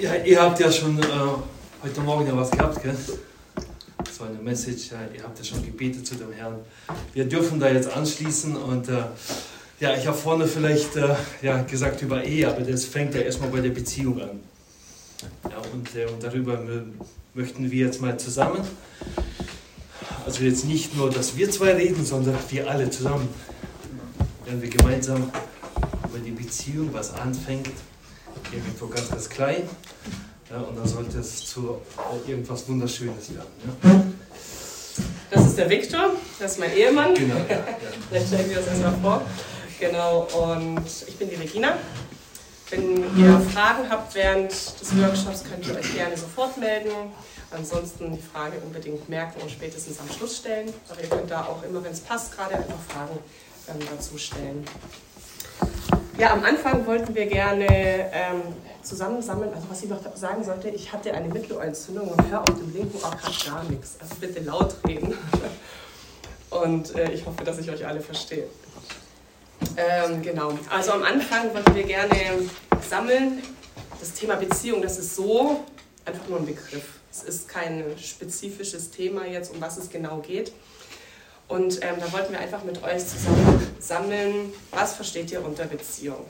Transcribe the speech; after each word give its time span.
Ja, 0.00 0.14
ihr 0.16 0.42
habt 0.42 0.58
ja 0.58 0.72
schon 0.72 0.98
äh, 0.98 1.04
heute 1.82 2.00
Morgen 2.00 2.26
ja 2.26 2.36
was 2.36 2.50
gehabt, 2.50 2.82
gell? 2.82 2.96
So 4.10 4.24
eine 4.24 4.38
Message, 4.38 4.90
ja, 4.90 4.98
ihr 5.16 5.22
habt 5.22 5.38
ja 5.38 5.44
schon 5.44 5.64
gebetet 5.64 6.04
zu 6.04 6.16
dem 6.16 6.32
Herrn. 6.32 6.56
Wir 7.12 7.24
dürfen 7.26 7.60
da 7.60 7.68
jetzt 7.68 7.88
anschließen 7.88 8.56
und 8.56 8.88
äh, 8.88 9.04
ja, 9.78 9.96
ich 9.96 10.06
habe 10.06 10.16
vorne 10.16 10.48
vielleicht 10.48 10.96
äh, 10.96 11.14
ja, 11.42 11.62
gesagt 11.62 12.02
über 12.02 12.24
Ehe, 12.24 12.48
aber 12.48 12.62
das 12.62 12.84
fängt 12.84 13.14
ja 13.14 13.20
erstmal 13.20 13.50
bei 13.50 13.60
der 13.60 13.70
Beziehung 13.70 14.20
an. 14.20 14.40
Ja, 15.48 15.58
und, 15.72 15.94
äh, 15.94 16.06
und 16.06 16.22
darüber 16.22 16.60
möchten 17.34 17.70
wir 17.70 17.86
jetzt 17.86 18.00
mal 18.00 18.18
zusammen, 18.18 18.66
also 20.26 20.42
jetzt 20.42 20.64
nicht 20.64 20.96
nur, 20.96 21.08
dass 21.10 21.36
wir 21.36 21.50
zwei 21.50 21.72
reden, 21.72 22.04
sondern 22.04 22.36
wir 22.50 22.68
alle 22.68 22.90
zusammen, 22.90 23.28
werden 24.44 24.60
wir 24.60 24.70
gemeinsam 24.70 25.30
über 26.04 26.18
die 26.18 26.32
Beziehung, 26.32 26.90
was 26.92 27.14
anfängt, 27.14 27.70
irgendwo 28.52 28.86
ganz, 28.86 29.10
ganz 29.10 29.28
klein. 29.28 29.68
Ja, 30.50 30.58
und 30.60 30.76
dann 30.76 30.86
sollte 30.86 31.18
es 31.18 31.46
zu 31.46 31.80
irgendwas 32.26 32.68
Wunderschönes 32.68 33.34
werden. 33.34 33.48
Ja. 33.82 34.04
Das 35.30 35.46
ist 35.46 35.58
der 35.58 35.68
Viktor, 35.68 36.10
das 36.38 36.52
ist 36.52 36.60
mein 36.60 36.76
Ehemann. 36.76 37.14
Genau, 37.14 37.34
ja, 37.48 37.56
ja. 37.56 37.64
Vielleicht 38.08 38.28
stellen 38.28 38.48
wir 38.50 38.56
das 38.56 38.68
erstmal 38.68 38.94
vor. 39.00 39.22
Genau, 39.80 40.28
und 40.32 40.86
ich 41.08 41.16
bin 41.16 41.28
die 41.28 41.34
Regina. 41.34 41.76
Wenn 42.70 43.18
ihr 43.18 43.40
Fragen 43.52 43.88
habt 43.88 44.14
während 44.14 44.50
des 44.50 44.96
Workshops, 44.96 45.44
könnt 45.44 45.66
ihr 45.66 45.76
euch 45.76 45.94
gerne 45.94 46.16
sofort 46.16 46.56
melden. 46.56 46.90
Ansonsten 47.50 48.12
die 48.12 48.22
Frage 48.22 48.58
unbedingt 48.64 49.08
merken 49.08 49.40
und 49.42 49.50
spätestens 49.50 49.98
am 50.00 50.08
Schluss 50.08 50.38
stellen. 50.38 50.72
Aber 50.88 51.02
ihr 51.02 51.08
könnt 51.08 51.30
da 51.30 51.44
auch 51.44 51.62
immer, 51.62 51.82
wenn 51.84 51.92
es 51.92 52.00
passt, 52.00 52.34
gerade 52.36 52.56
einfach 52.56 52.80
Fragen 52.88 53.18
ähm, 53.68 53.86
dazu 53.90 54.18
stellen. 54.18 54.64
Ja, 56.16 56.32
am 56.32 56.44
Anfang 56.44 56.86
wollten 56.86 57.12
wir 57.14 57.26
gerne 57.26 57.66
ähm, 57.68 58.42
zusammensammeln, 58.82 59.52
also 59.52 59.68
was 59.68 59.82
ich 59.82 59.88
noch 59.88 59.98
sagen 60.14 60.44
sollte, 60.44 60.68
ich 60.68 60.92
hatte 60.92 61.12
eine 61.12 61.28
Mittelohrentzündung 61.28 62.08
und 62.08 62.30
höre 62.30 62.40
auf 62.40 62.54
dem 62.54 62.72
linken 62.72 62.96
Ohr 63.02 63.10
gerade 63.10 63.44
gar 63.44 63.64
nichts. 63.64 63.96
Also 64.00 64.14
bitte 64.20 64.40
laut 64.40 64.76
reden. 64.86 65.14
Und 66.50 66.94
äh, 66.94 67.10
ich 67.10 67.26
hoffe, 67.26 67.42
dass 67.42 67.58
ich 67.58 67.68
euch 67.68 67.84
alle 67.84 68.00
verstehe. 68.00 68.46
Ähm, 69.76 70.22
genau, 70.22 70.56
also 70.70 70.92
am 70.92 71.02
Anfang 71.02 71.52
wollten 71.52 71.74
wir 71.74 71.82
gerne 71.82 72.14
sammeln. 72.88 73.42
Das 73.98 74.12
Thema 74.12 74.36
Beziehung, 74.36 74.80
das 74.80 74.98
ist 74.98 75.16
so 75.16 75.64
einfach 76.04 76.28
nur 76.28 76.38
ein 76.38 76.46
Begriff. 76.46 77.00
Es 77.10 77.24
ist 77.24 77.48
kein 77.48 77.84
spezifisches 77.98 78.92
Thema 78.92 79.26
jetzt, 79.26 79.52
um 79.52 79.60
was 79.60 79.78
es 79.78 79.90
genau 79.90 80.18
geht. 80.18 80.52
Und 81.48 81.82
ähm, 81.82 81.96
da 82.00 82.10
wollten 82.12 82.32
wir 82.32 82.40
einfach 82.40 82.64
mit 82.64 82.82
euch 82.82 83.06
zusammen 83.06 83.74
sammeln, 83.78 84.52
was 84.70 84.94
versteht 84.94 85.30
ihr 85.30 85.44
unter 85.44 85.66
Beziehung? 85.66 86.24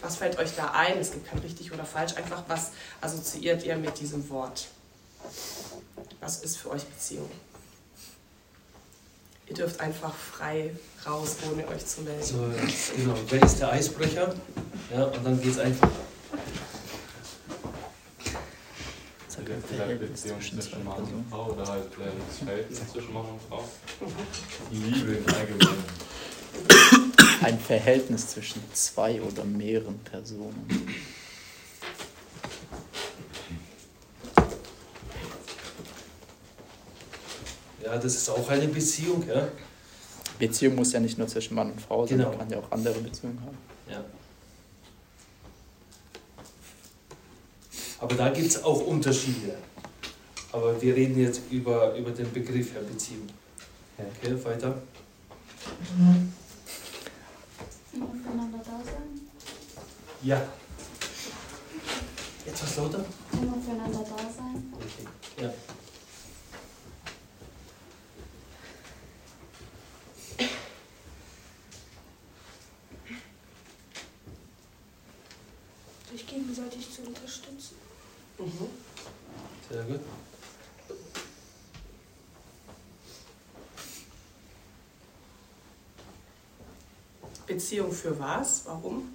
Was 0.00 0.16
fällt 0.16 0.38
euch 0.38 0.54
da 0.56 0.70
ein? 0.72 0.98
Es 0.98 1.12
gibt 1.12 1.26
kein 1.26 1.38
richtig 1.40 1.72
oder 1.72 1.84
falsch, 1.84 2.16
einfach 2.16 2.42
was 2.48 2.72
assoziiert 3.00 3.64
ihr 3.64 3.76
mit 3.76 3.98
diesem 3.98 4.28
Wort? 4.30 4.68
Was 6.20 6.42
ist 6.42 6.56
für 6.56 6.70
euch 6.70 6.84
Beziehung? 6.84 7.30
Ihr 9.48 9.54
dürft 9.54 9.80
einfach 9.80 10.14
frei 10.14 10.74
raus, 11.06 11.36
ohne 11.50 11.66
euch 11.68 11.86
zu 11.86 12.00
melden. 12.00 12.22
So, 12.22 12.38
genau, 12.96 13.14
wer 13.28 13.42
ist 13.42 13.60
der 13.60 13.70
Eisbrecher? 13.70 14.34
Ja, 14.92 15.04
und 15.04 15.24
dann 15.24 15.40
geht 15.40 15.52
es 15.52 15.58
einfach. 15.58 15.88
Vielleicht 19.68 20.00
Beziehung 20.00 20.40
zwischen 20.40 20.84
Mann 20.84 20.98
und 20.98 21.30
Frau 21.30 21.50
oder 21.52 21.66
halt 21.66 21.84
das 22.28 22.38
Verhältnis 22.38 22.80
zwischen 22.92 23.12
Mann 23.12 23.26
und 23.26 23.40
Frau. 23.48 23.64
Die 24.70 24.76
Liebe 24.76 25.12
im 25.12 25.26
Allgemeinen. 25.34 25.84
Ein 27.42 27.58
Verhältnis 27.58 28.28
zwischen 28.28 28.62
zwei 28.72 29.20
oder 29.20 29.44
mehreren 29.44 29.98
Personen. 30.00 30.66
Ja, 37.84 37.96
das 37.96 38.14
ist 38.16 38.28
auch 38.28 38.48
eine 38.48 38.66
Beziehung, 38.68 39.24
ja. 39.28 39.48
Beziehung 40.38 40.74
muss 40.74 40.92
ja 40.92 41.00
nicht 41.00 41.18
nur 41.18 41.28
zwischen 41.28 41.54
Mann 41.54 41.72
und 41.72 41.80
Frau 41.80 42.06
sein, 42.06 42.18
Genau. 42.18 42.30
man 42.30 42.38
kann 42.40 42.50
ja 42.50 42.58
auch 42.58 42.70
andere 42.70 42.98
Beziehungen 43.00 43.40
haben. 43.40 43.56
ja. 43.90 44.04
Aber 47.98 48.14
da 48.14 48.28
gibt 48.28 48.48
es 48.48 48.62
auch 48.62 48.80
Unterschiede. 48.86 49.56
Aber 50.52 50.80
wir 50.80 50.94
reden 50.94 51.18
jetzt 51.18 51.40
über, 51.50 51.94
über 51.96 52.10
den 52.10 52.32
Begriff 52.32 52.72
der 52.72 52.80
Beziehung. 52.80 53.26
Okay, 53.98 54.44
weiter. 54.44 54.76
Immer 57.92 58.08
füreinander 58.22 58.58
da 58.58 58.82
sein. 58.84 59.20
Ja. 60.22 60.42
Etwas 62.46 62.76
lauter? 62.76 63.04
Immer 63.32 63.56
füreinander 63.62 64.04
da 64.04 64.16
sein. 64.16 64.72
Okay. 64.74 65.42
Ja. 65.42 65.52
Sich 76.12 76.26
gegenseitig 76.26 76.94
zu 76.94 77.02
unterstützen. 77.02 77.35
Mhm. 78.38 78.68
Sehr 79.70 79.82
gut. 79.84 80.00
Beziehung 87.46 87.92
für 87.92 88.18
was? 88.18 88.62
Warum? 88.66 89.14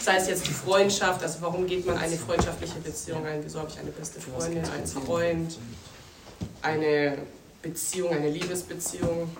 Sei 0.00 0.16
es 0.16 0.28
jetzt 0.28 0.46
die 0.46 0.52
Freundschaft, 0.52 1.22
also 1.22 1.40
warum 1.40 1.66
geht 1.66 1.86
man 1.86 1.96
eine 1.96 2.16
freundschaftliche 2.18 2.78
Beziehung 2.80 3.24
ein? 3.24 3.42
Wieso 3.42 3.60
habe 3.60 3.70
ich 3.70 3.78
eine 3.78 3.90
beste 3.90 4.20
Freundin, 4.20 4.62
einen 4.68 4.86
Freund, 4.86 5.58
eine 6.60 7.18
Beziehung, 7.62 8.12
eine 8.12 8.28
Liebesbeziehung? 8.28 9.34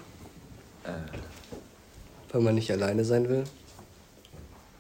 Weil 2.31 2.41
man 2.41 2.55
nicht 2.55 2.71
alleine 2.71 3.05
sein 3.05 3.29
will. 3.29 3.45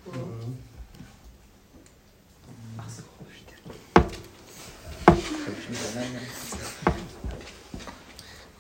Mhm. 0.06 0.58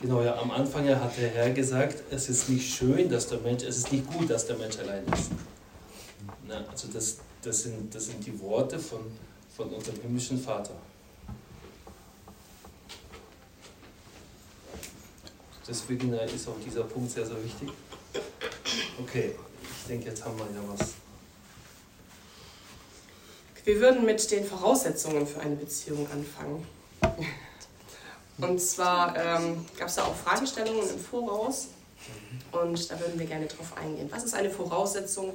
Genau, 0.00 0.22
ja, 0.22 0.36
am 0.38 0.50
Anfang 0.50 0.84
ja 0.86 1.00
hat 1.00 1.16
der 1.16 1.30
Herr 1.30 1.50
gesagt, 1.50 2.02
es 2.10 2.28
ist 2.28 2.50
nicht 2.50 2.74
schön, 2.74 3.08
dass 3.08 3.26
der 3.26 3.38
Mensch, 3.38 3.62
es 3.62 3.78
ist 3.78 3.90
nicht 3.90 4.06
gut, 4.06 4.28
dass 4.28 4.46
der 4.46 4.56
Mensch 4.56 4.78
allein 4.78 5.02
ist. 5.06 5.30
Na, 6.46 6.62
also 6.70 6.88
das, 6.92 7.18
das, 7.40 7.62
sind, 7.62 7.94
das 7.94 8.06
sind 8.06 8.24
die 8.26 8.38
Worte 8.38 8.78
von, 8.78 9.00
von 9.56 9.70
unserem 9.70 9.98
himmlischen 10.02 10.38
Vater. 10.38 10.74
Deswegen 15.66 16.12
ist 16.12 16.48
auch 16.48 16.58
dieser 16.64 16.84
Punkt 16.84 17.10
sehr, 17.10 17.24
sehr 17.24 17.42
wichtig. 17.42 17.70
Okay, 19.00 19.34
ich 19.62 19.88
denke, 19.88 20.06
jetzt 20.06 20.24
haben 20.24 20.38
wir 20.38 20.44
ja 20.44 20.60
was. 20.76 20.90
Wir 23.64 23.80
würden 23.80 24.04
mit 24.04 24.30
den 24.30 24.44
Voraussetzungen 24.44 25.26
für 25.26 25.40
eine 25.40 25.56
Beziehung 25.56 26.06
anfangen. 26.12 26.66
Und 28.38 28.60
zwar 28.60 29.16
ähm, 29.16 29.64
gab 29.78 29.88
es 29.88 29.94
da 29.94 30.04
auch 30.04 30.14
Fragestellungen 30.14 30.88
im 30.88 30.98
Voraus 30.98 31.68
und 32.52 32.90
da 32.90 32.98
würden 33.00 33.18
wir 33.18 33.26
gerne 33.26 33.46
drauf 33.46 33.76
eingehen. 33.76 34.08
Was 34.10 34.24
ist 34.24 34.34
eine 34.34 34.50
Voraussetzung, 34.50 35.32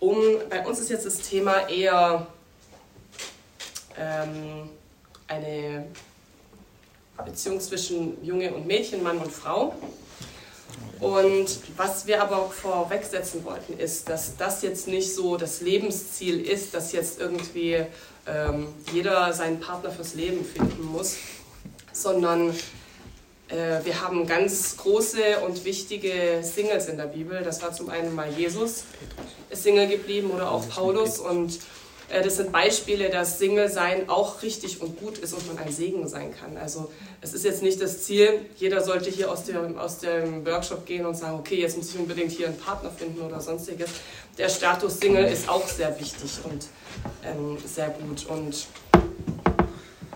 um, 0.00 0.16
bei 0.48 0.66
uns 0.66 0.80
ist 0.80 0.90
jetzt 0.90 1.06
das 1.06 1.18
Thema 1.18 1.68
eher 1.68 2.26
ähm, 3.96 4.70
eine 5.28 5.86
Beziehung 7.22 7.60
zwischen 7.60 8.22
Junge 8.24 8.52
und 8.52 8.66
Mädchen, 8.66 9.02
Mann 9.02 9.18
und 9.18 9.32
Frau. 9.32 9.74
Und 11.00 11.46
was 11.76 12.06
wir 12.06 12.22
aber 12.22 12.50
vorwegsetzen 12.50 13.44
wollten, 13.44 13.78
ist, 13.78 14.08
dass 14.08 14.36
das 14.36 14.62
jetzt 14.62 14.86
nicht 14.86 15.14
so 15.14 15.38
das 15.38 15.62
Lebensziel 15.62 16.40
ist, 16.40 16.74
dass 16.74 16.92
jetzt 16.92 17.18
irgendwie 17.18 17.86
ähm, 18.26 18.68
jeder 18.92 19.32
seinen 19.32 19.60
Partner 19.60 19.90
fürs 19.90 20.14
Leben 20.14 20.44
finden 20.44 20.84
muss, 20.84 21.16
sondern 21.92 22.50
äh, 23.48 23.84
wir 23.84 24.00
haben 24.02 24.26
ganz 24.26 24.76
große 24.76 25.40
und 25.46 25.64
wichtige 25.64 26.40
Singles 26.42 26.86
in 26.86 26.98
der 26.98 27.06
Bibel. 27.06 27.42
Das 27.42 27.62
war 27.62 27.72
zum 27.72 27.88
einen 27.88 28.14
mal 28.14 28.30
Jesus, 28.30 28.84
ist 29.48 29.62
Single 29.62 29.88
geblieben 29.88 30.30
oder 30.30 30.50
auch 30.50 30.68
Paulus 30.68 31.18
und 31.18 31.58
das 32.10 32.36
sind 32.36 32.50
Beispiele, 32.52 33.08
dass 33.08 33.38
Single-Sein 33.38 34.08
auch 34.08 34.42
richtig 34.42 34.80
und 34.80 34.98
gut 34.98 35.18
ist 35.18 35.32
und 35.32 35.46
man 35.46 35.64
ein 35.64 35.72
Segen 35.72 36.08
sein 36.08 36.34
kann. 36.34 36.56
Also 36.56 36.90
es 37.20 37.34
ist 37.34 37.44
jetzt 37.44 37.62
nicht 37.62 37.80
das 37.80 38.02
Ziel, 38.02 38.46
jeder 38.56 38.82
sollte 38.82 39.10
hier 39.10 39.30
aus 39.30 39.44
dem, 39.44 39.78
aus 39.78 39.98
dem 39.98 40.44
Workshop 40.44 40.86
gehen 40.86 41.06
und 41.06 41.14
sagen, 41.14 41.38
okay, 41.38 41.60
jetzt 41.60 41.76
muss 41.76 41.94
ich 41.94 41.98
unbedingt 41.98 42.32
hier 42.32 42.48
einen 42.48 42.58
Partner 42.58 42.90
finden 42.90 43.20
oder 43.20 43.40
sonstiges. 43.40 43.90
Der 44.38 44.48
Status 44.48 44.98
Single 44.98 45.26
ist 45.26 45.48
auch 45.48 45.66
sehr 45.68 45.98
wichtig 46.00 46.30
und 46.44 46.66
ähm, 47.24 47.56
sehr 47.64 47.90
gut 47.90 48.26
und 48.26 48.66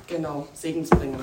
genau, 0.07 0.47
segensbringend. 0.55 1.21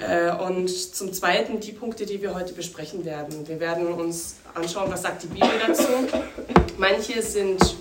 Äh, 0.00 0.30
Und 0.32 0.68
zum 0.68 1.12
Zweiten 1.12 1.60
die 1.60 1.72
Punkte, 1.72 2.06
die 2.06 2.20
wir 2.20 2.34
heute 2.34 2.52
besprechen 2.52 3.04
werden. 3.04 3.48
Wir 3.48 3.60
werden 3.60 3.88
uns 3.88 4.36
anschauen, 4.54 4.90
was 4.90 5.02
sagt 5.02 5.22
die 5.22 5.28
Bibel 5.28 5.48
dazu. 5.66 5.88
Manche 6.78 7.22
sind 7.22 7.76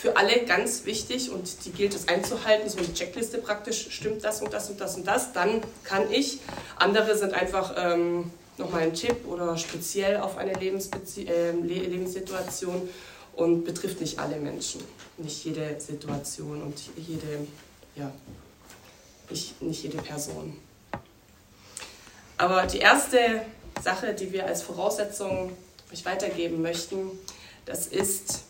für 0.00 0.16
alle 0.16 0.44
ganz 0.46 0.86
wichtig 0.86 1.30
und 1.30 1.64
die 1.66 1.72
gilt 1.72 1.94
es 1.94 2.08
einzuhalten, 2.08 2.70
so 2.70 2.78
eine 2.78 2.92
Checkliste 2.94 3.36
praktisch, 3.36 3.88
stimmt 3.90 4.24
das 4.24 4.40
und 4.40 4.50
das 4.52 4.70
und 4.70 4.80
das 4.80 4.96
und 4.96 5.06
das, 5.06 5.34
dann 5.34 5.60
kann 5.84 6.10
ich. 6.10 6.38
Andere 6.76 7.18
sind 7.18 7.34
einfach 7.34 7.74
ähm, 7.76 8.30
nochmal 8.56 8.82
ein 8.82 8.94
Tipp 8.94 9.26
oder 9.26 9.58
speziell 9.58 10.16
auf 10.16 10.38
eine 10.38 10.54
Lebensbezie 10.54 11.26
äh, 11.26 11.50
Le- 11.50 11.86
Lebenssituation 11.86 12.88
und 13.34 13.64
betrifft 13.64 14.00
nicht 14.00 14.18
alle 14.18 14.36
Menschen, 14.36 14.80
nicht 15.18 15.44
jede 15.44 15.78
Situation 15.78 16.62
und 16.62 16.80
jede, 16.96 17.46
ja, 17.94 18.10
nicht, 19.28 19.60
nicht 19.60 19.82
jede 19.82 19.98
Person. 19.98 20.56
Aber 22.38 22.66
die 22.66 22.78
erste 22.78 23.42
Sache, 23.82 24.14
die 24.14 24.32
wir 24.32 24.46
als 24.46 24.62
Voraussetzung 24.62 25.52
euch 25.92 26.06
weitergeben 26.06 26.62
möchten, 26.62 27.10
das 27.66 27.86
ist, 27.86 28.44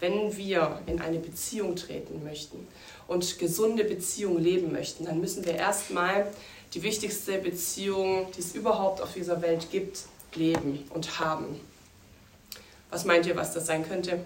wenn 0.00 0.36
wir 0.36 0.80
in 0.86 1.00
eine 1.00 1.18
Beziehung 1.18 1.76
treten 1.76 2.22
möchten 2.24 2.66
und 3.06 3.38
gesunde 3.38 3.84
Beziehung 3.84 4.38
leben 4.38 4.72
möchten, 4.72 5.04
dann 5.04 5.20
müssen 5.20 5.44
wir 5.44 5.54
erstmal 5.54 6.26
die 6.74 6.82
wichtigste 6.82 7.38
Beziehung, 7.38 8.30
die 8.36 8.40
es 8.40 8.54
überhaupt 8.54 9.00
auf 9.00 9.14
dieser 9.14 9.40
Welt 9.42 9.70
gibt, 9.70 10.04
leben 10.34 10.84
und 10.90 11.18
haben. 11.18 11.60
Was 12.90 13.04
meint 13.04 13.26
ihr, 13.26 13.36
was 13.36 13.54
das 13.54 13.66
sein 13.66 13.86
könnte? 13.86 14.24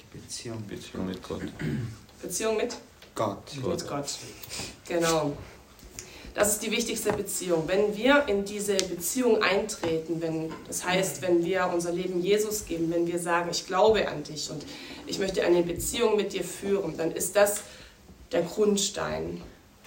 Die 0.00 0.18
Beziehung 0.18 0.62
mit 0.68 0.80
Beziehung 0.80 1.06
mit 1.06 1.22
Gott. 1.22 1.42
Beziehung 2.22 2.56
mit? 2.56 2.76
Gott. 3.14 3.56
Mit 3.56 3.88
Gott. 3.88 4.06
Genau. 4.86 5.36
Das 6.38 6.52
ist 6.52 6.62
die 6.62 6.70
wichtigste 6.70 7.12
Beziehung. 7.12 7.64
Wenn 7.66 7.96
wir 7.96 8.28
in 8.28 8.44
diese 8.44 8.76
Beziehung 8.76 9.42
eintreten, 9.42 10.22
wenn, 10.22 10.52
das 10.68 10.84
heißt, 10.84 11.20
wenn 11.20 11.44
wir 11.44 11.68
unser 11.74 11.90
Leben 11.90 12.22
Jesus 12.22 12.64
geben, 12.64 12.92
wenn 12.92 13.08
wir 13.08 13.18
sagen, 13.18 13.48
ich 13.50 13.66
glaube 13.66 14.06
an 14.06 14.22
dich 14.22 14.48
und 14.48 14.64
ich 15.08 15.18
möchte 15.18 15.42
eine 15.42 15.64
Beziehung 15.64 16.14
mit 16.14 16.32
dir 16.32 16.44
führen, 16.44 16.96
dann 16.96 17.10
ist 17.10 17.34
das 17.34 17.62
der 18.30 18.42
Grundstein. 18.42 19.42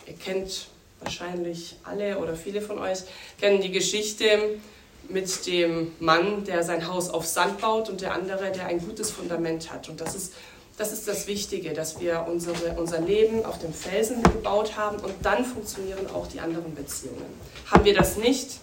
Ihr 0.05 0.15
kennt 0.15 0.67
wahrscheinlich 0.99 1.77
alle 1.85 2.17
oder 2.17 2.35
viele 2.35 2.61
von 2.61 2.79
euch 2.79 2.99
kennen 3.39 3.61
die 3.61 3.71
Geschichte 3.71 4.59
mit 5.07 5.45
dem 5.47 5.93
Mann, 6.01 6.43
der 6.43 6.63
sein 6.63 6.85
Haus 6.85 7.09
auf 7.09 7.25
Sand 7.25 7.61
baut 7.61 7.89
und 7.89 8.01
der 8.01 8.13
andere, 8.13 8.51
der 8.51 8.65
ein 8.65 8.85
gutes 8.85 9.09
Fundament 9.09 9.71
hat. 9.71 9.87
Und 9.87 10.01
das 10.01 10.15
ist 10.15 10.33
das 10.81 10.91
ist 10.91 11.07
das 11.07 11.27
Wichtige, 11.27 11.73
dass 11.73 11.99
wir 11.99 12.25
unsere, 12.27 12.73
unser 12.79 12.99
Leben 12.99 13.45
auf 13.45 13.59
dem 13.59 13.71
Felsen 13.71 14.23
gebaut 14.23 14.77
haben 14.77 14.97
und 14.97 15.13
dann 15.21 15.45
funktionieren 15.45 16.07
auch 16.07 16.25
die 16.25 16.39
anderen 16.39 16.73
Beziehungen. 16.73 17.27
Haben 17.69 17.85
wir 17.85 17.93
das 17.93 18.17
nicht, 18.17 18.57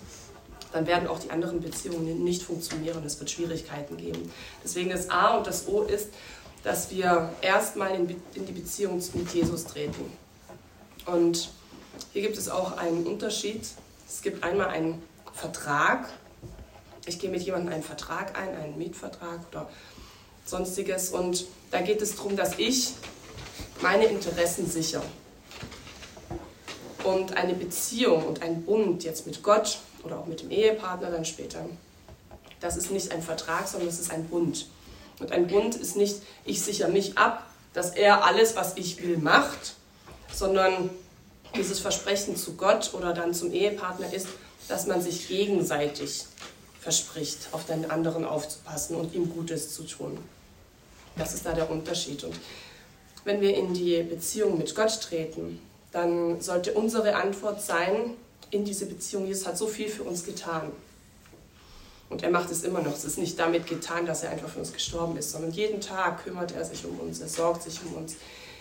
dann 0.73 0.88
werden 0.88 1.06
auch 1.06 1.20
die 1.20 1.31
anderen 1.31 1.61
Beziehungen 1.61 2.25
nicht 2.25 2.43
funktionieren. 2.43 3.05
Es 3.06 3.20
wird 3.20 3.31
Schwierigkeiten 3.31 3.97
geben. 3.97 4.32
Deswegen 4.65 4.91
das 4.91 5.11
A 5.11 5.37
und 5.37 5.47
das 5.47 5.69
O 5.69 5.82
ist, 5.82 6.09
dass 6.65 6.91
wir 6.91 7.32
erstmal 7.41 7.94
in, 7.94 8.11
in 8.35 8.47
die 8.47 8.53
Beziehung 8.53 9.00
mit 9.15 9.32
Jesus 9.32 9.67
treten. 9.67 10.12
Und 11.06 11.50
hier 12.12 12.23
gibt 12.23 12.37
es 12.37 12.49
auch 12.49 12.79
einen 12.79 13.06
Unterschied. 13.06 13.65
Es 14.09 14.23
gibt 14.23 14.43
einmal 14.43 14.67
einen 14.67 15.00
Vertrag. 15.35 16.09
Ich 17.06 17.20
gehe 17.20 17.31
mit 17.31 17.43
jemandem 17.43 17.73
einen 17.75 17.85
Vertrag 17.85 18.37
ein, 18.37 18.56
einen 18.56 18.76
Mietvertrag 18.76 19.38
oder 19.53 19.70
sonstiges. 20.44 21.11
Und 21.11 21.47
da 21.70 21.81
geht 21.81 22.00
es 22.03 22.17
darum, 22.17 22.37
dass 22.37 22.59
ich 22.59 22.93
meine 23.81 24.06
Interessen 24.06 24.69
sichere. 24.69 25.03
Und 27.05 27.37
eine 27.37 27.55
Beziehung 27.55 28.26
und 28.26 28.43
ein 28.43 28.62
Bund 28.65 29.05
jetzt 29.05 29.26
mit 29.26 29.43
Gott 29.43 29.79
oder 30.03 30.19
auch 30.19 30.26
mit 30.26 30.43
dem 30.43 30.50
Ehepartner 30.50 31.11
dann 31.11 31.25
später, 31.25 31.65
das 32.61 32.76
ist 32.76 32.91
nicht 32.91 33.12
ein 33.12 33.23
Vertrag, 33.23 33.69
sondern 33.69 33.88
es 33.88 34.00
ist 34.00 34.11
ein 34.11 34.29
Bund. 34.29 34.67
Und 35.20 35.32
ein 35.32 35.47
Bund 35.47 35.75
ist 35.75 35.97
nicht, 35.97 36.17
ich 36.44 36.61
sichere 36.61 36.91
mich 36.91 37.17
ab, 37.17 37.47
dass 37.73 37.91
er 37.91 38.25
alles, 38.25 38.56
was 38.56 38.76
ich 38.76 39.03
will, 39.03 39.19
macht, 39.19 39.75
sondern 40.32 40.91
dieses 41.56 41.81
Versprechen 41.81 42.37
zu 42.37 42.55
Gott 42.55 42.93
oder 42.94 43.12
dann 43.12 43.32
zum 43.35 43.53
Ehepartner 43.53 44.12
ist, 44.12 44.29
dass 44.69 44.87
man 44.87 45.00
sich 45.00 45.29
gegenseitig 45.29 46.25
verspricht, 46.81 47.49
auf 47.53 47.65
den 47.65 47.91
anderen 47.91 48.25
aufzupassen 48.25 48.97
und 48.97 49.15
ihm 49.15 49.32
Gutes 49.32 49.75
zu 49.75 49.85
tun. 49.85 50.19
Das 51.19 51.35
ist 51.35 51.44
da 51.44 51.53
der 51.53 51.70
Unterschied. 51.70 52.25
Und 52.25 52.35
wenn 53.25 53.41
wir 53.41 53.56
in 53.56 53.75
die 53.75 54.03
Beziehung 54.03 54.56
mit 54.56 54.75
Gott 54.75 55.00
treten, 55.03 55.61
dann 55.93 56.41
sollte 56.41 56.73
unsere 56.73 57.17
Antwort 57.17 57.61
sein, 57.61 58.15
in 58.50 58.65
diese 58.65 58.87
Beziehung, 58.87 59.26
Jesus 59.26 59.47
hat 59.47 59.59
so 59.59 59.67
viel 59.67 59.88
für 59.88 60.05
uns 60.05 60.25
getan. 60.25 60.70
Und 62.09 62.23
er 62.23 62.31
macht 62.31 62.50
es 62.50 62.65
immer 62.65 62.81
noch. 62.81 62.94
Es 62.94 63.05
ist 63.05 63.19
nicht 63.19 63.38
damit 63.38 63.67
getan, 63.67 64.06
dass 64.06 64.23
er 64.23 64.31
einfach 64.31 64.49
für 64.49 64.61
uns 64.61 64.73
gestorben 64.73 65.17
ist, 65.19 65.32
sondern 65.32 65.50
jeden 65.50 65.81
Tag 65.81 66.25
kümmert 66.25 66.55
er 66.55 66.65
sich 66.65 66.85
um 66.87 66.99
uns, 67.00 67.20
er 67.20 67.29
sorgt 67.29 67.62
sich 67.65 67.79
um 67.85 67.94
uns. 67.94 68.17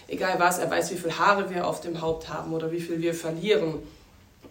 Egal 0.09 0.39
was, 0.39 0.57
er 0.57 0.69
weiß, 0.69 0.91
wie 0.91 0.95
viele 0.95 1.17
Haare 1.17 1.49
wir 1.49 1.67
auf 1.67 1.81
dem 1.81 2.01
Haupt 2.01 2.29
haben 2.29 2.53
oder 2.53 2.71
wie 2.71 2.79
viel 2.79 3.01
wir 3.01 3.13
verlieren. 3.13 3.75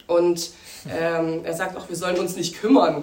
Und 0.06 0.50
ähm, 0.88 1.44
er 1.44 1.54
sagt 1.54 1.76
auch, 1.76 1.88
wir 1.88 1.96
sollen 1.96 2.18
uns 2.18 2.36
nicht 2.36 2.60
kümmern 2.60 3.02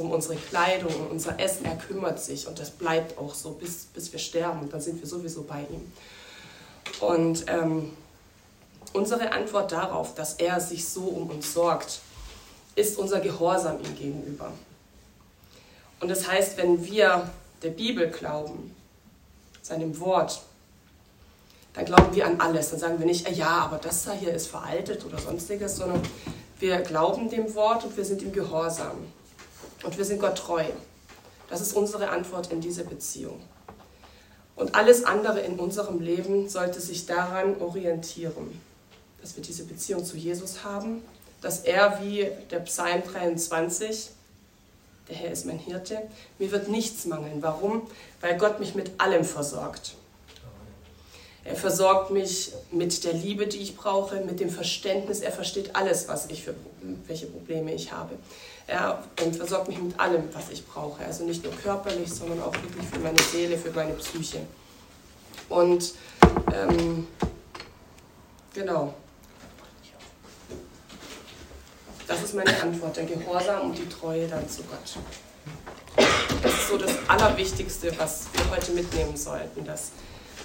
um 0.00 0.10
unsere 0.10 0.36
Kleidung 0.36 0.94
und 0.94 1.10
unser 1.10 1.38
Essen. 1.38 1.64
Er 1.66 1.76
kümmert 1.76 2.20
sich 2.20 2.46
und 2.46 2.58
das 2.58 2.70
bleibt 2.70 3.18
auch 3.18 3.34
so, 3.34 3.52
bis, 3.52 3.84
bis 3.94 4.12
wir 4.12 4.18
sterben. 4.18 4.60
Und 4.60 4.72
dann 4.72 4.80
sind 4.80 5.00
wir 5.00 5.06
sowieso 5.06 5.42
bei 5.42 5.60
ihm. 5.60 5.92
Und 7.00 7.44
ähm, 7.48 7.92
unsere 8.92 9.32
Antwort 9.32 9.72
darauf, 9.72 10.14
dass 10.14 10.34
er 10.34 10.60
sich 10.60 10.88
so 10.88 11.02
um 11.02 11.30
uns 11.30 11.52
sorgt, 11.52 12.00
ist 12.74 12.98
unser 12.98 13.20
Gehorsam 13.20 13.78
ihm 13.84 13.96
gegenüber. 13.96 14.52
Und 16.00 16.08
das 16.08 16.26
heißt, 16.26 16.56
wenn 16.56 16.84
wir 16.84 17.30
der 17.62 17.70
Bibel 17.70 18.08
glauben, 18.08 18.74
seinem 19.62 20.00
Wort, 20.00 20.40
dann 21.74 21.84
glauben 21.84 22.14
wir 22.14 22.26
an 22.26 22.40
alles. 22.40 22.70
Dann 22.70 22.80
sagen 22.80 22.98
wir 22.98 23.06
nicht, 23.06 23.26
"Ah 23.26 23.30
ja, 23.30 23.50
aber 23.58 23.78
das 23.78 24.04
da 24.04 24.12
hier 24.12 24.32
ist 24.32 24.48
veraltet 24.48 25.04
oder 25.04 25.18
sonstiges, 25.18 25.76
sondern 25.76 26.02
wir 26.58 26.78
glauben 26.80 27.30
dem 27.30 27.54
Wort 27.54 27.84
und 27.84 27.96
wir 27.96 28.04
sind 28.04 28.22
ihm 28.22 28.32
gehorsam. 28.32 28.96
Und 29.82 29.96
wir 29.96 30.04
sind 30.04 30.20
Gott 30.20 30.36
treu. 30.38 30.64
Das 31.48 31.60
ist 31.60 31.72
unsere 31.74 32.10
Antwort 32.10 32.52
in 32.52 32.60
diese 32.60 32.84
Beziehung. 32.84 33.40
Und 34.56 34.74
alles 34.74 35.04
andere 35.04 35.40
in 35.40 35.58
unserem 35.58 36.00
Leben 36.00 36.48
sollte 36.48 36.80
sich 36.80 37.06
daran 37.06 37.60
orientieren, 37.60 38.60
dass 39.20 39.34
wir 39.36 39.42
diese 39.42 39.64
Beziehung 39.64 40.04
zu 40.04 40.16
Jesus 40.16 40.64
haben, 40.64 41.02
dass 41.40 41.60
er 41.60 42.02
wie 42.02 42.28
der 42.50 42.60
Psalm 42.60 43.02
23, 43.02 44.10
der 45.08 45.16
Herr 45.16 45.32
ist 45.32 45.46
mein 45.46 45.58
Hirte, 45.58 46.02
mir 46.38 46.52
wird 46.52 46.68
nichts 46.68 47.06
mangeln. 47.06 47.42
Warum? 47.42 47.82
Weil 48.20 48.36
Gott 48.36 48.60
mich 48.60 48.74
mit 48.74 48.92
allem 48.98 49.24
versorgt. 49.24 49.94
Er 51.42 51.56
versorgt 51.56 52.10
mich 52.10 52.52
mit 52.70 53.02
der 53.04 53.14
Liebe, 53.14 53.46
die 53.46 53.58
ich 53.58 53.76
brauche, 53.76 54.20
mit 54.20 54.40
dem 54.40 54.50
Verständnis. 54.50 55.20
Er 55.20 55.32
versteht 55.32 55.74
alles, 55.74 56.06
was 56.06 56.26
ich 56.26 56.44
für 56.44 56.54
welche 57.06 57.26
Probleme 57.26 57.72
ich 57.74 57.92
habe. 57.92 58.14
Er 58.66 59.02
versorgt 59.16 59.68
mich 59.68 59.78
mit 59.78 59.98
allem, 59.98 60.24
was 60.32 60.50
ich 60.50 60.66
brauche. 60.66 61.04
Also 61.04 61.24
nicht 61.24 61.42
nur 61.42 61.52
körperlich, 61.52 62.12
sondern 62.12 62.40
auch 62.42 62.54
wirklich 62.54 62.86
für 62.86 63.00
meine 63.00 63.20
Seele, 63.20 63.58
für 63.58 63.70
meine 63.72 63.92
Psyche. 63.94 64.40
Und 65.48 65.94
ähm, 66.54 67.06
genau. 68.54 68.94
Das 72.06 72.22
ist 72.22 72.34
meine 72.34 72.60
Antwort, 72.60 72.96
der 72.96 73.04
Gehorsam 73.04 73.70
und 73.70 73.78
die 73.78 73.88
Treue 73.88 74.26
dann 74.26 74.48
zu 74.48 74.62
Gott. 74.62 74.98
Das 76.42 76.52
ist 76.52 76.68
so 76.68 76.76
das 76.78 76.92
Allerwichtigste, 77.06 77.92
was 77.98 78.26
wir 78.32 78.50
heute 78.50 78.72
mitnehmen 78.72 79.16
sollten, 79.16 79.64
dass 79.64 79.90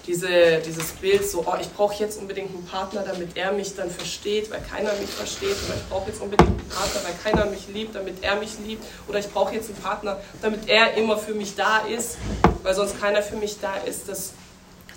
diese, 0.07 0.59
dieses 0.59 0.91
Bild 0.93 1.27
so, 1.27 1.43
oh, 1.45 1.55
ich 1.59 1.71
brauche 1.73 1.95
jetzt 1.95 2.19
unbedingt 2.19 2.49
einen 2.49 2.65
Partner, 2.65 3.03
damit 3.03 3.35
er 3.35 3.51
mich 3.51 3.75
dann 3.75 3.89
versteht, 3.89 4.51
weil 4.51 4.61
keiner 4.61 4.93
mich 4.93 5.09
versteht, 5.09 5.55
oder 5.65 5.75
ich 5.75 5.89
brauche 5.89 6.09
jetzt 6.09 6.21
unbedingt 6.21 6.49
einen 6.49 6.69
Partner, 6.69 7.01
weil 7.03 7.13
keiner 7.23 7.49
mich 7.49 7.67
liebt, 7.67 7.95
damit 7.95 8.23
er 8.23 8.35
mich 8.35 8.51
liebt, 8.65 8.83
oder 9.07 9.19
ich 9.19 9.27
brauche 9.27 9.53
jetzt 9.53 9.69
einen 9.69 9.79
Partner, 9.79 10.19
damit 10.41 10.67
er 10.67 10.93
immer 10.95 11.17
für 11.17 11.33
mich 11.33 11.55
da 11.55 11.79
ist, 11.79 12.17
weil 12.63 12.75
sonst 12.75 12.99
keiner 12.99 13.21
für 13.21 13.35
mich 13.35 13.59
da 13.59 13.75
ist, 13.77 14.07
das 14.07 14.33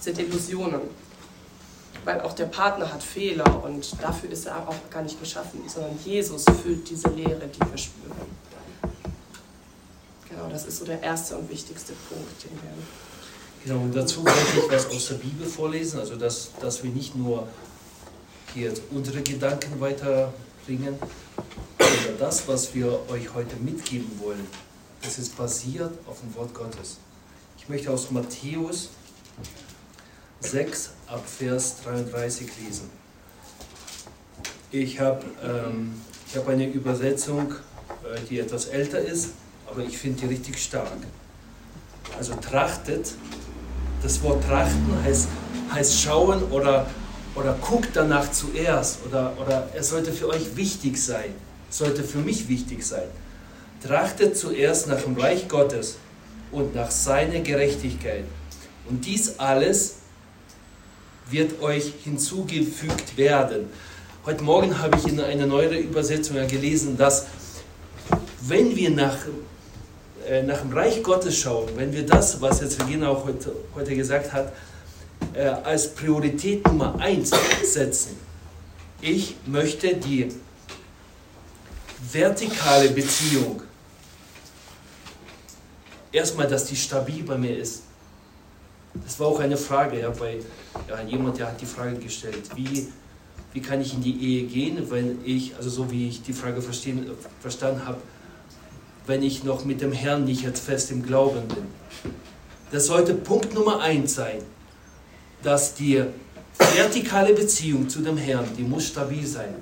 sind 0.01 0.19
Illusionen. 0.19 0.81
Weil 2.05 2.21
auch 2.21 2.33
der 2.33 2.47
Partner 2.47 2.93
hat 2.93 3.03
Fehler 3.03 3.65
und 3.65 3.87
dafür 4.01 4.31
ist 4.31 4.47
er 4.47 4.69
auch 4.69 4.77
gar 4.91 5.03
nicht 5.03 5.21
geschaffen, 5.21 5.63
sondern 5.67 5.99
Jesus 6.05 6.45
füllt 6.63 6.89
diese 6.89 7.09
Leere, 7.11 7.49
die 7.49 7.61
wir 7.61 7.79
spüren. 7.79 8.39
Genau, 10.29 10.49
das 10.49 10.65
ist 10.67 10.79
so 10.79 10.85
der 10.85 11.03
erste 11.03 11.37
und 11.37 11.51
wichtigste 11.51 11.93
Punkt, 12.09 12.45
den 12.45 12.53
wir 12.53 12.71
Genau, 13.65 13.81
und 13.81 13.95
dazu 13.95 14.23
möchte 14.23 14.61
ich 14.61 14.71
was 14.71 14.87
aus 14.87 15.09
der 15.09 15.17
Bibel 15.17 15.47
vorlesen, 15.47 16.01
also 16.01 16.17
dass, 16.17 16.51
dass 16.61 16.83
wir 16.83 16.91
nicht 16.91 17.15
nur 17.17 17.47
hier 18.55 18.73
unsere 18.91 19.23
Gedanken 19.23 19.81
weiterbringen, 19.81 20.97
sondern 21.79 22.19
das, 22.19 22.47
was 22.49 22.75
wir 22.75 23.01
euch 23.11 23.35
heute 23.35 23.57
mitgeben 23.57 24.11
wollen, 24.21 24.47
das 25.03 25.19
ist 25.19 25.37
basiert 25.37 25.93
auf 26.07 26.21
dem 26.21 26.35
Wort 26.35 26.55
Gottes. 26.55 26.99
Ich 27.59 27.69
möchte 27.69 27.91
aus 27.91 28.11
Matthäus 28.11 28.91
6 30.41 30.91
ab 31.09 31.25
Vers 31.27 31.83
33 31.85 32.49
lesen. 32.65 32.91
Ich 34.71 35.01
habe 35.01 35.25
ähm, 35.43 35.95
habe 36.37 36.53
eine 36.53 36.67
Übersetzung, 36.67 37.53
äh, 37.53 38.21
die 38.29 38.39
etwas 38.39 38.67
älter 38.67 39.01
ist, 39.01 39.31
aber 39.67 39.83
ich 39.83 39.97
finde 39.99 40.21
die 40.21 40.27
richtig 40.27 40.63
stark. 40.63 40.99
Also 42.17 42.35
trachtet, 42.35 43.15
das 44.03 44.23
Wort 44.23 44.45
trachten 44.45 45.03
heißt, 45.05 45.29
heißt 45.73 46.01
schauen 46.01 46.43
oder, 46.51 46.87
oder 47.35 47.57
guckt 47.61 47.91
danach 47.95 48.31
zuerst 48.31 48.99
oder, 49.07 49.33
oder 49.41 49.69
es 49.75 49.91
sollte 49.91 50.13
für 50.13 50.29
euch 50.29 50.57
wichtig 50.57 50.99
sein, 51.03 51.35
sollte 51.71 52.03
für 52.03 52.19
mich 52.19 52.49
wichtig 52.49 52.85
sein. 52.85 53.09
Trachtet 53.83 54.37
zuerst 54.37 54.89
nach 54.89 55.03
dem 55.03 55.17
Reich 55.17 55.49
Gottes 55.49 55.99
und 56.51 56.75
nach 56.75 56.91
seiner 56.91 57.41
Gerechtigkeit. 57.41 58.25
Und 58.89 59.05
dies 59.05 59.39
alles 59.39 59.97
wird 61.31 61.61
euch 61.61 61.93
hinzugefügt 62.05 63.17
werden. 63.17 63.67
Heute 64.25 64.43
Morgen 64.43 64.79
habe 64.79 64.97
ich 64.99 65.07
in 65.07 65.21
einer 65.21 65.47
neuen 65.47 65.79
Übersetzung 65.79 66.37
gelesen, 66.49 66.97
dass 66.97 67.27
wenn 68.41 68.75
wir 68.75 68.91
nach, 68.91 69.17
äh, 70.29 70.43
nach 70.43 70.61
dem 70.61 70.73
Reich 70.73 71.03
Gottes 71.03 71.39
schauen, 71.39 71.69
wenn 71.77 71.93
wir 71.93 72.05
das, 72.05 72.41
was 72.41 72.61
jetzt 72.61 72.83
Regina 72.83 73.09
auch 73.09 73.25
heute, 73.25 73.53
heute 73.75 73.97
gesagt 73.97 74.33
hat, 74.33 74.53
äh, 75.33 75.47
als 75.47 75.95
Priorität 75.95 76.67
Nummer 76.67 76.99
eins 77.01 77.33
setzen, 77.65 78.17
ich 79.01 79.37
möchte 79.47 79.97
die 79.97 80.29
vertikale 82.13 82.91
Beziehung, 82.91 83.63
erstmal, 86.13 86.47
dass 86.47 86.67
die 86.67 86.77
stabil 86.77 87.23
bei 87.23 87.39
mir 87.39 87.57
ist. 87.57 87.85
Das 88.95 89.19
war 89.21 89.29
auch 89.29 89.41
eine 89.41 89.57
Frage, 89.57 90.01
ja, 90.01 90.11
bei 90.11 90.41
ja, 90.89 91.01
jemand, 91.03 91.39
der 91.39 91.49
hat 91.49 91.61
die 91.61 91.67
Frage 91.67 91.97
gestellt, 91.97 92.51
wie, 92.55 92.89
wie 93.53 93.61
kann 93.61 93.81
ich 93.81 93.95
in 93.95 94.03
die 94.03 94.21
Ehe 94.21 94.47
gehen, 94.47 94.91
wenn 94.91 95.25
ich, 95.25 95.55
also 95.57 95.71
so 95.71 95.91
wie 95.91 96.09
ich 96.09 96.23
die 96.23 96.33
Frage 96.33 96.61
verstehen, 96.61 97.11
verstanden 97.41 97.87
habe, 97.87 97.99
wenn 99.09 99.23
ich 99.23 99.43
noch 99.43 99.65
mit 99.65 99.81
dem 99.81 99.93
Herrn 99.93 100.25
nicht 100.25 100.43
jetzt 100.43 100.61
fest 100.61 100.91
im 100.91 101.03
Glauben 101.03 101.49
bin. 101.49 101.65
Das 102.71 102.87
sollte 102.87 103.15
Punkt 103.15 103.55
Nummer 103.55 103.81
eins 103.81 104.15
sein, 104.15 104.43
dass 105.43 105.75
die 105.75 106.05
vertikale 106.77 107.33
Beziehung 107.33 107.89
zu 107.89 108.03
dem 108.03 108.19
Herrn, 108.19 108.45
die 108.59 108.63
muss 108.63 108.89
stabil 108.89 109.27
sein. 109.27 109.55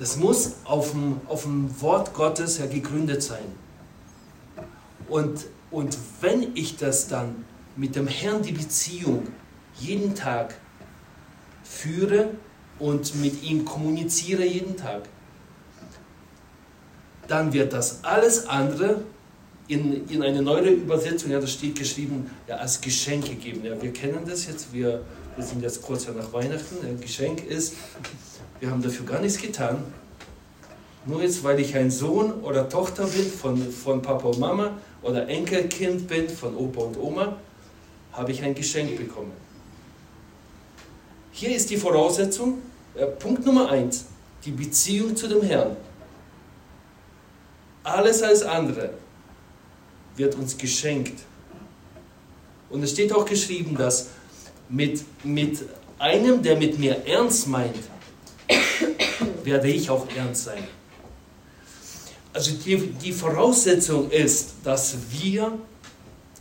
Das 0.00 0.16
muss 0.16 0.54
auf 0.64 0.90
dem, 0.90 1.20
auf 1.28 1.44
dem 1.44 1.80
Wort 1.80 2.12
Gottes 2.12 2.58
ja 2.58 2.66
gegründet 2.66 3.22
sein. 3.22 3.44
Und, 5.08 5.46
und 5.70 5.96
wenn 6.20 6.56
ich 6.56 6.76
das 6.76 7.06
dann 7.06 7.44
mit 7.76 7.94
dem 7.94 8.08
Herrn 8.08 8.42
die 8.42 8.52
Beziehung 8.52 9.28
jeden 9.78 10.16
Tag 10.16 10.54
führe 11.62 12.30
und 12.80 13.14
mit 13.20 13.44
ihm 13.44 13.64
kommuniziere 13.64 14.44
jeden 14.44 14.76
Tag, 14.76 15.02
dann 17.28 17.52
wird 17.52 17.72
das 17.72 18.04
alles 18.04 18.46
andere 18.46 19.02
in, 19.68 20.08
in 20.08 20.22
eine 20.22 20.42
neue 20.42 20.70
Übersetzung, 20.70 21.30
ja, 21.30 21.40
da 21.40 21.46
steht 21.46 21.78
geschrieben, 21.78 22.30
ja, 22.46 22.56
als 22.56 22.80
Geschenk 22.80 23.26
gegeben. 23.26 23.64
Ja, 23.64 23.80
wir 23.80 23.92
kennen 23.92 24.20
das 24.26 24.46
jetzt, 24.46 24.72
wir, 24.72 25.02
wir 25.36 25.44
sind 25.44 25.62
jetzt 25.62 25.82
kurz 25.82 26.06
nach 26.08 26.32
Weihnachten. 26.32 26.84
Ein 26.84 27.00
Geschenk 27.00 27.46
ist, 27.46 27.74
wir 28.60 28.70
haben 28.70 28.82
dafür 28.82 29.06
gar 29.06 29.20
nichts 29.20 29.40
getan. 29.40 29.82
Nur 31.06 31.22
jetzt, 31.22 31.42
weil 31.42 31.58
ich 31.58 31.74
ein 31.74 31.90
Sohn 31.90 32.32
oder 32.42 32.68
Tochter 32.68 33.06
bin 33.06 33.26
von, 33.26 33.72
von 33.72 34.02
Papa 34.02 34.28
und 34.28 34.38
Mama 34.38 34.72
oder 35.02 35.28
Enkelkind 35.28 36.06
bin 36.06 36.28
von 36.28 36.56
Opa 36.56 36.82
und 36.82 36.98
Oma, 36.98 37.36
habe 38.12 38.30
ich 38.30 38.42
ein 38.42 38.54
Geschenk 38.54 38.96
bekommen. 38.96 39.32
Hier 41.32 41.56
ist 41.56 41.70
die 41.70 41.76
Voraussetzung, 41.76 42.58
äh, 42.94 43.06
Punkt 43.06 43.44
Nummer 43.44 43.70
eins, 43.70 44.04
die 44.44 44.50
Beziehung 44.50 45.16
zu 45.16 45.28
dem 45.28 45.42
Herrn. 45.42 45.76
Alles 47.84 48.22
als 48.22 48.42
andere 48.42 48.90
wird 50.16 50.34
uns 50.36 50.56
geschenkt. 50.56 51.20
Und 52.70 52.82
es 52.82 52.92
steht 52.92 53.12
auch 53.12 53.24
geschrieben, 53.24 53.76
dass 53.76 54.08
mit, 54.68 55.04
mit 55.24 55.58
einem, 55.98 56.42
der 56.42 56.56
mit 56.56 56.78
mir 56.78 57.06
ernst 57.06 57.48
meint, 57.48 57.76
werde 59.44 59.68
ich 59.68 59.90
auch 59.90 60.06
ernst 60.16 60.44
sein. 60.44 60.64
Also 62.32 62.52
die, 62.52 62.78
die 62.78 63.12
Voraussetzung 63.12 64.10
ist, 64.10 64.52
dass 64.64 64.96
wir 65.10 65.58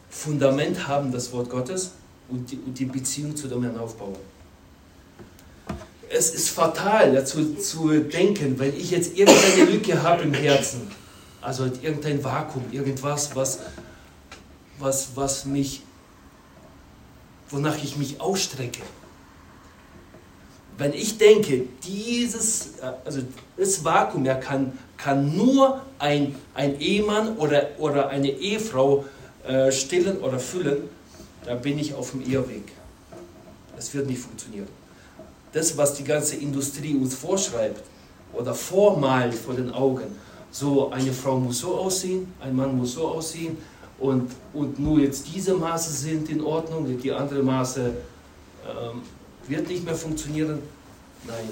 Fundament 0.09 0.87
haben, 0.87 1.11
das 1.11 1.31
Wort 1.33 1.49
Gottes, 1.49 1.91
und 2.29 2.49
die, 2.49 2.57
und 2.57 2.79
die 2.79 2.85
Beziehung 2.85 3.35
zu 3.35 3.47
dem 3.47 3.63
Herrn 3.63 3.77
aufbauen. 3.77 4.15
Es 6.09 6.33
ist 6.33 6.49
fatal 6.49 7.13
dazu 7.13 7.55
zu 7.55 7.89
denken, 7.99 8.57
wenn 8.57 8.75
ich 8.75 8.91
jetzt 8.91 9.17
irgendeine 9.17 9.71
Lücke 9.71 10.01
habe 10.01 10.23
im 10.23 10.33
Herzen, 10.33 10.81
also 11.41 11.65
irgendein 11.65 12.23
Vakuum, 12.23 12.65
irgendwas, 12.71 13.35
was, 13.35 13.59
was, 14.79 15.09
was 15.15 15.45
mich, 15.45 15.81
wonach 17.49 17.77
ich 17.83 17.97
mich 17.97 18.21
ausstrecke. 18.21 18.81
Wenn 20.77 20.93
ich 20.93 21.17
denke, 21.17 21.65
dieses, 21.83 22.69
also 23.05 23.21
das 23.57 23.83
Vakuum 23.83 24.25
ja, 24.25 24.35
kann, 24.35 24.77
kann 24.97 25.35
nur 25.35 25.81
ein, 25.99 26.35
ein 26.53 26.79
Ehemann 26.79 27.37
oder, 27.37 27.69
oder 27.77 28.09
eine 28.09 28.29
Ehefrau 28.29 29.05
äh, 29.47 29.71
stillen 29.71 30.19
oder 30.19 30.39
füllen, 30.39 30.89
dann 31.45 31.61
bin 31.61 31.77
ich 31.77 31.93
auf 31.93 32.11
dem 32.11 32.21
Irrweg. 32.21 32.71
Es 33.77 33.93
wird 33.93 34.07
nicht 34.07 34.21
funktionieren. 34.21 34.67
Das, 35.53 35.75
was 35.75 35.95
die 35.95 36.03
ganze 36.03 36.35
Industrie 36.35 36.95
uns 36.95 37.15
vorschreibt 37.15 37.83
oder 38.31 38.53
vormalt 38.53 39.33
vor 39.33 39.55
den 39.55 39.71
Augen, 39.71 40.15
so 40.51 40.91
eine 40.91 41.13
Frau 41.13 41.39
muss 41.39 41.59
so 41.59 41.75
aussehen, 41.75 42.33
ein 42.41 42.55
Mann 42.55 42.77
muss 42.77 42.93
so 42.93 43.07
aussehen 43.07 43.57
und, 43.99 44.31
und 44.53 44.79
nur 44.79 44.99
jetzt 44.99 45.25
diese 45.33 45.53
Maße 45.53 45.91
sind 45.91 46.29
in 46.29 46.41
Ordnung, 46.41 46.99
die 47.01 47.11
andere 47.11 47.41
Maße 47.41 47.93
ähm, 48.67 49.01
wird 49.47 49.67
nicht 49.67 49.85
mehr 49.85 49.95
funktionieren. 49.95 50.59
Nein, 51.25 51.49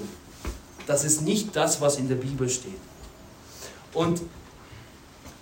das 0.86 1.04
ist 1.04 1.22
nicht 1.22 1.54
das, 1.54 1.80
was 1.80 1.98
in 1.98 2.08
der 2.08 2.16
Bibel 2.16 2.48
steht. 2.48 2.72
Und 3.94 4.20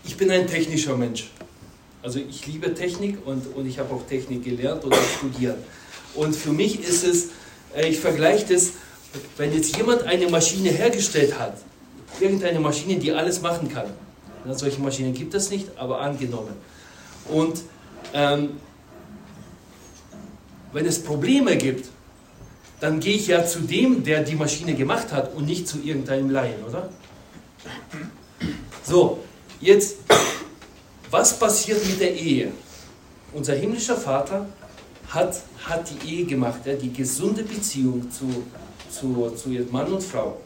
ich 0.04 0.16
bin 0.16 0.30
ein 0.30 0.46
technischer 0.46 0.96
Mensch. 0.96 1.30
Also 2.02 2.20
ich 2.20 2.46
liebe 2.46 2.72
Technik 2.74 3.18
und, 3.26 3.54
und 3.56 3.66
ich 3.66 3.78
habe 3.78 3.94
auch 3.94 4.06
Technik 4.06 4.44
gelernt 4.44 4.84
und 4.84 4.94
studiert. 5.16 5.58
Und 6.14 6.34
für 6.34 6.52
mich 6.52 6.80
ist 6.80 7.04
es, 7.04 7.28
äh, 7.74 7.88
ich 7.88 7.98
vergleiche 7.98 8.54
das, 8.54 8.70
wenn 9.36 9.52
jetzt 9.52 9.76
jemand 9.76 10.02
eine 10.02 10.28
Maschine 10.28 10.70
hergestellt 10.70 11.38
hat, 11.38 11.58
irgendeine 12.20 12.60
Maschine, 12.60 12.96
die 12.96 13.12
alles 13.12 13.40
machen 13.40 13.68
kann. 13.68 13.86
Ja, 14.44 14.54
solche 14.54 14.80
Maschinen 14.80 15.12
gibt 15.12 15.34
es 15.34 15.50
nicht, 15.50 15.66
aber 15.76 16.00
angenommen. 16.00 16.54
Und 17.28 17.62
ähm, 18.12 18.50
wenn 20.72 20.86
es 20.86 21.02
Probleme 21.02 21.56
gibt, 21.56 21.88
dann 22.80 23.00
gehe 23.00 23.16
ich 23.16 23.26
ja 23.26 23.44
zu 23.44 23.60
dem, 23.60 24.04
der 24.04 24.22
die 24.22 24.36
Maschine 24.36 24.74
gemacht 24.74 25.12
hat 25.12 25.34
und 25.34 25.46
nicht 25.46 25.66
zu 25.66 25.78
irgendeinem 25.78 26.30
Laien, 26.30 26.62
oder? 26.64 26.88
So, 28.84 29.18
jetzt, 29.60 29.96
was 31.10 31.38
passiert 31.38 31.84
mit 31.86 32.00
der 32.00 32.14
Ehe? 32.14 32.52
Unser 33.32 33.54
himmlischer 33.54 33.96
Vater 33.96 34.46
hat, 35.08 35.42
hat 35.64 35.90
die 35.90 36.08
Ehe 36.08 36.26
gemacht, 36.26 36.60
ja, 36.64 36.74
die 36.74 36.92
gesunde 36.92 37.42
Beziehung 37.42 38.10
zu, 38.10 38.44
zu, 38.90 39.30
zu 39.34 39.48
Mann 39.70 39.92
und 39.92 40.02
Frau. 40.02 40.38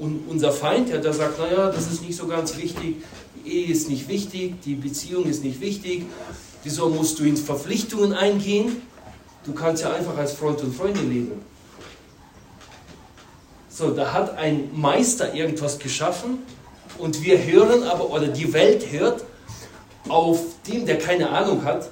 Und 0.00 0.22
unser 0.28 0.50
Feind, 0.50 0.88
ja, 0.88 0.96
der 0.96 1.12
sagt, 1.12 1.38
naja, 1.38 1.70
das 1.70 1.92
ist 1.92 2.02
nicht 2.02 2.16
so 2.16 2.26
ganz 2.26 2.56
wichtig, 2.56 2.96
die 3.44 3.50
Ehe 3.50 3.70
ist 3.70 3.90
nicht 3.90 4.08
wichtig, 4.08 4.54
die 4.62 4.74
Beziehung 4.74 5.26
ist 5.26 5.44
nicht 5.44 5.60
wichtig, 5.60 6.06
wieso 6.64 6.88
musst 6.88 7.18
du 7.18 7.24
in 7.24 7.36
Verpflichtungen 7.36 8.14
eingehen? 8.14 8.80
Du 9.44 9.52
kannst 9.52 9.82
ja 9.82 9.92
einfach 9.92 10.16
als 10.16 10.32
Freund 10.32 10.62
und 10.62 10.74
Freundin 10.74 11.12
leben. 11.12 11.32
So, 13.68 13.90
da 13.90 14.14
hat 14.14 14.38
ein 14.38 14.70
Meister 14.72 15.34
irgendwas 15.34 15.78
geschaffen 15.78 16.38
und 16.96 17.22
wir 17.22 17.44
hören 17.44 17.82
aber, 17.82 18.08
oder 18.10 18.28
die 18.28 18.54
Welt 18.54 18.90
hört 18.90 19.24
auf 20.08 20.40
dem, 20.66 20.86
der 20.86 20.98
keine 20.98 21.28
Ahnung 21.28 21.62
hat 21.64 21.90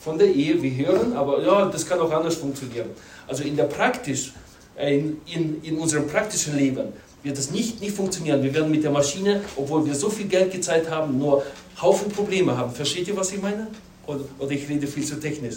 von 0.00 0.18
der 0.18 0.28
Ehe, 0.28 0.60
wir 0.60 0.74
hören, 0.86 1.16
aber 1.16 1.40
ja, 1.42 1.66
das 1.66 1.86
kann 1.86 2.00
auch 2.00 2.10
anders 2.10 2.34
funktionieren. 2.34 2.90
Also 3.28 3.44
in 3.44 3.54
der 3.54 3.64
praktisch, 3.64 4.32
in, 4.78 5.20
in, 5.26 5.62
in 5.62 5.78
unserem 5.78 6.06
praktischen 6.06 6.56
Leben 6.56 6.92
wird 7.22 7.38
das 7.38 7.50
nicht, 7.50 7.80
nicht 7.80 7.94
funktionieren. 7.94 8.42
Wir 8.42 8.54
werden 8.54 8.70
mit 8.70 8.84
der 8.84 8.90
Maschine, 8.90 9.42
obwohl 9.56 9.84
wir 9.86 9.94
so 9.94 10.08
viel 10.08 10.26
Geld 10.26 10.52
gezahlt 10.52 10.88
haben, 10.90 11.18
nur 11.18 11.42
Haufen 11.80 12.10
Probleme 12.10 12.56
haben. 12.56 12.72
Versteht 12.72 13.08
ihr, 13.08 13.16
was 13.16 13.32
ich 13.32 13.42
meine? 13.42 13.66
Oder, 14.06 14.20
oder 14.38 14.50
ich 14.52 14.68
rede 14.68 14.86
viel 14.86 15.04
zu 15.04 15.18
technisch. 15.18 15.56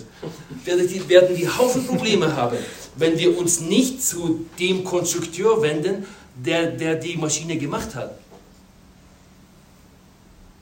Werden 0.65 0.87
die, 0.87 1.07
werden 1.07 1.35
die 1.35 1.47
Haufen 1.47 1.85
Probleme 1.85 2.35
haben, 2.35 2.57
wenn 2.95 3.17
wir 3.17 3.37
uns 3.37 3.61
nicht 3.61 4.03
zu 4.03 4.45
dem 4.59 4.83
Konstrukteur 4.83 5.61
wenden, 5.61 6.05
der, 6.35 6.71
der 6.71 6.95
die 6.95 7.15
Maschine 7.15 7.57
gemacht 7.57 7.93
hat. 7.95 8.17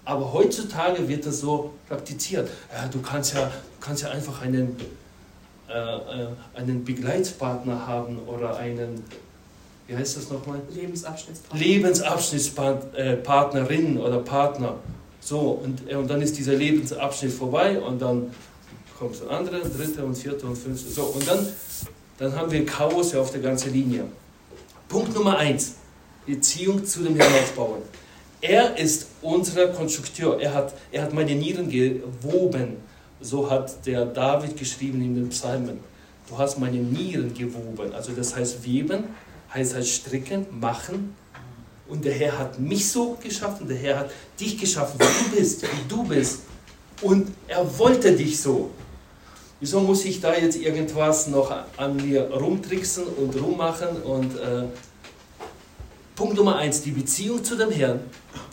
Aber 0.03 0.31
heutzutage 0.33 1.07
wird 1.07 1.25
das 1.25 1.41
so 1.41 1.73
praktiziert. 1.87 2.49
Ja, 2.73 2.87
du 2.87 3.01
kannst 3.01 3.33
ja, 3.33 3.51
kannst 3.81 4.03
ja 4.03 4.09
einfach 4.09 4.41
einen, 4.41 4.63
äh, 4.63 4.83
äh 4.83 4.87
einen 5.67 6.85
Begleitspartner 6.85 7.87
haben 7.87 8.19
oder 8.27 8.57
einen, 8.57 9.03
wie 9.87 9.95
heißt 9.95 10.17
das 10.17 10.29
nochmal? 10.29 10.61
Lebensabschnittspartner. 10.73 11.59
Lebensabschnittspartnerin 11.59 13.97
oder 13.97 14.19
Partner. 14.19 14.75
So, 15.19 15.59
und, 15.63 15.89
äh, 15.89 15.95
und 15.95 16.07
dann 16.09 16.21
ist 16.21 16.37
dieser 16.37 16.53
Lebensabschnitt 16.53 17.33
vorbei 17.33 17.79
und 17.79 17.99
dann 18.01 18.31
kommt 18.97 19.21
der 19.21 19.29
andere, 19.29 19.59
dritte 19.59 20.05
und 20.05 20.15
vierte 20.15 20.45
und 20.45 20.57
fünfte. 20.57 20.89
So, 20.89 21.03
und 21.03 21.27
dann, 21.27 21.45
dann 22.17 22.33
haben 22.33 22.49
wir 22.51 22.65
Chaos 22.65 23.13
auf 23.13 23.31
der 23.31 23.41
ganzen 23.41 23.73
Linie. 23.73 24.05
Punkt 24.87 25.13
Nummer 25.13 25.37
eins: 25.37 25.75
Beziehung 26.25 26.85
zu 26.85 27.03
dem 27.03 27.17
Herrn 27.17 27.33
aufbauen. 27.33 27.81
Er 28.39 28.77
ist 28.77 29.07
unser 29.21 29.67
Konstrukteur. 29.67 30.39
Er 30.39 30.53
hat, 30.53 30.73
er 30.91 31.03
hat 31.03 31.13
meine 31.13 31.35
Nieren 31.35 31.69
gewoben. 31.69 32.77
So 33.21 33.49
hat 33.49 33.85
der 33.85 34.05
David 34.05 34.57
geschrieben 34.57 35.01
in 35.01 35.15
den 35.15 35.29
Psalmen. 35.29 35.79
Du 36.29 36.37
hast 36.37 36.59
meine 36.59 36.77
Nieren 36.77 37.33
gewoben. 37.33 37.93
Also 37.93 38.11
das 38.11 38.35
heißt 38.35 38.63
weben, 38.63 39.05
heißt 39.53 39.73
halt 39.75 39.87
stricken, 39.87 40.45
machen. 40.59 41.15
Und 41.87 42.03
der 42.03 42.13
Herr 42.13 42.37
hat 42.37 42.59
mich 42.59 42.89
so 42.89 43.17
geschaffen, 43.21 43.67
der 43.67 43.77
Herr 43.77 43.99
hat 43.99 44.11
dich 44.39 44.57
geschaffen, 44.57 44.99
wie 44.99 45.29
du 45.29 45.37
bist, 45.37 45.63
wie 45.63 45.87
du 45.87 46.03
bist. 46.03 46.41
Und 47.01 47.31
er 47.47 47.79
wollte 47.79 48.15
dich 48.15 48.41
so. 48.41 48.71
Wieso 49.59 49.79
muss 49.79 50.05
ich 50.05 50.19
da 50.19 50.35
jetzt 50.35 50.57
irgendwas 50.57 51.27
noch 51.27 51.51
an 51.77 51.95
mir 51.95 52.29
rumtricksen 52.29 53.05
und 53.05 53.41
rummachen? 53.41 54.01
Und 54.03 54.35
äh, 54.37 54.65
Punkt 56.15 56.35
Nummer 56.35 56.57
eins, 56.57 56.81
die 56.81 56.91
Beziehung 56.91 57.43
zu 57.43 57.55
dem 57.55 57.71
Herrn, 57.71 58.01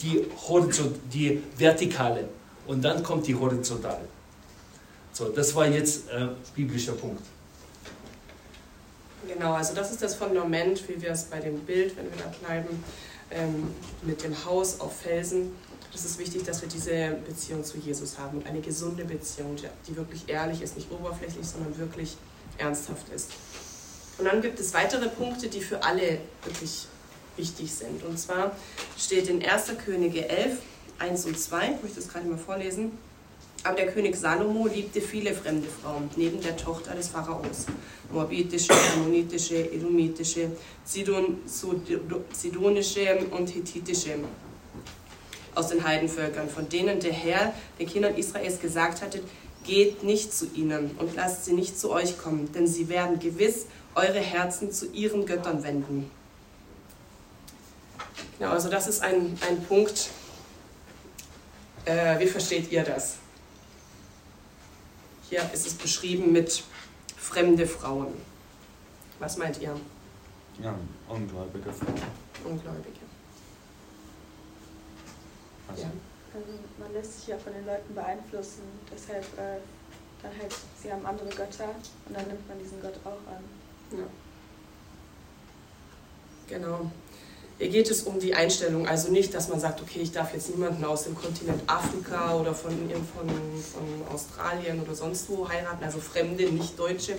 die, 0.01 0.25
Horizont, 0.49 0.97
die 1.13 1.43
vertikale. 1.59 2.29
Und 2.67 2.83
dann 2.83 3.03
kommt 3.03 3.27
die 3.27 3.35
horizontale. 3.35 4.14
So, 5.15 5.29
das 5.29 5.55
war 5.55 5.69
jetzt 5.69 6.11
äh, 6.11 6.27
biblischer 6.57 6.93
Punkt. 6.93 7.23
Genau, 9.29 9.55
also 9.55 9.73
das 9.73 9.93
ist 9.93 10.03
das 10.03 10.17
Fundament, 10.17 10.87
wie 10.89 11.01
wir 11.01 11.13
es 11.13 11.25
bei 11.25 11.39
dem 11.39 11.61
Bild, 11.61 11.97
wenn 11.97 12.07
wir 12.07 12.19
da 12.19 12.35
bleiben, 12.45 12.83
ähm, 13.31 13.71
mit 14.03 14.25
dem 14.25 14.45
Haus 14.45 14.81
auf 14.81 15.01
Felsen. 15.01 15.53
Es 15.95 16.05
ist 16.05 16.19
wichtig, 16.19 16.43
dass 16.43 16.61
wir 16.63 16.69
diese 16.69 17.17
Beziehung 17.27 17.63
zu 17.63 17.79
Jesus 17.79 18.19
haben 18.19 18.39
und 18.39 18.47
eine 18.49 18.61
gesunde 18.61 19.05
Beziehung, 19.05 19.55
die 19.87 19.97
wirklich 19.97 20.29
ehrlich 20.29 20.61
ist, 20.61 20.77
nicht 20.77 20.91
oberflächlich, 20.91 21.47
sondern 21.47 21.79
wirklich 21.79 22.17
ernsthaft 22.59 23.09
ist. 23.15 23.31
Und 24.19 24.25
dann 24.25 24.43
gibt 24.43 24.59
es 24.59 24.75
weitere 24.75 25.09
Punkte, 25.09 25.49
die 25.49 25.61
für 25.61 25.85
alle 25.85 26.19
wirklich 26.43 26.89
wichtig 27.37 27.73
sind. 27.73 28.03
Und 28.03 28.19
zwar 28.19 28.57
steht 28.99 29.29
in 29.29 29.45
1. 29.45 29.75
Könige 29.85 30.29
11, 30.29 30.59
1 30.99 31.25
und 31.27 31.39
2, 31.39 31.75
ich 31.77 31.83
möchte 31.83 32.01
das 32.01 32.09
gerade 32.09 32.27
mal 32.27 32.39
vorlesen. 32.39 32.99
Aber 33.65 33.77
der 33.77 33.91
König 33.91 34.15
Salomo 34.15 34.67
liebte 34.67 35.01
viele 35.01 35.33
fremde 35.33 35.67
Frauen, 35.67 36.11
neben 36.17 36.39
der 36.43 36.55
Tochter 36.55 36.95
des 36.95 37.09
Pharaos. 37.09 37.65
Moabitische, 38.13 38.75
Ammonitische, 38.95 39.57
Edomitische, 39.73 40.51
Sidon, 40.85 41.39
Sidonische 41.47 43.27
und 43.31 43.55
Hethitische 43.55 44.17
aus 45.55 45.69
den 45.69 45.83
Heidenvölkern, 45.83 46.51
von 46.51 46.69
denen 46.69 47.01
der 47.01 47.13
Herr 47.13 47.55
den 47.79 47.89
Kindern 47.89 48.15
Israels 48.17 48.61
gesagt 48.61 49.01
hatte, 49.01 49.21
geht 49.65 50.03
nicht 50.03 50.35
zu 50.35 50.47
ihnen 50.55 50.91
und 50.99 51.15
lasst 51.15 51.47
sie 51.47 51.55
nicht 51.55 51.79
zu 51.79 51.91
euch 51.91 52.19
kommen, 52.19 52.53
denn 52.53 52.67
sie 52.67 52.91
werden 52.91 53.19
gewiss 53.19 53.65
eure 53.95 54.21
Herzen 54.21 54.73
zu 54.73 54.93
ihren 54.93 55.25
Göttern 55.25 55.63
wenden. 55.63 56.11
Ja, 58.39 58.53
also 58.53 58.69
das 58.69 58.89
ist 58.89 59.01
ein, 59.01 59.39
ein 59.49 59.65
Punkt. 59.65 60.11
Äh, 61.87 62.19
wie 62.19 62.27
versteht 62.27 62.71
ihr 62.71 62.83
das? 62.83 63.17
Hier 65.35 65.53
ist 65.53 65.67
es 65.67 65.75
beschrieben 65.75 66.31
mit 66.31 66.63
fremde 67.17 67.67
Frauen. 67.67 68.15
Was 69.19 69.37
meint 69.37 69.61
ihr? 69.61 69.75
Ja, 70.63 70.79
ungläubige 71.09 71.73
Frauen. 71.73 72.01
Ungläubige. 72.45 73.01
Also, 75.67 75.83
Ja. 75.83 75.91
Also 76.33 76.53
man 76.79 76.93
lässt 76.93 77.19
sich 77.19 77.27
ja 77.27 77.39
von 77.39 77.53
den 77.53 77.67
Leuten 77.67 77.93
beeinflussen, 77.97 78.63
deshalb 78.93 79.25
äh, 79.37 79.59
dann 80.23 80.39
halt, 80.41 80.55
sie 80.81 80.93
haben 80.93 81.05
andere 81.05 81.29
Götter 81.31 81.75
und 82.07 82.17
dann 82.17 82.29
nimmt 82.29 82.49
man 82.49 82.57
diesen 82.61 82.81
Gott 82.81 82.95
auch 83.05 83.19
an. 83.29 83.43
Ja. 83.91 84.07
Genau. 86.47 86.93
Hier 87.59 87.69
geht 87.69 87.89
es 87.89 88.03
um 88.03 88.19
die 88.19 88.35
Einstellung, 88.35 88.89
also 88.89 89.13
nicht, 89.13 89.33
dass 89.33 89.49
man 89.49 89.61
sagt, 89.61 89.81
okay, 89.81 90.01
ich 90.03 90.11
darf 90.11 90.35
jetzt 90.35 90.51
niemanden 90.51 90.85
aus 90.85 91.05
dem 91.05 91.15
Kontinent 91.15 91.63
Afrika 91.69 92.35
oder 92.35 92.53
von, 92.53 92.73
von, 92.73 93.29
von 93.29 94.13
Australien 94.13 94.83
oder 94.83 94.95
sonst 94.95 95.29
wo 95.29 95.49
heiraten, 95.49 95.85
also 95.85 96.01
Fremde, 96.01 96.51
nicht 96.51 96.77
Deutsche, 96.77 97.15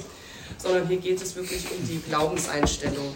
sondern 0.58 0.88
hier 0.89 0.98
geht 0.98 1.21
es 1.21 1.38
wirklich 1.38 1.65
um 1.71 1.88
die 1.88 2.02
Glaubenseinstellung. 2.02 3.13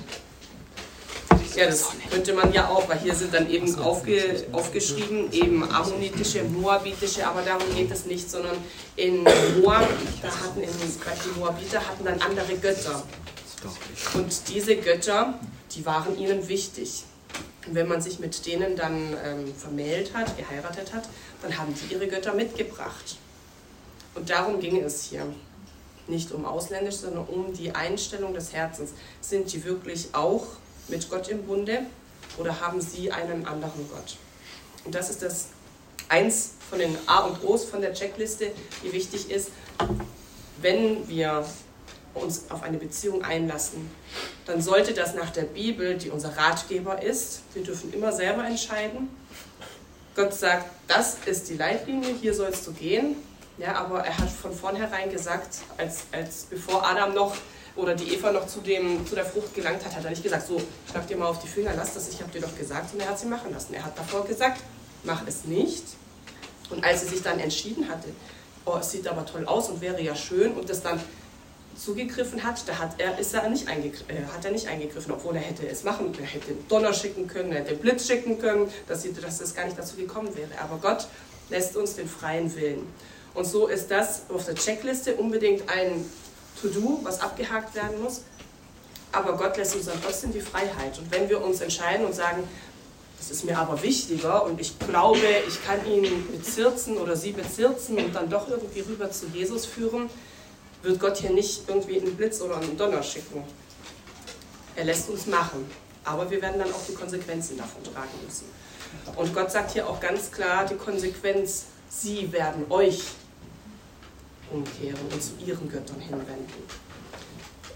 Ja, 1.57 1.65
das 1.65 1.87
könnte 2.09 2.33
man 2.33 2.53
ja 2.53 2.69
auch, 2.69 2.87
weil 2.87 2.99
hier 2.99 3.13
sind 3.13 3.33
dann 3.33 3.49
eben 3.49 3.77
aufge, 3.79 4.45
aufgeschrieben, 4.53 5.29
eben 5.33 5.69
ammonitische, 5.69 6.43
moabitische, 6.43 7.27
aber 7.27 7.41
darum 7.41 7.75
geht 7.75 7.91
es 7.91 8.05
nicht, 8.05 8.31
sondern 8.31 8.55
in 8.95 9.23
Moab, 9.59 9.89
da 10.21 10.29
hatten 10.29 10.61
in, 10.61 10.69
die 10.69 11.39
Moabiter 11.39 11.85
hatten 11.85 12.05
dann 12.05 12.21
andere 12.21 12.55
Götter. 12.55 13.03
Und 14.13 14.47
diese 14.47 14.77
Götter, 14.77 15.37
die 15.75 15.85
waren 15.85 16.17
ihnen 16.17 16.47
wichtig. 16.47 17.03
Und 17.69 17.75
wenn 17.75 17.87
man 17.87 18.01
sich 18.01 18.17
mit 18.17 18.47
denen 18.47 18.75
dann 18.75 19.15
ähm, 19.23 19.53
vermählt 19.53 20.15
hat, 20.15 20.35
geheiratet 20.35 20.91
hat, 20.91 21.07
dann 21.43 21.55
haben 21.55 21.71
die 21.75 21.93
ihre 21.93 22.07
Götter 22.07 22.33
mitgebracht. 22.33 23.17
Und 24.15 24.31
darum 24.31 24.59
ging 24.59 24.81
es 24.83 25.03
hier. 25.03 25.27
Nicht 26.07 26.31
um 26.31 26.45
ausländisch, 26.45 26.95
sondern 26.95 27.27
um 27.27 27.53
die 27.53 27.75
Einstellung 27.75 28.33
des 28.33 28.53
Herzens. 28.53 28.93
Sind 29.21 29.53
die 29.53 29.63
wirklich 29.65 30.09
auch 30.13 30.47
mit 30.87 31.07
Gott 31.11 31.27
im 31.27 31.43
Bunde 31.43 31.81
oder 32.39 32.59
haben 32.59 32.81
sie 32.81 33.11
einen 33.11 33.45
anderen 33.45 33.87
Gott? 33.91 34.17
Und 34.83 34.95
das 34.95 35.11
ist 35.11 35.21
das 35.21 35.49
eins 36.07 36.53
von 36.71 36.79
den 36.79 36.97
A 37.05 37.19
und 37.19 37.43
O's 37.43 37.65
von 37.65 37.81
der 37.81 37.93
Checkliste, 37.93 38.51
die 38.83 38.91
wichtig 38.91 39.29
ist, 39.29 39.51
wenn 40.59 41.07
wir 41.07 41.45
uns 42.13 42.49
auf 42.49 42.63
eine 42.63 42.77
Beziehung 42.77 43.23
einlassen, 43.23 43.89
dann 44.45 44.61
sollte 44.61 44.93
das 44.93 45.15
nach 45.15 45.29
der 45.29 45.43
Bibel, 45.43 45.97
die 45.97 46.09
unser 46.09 46.35
Ratgeber 46.35 47.01
ist, 47.01 47.41
wir 47.53 47.63
dürfen 47.63 47.93
immer 47.93 48.11
selber 48.11 48.45
entscheiden. 48.45 49.09
Gott 50.15 50.33
sagt, 50.33 50.69
das 50.87 51.17
ist 51.25 51.49
die 51.49 51.55
Leitlinie, 51.55 52.13
hier 52.19 52.33
sollst 52.33 52.67
du 52.67 52.73
gehen. 52.73 53.15
Ja, 53.57 53.75
aber 53.75 53.99
er 54.05 54.17
hat 54.17 54.29
von 54.29 54.53
vornherein 54.53 55.11
gesagt, 55.11 55.57
als, 55.77 56.03
als 56.11 56.43
bevor 56.49 56.85
Adam 56.85 57.13
noch 57.13 57.35
oder 57.75 57.93
die 57.93 58.13
Eva 58.13 58.31
noch 58.31 58.47
zu, 58.47 58.61
dem, 58.61 59.05
zu 59.05 59.15
der 59.15 59.25
Frucht 59.25 59.53
gelangt 59.53 59.83
hat, 59.85 59.95
hat 59.95 60.03
er 60.03 60.09
nicht 60.09 60.23
gesagt, 60.23 60.47
so, 60.47 60.61
schlag 60.89 61.07
dir 61.07 61.17
mal 61.17 61.27
auf 61.27 61.39
die 61.39 61.47
Finger, 61.47 61.71
lass 61.75 61.93
das, 61.93 62.09
ich 62.09 62.21
habe 62.21 62.31
dir 62.31 62.41
doch 62.41 62.57
gesagt, 62.57 62.93
und 62.93 63.01
er 63.01 63.09
hat 63.09 63.19
sie 63.19 63.27
machen 63.27 63.51
lassen. 63.53 63.73
Er 63.73 63.83
hat 63.83 63.97
davor 63.97 64.25
gesagt, 64.25 64.61
mach 65.03 65.25
es 65.27 65.45
nicht. 65.45 65.83
Und 66.69 66.83
als 66.83 67.01
sie 67.01 67.07
sich 67.07 67.21
dann 67.21 67.39
entschieden 67.39 67.87
hatte, 67.89 68.09
oh, 68.65 68.77
es 68.79 68.91
sieht 68.91 69.07
aber 69.07 69.25
toll 69.25 69.45
aus 69.45 69.69
und 69.69 69.81
wäre 69.81 70.01
ja 70.01 70.15
schön, 70.15 70.53
und 70.53 70.69
das 70.69 70.81
dann 70.81 70.99
zugegriffen 71.79 72.43
hat, 72.43 72.67
da 72.67 72.77
hat 72.77 72.99
er, 72.99 73.17
ist 73.17 73.33
er 73.33 73.49
nicht, 73.49 73.67
äh, 73.67 74.25
hat 74.33 74.43
er 74.43 74.51
nicht 74.51 74.67
eingegriffen, 74.67 75.13
obwohl 75.13 75.35
er 75.35 75.41
hätte 75.41 75.67
es 75.67 75.83
machen, 75.83 76.13
er 76.19 76.25
hätte 76.25 76.53
Donner 76.67 76.93
schicken 76.93 77.27
können, 77.27 77.51
er 77.51 77.59
hätte 77.59 77.75
Blitz 77.75 78.07
schicken 78.07 78.39
können, 78.39 78.69
dass, 78.87 79.03
sie, 79.03 79.13
dass 79.13 79.39
es 79.39 79.55
gar 79.55 79.65
nicht 79.65 79.77
dazu 79.77 79.95
gekommen 79.95 80.35
wäre. 80.35 80.49
Aber 80.61 80.77
Gott 80.77 81.07
lässt 81.49 81.77
uns 81.77 81.95
den 81.95 82.07
freien 82.07 82.53
Willen. 82.55 82.87
Und 83.33 83.45
so 83.45 83.67
ist 83.67 83.89
das 83.89 84.23
auf 84.29 84.45
der 84.45 84.55
Checkliste 84.55 85.15
unbedingt 85.15 85.69
ein 85.69 86.05
To-Do, 86.61 86.99
was 87.03 87.21
abgehakt 87.21 87.73
werden 87.75 88.01
muss. 88.01 88.23
Aber 89.11 89.37
Gott 89.37 89.57
lässt 89.57 89.75
uns 89.75 89.85
dann 89.85 90.01
trotzdem 90.03 90.33
die 90.33 90.41
Freiheit. 90.41 90.97
Und 90.99 91.11
wenn 91.11 91.29
wir 91.29 91.43
uns 91.43 91.61
entscheiden 91.61 92.05
und 92.05 92.13
sagen, 92.13 92.43
das 93.17 93.31
ist 93.31 93.45
mir 93.45 93.57
aber 93.57 93.81
wichtiger 93.81 94.45
und 94.45 94.61
ich 94.61 94.79
glaube, 94.79 95.19
ich 95.47 95.65
kann 95.65 95.85
ihn 95.85 96.27
bezirzen 96.31 96.97
oder 96.97 97.15
sie 97.15 97.33
bezirzen 97.33 97.97
und 97.97 98.15
dann 98.15 98.29
doch 98.29 98.47
irgendwie 98.47 98.79
rüber 98.79 99.11
zu 99.11 99.27
Jesus 99.27 99.65
führen, 99.65 100.09
wird 100.81 100.99
Gott 100.99 101.17
hier 101.17 101.31
nicht 101.31 101.63
irgendwie 101.67 101.99
einen 101.99 102.15
Blitz 102.15 102.41
oder 102.41 102.57
einen 102.57 102.77
Donner 102.77 103.03
schicken. 103.03 103.43
Er 104.75 104.85
lässt 104.85 105.09
uns 105.09 105.25
machen. 105.27 105.69
Aber 106.05 106.29
wir 106.31 106.41
werden 106.41 106.59
dann 106.59 106.73
auch 106.73 106.85
die 106.87 106.93
Konsequenzen 106.93 107.57
davon 107.57 107.83
tragen 107.83 108.09
müssen. 108.25 108.45
Und 109.15 109.33
Gott 109.33 109.51
sagt 109.51 109.71
hier 109.71 109.87
auch 109.87 109.99
ganz 109.99 110.31
klar 110.31 110.65
die 110.65 110.75
Konsequenz, 110.75 111.65
sie 111.89 112.31
werden 112.31 112.65
euch 112.69 113.03
umkehren 114.51 114.99
und 115.11 115.21
zu 115.21 115.33
ihren 115.45 115.69
Göttern 115.69 115.99
hinwenden. 115.99 116.63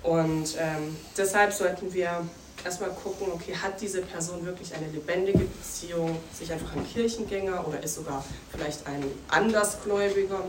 Und 0.02 0.56
ähm, 0.58 0.98
deshalb 1.16 1.54
sollten 1.54 1.94
wir 1.94 2.26
erstmal 2.64 2.90
gucken, 2.92 3.28
okay, 3.32 3.56
hat 3.56 3.80
diese 3.80 4.02
Person 4.02 4.46
wirklich 4.46 4.74
eine 4.74 4.88
lebendige 4.88 5.46
Beziehung, 5.46 6.18
sich 6.34 6.52
einfach 6.52 6.76
ein 6.76 6.86
Kirchengänger 6.86 7.68
oder 7.68 7.82
ist 7.84 7.96
sogar 7.96 8.24
vielleicht 8.52 8.88
ein 8.88 9.04
Andersgläubiger 9.30 10.44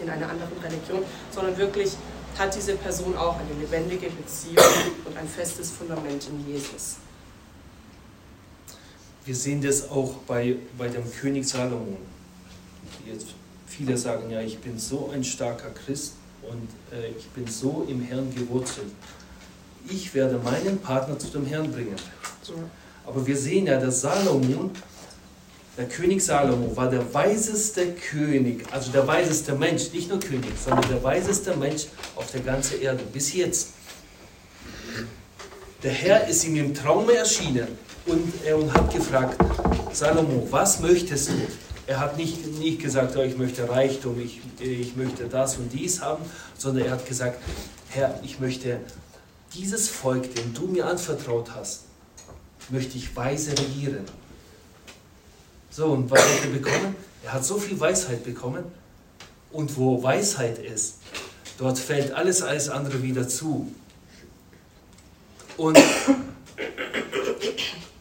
in 0.00 0.10
einer 0.10 0.28
anderen 0.28 0.56
Religion, 0.62 1.02
sondern 1.30 1.56
wirklich 1.56 1.92
hat 2.38 2.54
diese 2.54 2.74
Person 2.76 3.16
auch 3.16 3.36
eine 3.38 3.60
lebendige 3.60 4.08
Beziehung 4.10 4.64
und 5.04 5.16
ein 5.16 5.28
festes 5.28 5.70
Fundament 5.70 6.26
in 6.28 6.52
Jesus. 6.52 6.96
Wir 9.24 9.34
sehen 9.34 9.60
das 9.60 9.90
auch 9.90 10.14
bei, 10.26 10.56
bei 10.78 10.88
dem 10.88 11.10
König 11.12 11.46
Salomon. 11.46 11.98
Jetzt 13.06 13.28
viele 13.66 13.96
sagen, 13.96 14.30
ja, 14.30 14.40
ich 14.40 14.58
bin 14.58 14.78
so 14.78 15.10
ein 15.12 15.22
starker 15.22 15.70
Christ 15.70 16.14
und 16.42 16.68
äh, 16.96 17.10
ich 17.10 17.28
bin 17.28 17.46
so 17.46 17.86
im 17.88 18.00
Herrn 18.02 18.34
gewurzelt. 18.34 18.90
ich 19.88 20.14
werde 20.14 20.38
meinen 20.38 20.78
Partner 20.78 21.18
zu 21.18 21.28
dem 21.28 21.46
Herrn 21.46 21.70
bringen. 21.70 21.96
Aber 23.06 23.26
wir 23.26 23.36
sehen 23.36 23.66
ja, 23.66 23.78
dass 23.78 24.02
Salomon, 24.02 24.70
der 25.76 25.88
König 25.88 26.22
Salomo, 26.22 26.76
war 26.76 26.90
der 26.90 27.12
weiseste 27.14 27.92
König, 27.92 28.64
also 28.72 28.90
der 28.90 29.06
weiseste 29.06 29.54
Mensch, 29.54 29.92
nicht 29.92 30.08
nur 30.08 30.20
König, 30.20 30.52
sondern 30.62 30.88
der 30.90 31.02
weiseste 31.02 31.56
Mensch 31.56 31.86
auf 32.16 32.30
der 32.30 32.40
ganzen 32.40 32.80
Erde, 32.82 33.02
bis 33.12 33.32
jetzt. 33.32 33.70
Der 35.82 35.92
Herr 35.92 36.28
ist 36.28 36.44
ihm 36.44 36.56
im 36.56 36.74
Traum 36.74 37.08
erschienen 37.08 37.68
und, 38.06 38.32
er 38.44 38.72
hat 38.72 38.92
gefragt, 38.92 39.36
Salomo, 39.92 40.46
was 40.50 40.80
möchtest 40.80 41.30
du? 41.30 41.32
Er 41.86 41.98
hat 41.98 42.16
nicht, 42.16 42.46
nicht 42.58 42.80
gesagt, 42.80 43.16
oh, 43.16 43.22
ich 43.22 43.36
möchte 43.36 43.68
Reichtum, 43.68 44.20
ich, 44.20 44.40
ich 44.60 44.94
möchte 44.96 45.24
das 45.24 45.56
und 45.56 45.72
dies 45.72 46.00
haben, 46.00 46.24
sondern 46.56 46.84
er 46.84 46.92
hat 46.92 47.06
gesagt, 47.06 47.42
Herr, 47.88 48.20
ich 48.22 48.38
möchte 48.38 48.78
dieses 49.54 49.88
Volk, 49.88 50.34
dem 50.34 50.54
du 50.54 50.66
mir 50.66 50.86
anvertraut 50.86 51.50
hast, 51.54 51.82
möchte 52.68 52.96
ich 52.96 53.16
weise 53.16 53.52
regieren. 53.52 54.04
So, 55.70 55.86
und 55.86 56.10
was 56.10 56.20
hat 56.20 56.44
er 56.44 56.50
bekommen? 56.50 56.96
Er 57.22 57.32
hat 57.34 57.44
so 57.44 57.58
viel 57.58 57.78
Weisheit 57.78 58.24
bekommen. 58.24 58.64
Und 59.52 59.76
wo 59.76 60.02
Weisheit 60.02 60.58
ist, 60.58 60.96
dort 61.58 61.78
fällt 61.78 62.12
alles, 62.12 62.42
alles 62.42 62.68
andere 62.68 63.02
wieder 63.02 63.28
zu. 63.28 63.72
Und 65.56 65.78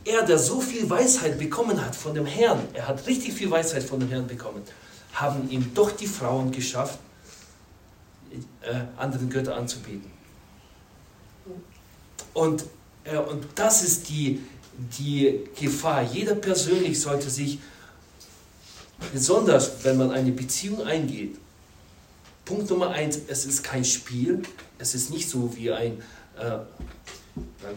er, 0.06 0.26
der 0.26 0.40
so 0.40 0.62
viel 0.62 0.90
Weisheit 0.90 1.38
bekommen 1.38 1.84
hat 1.84 1.96
von 1.96 2.14
dem 2.14 2.26
Herrn, 2.26 2.60
er 2.74 2.88
hat 2.88 3.06
richtig 3.06 3.34
viel 3.34 3.50
Weisheit 3.52 3.84
von 3.84 4.00
dem 4.00 4.10
Herrn 4.10 4.28
bekommen, 4.28 4.62
haben 5.14 5.50
ihm 5.50 5.74
doch 5.74 5.92
die 5.92 6.08
Frauen 6.08 6.52
geschafft, 6.52 7.00
äh, 8.62 8.82
anderen 8.98 9.30
Götter 9.30 9.56
anzubieten. 9.56 10.12
Und, 12.34 12.66
äh, 13.04 13.18
und 13.18 13.46
das 13.56 13.84
ist 13.84 14.10
die, 14.10 14.42
die 14.98 15.42
Gefahr. 15.60 16.04
Jeder 16.04 16.36
persönlich 16.36 17.00
sollte 17.00 17.30
sich, 17.30 17.60
besonders 19.12 19.84
wenn 19.84 19.98
man 19.98 20.12
eine 20.12 20.32
Beziehung 20.32 20.84
eingeht, 20.84 21.36
Punkt 22.46 22.70
Nummer 22.70 22.90
eins, 22.90 23.20
es 23.28 23.46
ist 23.46 23.64
kein 23.64 23.86
Spiel, 23.86 24.42
es 24.80 24.96
ist 24.96 25.12
nicht 25.12 25.30
so 25.30 25.56
wie 25.56 25.72
ein 25.72 26.02
äh, 26.40 26.58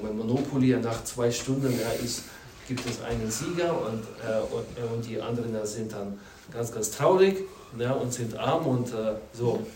Monopoly, 0.02 0.76
nach 0.78 1.04
zwei 1.04 1.30
Stunden 1.30 1.78
ja, 1.78 1.90
ist, 2.02 2.22
gibt 2.66 2.80
es 2.88 3.02
einen 3.02 3.30
Sieger 3.30 3.74
und, 3.86 4.02
äh, 4.26 4.40
und, 4.54 4.78
äh, 4.78 4.94
und, 4.94 5.06
die 5.06 5.20
anderen 5.20 5.66
sind 5.66 5.92
dann 5.92 6.18
ganz, 6.50 6.72
ganz 6.72 6.90
traurig 6.90 7.36
ja, 7.78 7.92
und 7.92 8.12
sind 8.12 8.36
arm 8.36 8.66
und 8.66 8.88
äh, 8.88 9.14
so. 9.32 9.66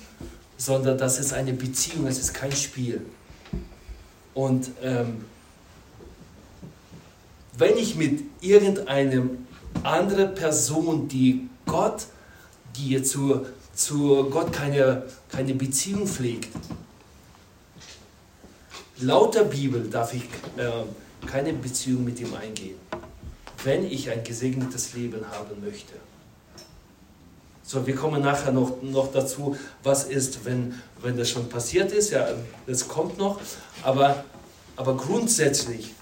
Sondern 0.57 0.97
das 0.97 1.19
ist 1.19 1.35
eine 1.35 1.53
Beziehung, 1.53 2.07
es 2.07 2.19
ist 2.19 2.33
kein 2.33 2.53
Spiel. 2.53 3.05
Und 4.33 4.71
ähm, 4.83 5.27
wenn 7.59 7.77
ich 7.77 7.97
mit 7.97 8.23
irgendeinem 8.41 9.47
anderen 9.83 10.35
Person, 10.35 11.09
die 11.09 11.49
Gott, 11.67 12.07
die 12.77 13.03
zu, 13.03 13.47
zu 13.75 14.29
Gott 14.31 14.53
keine, 14.53 15.05
keine 15.29 15.55
Beziehung 15.55 16.07
pflegt, 16.07 16.49
laut 18.99 19.35
der 19.35 19.45
Bibel 19.45 19.89
darf 19.89 20.15
ich 20.15 20.25
äh, 20.57 21.27
keine 21.27 21.53
Beziehung 21.53 22.05
mit 22.05 22.21
ihm 22.21 22.35
eingehen, 22.35 22.77
wenn 23.65 23.85
ich 23.85 24.11
ein 24.11 24.23
gesegnetes 24.23 24.95
Leben 24.95 25.25
haben 25.31 25.61
möchte. 25.65 25.95
So, 27.63 27.85
wir 27.85 27.97
kommen 27.97 28.23
nachher 28.23 28.53
noch, 28.53 28.81
noch 28.83 29.11
dazu, 29.11 29.57
was 29.83 30.05
ist, 30.05 30.45
wenn, 30.45 30.81
wenn 31.03 31.17
das 31.17 31.31
schon 31.31 31.49
passiert 31.49 31.91
ist. 31.91 32.11
Ja, 32.11 32.29
das 32.65 32.87
kommt 32.87 33.19
noch. 33.19 33.41
Aber, 33.83 34.25
aber 34.77 34.97
grundsätzlich, 34.97 35.96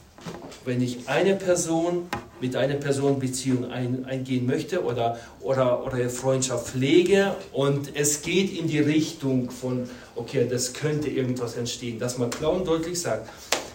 wenn 0.65 0.81
ich 0.81 1.09
eine 1.09 1.35
Person 1.35 2.09
mit 2.41 2.57
einer 2.57 2.75
Person 2.75 3.19
Beziehung 3.19 3.71
ein, 3.71 4.05
eingehen 4.05 4.47
möchte 4.47 4.83
oder, 4.85 5.19
oder, 5.41 5.85
oder 5.87 6.11
Freundschaft 6.11 6.69
pflege 6.69 7.35
und 7.53 7.95
es 7.95 8.23
geht 8.23 8.57
in 8.59 8.67
die 8.67 8.81
Richtung 8.81 9.51
von, 9.51 9.89
okay, 10.15 10.47
das 10.49 10.73
könnte 10.73 11.09
irgendwas 11.09 11.57
entstehen, 11.57 11.99
dass 11.99 12.19
man 12.19 12.31
klar 12.31 12.53
und 12.53 12.67
deutlich 12.67 13.01
sagt, 13.01 13.31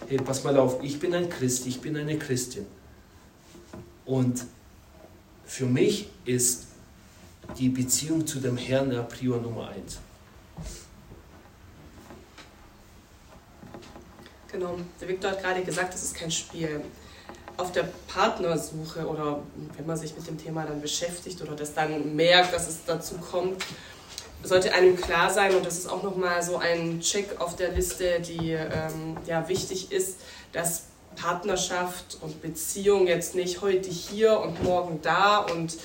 hey, 0.08 0.18
pass 0.18 0.44
mal 0.44 0.58
auf, 0.58 0.84
ich 0.84 1.00
bin 1.00 1.14
ein 1.14 1.30
Christ, 1.30 1.68
ich 1.68 1.80
bin 1.80 1.96
eine 1.96 2.18
Christin. 2.18 2.66
Und 4.06 4.46
für 5.46 5.66
mich 5.66 6.10
ist 6.26 6.68
die 7.58 7.70
Beziehung 7.70 8.28
zu 8.28 8.40
dem 8.40 8.58
Herrn 8.58 8.90
der 8.90 9.02
Prior 9.02 9.42
Nummer 9.42 9.70
eins. 9.70 10.00
Genau, 14.52 14.78
der 15.00 15.08
Viktor 15.08 15.32
hat 15.32 15.44
gerade 15.44 15.62
gesagt, 15.64 15.94
das 15.94 16.04
ist 16.04 16.16
kein 16.16 16.32
Spiel. 16.32 16.82
Auf 17.58 17.72
der 17.72 17.88
Partnersuche 18.08 19.06
oder 19.06 19.44
wenn 19.78 19.86
man 19.86 19.98
sich 19.98 20.16
mit 20.16 20.26
dem 20.28 20.38
Thema 20.38 20.66
dann 20.66 20.82
beschäftigt 20.82 21.42
oder 21.42 21.56
das 21.56 21.74
dann 21.74 22.16
merkt, 22.16 22.54
dass 22.54 22.68
es 22.68 22.80
dazu 22.86 23.16
kommt, 23.18 23.64
sollte 24.42 24.74
einem 24.74 24.96
klar 24.96 25.30
sein, 25.30 25.54
und 25.54 25.66
das 25.66 25.78
ist 25.78 25.88
auch 25.88 26.02
nochmal 26.02 26.42
so 26.42 26.58
ein 26.58 27.02
Check 27.02 27.40
auf 27.40 27.58
der 27.58 27.74
Liste, 27.74 28.22
die 28.22 28.52
ähm, 28.52 29.18
ja, 29.28 29.48
wichtig 29.50 29.92
ist, 29.92 30.22
dass 30.54 30.86
Partnerschaft 31.16 32.18
und 32.22 32.42
Beziehung 32.42 33.08
jetzt 33.08 33.36
nicht 33.36 33.62
heute 33.62 33.90
hier 33.90 34.40
und 34.40 34.64
morgen 34.64 35.00
da 35.02 35.40
und 35.40 35.78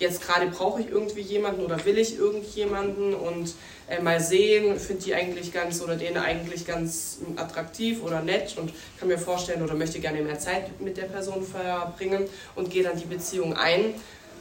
jetzt 0.00 0.22
gerade 0.22 0.46
brauche 0.48 0.80
ich 0.80 0.88
irgendwie 0.88 1.20
jemanden 1.20 1.64
oder 1.64 1.84
will 1.84 1.98
ich 1.98 2.18
irgendjemanden 2.18 3.14
und 3.14 3.54
äh, 3.90 4.00
mal 4.00 4.20
sehen, 4.20 4.78
finde 4.78 5.02
die 5.02 5.14
eigentlich 5.14 5.52
ganz 5.52 5.82
oder 5.82 5.96
den 5.96 6.16
eigentlich 6.16 6.66
ganz 6.66 7.18
attraktiv 7.36 8.02
oder 8.02 8.22
nett 8.22 8.56
und 8.56 8.72
kann 8.98 9.08
mir 9.08 9.18
vorstellen 9.18 9.62
oder 9.62 9.74
möchte 9.74 9.98
gerne 9.98 10.22
mehr 10.22 10.38
Zeit 10.38 10.80
mit 10.80 10.96
der 10.96 11.04
Person 11.04 11.42
verbringen 11.42 12.28
und 12.54 12.70
gehe 12.70 12.84
dann 12.84 12.96
die 12.96 13.06
Beziehung 13.06 13.54
ein, 13.54 13.94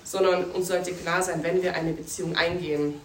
sondern 0.04 0.46
uns 0.52 0.68
sollte 0.68 0.92
klar 0.94 1.24
sein, 1.24 1.44
wenn 1.44 1.64
wir 1.64 1.74
eine 1.74 1.94
Beziehung 1.94 2.36
eingehen, 2.36 3.02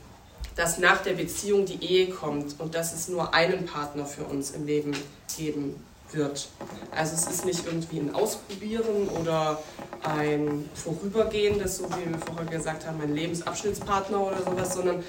dass 0.55 0.79
nach 0.79 1.03
der 1.03 1.15
Beziehung 1.15 1.65
die 1.65 1.83
Ehe 1.83 2.11
kommt 2.11 2.61
und 2.61 2.75
dass 2.75 2.95
es 2.95 3.09
nur 3.09 3.35
einen 3.35 3.65
Partner 3.65 4.07
für 4.07 4.25
uns 4.25 4.51
im 4.51 4.67
Leben 4.67 4.93
geben 5.37 5.75
wird. 6.13 6.49
Also 6.95 7.15
es 7.15 7.27
ist 7.27 7.45
nicht 7.45 7.67
irgendwie 7.67 7.99
ein 7.99 8.15
Ausprobieren 8.15 9.09
oder 9.21 9.61
ein 10.03 10.69
Vorübergehendes, 10.75 11.79
so 11.79 11.89
wie 11.91 12.11
wir 12.11 12.19
vorher 12.19 12.45
gesagt 12.47 12.87
haben, 12.87 13.01
ein 13.01 13.15
Lebensabschnittspartner 13.15 14.21
oder 14.21 14.43
sowas, 14.43 14.75
sondern 14.75 15.03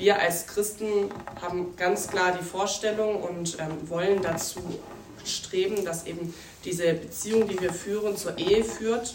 wir 0.00 0.18
als 0.18 0.46
Christen 0.46 1.10
haben 1.40 1.76
ganz 1.76 2.08
klar 2.08 2.36
die 2.36 2.44
Vorstellung 2.44 3.22
und 3.22 3.58
ähm, 3.60 3.88
wollen 3.88 4.22
dazu 4.22 4.60
streben, 5.24 5.84
dass 5.84 6.06
eben 6.06 6.34
diese 6.64 6.94
Beziehung, 6.94 7.46
die 7.46 7.60
wir 7.60 7.72
führen, 7.72 8.16
zur 8.16 8.36
Ehe 8.38 8.64
führt 8.64 9.14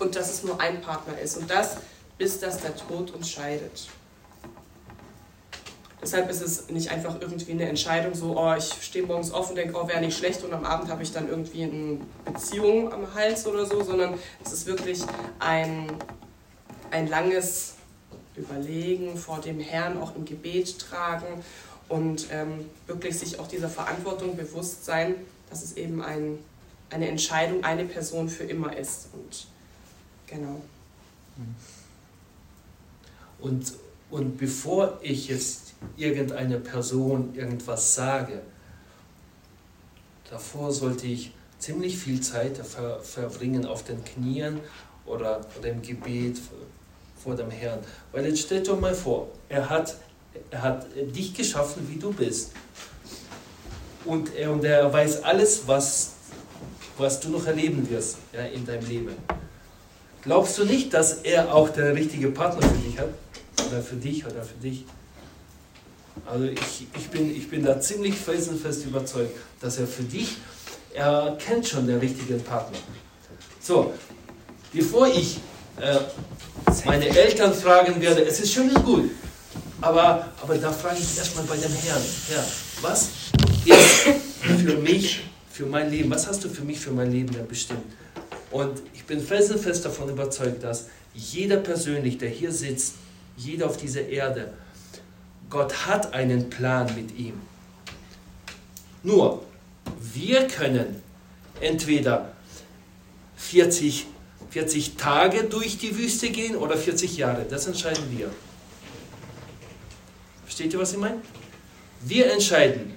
und 0.00 0.16
dass 0.16 0.32
es 0.32 0.42
nur 0.42 0.60
ein 0.60 0.82
Partner 0.82 1.18
ist. 1.18 1.36
Und 1.36 1.48
das, 1.48 1.76
bis 2.18 2.40
dass 2.40 2.60
der 2.60 2.74
Tod 2.76 3.12
uns 3.12 3.30
scheidet. 3.30 3.88
Deshalb 6.02 6.28
ist 6.28 6.42
es 6.42 6.68
nicht 6.68 6.90
einfach 6.90 7.20
irgendwie 7.20 7.52
eine 7.52 7.68
Entscheidung, 7.68 8.14
so, 8.14 8.36
oh, 8.36 8.54
ich 8.58 8.74
stehe 8.82 9.06
morgens 9.06 9.30
auf 9.30 9.48
und 9.48 9.56
denke, 9.56 9.74
oh, 9.80 9.88
wäre 9.88 10.00
nicht 10.00 10.18
schlecht 10.18 10.42
und 10.42 10.52
am 10.52 10.64
Abend 10.64 10.90
habe 10.90 11.02
ich 11.02 11.12
dann 11.12 11.28
irgendwie 11.28 11.62
eine 11.62 11.98
Beziehung 12.24 12.92
am 12.92 13.14
Hals 13.14 13.46
oder 13.46 13.64
so, 13.64 13.82
sondern 13.82 14.18
es 14.44 14.52
ist 14.52 14.66
wirklich 14.66 15.00
ein, 15.38 15.86
ein 16.90 17.06
langes 17.06 17.76
Überlegen 18.36 19.16
vor 19.16 19.40
dem 19.40 19.60
Herrn, 19.60 19.98
auch 19.98 20.16
im 20.16 20.24
Gebet 20.24 20.78
tragen 20.78 21.44
und 21.88 22.26
ähm, 22.30 22.70
wirklich 22.86 23.18
sich 23.18 23.38
auch 23.38 23.46
dieser 23.46 23.68
Verantwortung 23.68 24.36
bewusst 24.36 24.84
sein, 24.84 25.14
dass 25.50 25.62
es 25.62 25.76
eben 25.76 26.02
ein, 26.02 26.38
eine 26.90 27.08
Entscheidung, 27.08 27.62
eine 27.62 27.84
Person 27.84 28.28
für 28.28 28.44
immer 28.44 28.76
ist. 28.76 29.08
Und 29.12 29.46
genau. 30.26 30.60
Und, 33.38 33.74
und 34.10 34.38
bevor 34.38 34.98
ich 35.02 35.28
jetzt 35.28 35.74
irgendeiner 35.96 36.58
Person 36.58 37.34
irgendwas 37.34 37.94
sage, 37.94 38.40
davor 40.30 40.72
sollte 40.72 41.06
ich 41.06 41.32
ziemlich 41.58 41.98
viel 41.98 42.20
Zeit 42.20 42.58
ver 42.58 43.00
verbringen 43.00 43.66
auf 43.66 43.84
den 43.84 44.04
Knien 44.04 44.60
oder, 45.06 45.40
oder 45.58 45.68
im 45.68 45.82
Gebet 45.82 46.38
vor 47.24 47.34
dem 47.34 47.50
Herrn. 47.50 47.80
Weil 48.12 48.26
jetzt 48.26 48.40
stellt 48.40 48.68
doch 48.68 48.78
mal 48.78 48.94
vor, 48.94 49.28
er 49.48 49.68
hat, 49.68 49.96
er 50.50 50.62
hat 50.62 50.86
dich 50.94 51.34
geschaffen, 51.34 51.88
wie 51.90 51.98
du 51.98 52.12
bist. 52.12 52.52
Und 54.04 54.34
er, 54.36 54.52
und 54.52 54.62
er 54.64 54.92
weiß 54.92 55.22
alles, 55.24 55.62
was, 55.66 56.12
was 56.98 57.18
du 57.20 57.30
noch 57.30 57.46
erleben 57.46 57.88
wirst 57.88 58.18
ja, 58.32 58.42
in 58.42 58.66
deinem 58.66 58.86
Leben. 58.86 59.16
Glaubst 60.22 60.58
du 60.58 60.64
nicht, 60.64 60.92
dass 60.92 61.14
er 61.22 61.54
auch 61.54 61.70
der 61.70 61.94
richtige 61.94 62.28
Partner 62.28 62.66
für 62.66 62.78
dich 62.78 62.98
hat? 62.98 63.08
Oder 63.68 63.82
für 63.82 63.96
dich 63.96 64.24
oder 64.26 64.42
für 64.42 64.58
dich? 64.62 64.84
Also 66.26 66.44
ich, 66.44 66.86
ich, 66.96 67.08
bin, 67.08 67.34
ich 67.34 67.48
bin 67.48 67.64
da 67.64 67.80
ziemlich 67.80 68.14
felsenfest 68.14 68.84
überzeugt, 68.84 69.36
dass 69.60 69.78
er 69.78 69.86
für 69.86 70.02
dich, 70.02 70.36
er 70.92 71.36
kennt 71.38 71.66
schon 71.66 71.86
den 71.86 71.98
richtigen 71.98 72.40
Partner. 72.42 72.78
So, 73.60 73.92
bevor 74.72 75.08
ich 75.08 75.40
äh, 75.80 75.98
meine 76.84 77.06
Eltern 77.06 77.54
fragen 77.54 78.00
werde, 78.00 78.22
es 78.24 78.40
ist 78.40 78.52
schön 78.52 78.70
und 78.70 78.84
gut, 78.84 79.10
aber, 79.80 80.28
aber 80.42 80.56
da 80.56 80.72
frage 80.72 80.98
ich 80.98 81.16
erstmal 81.18 81.44
bei 81.44 81.56
dem 81.56 81.72
Herrn, 81.72 82.02
Herr, 82.28 82.44
was 82.80 83.10
ist 83.64 84.08
für 84.62 84.76
mich, 84.78 85.22
für 85.50 85.66
mein 85.66 85.90
Leben? 85.90 86.10
Was 86.10 86.26
hast 86.26 86.44
du 86.44 86.48
für 86.48 86.62
mich, 86.64 86.80
für 86.80 86.90
mein 86.90 87.10
Leben 87.12 87.34
bestimmt? 87.48 87.84
Und 88.50 88.82
ich 88.94 89.04
bin 89.04 89.20
felsenfest 89.20 89.84
davon 89.84 90.08
überzeugt, 90.08 90.62
dass 90.62 90.86
jeder 91.14 91.56
persönlich, 91.56 92.18
der 92.18 92.28
hier 92.28 92.52
sitzt, 92.52 92.94
jeder 93.36 93.66
auf 93.66 93.76
dieser 93.76 94.08
Erde, 94.08 94.52
Gott 95.50 95.86
hat 95.86 96.14
einen 96.14 96.50
Plan 96.50 96.92
mit 96.94 97.16
ihm. 97.18 97.34
Nur, 99.02 99.42
wir 100.00 100.48
können 100.48 101.02
entweder 101.60 102.32
40, 103.36 104.06
40 104.50 104.96
Tage 104.96 105.44
durch 105.44 105.78
die 105.78 105.96
Wüste 105.96 106.30
gehen 106.30 106.56
oder 106.56 106.76
40 106.76 107.16
Jahre. 107.16 107.44
Das 107.48 107.66
entscheiden 107.66 108.04
wir. 108.16 108.30
Versteht 110.44 110.72
ihr, 110.72 110.78
was 110.78 110.92
ich 110.92 110.98
meine? 110.98 111.20
Wir 112.02 112.32
entscheiden. 112.32 112.96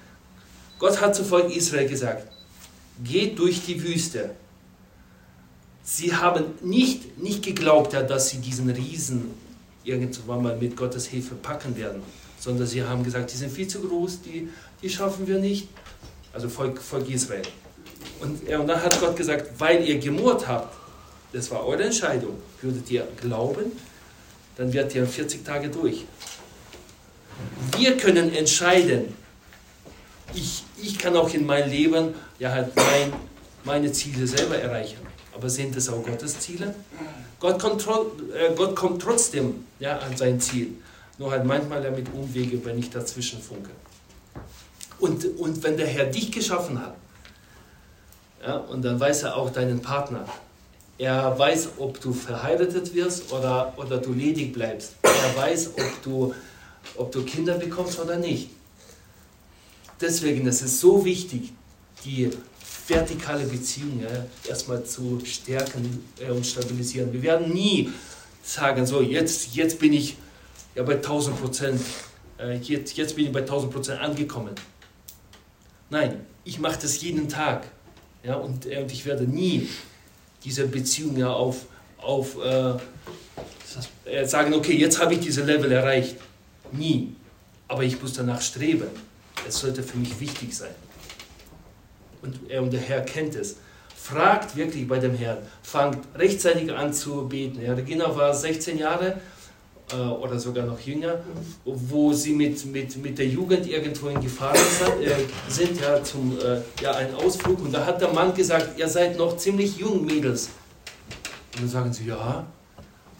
Gott 0.80 1.02
hat 1.02 1.16
zu 1.16 1.24
Volk 1.24 1.56
Israel 1.56 1.88
gesagt, 1.88 2.28
geht 3.04 3.40
durch 3.40 3.66
die 3.66 3.82
Wüste. 3.82 4.32
Sie 5.84 6.14
haben 6.14 6.46
nicht, 6.62 7.18
nicht 7.18 7.44
geglaubt, 7.44 7.94
dass 7.94 8.30
sie 8.30 8.40
diesen 8.40 8.70
Riesen 8.70 9.32
irgendwann 9.84 10.44
mal 10.44 10.58
mit 10.58 10.76
Gottes 10.76 11.08
Hilfe 11.08 11.36
packen 11.36 11.76
werden, 11.78 12.04
sondern 12.40 12.68
sie 12.68 12.84
haben 12.84 13.04
gesagt, 13.04 13.32
die 13.32 13.38
sind 13.38 13.52
viel 13.52 13.68
zu 13.68 13.80
groß, 13.80 14.22
die, 14.22 14.50
die 14.82 14.90
schaffen 14.90 15.26
wir 15.26 15.40
nicht. 15.40 15.70
Also 16.34 16.50
Volk, 16.50 16.82
Volk 16.82 17.10
Israel. 17.10 17.44
Und, 18.20 18.48
und 18.48 18.68
dann 18.68 18.84
hat 18.84 19.00
Gott 19.00 19.16
gesagt, 19.16 19.52
weil 19.58 19.88
ihr 19.88 19.98
gemurrt 19.98 20.48
habt, 20.48 20.76
das 21.34 21.52
war 21.52 21.66
eure 21.66 21.84
Entscheidung, 21.84 22.38
würdet 22.62 22.90
ihr 22.90 23.08
glauben, 23.20 23.72
dann 24.56 24.74
werdet 24.74 24.96
ihr 24.96 25.06
40 25.06 25.44
Tage 25.44 25.70
durch. 25.70 26.06
Wir 27.78 27.98
können 27.98 28.34
entscheiden, 28.34 29.14
ich, 30.34 30.64
ich 30.82 30.98
kann 30.98 31.16
auch 31.16 31.34
in 31.34 31.46
meinem 31.46 31.70
Leben 31.70 32.16
ja 32.40 32.52
halt 32.52 32.76
mein, 32.76 33.14
meine 33.64 33.92
Ziele 33.92 34.26
selber 34.28 34.58
erreichen. 34.58 34.98
Aber 35.34 35.50
sind 35.50 35.76
es 35.76 35.88
auch 35.90 36.04
Gottes 36.04 36.40
Ziele? 36.40 36.74
Gott 37.40 37.60
kommt, 37.60 37.86
äh, 37.86 38.54
Gott 38.56 38.76
kommt 38.76 39.02
trotzdem 39.02 39.66
ja, 39.80 40.00
an 40.00 40.18
sein 40.18 40.42
Ziel. 40.42 40.74
Nur 41.20 41.32
halt 41.32 41.46
manchmal 41.46 41.84
ja 41.84 41.92
mit 41.92 42.12
Umwege, 42.12 42.64
wenn 42.66 42.78
ich 42.80 42.90
dazwischen 42.90 43.42
funke. 43.42 43.70
Und, 45.00 45.26
und 45.38 45.62
wenn 45.64 45.78
der 45.78 45.88
Herr 45.88 46.06
dich 46.06 46.32
geschaffen 46.32 46.82
hat, 46.82 46.96
ja, 48.42 48.58
und 48.58 48.84
dann 48.84 49.00
weiß 49.00 49.24
er 49.24 49.36
auch 49.36 49.52
deinen 49.52 49.82
Partner. 49.82 50.26
Er 50.98 51.38
weiß, 51.38 51.70
ob 51.78 52.02
du 52.02 52.12
verheiratet 52.12 52.94
wirst 52.94 53.32
oder, 53.32 53.74
oder 53.78 53.98
du 53.98 54.14
ledig 54.14 54.54
bleibst. 54.54 54.94
Er 55.04 55.36
weiß, 55.36 55.72
ob 55.78 56.04
du, 56.04 56.34
ob 56.96 57.12
du 57.12 57.24
Kinder 57.24 57.58
bekommst 57.58 58.00
oder 58.00 58.18
nicht. 58.18 58.50
Deswegen 60.02 60.48
ist 60.48 60.62
es 60.62 60.80
so 60.80 61.06
wichtig, 61.06 61.54
die 62.04 62.32
vertikale 62.88 63.46
Beziehung 63.46 64.02
ja, 64.02 64.26
erstmal 64.48 64.84
zu 64.84 65.22
stärken 65.24 66.04
äh, 66.20 66.32
und 66.32 66.46
stabilisieren. 66.46 67.12
Wir 67.12 67.22
werden 67.22 67.54
nie 67.54 67.92
sagen, 68.44 68.86
so 68.86 69.02
jetzt, 69.02 69.56
jetzt 69.56 69.80
bin 69.80 69.94
ich 69.94 70.18
ja, 70.76 70.84
bei 70.84 70.96
1000 70.96 71.40
Prozent, 71.40 71.82
äh, 72.40 72.58
jetzt, 72.58 72.96
jetzt 72.96 73.16
bin 73.16 73.26
ich 73.26 73.32
bei 73.32 73.42
1000 73.42 73.72
Prozent 73.74 74.00
angekommen. 74.00 74.54
Nein, 75.90 76.26
ich 76.44 76.60
mache 76.60 76.80
das 76.82 77.02
jeden 77.02 77.28
Tag. 77.28 77.68
Ja, 78.24 78.36
und, 78.36 78.66
äh, 78.66 78.82
und 78.82 78.92
ich 78.92 79.06
werde 79.06 79.24
nie 79.26 79.70
diese 80.44 80.68
Beziehung 80.68 81.18
ja 81.18 81.32
auf, 81.32 81.66
auf 81.98 82.38
äh, 82.44 84.26
sagen, 84.26 84.54
okay, 84.54 84.76
jetzt 84.76 85.02
habe 85.02 85.14
ich 85.14 85.20
diese 85.20 85.44
Level 85.44 85.72
erreicht. 85.72 86.16
Nie. 86.72 87.16
Aber 87.68 87.84
ich 87.84 88.02
muss 88.02 88.14
danach 88.14 88.42
streben. 88.42 88.88
Es 89.48 89.60
sollte 89.60 89.84
für 89.84 89.98
mich 89.98 90.20
wichtig 90.20 90.56
sein. 90.56 90.74
Und, 92.22 92.50
er, 92.50 92.62
und 92.62 92.72
der 92.72 92.82
Herr 92.82 93.02
kennt 93.02 93.36
es. 93.36 93.58
Fragt 93.96 94.56
wirklich 94.56 94.88
bei 94.88 95.00
dem 95.00 95.16
Herrn. 95.16 95.40
Fangt 95.64 96.00
rechtzeitig 96.16 96.72
an 96.72 96.94
zu 96.94 97.28
beten. 97.28 97.62
Ja, 97.62 97.74
Regina 97.74 98.16
war 98.16 98.34
16 98.34 98.78
Jahre 98.78 99.20
oder 99.96 100.38
sogar 100.38 100.66
noch 100.66 100.80
jünger, 100.80 101.20
wo 101.64 102.12
sie 102.12 102.34
mit, 102.34 102.66
mit, 102.66 102.98
mit 102.98 103.18
der 103.18 103.28
Jugend 103.28 103.68
irgendwo 103.68 104.10
in 104.10 104.20
Gefahr 104.20 104.54
äh, 104.54 105.50
sind, 105.50 105.80
ja, 105.80 106.04
zum 106.04 106.38
äh, 106.40 106.62
ja, 106.82 106.92
einen 106.92 107.16
Ausflug. 107.16 107.62
Und 107.62 107.74
da 107.74 107.86
hat 107.86 108.02
der 108.02 108.12
Mann 108.12 108.34
gesagt, 108.34 108.78
ihr 108.78 108.90
seid 108.90 109.18
noch 109.18 109.38
ziemlich 109.38 109.78
jung, 109.78 110.06
Mädels. 110.06 110.50
Und 111.54 111.62
dann 111.62 111.70
sagen 111.70 111.94
sie, 111.94 112.06
ja, 112.06 112.46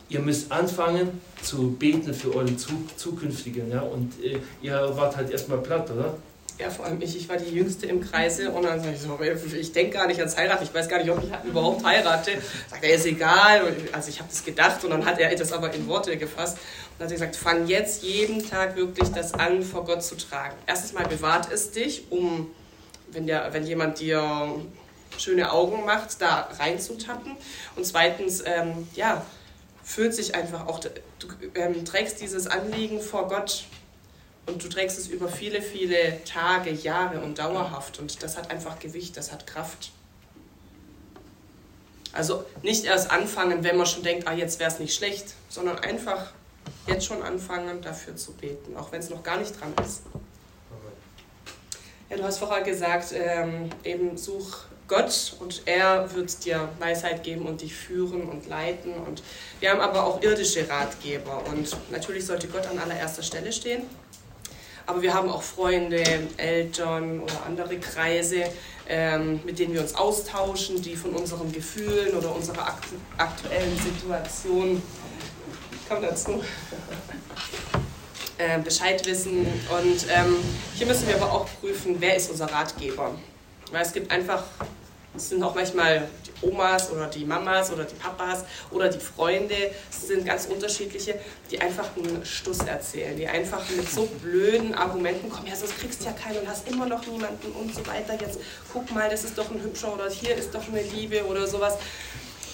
ihr 0.10 0.20
müsst 0.20 0.52
anfangen 0.52 1.22
zu 1.42 1.72
beten 1.72 2.14
für 2.14 2.36
euren 2.36 2.58
Zukünftigen. 2.58 3.72
Ja? 3.72 3.82
Und 3.82 4.22
äh, 4.24 4.40
ihr 4.62 4.92
wart 4.96 5.16
halt 5.16 5.30
erstmal 5.30 5.60
platt, 5.60 5.90
oder? 5.92 6.16
Ja, 6.60 6.72
vor 6.72 6.86
allem 6.86 7.00
ich, 7.02 7.16
ich 7.16 7.30
war 7.30 7.38
die 7.38 7.54
Jüngste 7.54 7.86
im 7.86 8.02
Kreise 8.02 8.50
und 8.50 8.64
dann 8.64 8.82
sage 8.82 8.96
ich 8.96 9.02
so, 9.02 9.20
ich 9.56 9.72
denke 9.74 9.98
gar 9.98 10.08
nicht 10.08 10.20
ans 10.20 10.36
Heiraten, 10.38 10.64
ich 10.64 10.74
weiß 10.74 10.90
gar 10.90 10.98
nicht, 10.98 11.12
ob 11.12 11.22
ich 11.24 11.30
überhaupt 11.48 11.86
heirate. 11.86 12.32
Sagt 12.68 12.84
er, 12.84 12.96
ist 12.96 13.06
egal. 13.06 13.76
Also 13.92 14.10
ich 14.10 14.20
habe 14.20 14.30
das 14.30 14.44
gedacht 14.44 14.84
und 14.84 14.90
dann 14.90 15.06
hat 15.06 15.20
er 15.20 15.36
das 15.36 15.54
aber 15.54 15.72
in 15.74 15.88
Worte 15.88 16.18
gefasst 16.18 16.58
und 16.98 17.06
hat 17.06 17.12
gesagt, 17.12 17.36
fang 17.36 17.68
jetzt 17.68 18.02
jeden 18.02 18.48
Tag 18.48 18.76
wirklich 18.76 19.10
das 19.10 19.36
an, 19.36 19.62
vor 19.62 19.86
Gott 19.86 20.02
zu 20.02 20.16
tragen. 20.16 20.56
Erstens 20.66 20.94
mal 20.94 21.06
bewahrt 21.06 21.52
es 21.52 21.70
dich, 21.70 22.06
um, 22.10 22.50
wenn, 23.12 23.28
der, 23.28 23.54
wenn 23.54 23.66
jemand 23.66 24.00
dir 24.00 24.56
schöne 25.20 25.52
Augen 25.52 25.86
macht, 25.86 26.20
da 26.22 26.50
reinzutappen. 26.58 27.34
Und 27.76 27.86
zweitens, 27.86 28.44
ähm, 28.46 28.88
ja, 28.96 29.24
fühlt 29.84 30.14
sich 30.16 30.34
einfach 30.34 30.68
auch, 30.68 30.80
du 30.80 30.90
ähm, 31.56 31.86
trägst 31.86 32.20
dieses 32.20 32.48
Anliegen 32.48 33.00
vor 33.00 33.28
Gott 33.28 33.66
und 34.48 34.64
du 34.64 34.70
trägst 34.70 34.98
es 34.98 35.08
über 35.08 35.28
viele, 35.28 35.62
viele 35.62 36.24
Tage, 36.24 36.72
Jahre 36.72 37.20
und 37.20 37.38
dauerhaft. 37.38 38.00
Und 38.00 38.24
das 38.24 38.38
hat 38.38 38.50
einfach 38.50 38.80
Gewicht, 38.80 39.16
das 39.18 39.32
hat 39.32 39.46
Kraft. 39.46 39.92
Also 42.14 42.46
nicht 42.64 42.86
erst 42.86 43.12
anfangen, 43.12 43.64
wenn 43.64 43.78
man 43.78 43.86
schon 43.86 44.04
denkt, 44.04 44.28
ah, 44.28 44.34
jetzt 44.34 44.60
wäre 44.60 44.72
es 44.72 44.80
nicht 44.80 44.96
schlecht, 44.96 45.36
sondern 45.50 45.78
einfach 45.80 46.32
jetzt 46.88 47.06
schon 47.06 47.22
anfangen, 47.22 47.82
dafür 47.82 48.16
zu 48.16 48.34
beten, 48.34 48.76
auch 48.76 48.92
wenn 48.92 49.02
es 49.02 49.10
noch 49.10 49.22
gar 49.22 49.38
nicht 49.38 49.60
dran 49.60 49.74
ist. 49.86 50.02
Ja, 52.10 52.16
du 52.16 52.24
hast 52.24 52.40
vorher 52.40 52.64
gesagt, 52.64 53.14
ähm, 53.14 53.70
eben 53.84 54.18
such 54.18 54.60
Gott 54.88 55.36
und 55.42 55.64
er 55.66 56.14
wird 56.16 56.46
dir 56.46 56.70
Weisheit 56.80 57.24
geben 57.24 57.46
und 57.46 57.62
dich 57.62 57.76
führen 57.76 58.30
und 58.30 58.48
leiten. 58.48 58.94
Und 58.94 59.22
wir 59.60 59.72
haben 59.72 59.82
aber 59.82 60.06
auch 60.06 60.22
irdische 60.22 60.68
Ratgeber 60.70 61.44
und 61.48 61.76
natürlich 61.92 62.26
sollte 62.26 62.48
Gott 62.48 62.66
an 62.66 62.80
allererster 62.80 63.24
Stelle 63.24 63.52
stehen. 63.52 63.84
Aber 64.88 65.02
wir 65.02 65.14
haben 65.14 65.30
auch 65.30 65.44
Freunde, 65.44 66.02
Eltern 66.38 67.20
oder 67.20 67.46
andere 67.46 67.78
Kreise, 67.78 68.46
ähm, 68.88 69.42
mit 69.46 69.60
denen 69.60 69.74
wir 69.74 69.82
uns 69.82 69.94
austauschen, 69.94 70.82
die 70.82 70.96
von 70.96 71.12
unseren 71.12 71.52
Gefühlen 71.52 72.16
oder 72.16 72.34
unserer 72.34 72.68
aktu 72.68 72.96
aktuellen 73.18 73.78
Situation, 73.78 74.82
komm 75.90 76.02
dazu, 76.02 76.42
äh, 78.38 78.60
Bescheid 78.60 79.06
wissen. 79.06 79.46
Und 79.46 80.08
ähm, 80.10 80.38
hier 80.76 80.88
müssen 80.88 81.08
wir 81.08 81.16
aber 81.22 81.34
auch 81.34 81.48
prüfen, 81.60 81.98
wer 82.00 82.16
ist 82.16 82.32
unser 82.32 82.46
Ratgeber. 82.46 83.14
Weil 83.72 83.82
es 83.82 83.92
gibt 83.92 84.10
einfach 84.10 84.44
es 85.18 85.30
sind 85.30 85.44
auch 85.44 85.56
manchmal 85.56 86.08
Omas 86.42 86.92
oder 86.92 87.08
die 87.08 87.26
Mamas 87.26 87.72
oder 87.72 87.84
die 87.84 87.96
Papas 87.96 88.44
oder 88.72 88.90
die 88.90 89.00
Freunde. 89.00 89.56
Es 89.90 90.08
sind 90.08 90.26
ganz 90.26 90.46
unterschiedliche, 90.46 91.20
die 91.50 91.60
einfach 91.60 91.90
einen 91.96 92.26
Stuss 92.26 92.60
erzählen, 92.60 93.16
die 93.16 93.28
einfach 93.28 93.62
mit 93.76 93.90
so 93.90 94.06
blöden 94.22 94.76
Argumenten 94.76 95.30
kommen. 95.30 95.48
Ja, 95.48 95.56
sonst 95.56 95.78
kriegst 95.80 96.02
du 96.02 96.06
ja 96.06 96.14
keinen 96.14 96.40
und 96.40 96.50
hast 96.50 96.68
immer 96.68 96.86
noch 96.86 97.06
niemanden 97.06 97.52
und 97.52 97.74
so 97.74 97.86
weiter. 97.88 98.18
Jetzt 98.20 98.40
guck 98.72 98.92
mal, 98.92 99.10
das 99.10 99.24
ist 99.24 99.38
doch 99.38 99.50
ein 99.52 99.62
hübscher 99.62 99.94
oder 99.94 100.10
hier 100.10 100.36
ist 100.36 100.54
doch 100.54 100.68
eine 100.68 100.82
Liebe 100.82 101.26
oder 101.26 101.48
sowas. 101.48 101.78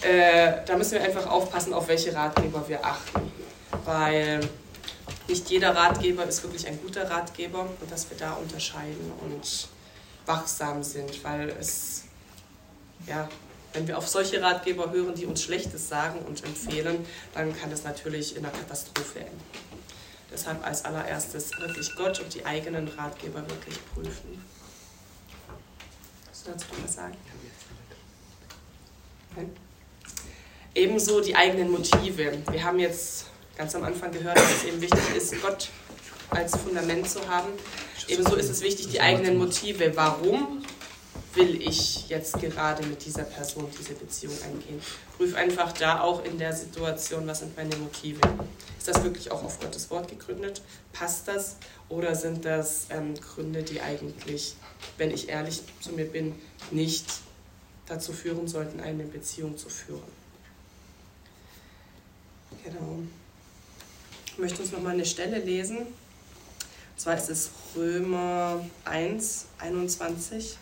Äh, 0.02 0.66
da 0.66 0.76
müssen 0.76 0.94
wir 0.94 1.04
einfach 1.04 1.28
aufpassen, 1.28 1.74
auf 1.74 1.88
welche 1.88 2.14
Ratgeber 2.14 2.68
wir 2.68 2.84
achten. 2.84 3.32
Weil 3.86 4.42
nicht 5.28 5.50
jeder 5.50 5.76
Ratgeber 5.76 6.26
ist 6.26 6.44
wirklich 6.44 6.68
ein 6.68 6.80
guter 6.82 7.10
Ratgeber 7.10 7.62
und 7.62 7.92
dass 7.92 8.10
wir 8.10 8.18
da 8.18 8.34
unterscheiden 8.34 9.12
und 9.22 9.68
wachsam 10.26 10.84
sind, 10.84 11.24
weil 11.24 11.50
es 11.60 12.04
ja, 13.08 13.28
wenn 13.74 13.88
wir 13.88 13.98
auf 13.98 14.08
solche 14.08 14.42
Ratgeber 14.42 14.92
hören, 14.92 15.16
die 15.16 15.26
uns 15.26 15.44
Schlechtes 15.44 15.90
sagen 15.90 16.20
und 16.20 16.44
empfehlen, 16.44 17.06
dann 17.34 17.58
kann 17.60 17.70
das 17.70 17.84
natürlich 17.84 18.36
in 18.36 18.46
einer 18.46 18.54
Katastrophe 18.54 19.20
enden. 19.20 19.42
Deshalb 20.32 20.66
als 20.66 20.86
allererstes 20.86 21.52
wirklich 21.60 21.96
Gott 21.96 22.20
und 22.20 22.34
die 22.34 22.46
eigenen 22.46 22.88
Ratgeber 22.88 23.42
wirklich 23.48 23.78
prüfen. 23.94 24.44
Kannst 26.26 26.48
du 26.48 26.52
dazu 26.52 26.66
was 26.84 26.96
sagen? 26.96 27.16
Nein? 29.36 29.52
Ebenso 30.76 31.22
die 31.22 31.36
eigenen 31.36 31.70
Motive. 31.70 32.40
Wir 32.50 32.64
haben 32.64 32.80
jetzt 32.80 33.26
ganz 33.56 33.76
am 33.76 33.84
Anfang 33.84 34.12
gehört, 34.12 34.38
dass 34.38 34.52
es 34.52 34.64
eben 34.66 34.82
wichtig 34.82 35.16
ist, 35.16 35.40
Gott 35.42 35.70
als 36.32 36.56
Fundament 36.58 37.08
zu 37.08 37.28
haben. 37.28 37.50
Ebenso 38.08 38.36
ist 38.36 38.50
es 38.50 38.62
wichtig, 38.62 38.90
die 38.90 39.00
eigenen 39.00 39.38
Motive. 39.38 39.96
Warum 39.96 40.64
will 41.36 41.62
ich 41.62 42.10
jetzt 42.10 42.40
gerade 42.40 42.86
mit 42.86 43.04
dieser 43.06 43.24
Person 43.24 43.68
diese 43.80 43.94
Beziehung 43.94 44.36
eingehen. 44.44 44.82
Prüf 45.18 45.36
einfach 45.36 45.72
da 45.72 46.02
auch 46.02 46.24
in 46.24 46.38
der 46.38 46.54
Situation, 46.54 47.26
was 47.28 47.40
sind 47.40 47.56
meine 47.58 47.76
Motive. 47.78 48.20
Ist 48.78 48.88
das 48.88 49.04
wirklich 49.04 49.32
auch 49.32 49.44
auf 49.44 49.60
Gottes 49.60 49.90
Wort 49.90 50.08
gegründet? 50.08 50.62
Passt 50.92 51.28
das? 51.28 51.58
Oder 51.90 52.16
sind 52.16 52.46
das 52.46 52.88
ähm, 52.90 53.16
Gründe, 53.16 53.64
die 53.64 53.82
eigentlich, 53.82 54.56
wenn 54.98 55.12
ich 55.12 55.30
ehrlich 55.30 55.62
zu 55.80 55.92
mir 55.94 56.06
bin, 56.06 56.36
nicht 56.72 57.06
dazu 57.88 58.14
führen 58.14 58.48
sollten, 58.48 58.80
eine 58.80 59.04
Beziehung 59.04 59.58
zu 59.58 59.70
führen? 59.70 60.24
Genau. 62.64 63.00
Ich 64.28 64.38
möchte 64.38 64.62
uns 64.62 64.72
nochmal 64.72 64.94
eine 64.94 65.06
Stelle 65.06 65.40
lesen. 65.40 65.78
Und 65.78 67.00
zwar 67.00 67.18
ist 67.18 67.30
es 67.30 67.50
Römer 67.76 68.64
1, 68.86 69.46
21 69.58 70.58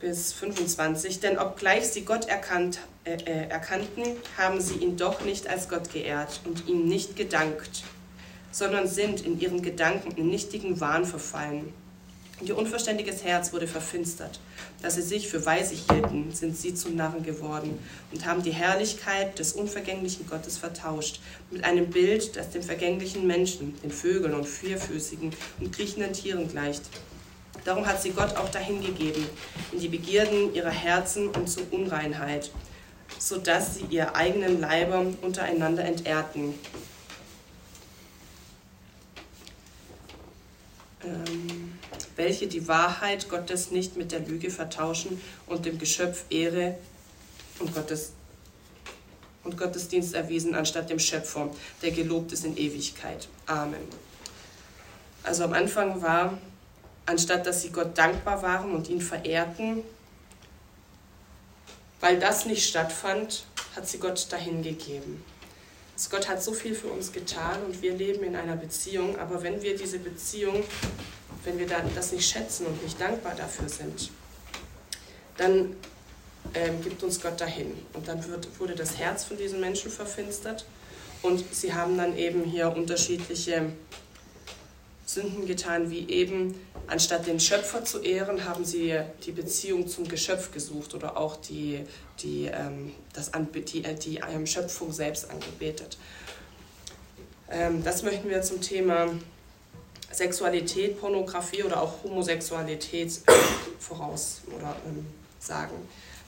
bis 0.00 0.32
25. 0.32 1.20
Denn 1.20 1.38
obgleich 1.38 1.88
sie 1.88 2.04
Gott 2.04 2.28
erkannt, 2.28 2.80
äh, 3.04 3.14
äh, 3.14 3.48
erkannten, 3.48 4.04
haben 4.36 4.60
sie 4.60 4.76
ihn 4.76 4.96
doch 4.96 5.20
nicht 5.22 5.48
als 5.48 5.68
Gott 5.68 5.92
geehrt 5.92 6.40
und 6.44 6.66
ihm 6.66 6.86
nicht 6.86 7.16
gedankt, 7.16 7.84
sondern 8.50 8.88
sind 8.88 9.24
in 9.24 9.38
ihren 9.38 9.62
Gedanken 9.62 10.10
in 10.16 10.28
nichtigen 10.28 10.80
Wahn 10.80 11.04
verfallen. 11.04 11.72
Ihr 12.42 12.56
unverständiges 12.56 13.22
Herz 13.22 13.52
wurde 13.52 13.66
verfinstert. 13.66 14.40
Da 14.80 14.88
sie 14.88 15.02
sich 15.02 15.28
für 15.28 15.44
weise 15.44 15.74
hielten, 15.74 16.32
sind 16.32 16.56
sie 16.56 16.74
zum 16.74 16.96
Narren 16.96 17.22
geworden 17.22 17.78
und 18.12 18.24
haben 18.24 18.42
die 18.42 18.52
Herrlichkeit 18.52 19.38
des 19.38 19.52
unvergänglichen 19.52 20.26
Gottes 20.26 20.56
vertauscht 20.56 21.20
mit 21.50 21.64
einem 21.64 21.90
Bild, 21.90 22.36
das 22.36 22.48
dem 22.48 22.62
vergänglichen 22.62 23.26
Menschen, 23.26 23.78
den 23.82 23.90
Vögeln 23.90 24.32
und 24.32 24.46
vierfüßigen 24.46 25.34
und 25.60 25.72
kriechenden 25.72 26.14
Tieren 26.14 26.48
gleicht. 26.48 26.84
Darum 27.64 27.86
hat 27.86 28.00
sie 28.00 28.10
Gott 28.10 28.36
auch 28.36 28.48
dahingegeben, 28.48 29.24
in 29.72 29.80
die 29.80 29.88
Begierden 29.88 30.54
ihrer 30.54 30.70
Herzen 30.70 31.28
und 31.28 31.48
zur 31.48 31.64
Unreinheit, 31.72 32.50
sodass 33.18 33.74
sie 33.74 33.84
ihr 33.90 34.14
eigenen 34.14 34.60
Leiber 34.60 35.04
untereinander 35.22 35.84
entehrten. 35.84 36.54
Ähm, 41.04 41.78
welche 42.16 42.46
die 42.46 42.68
Wahrheit 42.68 43.28
Gottes 43.28 43.70
nicht 43.70 43.96
mit 43.96 44.12
der 44.12 44.20
Lüge 44.20 44.50
vertauschen 44.50 45.20
und 45.46 45.64
dem 45.64 45.78
Geschöpf 45.78 46.24
Ehre 46.30 46.76
und 47.58 47.74
Gottes 47.74 48.12
und 49.42 49.56
Gottesdienst 49.56 50.14
erwiesen, 50.14 50.54
anstatt 50.54 50.90
dem 50.90 50.98
Schöpfer, 50.98 51.50
der 51.82 51.92
gelobt 51.92 52.32
ist 52.32 52.44
in 52.44 52.56
Ewigkeit. 52.58 53.28
Amen. 53.46 53.80
Also 55.22 55.44
am 55.44 55.54
Anfang 55.54 56.02
war 56.02 56.38
anstatt 57.10 57.44
dass 57.44 57.62
sie 57.62 57.70
Gott 57.70 57.98
dankbar 57.98 58.40
waren 58.42 58.72
und 58.72 58.88
ihn 58.88 59.00
verehrten. 59.00 59.82
Weil 61.98 62.18
das 62.18 62.46
nicht 62.46 62.66
stattfand, 62.66 63.44
hat 63.74 63.88
sie 63.88 63.98
Gott 63.98 64.26
dahingegeben. 64.30 65.22
Also 65.94 66.10
Gott 66.10 66.28
hat 66.28 66.42
so 66.42 66.52
viel 66.54 66.74
für 66.74 66.86
uns 66.86 67.12
getan 67.12 67.62
und 67.66 67.82
wir 67.82 67.94
leben 67.94 68.22
in 68.24 68.36
einer 68.36 68.56
Beziehung, 68.56 69.18
aber 69.18 69.42
wenn 69.42 69.60
wir 69.60 69.76
diese 69.76 69.98
Beziehung, 69.98 70.62
wenn 71.44 71.58
wir 71.58 71.66
das 71.94 72.12
nicht 72.12 72.30
schätzen 72.30 72.66
und 72.66 72.82
nicht 72.82 72.98
dankbar 72.98 73.34
dafür 73.34 73.68
sind, 73.68 74.10
dann 75.36 75.76
ähm, 76.54 76.80
gibt 76.82 77.02
uns 77.02 77.20
Gott 77.20 77.40
dahin. 77.40 77.72
Und 77.92 78.08
dann 78.08 78.26
wird, 78.28 78.48
wurde 78.58 78.74
das 78.74 78.96
Herz 78.96 79.24
von 79.24 79.36
diesen 79.36 79.60
Menschen 79.60 79.90
verfinstert 79.90 80.64
und 81.22 81.44
sie 81.52 81.74
haben 81.74 81.98
dann 81.98 82.16
eben 82.16 82.44
hier 82.44 82.74
unterschiedliche 82.74 83.72
Sünden 85.14 85.46
getan, 85.46 85.90
wie 85.90 86.08
eben 86.08 86.54
anstatt 86.86 87.26
den 87.26 87.40
Schöpfer 87.40 87.84
zu 87.84 88.00
ehren, 88.00 88.44
haben 88.44 88.64
sie 88.64 88.96
die 89.24 89.32
Beziehung 89.32 89.88
zum 89.88 90.06
Geschöpf 90.06 90.52
gesucht 90.52 90.94
oder 90.94 91.16
auch 91.16 91.36
die, 91.36 91.84
die, 92.20 92.46
ähm, 92.46 92.92
das 93.12 93.34
Anbe 93.34 93.60
die, 93.60 93.84
äh, 93.84 93.94
die 93.94 94.20
ähm, 94.32 94.46
Schöpfung 94.46 94.92
selbst 94.92 95.28
angebetet. 95.28 95.98
Ähm, 97.50 97.82
das 97.82 98.02
möchten 98.04 98.28
wir 98.28 98.42
zum 98.42 98.60
Thema 98.60 99.08
Sexualität, 100.12 101.00
Pornografie 101.00 101.64
oder 101.64 101.82
auch 101.82 102.04
Homosexualität 102.04 103.20
äh, 103.26 103.32
voraus 103.80 104.42
oder 104.46 104.76
ähm, 104.86 105.06
sagen. 105.40 105.74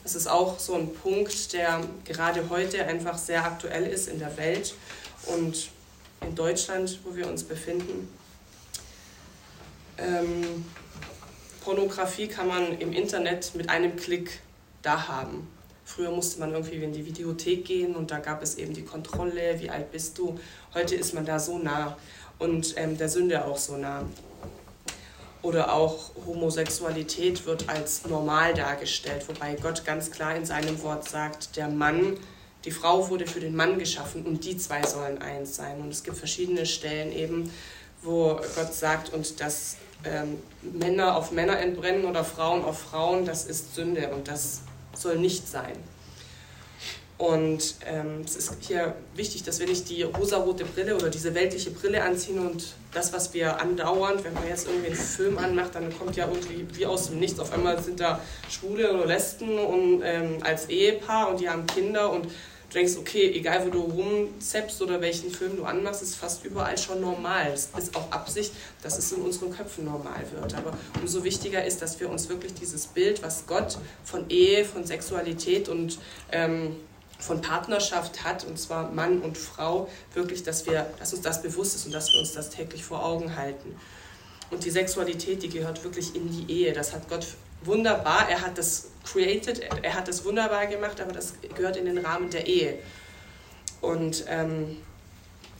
Das 0.02 0.16
ist 0.16 0.26
auch 0.26 0.58
so 0.58 0.74
ein 0.74 0.92
Punkt, 0.92 1.52
der 1.52 1.80
gerade 2.04 2.48
heute 2.50 2.84
einfach 2.84 3.16
sehr 3.16 3.44
aktuell 3.44 3.86
ist 3.86 4.08
in 4.08 4.18
der 4.18 4.36
Welt 4.36 4.74
und 5.26 5.70
in 6.20 6.34
Deutschland, 6.34 6.98
wo 7.04 7.14
wir 7.14 7.28
uns 7.28 7.44
befinden. 7.44 8.08
Ähm, 10.02 10.64
Pornografie 11.64 12.26
kann 12.26 12.48
man 12.48 12.78
im 12.78 12.92
Internet 12.92 13.54
mit 13.54 13.68
einem 13.68 13.96
Klick 13.96 14.40
da 14.82 15.08
haben. 15.08 15.48
Früher 15.84 16.10
musste 16.10 16.40
man 16.40 16.52
irgendwie 16.52 16.82
in 16.82 16.92
die 16.92 17.04
Videothek 17.04 17.64
gehen 17.64 17.94
und 17.94 18.10
da 18.10 18.18
gab 18.18 18.42
es 18.42 18.56
eben 18.56 18.72
die 18.72 18.84
Kontrolle, 18.84 19.60
wie 19.60 19.70
alt 19.70 19.92
bist 19.92 20.18
du. 20.18 20.38
Heute 20.74 20.94
ist 20.94 21.12
man 21.12 21.24
da 21.24 21.38
so 21.38 21.58
nah 21.58 21.96
und 22.38 22.74
ähm, 22.76 22.96
der 22.96 23.08
Sünde 23.08 23.44
auch 23.44 23.58
so 23.58 23.76
nah. 23.76 24.04
Oder 25.42 25.72
auch 25.72 26.10
Homosexualität 26.24 27.46
wird 27.46 27.68
als 27.68 28.06
normal 28.06 28.54
dargestellt, 28.54 29.28
wobei 29.28 29.54
Gott 29.54 29.84
ganz 29.84 30.10
klar 30.10 30.36
in 30.36 30.46
seinem 30.46 30.80
Wort 30.82 31.08
sagt, 31.08 31.56
der 31.56 31.68
Mann, 31.68 32.16
die 32.64 32.70
Frau 32.70 33.08
wurde 33.10 33.26
für 33.26 33.40
den 33.40 33.56
Mann 33.56 33.78
geschaffen 33.78 34.24
und 34.24 34.44
die 34.44 34.56
zwei 34.56 34.84
sollen 34.84 35.20
eins 35.20 35.56
sein. 35.56 35.80
Und 35.80 35.88
es 35.88 36.04
gibt 36.04 36.16
verschiedene 36.16 36.64
Stellen 36.64 37.12
eben, 37.12 37.52
wo 38.02 38.40
Gott 38.54 38.72
sagt, 38.72 39.12
und 39.12 39.40
dass 39.40 39.76
ähm, 40.04 40.38
Männer 40.62 41.16
auf 41.16 41.32
Männer 41.32 41.58
entbrennen 41.58 42.04
oder 42.04 42.24
Frauen 42.24 42.64
auf 42.64 42.78
Frauen, 42.78 43.24
das 43.24 43.44
ist 43.44 43.74
Sünde 43.74 44.08
und 44.14 44.28
das 44.28 44.62
soll 44.94 45.18
nicht 45.18 45.48
sein. 45.48 45.76
Und 47.18 47.76
ähm, 47.86 48.22
es 48.24 48.34
ist 48.34 48.56
hier 48.60 48.96
wichtig, 49.14 49.44
dass 49.44 49.60
wir 49.60 49.68
nicht 49.68 49.88
die 49.88 50.02
rosarote 50.02 50.64
Brille 50.64 50.96
oder 50.96 51.08
diese 51.08 51.34
weltliche 51.36 51.70
Brille 51.70 52.02
anziehen 52.02 52.40
und 52.40 52.74
das, 52.92 53.12
was 53.12 53.32
wir 53.32 53.60
andauernd, 53.60 54.24
wenn 54.24 54.34
man 54.34 54.48
jetzt 54.48 54.66
irgendwie 54.66 54.88
einen 54.88 54.96
Film 54.96 55.38
anmacht, 55.38 55.74
dann 55.74 55.96
kommt 55.96 56.16
ja 56.16 56.26
irgendwie 56.26 56.66
wie 56.76 56.84
aus 56.84 57.10
dem 57.10 57.20
Nichts. 57.20 57.38
Auf 57.38 57.52
einmal 57.52 57.80
sind 57.80 58.00
da 58.00 58.20
Schwule 58.50 58.92
oder 58.92 59.06
Lesben 59.06 59.56
und, 59.56 60.02
ähm, 60.04 60.38
als 60.42 60.68
Ehepaar 60.68 61.28
und 61.28 61.38
die 61.38 61.48
haben 61.48 61.64
Kinder 61.66 62.10
und 62.10 62.26
du 62.72 62.78
denkst, 62.78 62.96
okay, 62.98 63.30
egal 63.34 63.66
wo 63.66 63.70
du 63.70 63.80
rumzeppst 63.80 64.80
oder 64.80 65.00
welchen 65.00 65.30
Film 65.30 65.56
du 65.56 65.64
anmachst, 65.64 66.02
ist 66.02 66.16
fast 66.16 66.44
überall 66.44 66.78
schon 66.78 67.00
normal. 67.00 67.52
Es 67.52 67.68
ist 67.76 67.94
auch 67.94 68.10
Absicht, 68.10 68.52
dass 68.82 68.98
es 68.98 69.12
in 69.12 69.20
unseren 69.22 69.54
Köpfen 69.54 69.84
normal 69.84 70.24
wird. 70.32 70.54
Aber 70.54 70.76
umso 71.00 71.22
wichtiger 71.22 71.64
ist, 71.64 71.82
dass 71.82 72.00
wir 72.00 72.08
uns 72.08 72.28
wirklich 72.28 72.54
dieses 72.54 72.86
Bild, 72.86 73.22
was 73.22 73.46
Gott 73.46 73.78
von 74.04 74.28
Ehe, 74.30 74.64
von 74.64 74.86
Sexualität 74.86 75.68
und 75.68 75.98
ähm, 76.30 76.76
von 77.18 77.42
Partnerschaft 77.42 78.24
hat, 78.24 78.44
und 78.44 78.58
zwar 78.58 78.90
Mann 78.90 79.20
und 79.20 79.36
Frau, 79.36 79.88
wirklich, 80.14 80.42
dass, 80.42 80.66
wir, 80.66 80.86
dass 80.98 81.12
uns 81.12 81.22
das 81.22 81.42
bewusst 81.42 81.76
ist 81.76 81.86
und 81.86 81.92
dass 81.92 82.10
wir 82.10 82.20
uns 82.20 82.32
das 82.32 82.50
täglich 82.50 82.84
vor 82.84 83.04
Augen 83.04 83.36
halten. 83.36 83.76
Und 84.50 84.64
die 84.64 84.70
Sexualität, 84.70 85.42
die 85.42 85.48
gehört 85.48 85.84
wirklich 85.84 86.14
in 86.14 86.30
die 86.30 86.50
Ehe. 86.52 86.72
Das 86.72 86.92
hat 86.92 87.08
Gott 87.08 87.26
wunderbar, 87.62 88.28
er 88.28 88.40
hat 88.40 88.58
das 88.58 88.88
created, 89.04 89.60
er 89.82 89.94
hat 89.94 90.08
das 90.08 90.24
wunderbar 90.24 90.66
gemacht, 90.66 91.00
aber 91.00 91.12
das 91.12 91.34
gehört 91.54 91.76
in 91.76 91.86
den 91.86 91.98
Rahmen 91.98 92.30
der 92.30 92.46
Ehe. 92.46 92.78
Und 93.80 94.24
ähm, 94.28 94.76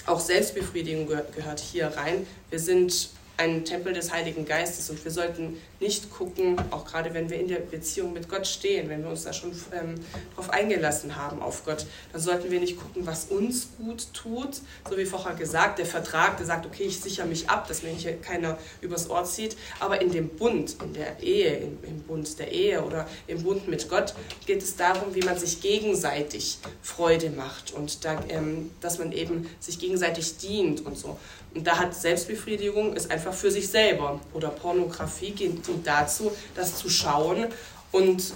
auch 0.07 0.21
Selbstbefriedigung 0.21 1.07
gehört 1.07 1.61
hier 1.61 1.89
rein. 1.89 2.27
Wir 2.51 2.59
sind 2.59 3.11
ein 3.37 3.65
Tempel 3.65 3.93
des 3.93 4.13
Heiligen 4.13 4.45
Geistes 4.45 4.91
und 4.91 5.03
wir 5.05 5.11
sollten 5.11 5.61
nicht 5.83 6.11
gucken, 6.11 6.57
auch 6.71 6.87
gerade 6.87 7.13
wenn 7.13 7.29
wir 7.29 7.39
in 7.39 7.49
der 7.49 7.59
Beziehung 7.59 8.13
mit 8.13 8.29
Gott 8.29 8.47
stehen, 8.47 8.89
wenn 8.89 9.03
wir 9.03 9.11
uns 9.11 9.25
da 9.25 9.33
schon 9.33 9.51
ähm, 9.73 9.97
darauf 10.31 10.51
eingelassen 10.51 11.17
haben, 11.17 11.43
auf 11.43 11.65
Gott, 11.65 11.85
dann 12.13 12.21
sollten 12.21 12.51
wir 12.51 12.61
nicht 12.61 12.79
gucken, 12.79 13.07
was 13.07 13.27
uns 13.27 13.69
gut 13.77 14.07
tut, 14.15 14.61
so 14.89 14.97
wie 14.97 15.05
vorher 15.05 15.35
gesagt, 15.35 15.79
der 15.79 15.87
Vertrag, 15.87 16.39
der 16.39 16.47
sagt, 16.47 16.65
okay, 16.65 16.85
ich 16.85 17.01
sichere 17.01 17.27
mich 17.27 17.51
ab, 17.51 17.69
dass 17.69 17.83
mir 17.83 17.91
hier 17.91 18.17
keiner 18.17 18.57
übers 18.81 19.11
Ohr 19.11 19.25
zieht, 19.25 19.57
aber 19.81 20.01
in 20.01 20.13
dem 20.13 20.29
Bund, 20.31 20.77
in 20.83 20.95
der 20.95 21.21
Ehe, 21.21 21.57
im, 21.57 21.79
im 21.83 22.01
Bund 22.03 22.39
der 22.39 22.53
Ehe 22.53 22.83
oder 22.83 23.09
im 23.27 23.43
Bund 23.43 23.69
mit 23.69 23.89
Gott 23.89 24.15
geht 24.47 24.63
es 24.63 24.77
darum, 24.77 25.15
wie 25.15 25.23
man 25.23 25.37
sich 25.37 25.61
gegenseitig 25.61 26.59
Freude 26.81 27.31
macht 27.31 27.73
und 27.73 28.05
da, 28.05 28.23
ähm, 28.29 28.71
dass 28.81 28.99
man 28.99 29.13
eben 29.13 29.49
sich 29.59 29.79
gegenseitig 29.79 30.39
dient 30.39 30.87
und 30.87 30.97
so. 30.97 31.19
Und 31.55 31.67
da 31.67 31.79
hat 31.79 31.95
Selbstbefriedigung 31.95 32.95
ist 32.95 33.11
einfach 33.11 33.35
für 33.35 33.51
sich 33.51 33.69
selber. 33.69 34.21
Oder 34.33 34.49
Pornografie 34.49 35.33
dient 35.33 35.65
dazu, 35.85 36.33
das 36.55 36.77
zu 36.77 36.89
schauen 36.89 37.47
und 37.91 38.35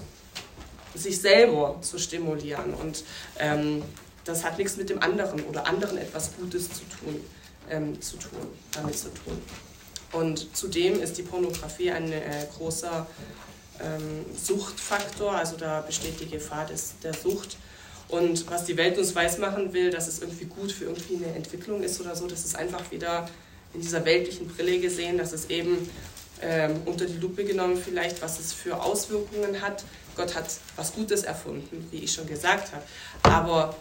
sich 0.94 1.20
selber 1.20 1.76
zu 1.82 1.98
stimulieren. 1.98 2.74
Und 2.74 3.04
ähm, 3.38 3.82
das 4.24 4.44
hat 4.44 4.58
nichts 4.58 4.76
mit 4.76 4.90
dem 4.90 5.02
anderen 5.02 5.42
oder 5.44 5.66
anderen 5.66 5.98
etwas 5.98 6.30
Gutes 6.36 6.68
zu 6.68 6.82
tun, 6.98 7.20
ähm, 7.70 8.00
zu 8.00 8.16
tun, 8.16 8.40
damit 8.72 8.98
zu 8.98 9.08
tun. 9.08 9.40
Und 10.12 10.56
zudem 10.56 11.00
ist 11.00 11.18
die 11.18 11.22
Pornografie 11.22 11.90
ein 11.90 12.10
äh, 12.12 12.46
großer 12.56 13.06
ähm, 13.80 14.24
Suchtfaktor, 14.36 15.32
also 15.32 15.56
da 15.56 15.80
besteht 15.80 16.20
die 16.20 16.28
Gefahr 16.28 16.66
des, 16.66 16.94
der 17.02 17.12
Sucht. 17.12 17.56
Und 18.08 18.48
was 18.50 18.64
die 18.64 18.76
Welt 18.76 18.98
uns 18.98 19.14
weismachen 19.14 19.72
will, 19.72 19.90
dass 19.90 20.06
es 20.06 20.20
irgendwie 20.20 20.44
gut 20.44 20.70
für 20.70 20.84
irgendwie 20.84 21.16
eine 21.16 21.34
Entwicklung 21.34 21.82
ist 21.82 22.00
oder 22.00 22.14
so, 22.14 22.26
das 22.28 22.44
ist 22.44 22.56
einfach 22.56 22.90
wieder 22.90 23.28
in 23.74 23.80
dieser 23.80 24.04
weltlichen 24.04 24.46
Brille 24.46 24.78
gesehen, 24.78 25.18
dass 25.18 25.32
es 25.32 25.50
eben 25.50 25.90
ähm, 26.42 26.82
unter 26.84 27.06
die 27.06 27.18
Lupe 27.18 27.44
genommen, 27.44 27.76
vielleicht, 27.76 28.22
was 28.22 28.38
es 28.38 28.52
für 28.52 28.82
Auswirkungen 28.82 29.60
hat. 29.60 29.84
Gott 30.16 30.34
hat 30.34 30.46
was 30.76 30.94
Gutes 30.94 31.24
erfunden, 31.24 31.86
wie 31.90 31.98
ich 31.98 32.12
schon 32.12 32.26
gesagt 32.26 32.72
habe. 32.72 32.82
Aber 33.22 33.76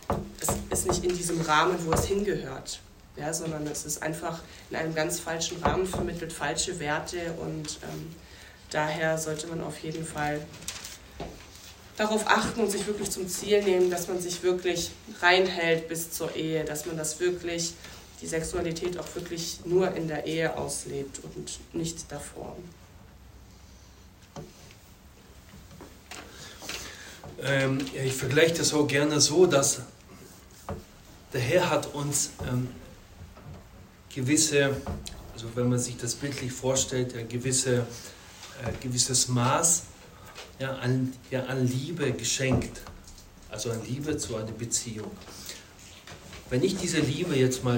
es 0.70 0.80
ist 0.86 0.88
nicht 0.88 1.04
in 1.04 1.16
diesem 1.16 1.42
Rahmen, 1.42 1.78
wo 1.86 1.94
es 1.94 2.06
hingehört. 2.06 2.80
Ja, 3.18 3.34
sondern 3.34 3.66
es 3.68 3.86
ist 3.86 4.04
einfach 4.04 4.42
in 4.70 4.76
einem 4.76 4.94
ganz 4.94 5.20
falschen 5.20 5.64
Rahmen 5.64 5.88
vermittelt, 5.88 6.34
falsche 6.34 6.80
Werte 6.82 7.32
und 7.40 7.80
ähm, 7.84 8.14
daher 8.72 9.18
sollte 9.18 9.48
man 9.48 9.64
auf 9.64 9.80
jeden 9.80 10.06
Fall 10.06 10.42
darauf 11.98 12.28
achten 12.28 12.60
und 12.60 12.72
sich 12.72 12.86
wirklich 12.88 13.10
zum 13.10 13.28
Ziel 13.28 13.64
nehmen, 13.64 13.90
dass 13.90 14.08
man 14.08 14.20
sich 14.20 14.44
wirklich 14.44 14.92
reinhält 15.22 15.88
bis 15.88 16.12
zur 16.12 16.36
Ehe, 16.36 16.66
dass 16.66 16.86
man 16.86 16.98
das 16.98 17.20
wirklich, 17.20 17.74
die 18.26 18.30
Sexualität 18.30 18.98
auch 18.98 19.06
wirklich 19.14 19.60
nur 19.66 19.94
in 19.94 20.08
der 20.08 20.26
Ehe 20.26 20.58
auslebt 20.58 21.20
und 21.36 21.60
nicht 21.74 22.12
davor. 22.12 22.58
Ähm, 27.44 27.86
ich 28.04 28.14
vergleiche 28.14 28.56
das 28.56 28.74
auch 28.74 28.88
gerne 28.88 29.22
so, 29.22 29.46
dass 29.46 29.82
der 31.34 31.42
Herr 31.42 31.70
hat 31.70 31.94
uns 31.94 32.32
ähm, 32.50 32.68
gewisse, 34.14 34.76
also 35.34 35.46
wenn 35.54 35.70
man 35.70 35.78
sich 35.78 35.98
das 35.98 36.16
bildlich 36.16 36.52
vorstellt, 36.52 37.14
ja, 37.14 37.22
gewisse, 37.22 37.86
äh, 38.64 38.72
gewisses 38.82 39.28
Maß 39.28 39.84
ja, 40.58 40.74
an, 40.78 41.14
ja, 41.30 41.44
an 41.44 41.68
Liebe 41.68 42.12
geschenkt. 42.12 42.82
Also 43.52 43.70
an 43.70 43.86
Liebe 43.86 44.18
zu 44.18 44.36
einer 44.36 44.52
Beziehung. 44.52 45.12
Wenn 46.50 46.64
ich 46.64 46.78
diese 46.78 47.00
Liebe 47.00 47.36
jetzt 47.36 47.64
mal 47.64 47.78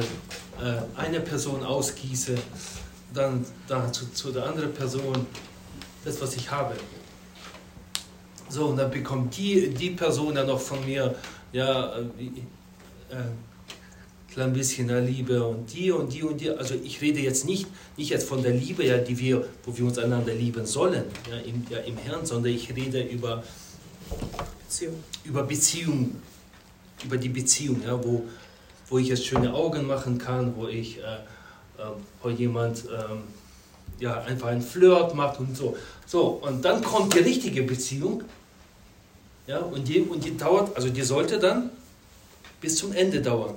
äh, 0.61 0.99
einer 0.99 1.19
Person 1.19 1.63
ausgieße, 1.63 2.35
dann, 3.13 3.45
dann 3.67 3.93
zu, 3.93 4.11
zu 4.11 4.31
der 4.31 4.45
anderen 4.45 4.73
Person 4.73 5.25
das, 6.03 6.21
was 6.21 6.35
ich 6.35 6.51
habe. 6.51 6.75
So, 8.49 8.67
und 8.67 8.77
dann 8.77 8.91
bekommt 8.91 9.35
die, 9.37 9.69
die 9.69 9.91
Person 9.91 10.35
dann 10.35 10.47
noch 10.47 10.59
von 10.59 10.83
mir, 10.85 11.15
ja, 11.51 11.97
äh, 11.97 12.01
äh, 13.09 13.23
klein 14.31 14.53
bisschen 14.53 14.87
der 14.87 15.01
Liebe 15.01 15.43
und 15.43 15.73
die 15.73 15.91
und 15.91 16.13
die 16.13 16.23
und 16.23 16.39
die. 16.39 16.51
Also 16.51 16.75
ich 16.75 17.01
rede 17.01 17.19
jetzt 17.19 17.45
nicht, 17.45 17.67
nicht 17.97 18.09
jetzt 18.09 18.27
von 18.27 18.41
der 18.43 18.53
Liebe, 18.53 18.85
ja, 18.85 18.97
die 18.97 19.17
wir, 19.17 19.45
wo 19.65 19.75
wir 19.77 19.85
uns 19.85 19.97
einander 19.97 20.33
lieben 20.33 20.65
sollen, 20.65 21.03
ja, 21.29 21.37
im, 21.37 21.65
ja, 21.69 21.79
im 21.79 21.97
Herrn, 21.97 22.25
sondern 22.25 22.53
ich 22.53 22.73
rede 22.75 23.01
über 23.01 23.43
Beziehung. 24.67 24.95
über 25.23 25.43
Beziehung, 25.43 26.15
über 27.03 27.17
die 27.17 27.29
Beziehung, 27.29 27.81
ja, 27.83 28.01
wo, 28.03 28.25
wo 28.89 28.97
ich 28.97 29.07
jetzt 29.07 29.25
schöne 29.25 29.53
Augen 29.53 29.85
machen 29.85 30.17
kann, 30.17 30.55
wo 30.55 30.67
ich, 30.67 30.99
äh, 30.99 31.01
äh, 31.01 31.91
wo 32.21 32.29
jemand 32.29 32.85
ähm, 32.85 33.23
ja, 33.99 34.21
einfach 34.21 34.47
einen 34.47 34.61
Flirt 34.61 35.15
macht 35.15 35.39
und 35.39 35.55
so. 35.55 35.75
So, 36.05 36.39
und 36.41 36.63
dann 36.63 36.83
kommt 36.83 37.13
die 37.13 37.19
richtige 37.19 37.63
Beziehung, 37.63 38.23
ja, 39.45 39.59
und 39.59 39.87
die, 39.87 40.01
und 40.01 40.23
die 40.23 40.37
dauert, 40.37 40.75
also 40.75 40.89
die 40.89 41.01
sollte 41.01 41.39
dann 41.39 41.69
bis 42.61 42.75
zum 42.77 42.93
Ende 42.93 43.21
dauern. 43.21 43.55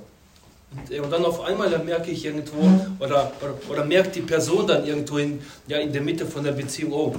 Und, 0.73 0.91
äh, 0.91 1.01
und 1.01 1.11
dann 1.11 1.25
auf 1.25 1.41
einmal, 1.43 1.71
dann 1.71 1.85
merke 1.85 2.11
ich 2.11 2.25
irgendwo, 2.25 2.63
oder, 2.99 3.33
oder, 3.41 3.55
oder 3.69 3.85
merkt 3.85 4.17
die 4.17 4.23
Person 4.23 4.67
dann 4.67 4.87
irgendwo 4.87 5.19
in, 5.19 5.41
ja, 5.67 5.79
in 5.79 5.93
der 5.93 6.03
Mitte 6.03 6.27
von 6.27 6.45
der 6.45 6.53
Beziehung, 6.53 6.93
oh, 6.93 7.17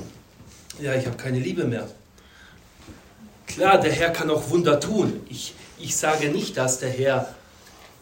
ja, 0.82 0.95
ich 0.95 1.05
habe 1.05 1.18
keine 1.18 1.39
Liebe 1.39 1.66
mehr. 1.66 1.88
Klar, 3.45 3.80
der 3.80 3.91
Herr 3.91 4.12
kann 4.12 4.30
auch 4.30 4.49
Wunder 4.49 4.80
tun. 4.80 5.20
Ich, 5.30 5.53
ich 5.78 5.95
sage 5.95 6.30
nicht, 6.30 6.55
dass 6.55 6.80
der 6.80 6.89
Herr 6.89 7.36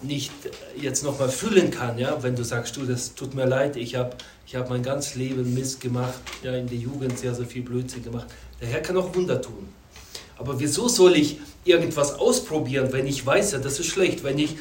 nicht 0.02 0.32
jetzt 0.80 1.04
nochmal 1.04 1.30
füllen 1.30 1.72
kann, 1.72 1.98
ja, 1.98 2.22
wenn 2.24 2.36
du 2.36 2.44
sagst, 2.44 2.78
du, 2.78 2.86
das 2.86 3.16
tut 3.16 3.34
mir 3.34 3.46
leid, 3.46 3.76
ich 3.76 3.96
habe 3.96 4.16
ich 4.46 4.56
hab 4.56 4.70
mein 4.70 4.82
ganzes 4.82 5.16
Leben 5.16 5.54
Mist 5.54 5.82
gemacht, 5.82 6.20
ja, 6.42 6.56
in 6.56 6.68
der 6.68 6.78
Jugend 6.78 7.20
sehr, 7.20 7.36
sehr 7.36 7.46
viel 7.46 7.62
Blödsinn 7.62 8.04
gemacht. 8.04 8.28
Der 8.60 8.68
Herr 8.68 8.82
kann 8.82 8.98
auch 8.98 9.14
Wunder 9.14 9.42
tun. 9.42 9.70
Aber 10.38 10.60
wieso 10.60 10.88
soll 10.88 11.18
ich 11.18 11.40
irgendwas 11.66 12.14
ausprobieren, 12.14 12.92
wenn 12.92 13.06
ich 13.06 13.26
weiß, 13.26 13.52
ja, 13.52 13.60
das 13.60 13.80
ist 13.80 13.88
schlecht, 13.88 14.24
wenn 14.24 14.40
ich, 14.40 14.58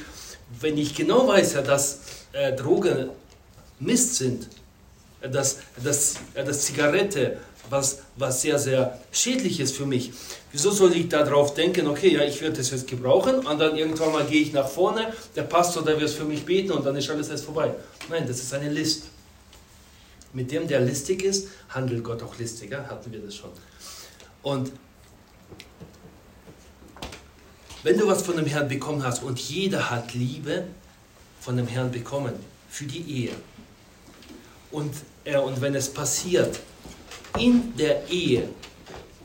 wenn 0.61 0.77
ich 0.77 0.95
genau 0.95 1.29
weiß, 1.29 1.55
ja, 1.55 1.63
dass 1.63 2.01
äh, 2.33 2.53
Drogen 2.53 3.11
Mist 3.81 4.17
sind, 4.17 4.49
dass, 5.21 5.59
dass, 5.83 6.17
dass 6.35 6.65
Zigarette 6.65 7.39
was, 7.71 8.01
was 8.17 8.43
sehr, 8.43 8.59
sehr 8.59 8.99
schädlich 9.13 9.61
ist 9.61 9.77
für 9.77 9.87
mich. 9.87 10.13
Wieso 10.53 10.71
soll 10.71 10.95
ich 10.95 11.09
darauf 11.09 11.55
denken, 11.55 11.87
okay, 11.87 12.15
ja, 12.15 12.23
ich 12.23 12.41
werde 12.41 12.57
das 12.57 12.71
jetzt 12.71 12.87
gebrauchen 12.87 13.47
und 13.47 13.59
dann 13.59 13.77
irgendwann 13.77 14.13
mal 14.13 14.25
gehe 14.25 14.43
ich 14.43 14.53
nach 14.53 14.69
vorne, 14.69 15.13
der 15.37 15.43
Pastor, 15.43 15.85
der 15.85 16.01
wird 16.01 16.11
für 16.11 16.25
mich 16.25 16.45
beten 16.45 16.73
und 16.73 16.85
dann 16.85 16.97
ist 16.97 17.11
alles 17.11 17.29
erst 17.29 17.45
vorbei. 17.45 17.75
Nein, 18.09 18.27
das 18.27 18.39
ist 18.39 18.53
eine 18.55 18.71
List. 18.71 19.05
Mit 20.33 20.51
dem, 20.53 20.69
der 20.69 20.81
listig 20.81 21.23
ist, 21.23 21.49
handelt 21.71 22.05
Gott 22.05 22.23
auch 22.23 22.39
listiger, 22.39 22.87
hatten 22.89 23.13
wir 23.13 23.21
das 23.21 23.35
schon. 23.35 23.51
Und 24.43 24.73
wenn 27.83 27.97
du 27.97 28.07
was 28.07 28.23
von 28.23 28.37
dem 28.37 28.47
Herrn 28.47 28.69
bekommen 28.69 29.05
hast 29.05 29.23
und 29.23 29.39
jeder 29.39 29.91
hat 29.91 30.15
Liebe 30.15 30.65
von 31.41 31.57
dem 31.57 31.67
Herrn 31.67 31.91
bekommen 31.91 32.35
für 32.69 32.85
die 32.85 33.25
Ehe 33.25 33.33
und, 34.71 34.95
äh, 35.25 35.39
und 35.39 35.61
wenn 35.61 35.75
es 35.75 35.89
passiert 35.89 36.61
in 37.39 37.77
der 37.77 38.09
Ehe, 38.09 38.49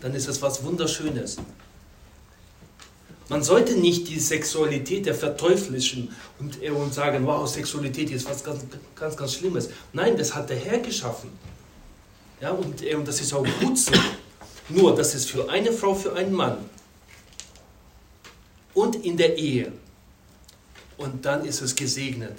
dann 0.01 0.13
ist 0.13 0.27
es 0.27 0.41
was 0.41 0.63
Wunderschönes. 0.63 1.37
Man 3.29 3.41
sollte 3.41 3.75
nicht 3.75 4.09
die 4.09 4.19
Sexualität 4.19 5.05
der 5.05 5.15
verteuflischen 5.15 6.13
und, 6.39 6.61
äh, 6.61 6.69
und 6.69 6.93
sagen, 6.93 7.25
wow, 7.25 7.47
Sexualität 7.47 8.11
ist 8.11 8.29
was 8.29 8.43
ganz, 8.43 8.65
ganz, 8.95 9.15
ganz 9.15 9.33
Schlimmes. 9.33 9.69
Nein, 9.93 10.17
das 10.17 10.35
hat 10.35 10.49
der 10.49 10.57
Herr 10.57 10.79
geschaffen. 10.79 11.29
Ja, 12.41 12.51
und, 12.51 12.83
äh, 12.83 12.95
und 12.95 13.07
das 13.07 13.21
ist 13.21 13.33
auch 13.33 13.45
gut 13.61 13.77
so. 13.77 13.93
Nur, 14.69 14.95
das 14.95 15.15
ist 15.15 15.29
für 15.29 15.49
eine 15.49 15.71
Frau, 15.71 15.95
für 15.95 16.13
einen 16.15 16.33
Mann. 16.33 16.57
Und 18.73 18.97
in 18.97 19.15
der 19.17 19.37
Ehe. 19.37 19.71
Und 20.97 21.25
dann 21.25 21.45
ist 21.45 21.61
es 21.61 21.73
gesegnet. 21.73 22.37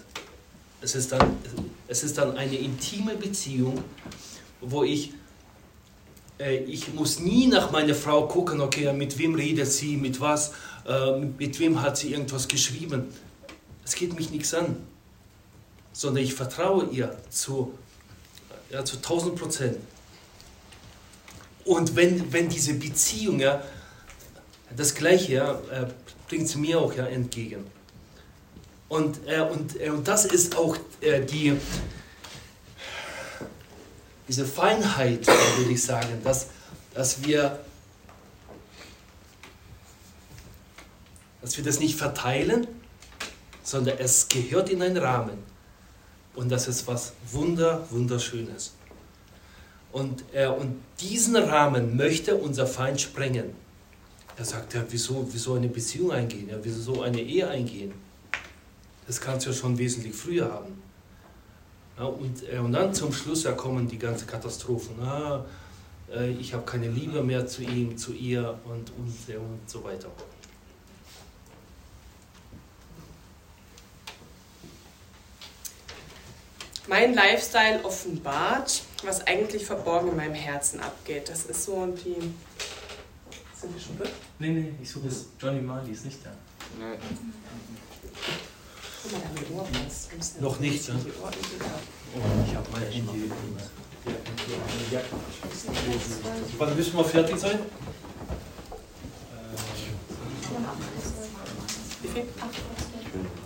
Es 0.81 0.95
ist 0.95 1.13
dann, 1.13 1.39
es 1.89 2.05
ist 2.05 2.19
dann 2.19 2.37
eine 2.37 2.57
intime 2.57 3.15
Beziehung, 3.15 3.83
wo 4.61 4.85
ich 4.85 5.13
ich 6.39 6.93
muss 6.93 7.21
nie 7.21 7.47
nach 7.47 7.71
meiner 7.71 7.95
Frau 7.95 8.27
gucken, 8.27 8.61
okay, 8.61 8.93
mit 8.93 9.19
wem 9.19 9.35
redet 9.35 9.71
sie, 9.71 9.97
mit 9.97 10.21
was, 10.21 10.53
äh, 10.87 11.19
mit 11.19 11.59
wem 11.61 11.81
hat 11.81 11.97
sie 11.97 12.13
irgendwas 12.13 12.49
geschrieben. 12.49 13.09
Es 13.85 13.95
geht 13.95 14.15
mich 14.17 14.31
nichts 14.31 14.53
an, 14.55 14.77
sondern 15.93 16.25
ich 16.25 16.35
vertraue 16.35 16.87
ihr 16.91 17.17
zu, 17.31 17.73
ja, 18.71 18.85
zu 18.85 18.97
1000 18.97 19.37
Prozent. 19.37 19.79
Und 21.65 21.97
wenn, 21.97 22.33
wenn 22.33 22.49
diese 22.49 22.75
Beziehung, 22.75 23.41
ja, 23.41 23.63
das 24.77 24.95
Gleiche 24.95 25.35
ja, 25.35 25.53
äh, 25.71 25.87
bringt 26.29 26.49
sie 26.49 26.59
mir 26.59 26.81
auch 26.81 26.95
ja, 26.95 27.07
entgegen. 27.07 27.65
Und, 28.89 29.21
äh, 29.27 29.41
und, 29.41 29.81
äh, 29.81 29.91
und 29.91 30.07
das 30.07 30.25
ist 30.25 30.57
auch 30.57 30.77
äh, 31.01 31.25
die, 31.25 31.57
diese 34.29 34.47
Feinheit, 34.47 35.27
würde 35.27 35.73
ich 35.73 35.83
sagen, 35.83 36.21
dass, 36.23 36.49
dass, 36.95 37.25
wir, 37.25 37.59
dass 41.43 41.57
wir 41.57 41.65
das 41.65 41.81
nicht 41.81 41.97
verteilen, 41.97 42.67
sondern 43.63 43.99
es 43.99 44.29
gehört 44.29 44.71
in 44.71 44.83
einen 44.83 44.97
Rahmen. 44.97 45.39
Und 46.35 46.51
das 46.51 46.69
ist 46.69 46.87
was 46.87 47.13
Wunder, 47.31 47.87
Wunderschönes. 47.91 48.75
Und, 49.93 50.25
äh, 50.33 50.49
und 50.49 50.83
diesen 51.01 51.37
Rahmen 51.37 51.97
möchte 51.97 52.35
unser 52.35 52.67
Feind 52.67 53.01
sprengen. 53.01 53.55
Er 54.37 54.45
sagt, 54.45 54.75
ja, 54.75 54.85
wieso, 54.91 55.29
wieso 55.33 55.55
eine 55.55 55.69
Beziehung 55.69 56.11
eingehen? 56.11 56.49
Ja, 56.49 56.57
wieso 56.61 56.95
so 56.95 57.03
eine 57.03 57.21
Ehe 57.21 57.49
eingehen? 57.49 57.93
Das 59.07 59.21
kannst 59.21 59.47
du 59.47 59.51
ja 59.51 59.57
schon 59.57 59.79
wesentlich 59.79 60.15
früher 60.15 60.51
haben. 60.51 60.83
Ja, 61.99 62.05
und, 62.05 62.49
äh, 62.49 62.59
und 62.59 62.73
dann 62.73 62.93
zum 62.93 63.13
Schluss 63.13 63.45
ja 63.45 63.53
kommen 63.53 63.89
die 63.89 63.99
ganzen 63.99 64.27
Katastrophen. 64.27 65.01
Ah, 65.01 65.45
äh, 66.13 66.31
ich 66.33 66.53
habe 66.53 66.65
keine 66.65 66.89
Liebe 66.89 67.23
mehr 67.23 67.47
zu 67.47 67.63
ihm, 67.63 67.97
zu 67.97 68.13
ihr 68.13 68.59
und, 68.65 68.91
und, 68.99 69.29
äh, 69.29 69.37
und 69.37 69.61
so 69.67 69.85
weiter. 69.85 70.09
Mein 76.87 77.15
Lifestyle 77.15 77.83
offenbart, 77.83 78.83
was 79.05 79.27
eigentlich 79.27 79.65
verborgen 79.65 80.11
in 80.11 80.17
meinem 80.17 80.35
Herzen 80.35 80.81
abgeht. 80.81 81.29
Das 81.31 81.47
ist 81.47 81.65
so 81.65 81.87
die. 81.87 82.35
Sind 83.59 83.75
wir 83.75 83.81
schon 83.81 83.97
durch? 83.97 84.11
Nee, 84.39 84.49
nee, 84.49 84.75
ich 84.83 84.91
suche 84.91 85.09
es. 85.09 85.27
Johnny 85.41 85.63
Marley 85.63 85.93
ist 85.93 86.05
nicht 86.05 86.19
da. 86.25 86.31
Nee. 86.79 86.99
Noch 90.41 90.59
nicht, 90.61 90.89
ne? 90.89 90.95
Ich 92.47 92.55
habe 92.55 92.69
mein 92.73 92.83
Handy. 92.91 93.31
Wann 96.59 96.77
müssen 96.77 96.97
wir 96.97 97.05
fertig 97.05 97.39
sein? 97.39 97.59
Wie 102.03 102.09
viel? 102.09 102.25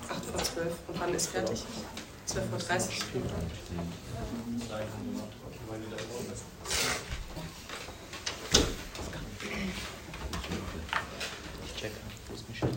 8 0.09 0.24
vor 0.24 0.42
12. 0.42 0.72
Und 0.88 1.00
wann 1.00 1.14
ist 1.14 1.26
fertig? 1.28 1.64
12.30 2.28 2.42
Uhr. 3.14 3.22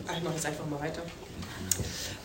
Ah, 0.06 0.14
Ich 0.16 0.22
mache 0.22 0.34
jetzt 0.34 0.46
einfach 0.46 0.66
mal 0.66 0.80
weiter. 0.80 1.02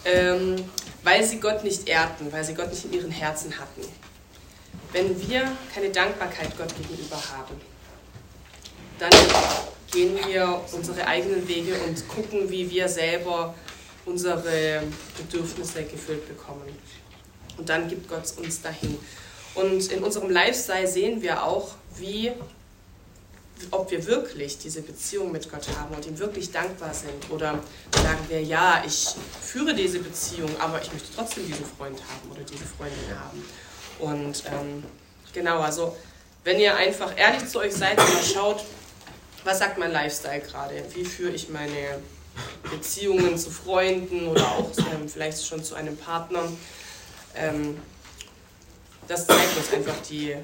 Ähm, 0.07 0.55
weil 1.03 1.23
sie 1.23 1.39
Gott 1.39 1.63
nicht 1.63 1.87
ehrten, 1.87 2.31
weil 2.31 2.43
sie 2.43 2.53
Gott 2.53 2.69
nicht 2.69 2.85
in 2.85 2.93
ihren 2.93 3.11
Herzen 3.11 3.53
hatten. 3.59 3.81
Wenn 4.93 5.27
wir 5.27 5.43
keine 5.73 5.89
Dankbarkeit 5.89 6.57
Gott 6.57 6.73
gegenüber 6.75 7.17
haben, 7.17 7.59
dann 8.99 9.11
gehen 9.91 10.17
wir 10.27 10.61
unsere 10.71 11.05
eigenen 11.05 11.47
Wege 11.47 11.75
und 11.85 12.07
gucken, 12.07 12.49
wie 12.49 12.69
wir 12.69 12.87
selber 12.87 13.53
unsere 14.05 14.83
Bedürfnisse 15.17 15.83
gefüllt 15.83 16.27
bekommen. 16.27 16.67
Und 17.57 17.67
dann 17.67 17.87
gibt 17.89 18.07
Gott 18.07 18.33
uns 18.37 18.61
dahin. 18.61 18.97
Und 19.55 19.91
in 19.91 20.03
unserem 20.03 20.29
Lifestyle 20.29 20.87
sehen 20.87 21.21
wir 21.21 21.43
auch, 21.43 21.75
wie, 21.97 22.31
ob 23.71 23.91
wir 23.91 24.05
wirklich 24.05 24.57
diese 24.57 24.81
Beziehung 24.81 25.31
mit 25.31 25.49
Gott 25.49 25.67
haben 25.77 25.95
und 25.95 26.05
ihm 26.05 26.17
wirklich 26.19 26.51
dankbar 26.51 26.93
sind. 26.93 27.29
Oder 27.29 27.59
sagen 27.91 28.19
wir, 28.27 28.41
ja, 28.41 28.83
ich 28.85 29.15
führe 29.41 29.73
diese 29.73 29.99
Beziehung, 29.99 30.49
aber 30.59 30.81
ich 30.81 30.91
möchte 30.91 31.09
trotzdem 31.15 31.45
diesen 31.47 31.65
Freund 31.65 31.99
haben 31.99 32.31
oder 32.31 32.41
diese 32.41 32.65
Freundin 32.65 33.19
haben. 33.19 33.43
Und 33.99 34.43
ähm, 34.45 34.83
genau, 35.33 35.59
also 35.59 35.95
wenn 36.43 36.59
ihr 36.59 36.75
einfach 36.75 37.17
ehrlich 37.17 37.47
zu 37.47 37.59
euch 37.59 37.73
seid 37.73 37.99
und 37.99 38.13
mal 38.13 38.23
schaut, 38.23 38.63
was 39.43 39.59
sagt 39.59 39.77
mein 39.77 39.91
Lifestyle 39.91 40.41
gerade? 40.41 40.83
Wie 40.93 41.05
führe 41.05 41.31
ich 41.31 41.49
meine 41.49 42.01
Beziehungen 42.69 43.37
zu 43.37 43.49
Freunden 43.49 44.27
oder 44.27 44.45
auch 44.51 44.71
ähm, 44.93 45.07
vielleicht 45.07 45.45
schon 45.45 45.63
zu 45.63 45.75
einem 45.75 45.97
Partner? 45.97 46.43
Ähm, 47.35 47.77
das 49.07 49.25
zeigt 49.25 49.57
uns 49.57 49.71
einfach 49.73 49.95
die, 50.09 50.35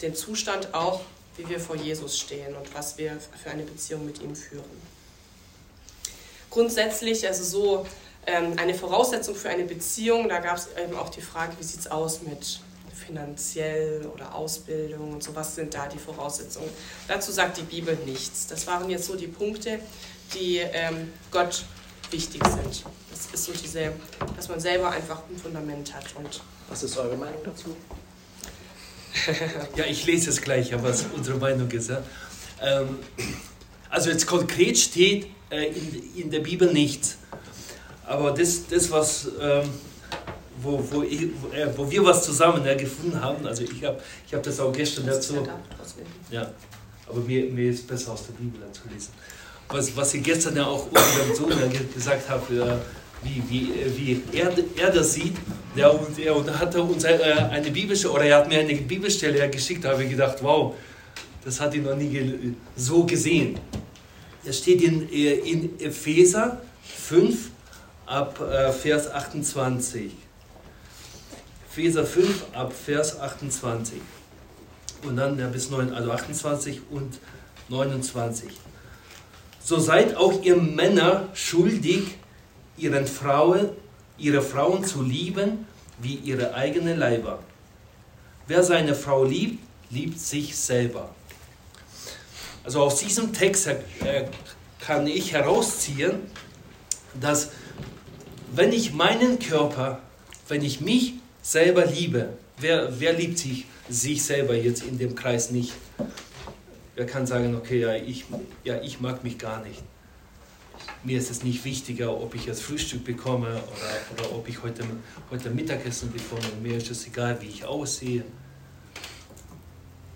den 0.00 0.14
Zustand 0.14 0.72
auch, 0.74 1.02
wie 1.36 1.48
wir 1.48 1.60
vor 1.60 1.76
Jesus 1.76 2.18
stehen 2.18 2.54
und 2.56 2.74
was 2.74 2.98
wir 2.98 3.18
für 3.42 3.50
eine 3.50 3.62
Beziehung 3.62 4.06
mit 4.06 4.20
ihm 4.20 4.34
führen. 4.34 4.64
Grundsätzlich, 6.50 7.26
also 7.26 7.44
so 7.44 7.86
ähm, 8.26 8.54
eine 8.56 8.74
Voraussetzung 8.74 9.34
für 9.34 9.48
eine 9.48 9.64
Beziehung, 9.64 10.28
da 10.28 10.38
gab 10.38 10.56
es 10.56 10.68
eben 10.82 10.96
auch 10.96 11.10
die 11.10 11.20
Frage, 11.20 11.52
wie 11.58 11.64
sieht 11.64 11.80
es 11.80 11.90
aus 11.90 12.22
mit 12.22 12.60
finanziell 12.94 14.06
oder 14.12 14.34
Ausbildung 14.34 15.12
und 15.12 15.22
so, 15.22 15.34
was 15.34 15.54
sind 15.54 15.74
da 15.74 15.86
die 15.86 15.98
Voraussetzungen? 15.98 16.70
Dazu 17.08 17.30
sagt 17.30 17.58
die 17.58 17.62
Bibel 17.62 17.96
nichts. 18.06 18.46
Das 18.46 18.66
waren 18.66 18.88
jetzt 18.90 19.06
so 19.06 19.16
die 19.16 19.26
Punkte, 19.26 19.78
die 20.34 20.58
ähm, 20.58 21.12
Gott 21.30 21.64
wichtig 22.10 22.42
sind. 22.46 22.84
Das 23.10 23.26
ist 23.32 23.44
so 23.44 23.52
diese, 23.52 23.92
dass 24.34 24.48
man 24.48 24.60
selber 24.60 24.90
einfach 24.90 25.22
ein 25.28 25.36
Fundament 25.36 25.94
hat 25.94 26.06
und 26.16 26.40
Was 26.68 26.82
ist 26.82 26.96
eure 26.96 27.16
Meinung 27.16 27.40
dazu? 27.44 27.76
Ja, 29.76 29.84
ich 29.84 30.06
lese 30.06 30.30
es 30.30 30.40
gleich, 30.40 30.72
was 30.82 31.06
unsere 31.14 31.38
Meinung 31.38 31.70
ist. 31.70 31.90
Ja. 31.90 32.02
Ähm, 32.62 32.98
also 33.90 34.10
jetzt 34.10 34.26
konkret 34.26 34.78
steht 34.78 35.26
äh, 35.50 35.66
in, 35.66 36.22
in 36.22 36.30
der 36.30 36.40
Bibel 36.40 36.72
nichts. 36.72 37.18
Aber 38.04 38.32
das, 38.32 38.66
das 38.68 38.90
was, 38.90 39.28
ähm, 39.40 39.68
wo, 40.62 40.82
wo, 40.90 41.02
ich, 41.02 41.22
äh, 41.22 41.66
wo 41.76 41.90
wir 41.90 42.04
was 42.04 42.24
zusammen 42.24 42.64
ja, 42.64 42.74
gefunden 42.74 43.20
haben, 43.20 43.46
also 43.46 43.62
ich 43.64 43.84
habe 43.84 44.00
ich 44.26 44.34
hab 44.34 44.42
das 44.42 44.60
auch 44.60 44.72
gestern 44.72 45.06
dazu, 45.06 45.46
ja, 46.30 46.50
aber 47.08 47.20
mir, 47.20 47.44
mir 47.46 47.70
ist 47.70 47.86
besser 47.86 48.12
aus 48.12 48.26
der 48.26 48.34
Bibel 48.34 48.60
zu 48.72 48.82
lesen. 48.92 49.10
Was, 49.68 49.96
was 49.96 50.14
ich 50.14 50.22
gestern 50.22 50.56
ja 50.56 50.66
auch 50.66 50.86
unserem 50.86 51.34
Sohn 51.34 51.72
gesagt 51.92 52.28
habe, 52.28 52.54
äh, 52.54 52.76
wie, 53.22 53.42
wie, 53.48 53.72
äh, 53.72 53.96
wie 53.96 54.22
er, 54.32 54.52
er 54.76 54.90
das 54.90 55.14
sieht, 55.14 55.36
ja, 55.74 55.88
und 55.88 56.18
er 56.18 56.36
und 56.36 56.58
hat 56.58 56.74
uns 56.76 57.04
äh, 57.04 57.18
eine 57.50 57.70
Bibelstelle, 57.70 58.14
oder 58.14 58.24
er 58.24 58.36
hat 58.38 58.48
mir 58.48 58.60
eine 58.60 58.74
Bibelstelle 58.74 59.48
geschickt, 59.50 59.84
habe 59.84 60.04
ich 60.04 60.10
gedacht, 60.10 60.38
wow, 60.42 60.74
das 61.44 61.60
hat 61.60 61.74
ich 61.74 61.82
noch 61.82 61.96
nie 61.96 62.54
so 62.76 63.04
gesehen. 63.04 63.58
Es 64.44 64.58
steht 64.58 64.82
in, 64.82 65.10
äh, 65.10 65.34
in 65.34 65.80
Epheser 65.80 66.60
5 66.82 67.50
ab 68.06 68.38
Vers 68.80 69.10
28. 69.10 70.12
Epheser 71.68 72.06
5 72.06 72.44
ab 72.52 72.72
Vers 72.72 73.18
28. 73.18 74.00
Und 75.02 75.16
dann 75.16 75.38
ja, 75.38 75.48
bis 75.48 75.70
9, 75.70 75.92
also 75.92 76.10
28 76.10 76.80
und 76.90 77.18
29. 77.68 78.48
So 79.62 79.78
seid 79.78 80.16
auch 80.16 80.42
ihr 80.42 80.56
Männer 80.56 81.28
schuldig, 81.34 82.16
ihren 82.76 83.06
Frauen, 83.06 83.70
ihre 84.18 84.42
Frauen 84.42 84.84
zu 84.84 85.02
lieben 85.02 85.66
wie 85.98 86.14
ihre 86.16 86.54
eigenen 86.54 86.98
Leiber. 86.98 87.38
Wer 88.46 88.62
seine 88.62 88.94
Frau 88.94 89.24
liebt, 89.24 89.62
liebt 89.90 90.20
sich 90.20 90.56
selber. 90.56 91.14
Also 92.64 92.82
aus 92.82 93.00
diesem 93.00 93.32
Text 93.32 93.66
äh, 93.68 93.76
kann 94.80 95.06
ich 95.06 95.32
herausziehen, 95.32 96.14
dass 97.20 97.50
wenn 98.52 98.72
ich 98.72 98.92
meinen 98.92 99.38
Körper, 99.38 100.00
wenn 100.48 100.62
ich 100.62 100.80
mich 100.80 101.14
selber 101.42 101.86
liebe, 101.86 102.30
wer, 102.58 103.00
wer 103.00 103.12
liebt 103.12 103.38
sich, 103.38 103.66
sich 103.88 104.24
selber 104.24 104.54
jetzt 104.54 104.82
in 104.82 104.98
dem 104.98 105.14
Kreis 105.14 105.50
nicht? 105.50 105.72
Wer 106.94 107.06
kann 107.06 107.26
sagen, 107.26 107.54
okay, 107.54 107.80
ja 107.80 107.94
ich, 107.94 108.24
ja, 108.64 108.80
ich 108.80 109.00
mag 109.00 109.22
mich 109.22 109.38
gar 109.38 109.62
nicht. 109.62 109.82
Mir 111.06 111.18
ist 111.18 111.30
es 111.30 111.44
nicht 111.44 111.64
wichtiger, 111.64 112.20
ob 112.20 112.34
ich 112.34 112.46
jetzt 112.46 112.64
Frühstück 112.64 113.04
bekomme 113.04 113.46
oder, 113.46 114.24
oder 114.24 114.36
ob 114.36 114.48
ich 114.48 114.60
heute, 114.64 114.82
heute 115.30 115.50
Mittagessen 115.50 116.10
bekomme. 116.10 116.42
Mir 116.60 116.78
ist 116.78 116.90
es 116.90 117.06
egal, 117.06 117.40
wie 117.40 117.46
ich 117.46 117.64
aussehe. 117.64 118.24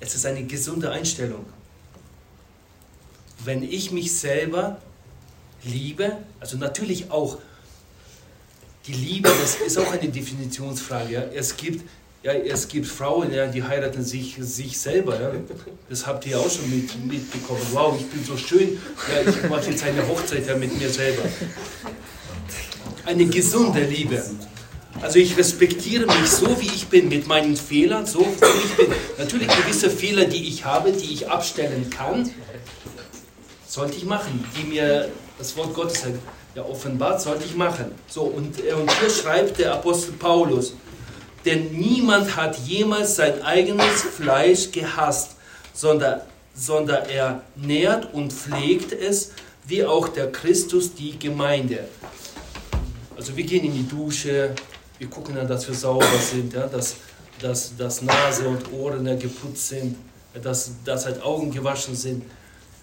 Es 0.01 0.17
ist 0.17 0.27
eine 0.27 0.43
gesunde 0.43 0.91
Einstellung. 0.91 1.47
Wenn 3.45 3.63
ich 3.63 3.93
mich 3.93 4.13
selber 4.13 4.83
liebe, 5.63 6.17
also 6.41 6.57
natürlich 6.57 7.09
auch 7.09 7.39
die 8.89 8.95
Liebe, 8.95 9.29
das 9.29 9.61
ist 9.61 9.79
auch 9.79 9.93
eine 9.93 10.09
Definitionsfrage. 10.09 11.31
Es, 11.33 11.57
gibt, 11.57 11.89
ja, 12.23 12.33
es 12.33 12.69
gibt 12.69 12.87
Frauen, 12.87 13.33
ja, 13.33 13.47
die 13.47 13.63
heiraten 13.63 14.05
sich, 14.05 14.37
sich 14.41 14.79
selber. 14.79 15.21
Ja. 15.21 15.33
Das 15.89 16.07
habt 16.07 16.27
ihr 16.27 16.39
auch 16.39 16.51
schon 16.51 16.69
mit, 16.69 17.07
mitbekommen. 17.07 17.61
Wow, 17.73 17.97
ich 17.99 18.07
bin 18.07 18.23
so 18.23 18.37
schön. 18.37 18.79
Ja, 19.09 19.31
ich 19.31 19.49
mache 19.49 19.71
jetzt 19.71 19.83
eine 19.83 20.07
Hochzeit 20.07 20.47
ja, 20.47 20.57
mit 20.57 20.79
mir 20.79 20.91
selber. 20.91 21.23
Eine 23.07 23.25
gesunde 23.25 23.83
Liebe. 23.85 24.23
Also 25.01 25.19
ich 25.19 25.37
respektiere 25.39 26.05
mich 26.05 26.29
so, 26.29 26.61
wie 26.61 26.67
ich 26.67 26.89
bin, 26.89 27.09
mit 27.09 27.27
meinen 27.27 27.57
Fehlern, 27.57 28.05
so 28.05 28.21
wie 28.21 28.67
ich 28.67 28.77
bin. 28.77 28.95
Natürlich 29.17 29.49
gewisse 29.49 29.89
Fehler, 29.89 30.27
die 30.27 30.47
ich 30.47 30.65
habe, 30.67 30.93
die 30.93 31.15
ich 31.15 31.31
abstellen 31.31 31.89
kann, 31.89 32.31
sollte 33.67 33.97
ich 33.97 34.05
machen, 34.05 34.45
die 34.59 34.69
mir 34.69 35.09
das 35.39 35.57
Wort 35.57 35.73
Gottes 35.73 36.03
ja, 36.55 36.65
offenbart, 36.65 37.23
sollte 37.23 37.45
ich 37.47 37.57
machen. 37.57 37.93
So, 38.09 38.23
und, 38.25 38.63
äh, 38.63 38.75
und 38.75 38.91
hier 39.01 39.09
schreibt 39.09 39.59
der 39.59 39.73
Apostel 39.73 40.13
Paulus, 40.13 40.75
denn 41.45 41.73
niemand 41.73 42.37
hat 42.37 42.59
jemals 42.59 43.17
sein 43.17 43.43
eigenes 43.43 44.03
Fleisch 44.03 44.71
gehasst, 44.71 45.37
sondern, 45.73 46.21
sondern 46.55 47.09
er 47.09 47.43
nährt 47.57 48.13
und 48.13 48.33
pflegt 48.33 48.93
es, 48.93 49.33
wie 49.67 49.85
auch 49.85 50.09
der 50.09 50.31
Christus 50.33 50.95
die 50.95 51.19
Gemeinde. 51.19 51.89
Also 53.17 53.37
wir 53.37 53.45
gehen 53.45 53.65
in 53.65 53.75
die 53.75 53.89
Dusche, 53.89 54.55
wir 54.99 55.09
gucken 55.09 55.35
dann, 55.35 55.49
dass 55.49 55.67
wir 55.67 55.75
sauber 55.75 56.07
sind, 56.19 56.53
ja, 56.53 56.67
dass, 56.67 56.97
dass, 57.41 57.77
dass 57.77 58.03
Nase 58.03 58.49
und 58.49 58.73
Ohren 58.73 59.07
ja, 59.07 59.15
geputzt 59.15 59.69
sind, 59.69 59.97
dass, 60.43 60.73
dass 60.85 61.07
halt 61.07 61.23
Augen 61.23 61.51
gewaschen 61.51 61.95
sind. 61.95 62.25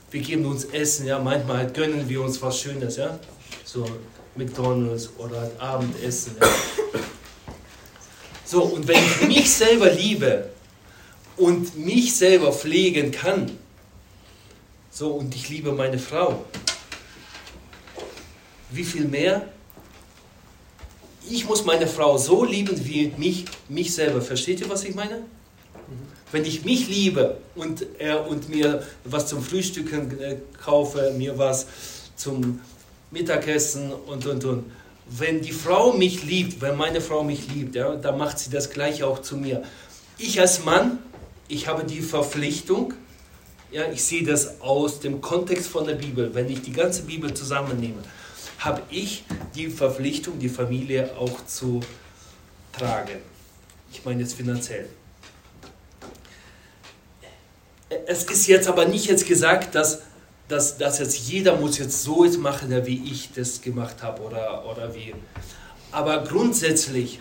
Wir 0.09 0.21
geben 0.21 0.45
uns 0.45 0.65
Essen, 0.65 1.05
ja, 1.05 1.19
manchmal 1.19 1.57
halt 1.57 1.73
gönnen 1.73 2.07
wir 2.07 2.21
uns 2.21 2.41
was 2.41 2.59
Schönes, 2.59 2.95
ja, 2.97 3.19
so 3.65 3.85
McDonalds 4.35 5.09
oder 5.17 5.41
halt 5.41 5.59
Abendessen. 5.59 6.35
Ja. 6.39 6.47
So, 8.49 8.63
und 8.63 8.87
wenn 8.87 8.95
ich 8.95 9.27
mich 9.27 9.53
selber 9.53 9.91
liebe 9.91 10.49
und 11.35 11.77
mich 11.77 12.15
selber 12.15 12.53
pflegen 12.53 13.11
kann, 13.11 13.51
so, 14.89 15.11
und 15.11 15.35
ich 15.35 15.49
liebe 15.49 15.73
meine 15.73 15.99
Frau, 15.99 16.45
wie 18.69 18.85
viel 18.85 19.03
mehr? 19.03 19.49
Ich 21.29 21.45
muss 21.45 21.65
meine 21.65 21.87
Frau 21.87 22.17
so 22.17 22.45
lieben 22.45 22.87
wie 22.87 23.11
mich, 23.17 23.43
mich 23.67 23.93
selber. 23.93 24.21
Versteht 24.21 24.61
ihr, 24.61 24.69
was 24.69 24.85
ich 24.85 24.95
meine? 24.95 25.23
Wenn 26.31 26.45
ich 26.45 26.63
mich 26.63 26.87
liebe 26.87 27.37
und, 27.55 27.85
äh, 27.99 28.15
und 28.15 28.47
mir 28.47 28.81
was 29.03 29.27
zum 29.27 29.43
Frühstücken 29.43 30.19
äh, 30.21 30.37
kaufe, 30.63 31.13
mir 31.17 31.37
was 31.37 31.67
zum 32.15 32.61
Mittagessen 33.11 33.91
und 33.91 34.25
und 34.25 34.45
und. 34.45 34.71
Wenn 35.09 35.41
die 35.41 35.51
Frau 35.51 35.93
mich 35.93 36.23
liebt, 36.23 36.61
wenn 36.61 36.75
meine 36.75 37.01
Frau 37.01 37.23
mich 37.23 37.47
liebt, 37.47 37.75
ja, 37.75 37.95
dann 37.95 38.17
macht 38.17 38.39
sie 38.39 38.49
das 38.49 38.69
gleich 38.69 39.03
auch 39.03 39.21
zu 39.21 39.37
mir. 39.37 39.63
Ich 40.17 40.39
als 40.39 40.65
Mann, 40.65 40.99
ich 41.47 41.67
habe 41.67 41.83
die 41.85 42.01
Verpflichtung, 42.01 42.93
ja, 43.71 43.89
ich 43.91 44.03
sehe 44.03 44.23
das 44.23 44.61
aus 44.61 44.99
dem 44.99 45.21
Kontext 45.21 45.67
von 45.67 45.85
der 45.85 45.95
Bibel, 45.95 46.33
wenn 46.33 46.49
ich 46.49 46.61
die 46.61 46.73
ganze 46.73 47.03
Bibel 47.03 47.33
zusammennehme, 47.33 48.01
habe 48.59 48.81
ich 48.89 49.23
die 49.55 49.67
Verpflichtung, 49.67 50.39
die 50.39 50.49
Familie 50.49 51.15
auch 51.17 51.45
zu 51.45 51.81
tragen. 52.73 53.19
Ich 53.91 54.03
meine 54.03 54.21
jetzt 54.21 54.33
finanziell. 54.33 54.89
es 58.05 58.23
ist 58.23 58.47
jetzt 58.47 58.67
aber 58.67 58.85
nicht 58.85 59.05
jetzt 59.05 59.27
gesagt, 59.27 59.75
dass, 59.75 60.01
dass, 60.47 60.77
dass 60.77 60.99
jetzt 60.99 61.17
jeder 61.27 61.55
muss 61.57 61.77
jetzt 61.77 62.03
so 62.03 62.23
jetzt 62.23 62.39
machen, 62.39 62.69
wie 62.85 63.03
ich 63.11 63.31
das 63.33 63.61
gemacht 63.61 64.01
habe 64.01 64.21
oder, 64.21 64.65
oder 64.69 64.95
wie. 64.95 65.13
Aber 65.91 66.23
grundsätzlich 66.23 67.19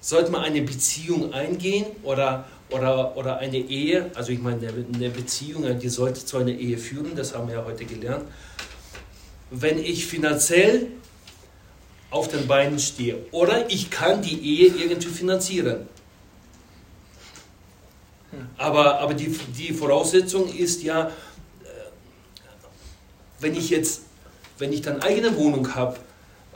sollte 0.00 0.30
man 0.30 0.42
eine 0.42 0.62
Beziehung 0.62 1.32
eingehen 1.32 1.86
oder, 2.02 2.44
oder, 2.70 3.16
oder 3.16 3.38
eine 3.38 3.56
Ehe, 3.56 4.10
also 4.14 4.32
ich 4.32 4.40
meine, 4.40 4.68
eine 4.68 5.10
Beziehung, 5.10 5.78
die 5.78 5.88
sollte 5.88 6.24
zu 6.24 6.36
einer 6.38 6.52
Ehe 6.52 6.78
führen, 6.78 7.16
das 7.16 7.34
haben 7.34 7.48
wir 7.48 7.56
ja 7.56 7.64
heute 7.64 7.84
gelernt. 7.84 8.24
Wenn 9.50 9.78
ich 9.78 10.06
finanziell 10.06 10.88
auf 12.10 12.28
den 12.28 12.46
Beinen 12.46 12.78
stehe 12.78 13.16
oder 13.32 13.70
ich 13.70 13.90
kann 13.90 14.22
die 14.22 14.38
Ehe 14.40 14.68
irgendwie 14.68 15.08
finanzieren. 15.08 15.88
Aber, 18.56 19.00
aber 19.00 19.14
die, 19.14 19.28
die 19.28 19.72
Voraussetzung 19.72 20.52
ist 20.54 20.82
ja, 20.82 21.10
wenn 23.44 23.54
ich 23.54 23.68
jetzt, 23.68 24.00
wenn 24.58 24.72
ich 24.72 24.80
dann 24.80 25.02
eigene 25.02 25.36
Wohnung 25.36 25.74
habe, 25.74 25.98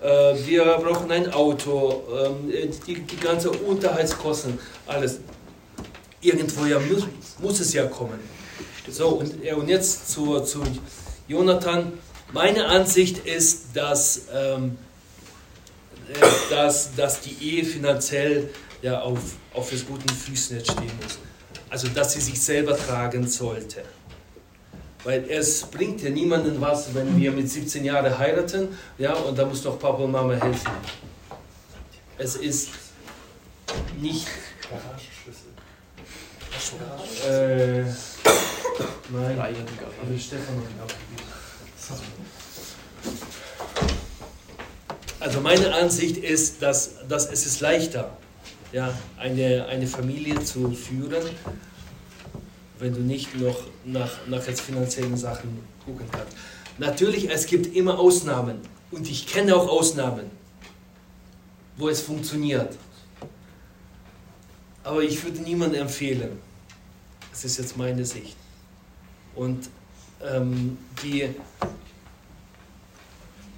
äh, 0.03 0.35
wir 0.47 0.65
brauchen 0.79 1.11
ein 1.13 1.31
Auto, 1.33 2.03
ähm, 2.25 2.53
die, 2.87 3.01
die 3.01 3.17
ganze 3.17 3.51
Unterhaltskosten, 3.51 4.59
alles. 4.87 5.21
Irgendwoher 6.21 6.81
muss, 6.81 7.05
muss 7.41 7.61
es 7.61 7.73
ja 7.75 7.85
kommen. 7.87 8.19
So, 8.91 9.09
und, 9.09 9.35
und 9.45 9.69
jetzt 9.69 10.11
zu, 10.11 10.41
zu 10.41 10.63
Jonathan. 11.29 11.93
Meine 12.33 12.67
Ansicht 12.67 13.27
ist, 13.27 13.67
dass, 13.75 14.23
ähm, 14.35 14.79
äh, 16.09 16.27
dass, 16.51 16.95
dass 16.97 17.21
die 17.21 17.37
Ehe 17.41 17.65
finanziell 17.65 18.51
ja, 18.83 19.01
auf, 19.01 19.21
auf 19.53 19.71
des 19.71 19.87
guten 19.87 20.09
Füßen 20.09 20.59
jetzt 20.59 20.73
stehen 20.73 20.91
muss. 21.03 21.19
Also, 21.71 21.89
dass 21.89 22.15
sie 22.15 22.21
sich 22.21 22.41
selber 22.41 22.77
tragen 22.77 23.29
sollte. 23.29 23.83
Weil 25.05 25.25
es 25.31 25.63
bringt 25.63 26.03
ja 26.03 26.11
niemandem 26.11 26.61
was, 26.61 26.95
wenn 26.95 27.17
wir 27.17 27.31
mit 27.31 27.49
17 27.49 27.85
Jahren 27.85 28.19
heiraten, 28.19 28.77
ja, 28.99 29.15
und 29.15 29.39
da 29.39 29.45
muss 29.45 29.63
doch 29.63 29.79
Papa 29.79 30.03
und 30.03 30.11
Mama 30.11 30.35
helfen. 30.35 30.71
Es 32.17 32.35
ist 32.37 32.71
nicht. 34.01 34.27
Äh, 37.27 37.83
nein, 39.11 39.39
habe 39.39 40.19
Stefan 40.19 40.57
noch 40.57 40.83
abgegeben. 40.83 41.29
Also 45.21 45.41
meine 45.41 45.75
Ansicht 45.75 46.17
ist, 46.17 46.63
dass, 46.63 47.07
dass 47.09 47.31
es 47.31 47.47
ist 47.47 47.61
leichter, 47.61 48.17
ja, 48.73 48.97
eine, 49.17 49.67
eine 49.67 49.87
Familie 49.87 50.43
zu 50.43 50.71
führen, 50.73 51.23
wenn 52.79 52.95
du 52.95 53.01
nicht 53.01 53.35
noch 53.39 53.57
nach, 53.85 54.11
nach 54.27 54.47
jetzt 54.47 54.61
finanziellen 54.61 55.17
Sachen 55.17 55.59
gucken 55.85 56.07
kannst. 56.11 56.37
Natürlich, 56.79 57.31
es 57.31 57.47
gibt 57.47 57.75
immer 57.75 57.99
Ausnahmen 57.99 58.61
und 58.91 59.09
ich 59.09 59.27
kenne 59.27 59.57
auch 59.57 59.69
Ausnahmen, 59.69 60.31
wo 61.77 61.89
es 61.89 62.01
funktioniert. 62.01 62.77
Aber 64.85 65.03
ich 65.03 65.23
würde 65.23 65.41
niemandem 65.43 65.83
empfehlen. 65.83 66.39
Das 67.31 67.45
ist 67.45 67.59
jetzt 67.59 67.77
meine 67.77 68.05
Sicht. 68.05 68.37
Und 69.35 69.69
ähm, 70.25 70.79
die, 71.03 71.29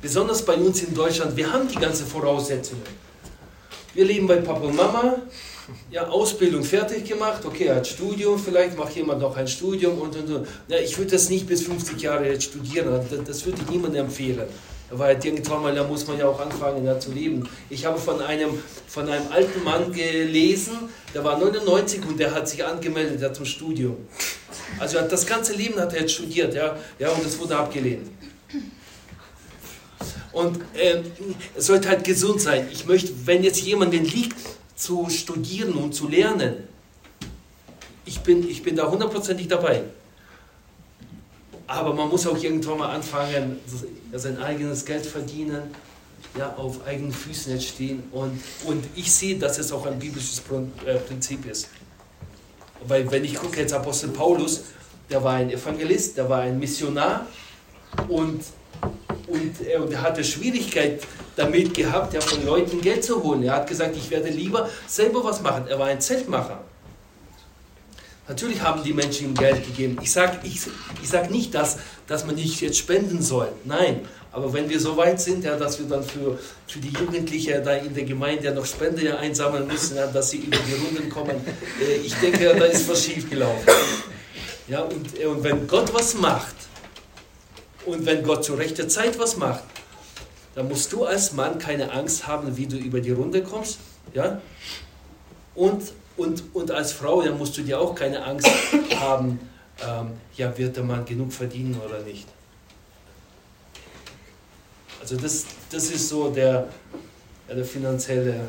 besonders 0.02 0.44
bei 0.44 0.54
uns 0.54 0.82
in 0.82 0.94
Deutschland, 0.94 1.36
wir 1.36 1.52
haben 1.52 1.68
die 1.68 1.76
ganzen 1.76 2.06
Voraussetzungen. 2.06 2.82
Wir 3.94 4.04
leben 4.04 4.26
bei 4.26 4.36
Papa 4.36 4.60
und 4.60 4.76
Mama, 4.76 5.16
ja, 5.90 6.08
Ausbildung 6.08 6.62
fertig 6.62 7.04
gemacht, 7.04 7.44
okay, 7.44 7.70
hat 7.70 7.86
Studium, 7.86 8.38
vielleicht 8.38 8.76
macht 8.76 8.94
jemand 8.94 9.20
noch 9.20 9.36
ein 9.36 9.48
Studium 9.48 9.98
und 9.98 10.16
und 10.16 10.30
und. 10.30 10.48
Ja, 10.68 10.78
ich 10.78 10.96
würde 10.96 11.12
das 11.12 11.28
nicht 11.28 11.46
bis 11.46 11.62
50 11.62 12.00
Jahre 12.00 12.26
jetzt 12.26 12.44
studieren, 12.44 12.88
das, 13.10 13.24
das 13.24 13.46
würde 13.46 13.58
ich 13.62 13.70
niemandem 13.70 14.06
empfehlen. 14.06 14.46
Weil 14.92 15.24
irgendwann 15.24 15.62
mal, 15.62 15.74
da 15.74 15.84
muss 15.84 16.06
man 16.08 16.18
ja 16.18 16.26
auch 16.26 16.40
anfangen, 16.40 16.84
da 16.84 16.98
zu 16.98 17.12
leben. 17.12 17.48
Ich 17.68 17.84
habe 17.84 17.98
von 17.98 18.20
einem, 18.20 18.50
von 18.88 19.08
einem 19.08 19.30
alten 19.30 19.62
Mann 19.62 19.92
gelesen, 19.92 20.72
der 21.14 21.22
war 21.22 21.38
99 21.38 22.04
und 22.08 22.18
der 22.18 22.34
hat 22.34 22.48
sich 22.48 22.64
angemeldet 22.64 23.20
ja, 23.20 23.32
zum 23.32 23.44
Studium. 23.44 23.96
Also 24.80 24.98
das 25.00 25.26
ganze 25.26 25.52
Leben 25.54 25.78
hat 25.78 25.92
er 25.94 26.00
jetzt 26.00 26.14
studiert, 26.14 26.54
ja, 26.54 26.76
ja 26.98 27.10
und 27.10 27.24
das 27.24 27.38
wurde 27.38 27.56
abgelehnt. 27.56 28.08
Und 30.32 30.58
äh, 30.74 31.02
es 31.56 31.66
sollte 31.66 31.88
halt 31.88 32.04
gesund 32.04 32.40
sein. 32.40 32.68
Ich 32.72 32.86
möchte, 32.86 33.12
wenn 33.24 33.42
jetzt 33.42 33.60
jemanden 33.60 34.04
liegt, 34.04 34.36
zu 34.80 35.08
studieren 35.10 35.74
und 35.74 35.94
zu 35.94 36.08
lernen, 36.08 36.68
ich 38.04 38.20
bin, 38.20 38.48
ich 38.48 38.62
bin 38.62 38.74
da 38.74 38.90
hundertprozentig 38.90 39.46
dabei. 39.46 39.82
Aber 41.66 41.94
man 41.94 42.08
muss 42.08 42.26
auch 42.26 42.36
irgendwann 42.42 42.78
mal 42.78 42.94
anfangen, 42.94 43.58
sein 44.12 44.38
eigenes 44.38 44.84
Geld 44.84 45.06
verdienen, 45.06 45.62
ja, 46.36 46.54
auf 46.56 46.84
eigenen 46.86 47.12
Füßen 47.12 47.52
jetzt 47.52 47.68
stehen. 47.68 48.02
Und, 48.10 48.40
und 48.64 48.84
ich 48.96 49.12
sehe, 49.12 49.38
dass 49.38 49.58
es 49.58 49.70
auch 49.70 49.86
ein 49.86 49.98
biblisches 49.98 50.42
äh, 50.86 50.96
Prinzip 50.96 51.46
ist. 51.46 51.68
Weil 52.88 53.08
wenn 53.10 53.24
ich 53.24 53.34
gucke 53.34 53.60
jetzt 53.60 53.72
Apostel 53.72 54.08
Paulus, 54.10 54.62
der 55.10 55.22
war 55.22 55.34
ein 55.34 55.50
Evangelist, 55.50 56.16
der 56.16 56.28
war 56.28 56.40
ein 56.40 56.58
Missionar 56.58 57.26
und 58.08 58.42
und 59.30 59.66
er, 59.66 59.82
und 59.82 59.92
er 59.92 60.02
hatte 60.02 60.24
Schwierigkeit 60.24 61.02
damit 61.36 61.74
gehabt, 61.74 62.14
ja, 62.14 62.20
von 62.20 62.44
Leuten 62.44 62.80
Geld 62.80 63.04
zu 63.04 63.22
holen. 63.22 63.42
Er 63.42 63.54
hat 63.54 63.66
gesagt, 63.66 63.96
ich 63.96 64.10
werde 64.10 64.28
lieber 64.28 64.68
selber 64.86 65.24
was 65.24 65.40
machen. 65.40 65.66
Er 65.68 65.78
war 65.78 65.86
ein 65.86 66.00
Zeltmacher. 66.00 66.60
Natürlich 68.28 68.60
haben 68.62 68.82
die 68.84 68.92
Menschen 68.92 69.26
ihm 69.26 69.34
Geld 69.34 69.66
gegeben. 69.66 69.98
Ich 70.02 70.12
sage 70.12 70.38
ich, 70.44 70.60
ich 71.02 71.08
sag 71.08 71.30
nicht, 71.30 71.52
dass, 71.52 71.78
dass 72.06 72.24
man 72.24 72.36
nicht 72.36 72.60
jetzt 72.60 72.78
spenden 72.78 73.22
soll. 73.22 73.48
Nein. 73.64 74.02
Aber 74.32 74.52
wenn 74.52 74.68
wir 74.70 74.78
so 74.78 74.96
weit 74.96 75.20
sind, 75.20 75.42
ja, 75.42 75.56
dass 75.56 75.80
wir 75.80 75.86
dann 75.86 76.04
für, 76.04 76.38
für 76.68 76.78
die 76.78 76.90
Jugendlichen 76.90 77.64
da 77.64 77.72
in 77.72 77.92
der 77.92 78.04
Gemeinde 78.04 78.44
ja 78.44 78.54
noch 78.54 78.64
Spende 78.64 79.18
einsammeln 79.18 79.66
müssen, 79.66 79.96
ja, 79.96 80.06
dass 80.06 80.30
sie 80.30 80.38
über 80.38 80.56
die 80.56 80.74
Runden 80.74 81.10
kommen, 81.10 81.44
äh, 81.82 81.96
ich 81.96 82.14
denke, 82.14 82.54
da 82.56 82.66
ist 82.66 82.88
was 82.88 83.04
schief 83.04 83.28
gelaufen. 83.28 83.66
Ja, 84.68 84.82
und, 84.82 85.18
und 85.18 85.42
wenn 85.42 85.66
Gott 85.66 85.92
was 85.92 86.14
macht, 86.14 86.54
und 87.86 88.06
wenn 88.06 88.22
Gott 88.22 88.44
zur 88.44 88.58
rechten 88.58 88.88
Zeit 88.88 89.18
was 89.18 89.36
macht, 89.36 89.64
dann 90.54 90.68
musst 90.68 90.92
du 90.92 91.04
als 91.04 91.32
Mann 91.32 91.58
keine 91.58 91.92
Angst 91.92 92.26
haben, 92.26 92.56
wie 92.56 92.66
du 92.66 92.76
über 92.76 93.00
die 93.00 93.12
Runde 93.12 93.42
kommst. 93.42 93.78
Ja? 94.14 94.40
Und, 95.54 95.92
und, 96.16 96.42
und 96.54 96.70
als 96.70 96.92
Frau, 96.92 97.22
dann 97.22 97.38
musst 97.38 97.56
du 97.56 97.62
dir 97.62 97.80
auch 97.80 97.94
keine 97.94 98.24
Angst 98.24 98.48
haben, 98.96 99.40
ähm, 99.86 100.12
ja, 100.36 100.56
wird 100.58 100.76
der 100.76 100.84
Mann 100.84 101.04
genug 101.04 101.32
verdienen 101.32 101.80
oder 101.86 102.00
nicht. 102.00 102.26
Also 105.00 105.16
das, 105.16 105.46
das 105.70 105.84
ist 105.84 106.08
so 106.08 106.30
der, 106.30 106.68
der 107.48 107.64
finanzielle 107.64 108.48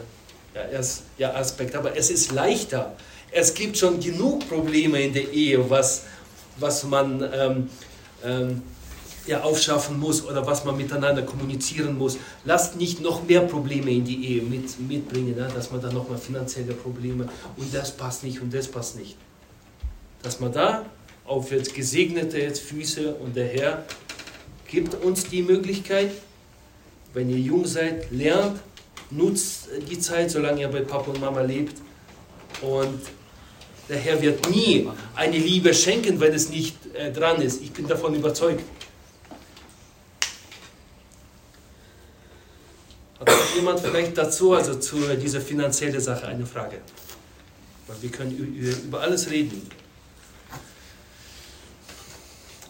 ja, 0.54 0.82
ja, 1.18 1.34
Aspekt. 1.34 1.76
Aber 1.76 1.96
es 1.96 2.10
ist 2.10 2.32
leichter. 2.32 2.94
Es 3.32 3.54
gibt 3.54 3.78
schon 3.78 4.00
genug 4.00 4.48
Probleme 4.50 5.02
in 5.02 5.14
der 5.14 5.32
Ehe, 5.32 5.70
was, 5.70 6.04
was 6.58 6.84
man 6.84 7.24
ähm, 7.34 7.70
ähm, 8.24 8.62
ja, 9.28 9.42
aufschaffen 9.42 10.00
muss 10.00 10.26
oder 10.26 10.46
was 10.46 10.66
man 10.66 10.78
miteinander 10.78 11.22
kommunizieren 11.24 11.98
muss. 11.98 12.18
Lasst 12.46 12.76
nicht 12.76 13.02
noch 13.02 13.24
mehr 13.24 13.42
Probleme 13.42 13.92
in 13.92 14.04
die 14.04 14.26
Ehe 14.26 14.42
mit, 14.42 14.80
mitbringen, 14.80 15.36
ne? 15.36 15.50
dass 15.54 15.72
man 15.72 15.82
da 15.82 15.92
nochmal 15.92 16.18
finanzielle 16.18 16.74
Probleme 16.74 17.28
und 17.58 17.74
das 17.74 17.92
passt 17.92 18.24
nicht 18.24 18.42
und 18.42 18.54
das 18.54 18.68
passt 18.68 18.98
nicht. 18.98 19.16
Dass 20.24 20.40
man 20.40 20.52
da 20.52 20.86
auf 21.26 21.52
jetzt 21.52 21.74
gesegnete 21.74 22.40
jetzt 22.40 22.62
Füße 22.62 23.16
und 23.16 23.36
der 23.36 23.48
Herr 23.48 23.86
gibt 24.68 24.96
uns 25.04 25.26
die 25.26 25.42
Möglichkeit, 25.42 26.12
wenn 27.14 27.30
ihr 27.30 27.38
jung 27.38 27.66
seid, 27.66 28.12
lernt, 28.12 28.60
nutzt 29.10 29.68
die 29.90 30.00
Zeit, 30.00 30.32
solange 30.32 30.62
ihr 30.62 30.68
bei 30.70 30.82
Papa 30.82 31.12
und 31.12 31.20
Mama 31.20 31.42
lebt 31.42 31.78
und 32.62 33.02
der 33.90 34.00
Herr 34.00 34.22
wird 34.22 34.50
nie 34.50 34.88
eine 35.16 35.38
Liebe 35.38 35.74
schenken, 35.74 36.20
wenn 36.22 36.34
es 36.34 36.50
nicht 36.50 36.78
äh, 36.96 37.12
dran 37.12 37.42
ist. 37.42 37.62
Ich 37.62 37.72
bin 37.74 37.88
davon 37.88 38.16
überzeugt. 38.16 38.64
Hat 43.20 43.30
jemand 43.62 43.80
vielleicht 43.80 44.18
dazu, 44.18 44.54
also 44.54 44.76
zu 44.76 45.16
dieser 45.16 45.40
finanziellen 45.40 46.02
Sache, 46.02 46.28
eine 46.28 46.46
Frage? 46.46 46.78
Weil 47.88 48.02
wir 48.02 48.10
können 48.10 48.32
über 48.32 49.02
alles 49.02 49.30
reden. 49.30 49.70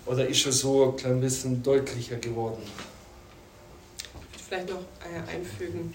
Oder 0.05 0.27
ist 0.27 0.45
es 0.45 0.59
so 0.59 0.91
ein 0.91 0.95
klein 0.97 1.21
bisschen 1.21 1.63
deutlicher 1.63 2.17
geworden? 2.17 2.61
Ich 4.35 4.51
würde 4.51 4.65
vielleicht 4.65 4.69
noch 4.69 4.79
äh, 4.79 5.35
einfügen, 5.35 5.93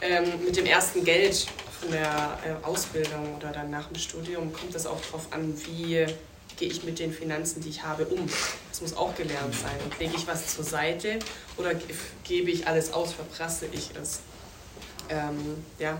ähm, 0.00 0.44
mit 0.44 0.56
dem 0.56 0.66
ersten 0.66 1.04
Geld 1.04 1.46
von 1.80 1.90
der 1.90 2.38
äh, 2.46 2.64
Ausbildung 2.64 3.36
oder 3.36 3.50
dann 3.52 3.70
nach 3.70 3.88
dem 3.88 3.98
Studium 3.98 4.52
kommt 4.52 4.74
es 4.74 4.86
auch 4.86 5.00
darauf 5.02 5.32
an, 5.32 5.54
wie 5.66 6.06
gehe 6.56 6.68
ich 6.68 6.84
mit 6.84 6.98
den 6.98 7.12
Finanzen, 7.12 7.60
die 7.60 7.70
ich 7.70 7.82
habe, 7.82 8.06
um. 8.06 8.26
Das 8.70 8.80
muss 8.80 8.96
auch 8.96 9.14
gelernt 9.14 9.54
sein. 9.54 9.76
Lege 9.98 10.14
ich 10.16 10.26
was 10.26 10.54
zur 10.54 10.64
Seite 10.64 11.18
oder 11.56 11.72
gebe 12.24 12.50
ich 12.50 12.66
alles 12.66 12.92
aus, 12.92 13.12
verprasse 13.12 13.66
ich 13.72 13.90
es? 14.00 14.20
Ähm, 15.10 15.64
ja, 15.78 15.98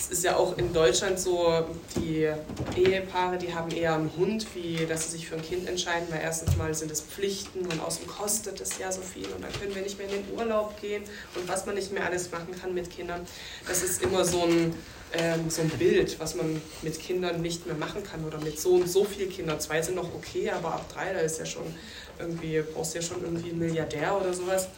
das 0.00 0.08
ist 0.08 0.24
ja 0.24 0.36
auch 0.36 0.56
in 0.56 0.72
Deutschland 0.72 1.20
so, 1.20 1.66
die 1.94 2.26
Ehepaare, 2.74 3.36
die 3.36 3.54
haben 3.54 3.70
eher 3.70 3.94
einen 3.94 4.10
Hund, 4.16 4.46
wie 4.54 4.86
dass 4.86 5.04
sie 5.04 5.10
sich 5.10 5.28
für 5.28 5.36
ein 5.36 5.42
Kind 5.42 5.68
entscheiden, 5.68 6.08
weil 6.10 6.20
erstens 6.22 6.56
mal 6.56 6.72
sind 6.74 6.90
es 6.90 7.02
Pflichten 7.02 7.60
und 7.60 7.80
außerdem 7.80 8.08
kostet 8.08 8.60
es 8.60 8.78
ja 8.78 8.90
so 8.90 9.02
viel 9.02 9.26
und 9.26 9.44
dann 9.44 9.52
können 9.52 9.74
wir 9.74 9.82
nicht 9.82 9.98
mehr 9.98 10.08
in 10.08 10.24
den 10.24 10.38
Urlaub 10.38 10.80
gehen 10.80 11.04
und 11.34 11.46
was 11.46 11.66
man 11.66 11.74
nicht 11.74 11.92
mehr 11.92 12.06
alles 12.06 12.30
machen 12.32 12.58
kann 12.58 12.72
mit 12.72 12.90
Kindern. 12.90 13.26
Das 13.68 13.82
ist 13.82 14.02
immer 14.02 14.24
so 14.24 14.42
ein, 14.42 14.74
ähm, 15.12 15.50
so 15.50 15.60
ein 15.60 15.68
Bild, 15.68 16.18
was 16.18 16.34
man 16.34 16.62
mit 16.80 16.98
Kindern 16.98 17.42
nicht 17.42 17.66
mehr 17.66 17.76
machen 17.76 18.02
kann 18.02 18.24
oder 18.24 18.38
mit 18.40 18.58
so 18.58 18.76
und 18.76 18.88
so 18.88 19.04
viel 19.04 19.28
Kindern. 19.28 19.60
Zwei 19.60 19.82
sind 19.82 19.96
noch 19.96 20.14
okay, 20.14 20.50
aber 20.50 20.74
ab 20.74 20.86
drei, 20.92 21.12
da 21.12 21.20
ist 21.20 21.38
ja 21.38 21.44
schon 21.44 21.74
irgendwie, 22.18 22.62
brauchst 22.72 22.94
du 22.94 23.00
ja 23.00 23.04
schon 23.04 23.22
irgendwie 23.22 23.50
einen 23.50 23.58
Milliardär 23.58 24.18
oder 24.18 24.32
sowas. 24.32 24.68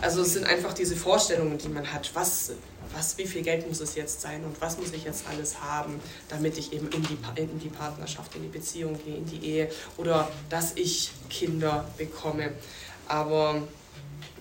Also 0.00 0.22
es 0.22 0.32
sind 0.32 0.44
einfach 0.44 0.72
diese 0.72 0.96
Vorstellungen, 0.96 1.58
die 1.58 1.68
man 1.68 1.92
hat. 1.92 2.10
Was, 2.14 2.52
was, 2.94 3.16
wie 3.18 3.26
viel 3.26 3.42
Geld 3.42 3.68
muss 3.68 3.80
es 3.80 3.94
jetzt 3.94 4.20
sein 4.20 4.44
und 4.44 4.60
was 4.60 4.78
muss 4.78 4.92
ich 4.92 5.04
jetzt 5.04 5.24
alles 5.30 5.60
haben, 5.60 6.00
damit 6.28 6.58
ich 6.58 6.72
eben 6.72 6.88
in 6.90 7.02
die, 7.02 7.18
in 7.36 7.58
die 7.58 7.68
Partnerschaft, 7.68 8.34
in 8.34 8.42
die 8.42 8.48
Beziehung 8.48 8.98
gehe, 9.04 9.16
in 9.16 9.26
die 9.26 9.44
Ehe 9.44 9.70
oder 9.96 10.28
dass 10.48 10.72
ich 10.76 11.12
Kinder 11.30 11.88
bekomme. 11.96 12.52
Aber 13.06 13.62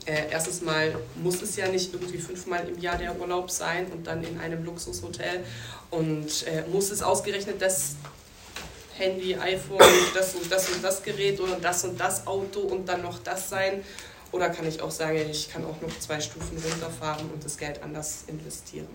äh, 0.05 0.31
erstens 0.31 0.61
mal 0.61 0.95
muss 1.15 1.41
es 1.41 1.55
ja 1.55 1.67
nicht 1.67 1.93
irgendwie 1.93 2.17
fünfmal 2.17 2.67
im 2.67 2.79
Jahr 2.79 2.97
der 2.97 3.19
Urlaub 3.19 3.51
sein 3.51 3.85
und 3.91 4.07
dann 4.07 4.23
in 4.23 4.39
einem 4.39 4.63
Luxushotel 4.65 5.43
und 5.91 6.47
äh, 6.47 6.63
muss 6.71 6.89
es 6.89 7.03
ausgerechnet 7.03 7.61
das 7.61 7.95
Handy, 8.97 9.35
iPhone, 9.35 9.79
das 10.13 10.35
und 10.35 10.51
das 10.51 10.69
und 10.69 10.83
das 10.83 11.03
Gerät 11.03 11.39
oder 11.39 11.57
das 11.59 11.83
und 11.83 11.99
das 11.99 12.25
Auto 12.27 12.61
und 12.61 12.87
dann 12.87 13.01
noch 13.01 13.19
das 13.19 13.49
sein. 13.49 13.83
Oder 14.31 14.49
kann 14.49 14.67
ich 14.67 14.81
auch 14.81 14.91
sagen, 14.91 15.17
ich 15.29 15.51
kann 15.51 15.65
auch 15.65 15.81
noch 15.81 15.99
zwei 15.99 16.19
Stufen 16.19 16.57
runterfahren 16.57 17.29
und 17.31 17.43
das 17.43 17.57
Geld 17.57 17.83
anders 17.83 18.23
investieren. 18.27 18.87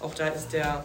Auch 0.00 0.14
da 0.14 0.28
ist 0.28 0.52
der 0.52 0.84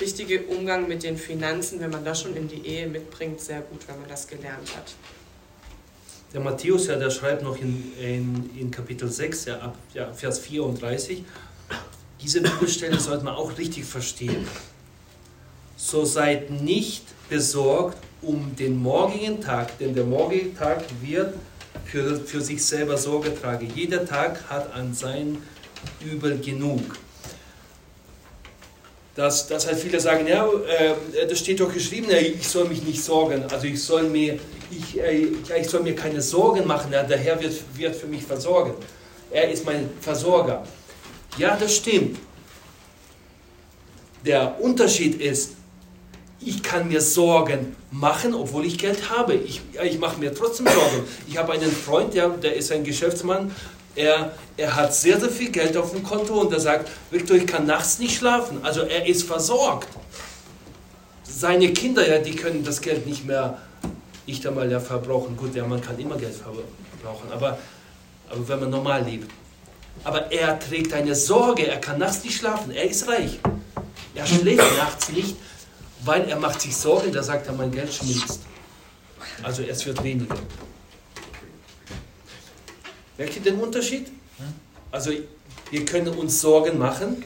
richtige 0.00 0.42
Umgang 0.42 0.86
mit 0.88 1.02
den 1.02 1.16
Finanzen, 1.16 1.80
wenn 1.80 1.90
man 1.90 2.04
das 2.04 2.20
schon 2.20 2.36
in 2.36 2.48
die 2.48 2.66
Ehe 2.66 2.86
mitbringt, 2.86 3.40
sehr 3.40 3.60
gut, 3.60 3.86
wenn 3.88 4.00
man 4.00 4.08
das 4.08 4.26
gelernt 4.26 4.76
hat. 4.76 4.94
Der 6.32 6.40
Matthäus, 6.40 6.88
ja, 6.88 6.96
der 6.96 7.10
schreibt 7.10 7.42
noch 7.42 7.56
in, 7.58 7.92
in, 7.98 8.50
in 8.58 8.70
Kapitel 8.70 9.08
6, 9.08 9.44
ja, 9.44 9.58
ab 9.60 9.76
ja, 9.94 10.12
Vers 10.12 10.40
34, 10.40 11.24
diese 12.20 12.40
Bibelstelle 12.40 12.98
sollte 12.98 13.24
man 13.24 13.34
auch 13.34 13.56
richtig 13.56 13.84
verstehen. 13.84 14.46
So 15.76 16.04
seid 16.04 16.50
nicht 16.50 17.04
besorgt 17.28 17.98
um 18.20 18.56
den 18.56 18.76
morgigen 18.76 19.40
Tag, 19.40 19.78
denn 19.78 19.94
der 19.94 20.04
morgige 20.04 20.54
Tag 20.54 20.82
wird 21.02 21.34
für, 21.84 22.20
für 22.20 22.40
sich 22.40 22.64
selber 22.64 22.96
Sorge 22.96 23.34
tragen. 23.34 23.70
Jeder 23.74 24.04
Tag 24.04 24.48
hat 24.48 24.72
an 24.74 24.94
sein 24.94 25.38
Übel 26.04 26.38
genug. 26.38 26.80
Dass, 29.14 29.46
dass 29.46 29.66
halt 29.66 29.78
viele 29.78 30.00
sagen, 30.00 30.26
ja, 30.26 30.44
äh, 30.46 31.26
das 31.28 31.38
steht 31.38 31.60
doch 31.60 31.72
geschrieben, 31.72 32.08
ja, 32.10 32.16
ich 32.16 32.48
soll 32.48 32.68
mich 32.68 32.82
nicht 32.82 33.02
sorgen, 33.02 33.44
also 33.44 33.66
ich 33.66 33.80
soll 33.80 34.08
mir, 34.08 34.40
ich, 34.72 34.98
äh, 34.98 35.28
ich 35.60 35.68
soll 35.68 35.82
mir 35.82 35.94
keine 35.94 36.20
Sorgen 36.20 36.66
machen, 36.66 36.92
ja, 36.92 37.04
der 37.04 37.18
Herr 37.18 37.40
wird, 37.40 37.54
wird 37.76 37.94
für 37.94 38.08
mich 38.08 38.24
versorgen. 38.24 38.74
Er 39.30 39.50
ist 39.50 39.64
mein 39.64 39.88
Versorger. 40.00 40.64
Ja, 41.38 41.56
das 41.56 41.76
stimmt. 41.76 42.18
Der 44.24 44.60
Unterschied 44.60 45.20
ist, 45.20 45.52
ich 46.44 46.62
kann 46.62 46.88
mir 46.88 47.00
Sorgen 47.00 47.76
machen, 47.90 48.34
obwohl 48.34 48.66
ich 48.66 48.78
Geld 48.78 49.10
habe. 49.10 49.34
Ich, 49.34 49.60
ich 49.82 49.98
mache 49.98 50.18
mir 50.18 50.34
trotzdem 50.34 50.66
Sorgen. 50.66 51.04
Ich 51.26 51.38
habe 51.38 51.52
einen 51.52 51.70
Freund, 51.70 52.14
der, 52.14 52.28
der 52.28 52.54
ist 52.54 52.70
ein 52.72 52.84
Geschäftsmann, 52.84 53.50
er, 53.96 54.32
er 54.56 54.76
hat 54.76 54.94
sehr, 54.94 55.20
sehr 55.20 55.30
viel 55.30 55.50
Geld 55.50 55.76
auf 55.76 55.92
dem 55.92 56.02
Konto 56.02 56.40
und 56.40 56.52
er 56.52 56.60
sagt, 56.60 56.90
Victor, 57.10 57.36
ich 57.36 57.46
kann 57.46 57.66
nachts 57.66 57.98
nicht 57.98 58.18
schlafen. 58.18 58.58
Also 58.62 58.82
er 58.82 59.06
ist 59.06 59.22
versorgt. 59.22 59.88
Seine 61.22 61.72
Kinder, 61.72 62.06
ja, 62.08 62.18
die 62.18 62.34
können 62.34 62.64
das 62.64 62.80
Geld 62.80 63.06
nicht 63.06 63.24
mehr, 63.24 63.58
nicht 64.26 64.46
einmal 64.46 64.70
ja, 64.70 64.80
verbrauchen. 64.80 65.36
Gut, 65.36 65.54
ja, 65.54 65.66
man 65.66 65.80
kann 65.80 65.98
immer 65.98 66.16
Geld 66.16 66.34
verbrauchen, 66.34 67.30
aber, 67.32 67.58
aber 68.28 68.48
wenn 68.48 68.60
man 68.60 68.70
normal 68.70 69.04
lebt. 69.04 69.30
Aber 70.02 70.30
er 70.32 70.58
trägt 70.58 70.92
eine 70.92 71.14
Sorge, 71.14 71.66
er 71.66 71.80
kann 71.80 71.98
nachts 71.98 72.24
nicht 72.24 72.36
schlafen, 72.36 72.72
er 72.72 72.84
ist 72.84 73.06
reich. 73.08 73.38
Er 74.14 74.26
schläft 74.26 74.76
nachts 74.76 75.08
nicht, 75.10 75.36
weil 76.04 76.28
er 76.28 76.38
macht 76.38 76.60
sich 76.60 76.76
Sorgen, 76.76 77.12
da 77.12 77.22
sagt 77.22 77.46
er, 77.46 77.52
mein 77.52 77.70
Geld 77.70 77.92
schmilzt. 77.92 78.40
Also 79.42 79.62
es 79.62 79.84
wird 79.86 80.02
weniger. 80.02 80.36
Merkt 83.16 83.36
ihr 83.36 83.42
den 83.42 83.60
Unterschied? 83.60 84.10
Also 84.90 85.12
wir 85.70 85.84
können 85.84 86.08
uns 86.08 86.40
Sorgen 86.40 86.78
machen, 86.78 87.24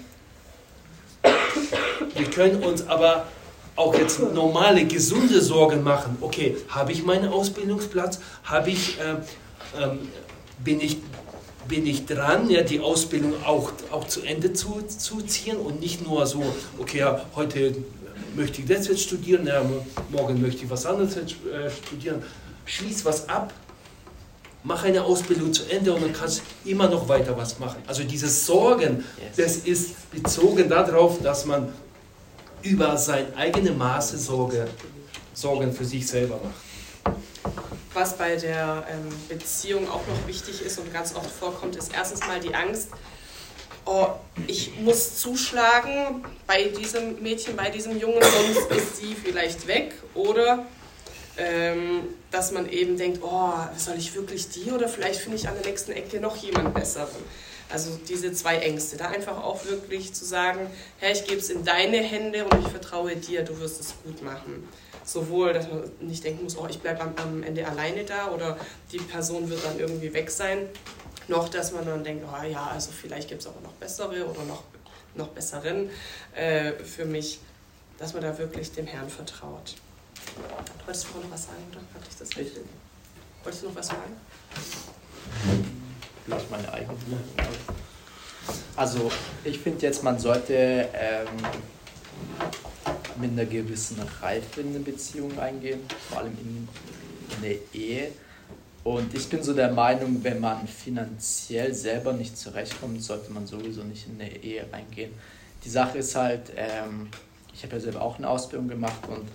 wir 2.14 2.30
können 2.30 2.62
uns 2.62 2.86
aber 2.86 3.26
auch 3.76 3.94
jetzt 3.94 4.18
normale, 4.20 4.84
gesunde 4.86 5.40
Sorgen 5.40 5.84
machen. 5.84 6.16
Okay, 6.20 6.56
habe 6.68 6.92
ich 6.92 7.04
meinen 7.04 7.28
Ausbildungsplatz? 7.28 8.18
Habe 8.44 8.70
ich, 8.70 8.98
äh, 8.98 9.16
ähm, 9.80 10.08
bin 10.64 10.80
ich, 10.80 10.98
bin 11.68 11.86
ich 11.86 12.06
dran, 12.06 12.50
ja, 12.50 12.62
die 12.62 12.80
Ausbildung 12.80 13.34
auch, 13.44 13.72
auch 13.90 14.06
zu 14.06 14.22
Ende 14.22 14.52
zu, 14.52 14.82
zu 14.86 15.20
ziehen 15.22 15.56
und 15.56 15.80
nicht 15.80 16.04
nur 16.04 16.26
so, 16.26 16.42
okay, 16.78 16.98
ja, 16.98 17.24
heute 17.36 17.76
möchte 18.34 18.62
ich 18.62 18.68
das 18.68 18.88
jetzt 18.88 19.02
studieren, 19.02 19.46
ja, 19.46 19.62
morgen 20.10 20.40
möchte 20.40 20.64
ich 20.64 20.70
was 20.70 20.86
anderes 20.86 21.16
äh, 21.16 21.70
studieren. 21.86 22.22
Schließ 22.64 23.04
was 23.04 23.28
ab, 23.28 23.52
mach 24.64 24.84
eine 24.84 25.02
Ausbildung 25.04 25.52
zu 25.52 25.64
Ende 25.70 25.92
und 25.92 26.02
dann 26.02 26.12
kannst 26.12 26.42
du 26.64 26.70
immer 26.70 26.88
noch 26.88 27.08
weiter 27.08 27.36
was 27.36 27.58
machen. 27.58 27.82
Also 27.86 28.04
dieses 28.04 28.46
Sorgen, 28.46 29.04
das 29.36 29.56
ist 29.56 30.10
bezogen 30.10 30.68
darauf, 30.68 31.22
dass 31.22 31.44
man 31.44 31.68
über 32.62 32.96
sein 32.96 33.26
eigene 33.36 33.72
Maße 33.72 34.18
Sorge, 34.18 34.68
Sorgen 35.32 35.72
für 35.72 35.84
sich 35.84 36.06
selber 36.06 36.40
macht. 36.42 37.16
Was 37.98 38.16
bei 38.16 38.36
der 38.36 38.86
ähm, 38.88 39.08
Beziehung 39.28 39.88
auch 39.90 40.06
noch 40.06 40.28
wichtig 40.28 40.62
ist 40.62 40.78
und 40.78 40.92
ganz 40.92 41.16
oft 41.16 41.28
vorkommt, 41.28 41.74
ist 41.74 41.92
erstens 41.92 42.20
mal 42.20 42.38
die 42.38 42.54
Angst, 42.54 42.90
oh, 43.86 44.06
ich 44.46 44.78
muss 44.78 45.16
zuschlagen 45.16 46.24
bei 46.46 46.68
diesem 46.68 47.20
Mädchen, 47.20 47.56
bei 47.56 47.70
diesem 47.70 47.98
Jungen, 47.98 48.22
sonst 48.22 48.70
ist 48.70 48.98
sie 48.98 49.16
vielleicht 49.16 49.66
weg. 49.66 49.94
Oder 50.14 50.64
ähm, 51.38 52.04
dass 52.30 52.52
man 52.52 52.68
eben 52.68 52.96
denkt, 52.96 53.18
oh, 53.20 53.50
soll 53.76 53.96
ich 53.98 54.14
wirklich 54.14 54.48
die 54.48 54.70
oder 54.70 54.88
vielleicht 54.88 55.18
finde 55.18 55.36
ich 55.36 55.48
an 55.48 55.54
der 55.60 55.66
nächsten 55.66 55.90
Ecke 55.90 56.20
noch 56.20 56.36
jemand 56.36 56.74
besseren. 56.74 57.08
Also 57.68 57.98
diese 58.08 58.32
zwei 58.32 58.58
Ängste, 58.58 58.96
da 58.96 59.08
einfach 59.08 59.42
auch 59.42 59.64
wirklich 59.64 60.14
zu 60.14 60.24
sagen, 60.24 60.70
Herr, 60.98 61.10
ich 61.10 61.24
gebe 61.24 61.40
es 61.40 61.50
in 61.50 61.64
deine 61.64 61.96
Hände 61.96 62.44
und 62.44 62.64
ich 62.64 62.68
vertraue 62.68 63.16
dir, 63.16 63.42
du 63.42 63.58
wirst 63.58 63.80
es 63.80 63.94
gut 64.04 64.22
machen. 64.22 64.68
Sowohl, 65.08 65.54
dass 65.54 65.66
man 65.68 65.90
nicht 66.00 66.22
denken 66.22 66.44
muss, 66.44 66.54
oh, 66.58 66.66
ich 66.68 66.80
bleibe 66.80 67.00
am, 67.00 67.14
am 67.16 67.42
Ende 67.42 67.66
alleine 67.66 68.04
da 68.04 68.30
oder 68.30 68.58
die 68.92 68.98
Person 68.98 69.48
wird 69.48 69.64
dann 69.64 69.78
irgendwie 69.78 70.12
weg 70.12 70.30
sein, 70.30 70.68
noch, 71.28 71.48
dass 71.48 71.72
man 71.72 71.86
dann 71.86 72.04
denkt, 72.04 72.26
oh 72.30 72.44
ja, 72.44 72.66
also 72.66 72.90
vielleicht 72.90 73.26
gibt 73.26 73.40
es 73.40 73.46
aber 73.46 73.58
noch 73.62 73.72
bessere 73.72 74.26
oder 74.26 74.44
noch, 74.44 74.64
noch 75.14 75.28
besseren 75.28 75.88
äh, 76.34 76.72
für 76.72 77.06
mich, 77.06 77.40
dass 77.98 78.12
man 78.12 78.22
da 78.22 78.36
wirklich 78.36 78.70
dem 78.72 78.86
Herrn 78.86 79.08
vertraut. 79.08 79.76
Wolltest 80.84 81.06
du 81.14 81.20
noch 81.20 81.30
was 81.30 81.44
sagen 81.44 81.64
oder 81.70 81.80
hatte 81.94 82.06
ich 82.10 82.16
das 82.18 82.28
richtig? 82.36 82.64
Wolltest 83.44 83.62
du 83.62 83.68
noch 83.68 83.76
was 83.76 83.86
sagen? 83.86 84.14
Vielleicht 86.26 86.50
meine 86.50 86.70
eigene 86.70 86.94
Also 88.76 89.10
ich 89.42 89.58
finde 89.58 89.86
jetzt, 89.86 90.02
man 90.02 90.18
sollte 90.18 90.90
ähm, 90.92 91.28
mit 93.20 93.32
einer 93.32 93.44
gewissen 93.44 93.96
Reife 94.20 94.60
in 94.60 94.68
eine 94.68 94.80
Beziehung 94.80 95.38
eingehen, 95.38 95.80
vor 96.08 96.18
allem 96.18 96.36
in 96.40 96.68
eine 97.38 97.54
Ehe. 97.72 98.12
Und 98.84 99.12
ich 99.14 99.28
bin 99.28 99.42
so 99.42 99.52
der 99.52 99.72
Meinung, 99.72 100.22
wenn 100.22 100.40
man 100.40 100.66
finanziell 100.66 101.74
selber 101.74 102.12
nicht 102.12 102.38
zurechtkommt, 102.38 103.02
sollte 103.02 103.32
man 103.32 103.46
sowieso 103.46 103.82
nicht 103.82 104.06
in 104.06 104.20
eine 104.20 104.34
Ehe 104.42 104.66
reingehen. 104.72 105.12
Die 105.64 105.68
Sache 105.68 105.98
ist 105.98 106.14
halt, 106.14 106.52
ähm, 106.56 107.08
ich 107.52 107.62
habe 107.64 107.74
ja 107.74 107.80
selber 107.80 108.02
auch 108.02 108.18
eine 108.18 108.28
Ausbildung 108.28 108.68
gemacht 108.68 109.06
und 109.08 109.28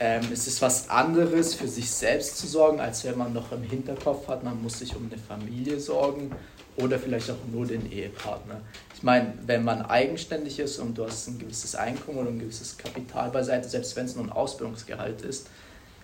ähm, 0.00 0.22
es 0.32 0.46
ist 0.46 0.60
was 0.62 0.88
anderes, 0.90 1.54
für 1.54 1.68
sich 1.68 1.90
selbst 1.90 2.38
zu 2.38 2.46
sorgen, 2.46 2.80
als 2.80 3.04
wenn 3.04 3.16
man 3.16 3.32
noch 3.32 3.52
im 3.52 3.62
Hinterkopf 3.62 4.28
hat, 4.28 4.42
man 4.42 4.60
muss 4.62 4.78
sich 4.78 4.94
um 4.96 5.06
eine 5.06 5.20
Familie 5.20 5.78
sorgen 5.78 6.32
oder 6.76 6.98
vielleicht 6.98 7.30
auch 7.30 7.36
nur 7.52 7.66
den 7.66 7.90
Ehepartner. 7.90 8.60
Ich 9.04 9.06
meine, 9.06 9.34
wenn 9.44 9.64
man 9.64 9.82
eigenständig 9.82 10.58
ist 10.58 10.78
und 10.78 10.96
du 10.96 11.04
hast 11.04 11.28
ein 11.28 11.38
gewisses 11.38 11.74
Einkommen 11.74 12.16
oder 12.16 12.30
ein 12.30 12.38
gewisses 12.38 12.78
Kapital 12.78 13.28
beiseite, 13.28 13.68
selbst 13.68 13.94
wenn 13.96 14.06
es 14.06 14.16
nur 14.16 14.24
ein 14.24 14.32
Ausbildungsgehalt 14.32 15.20
ist, 15.20 15.50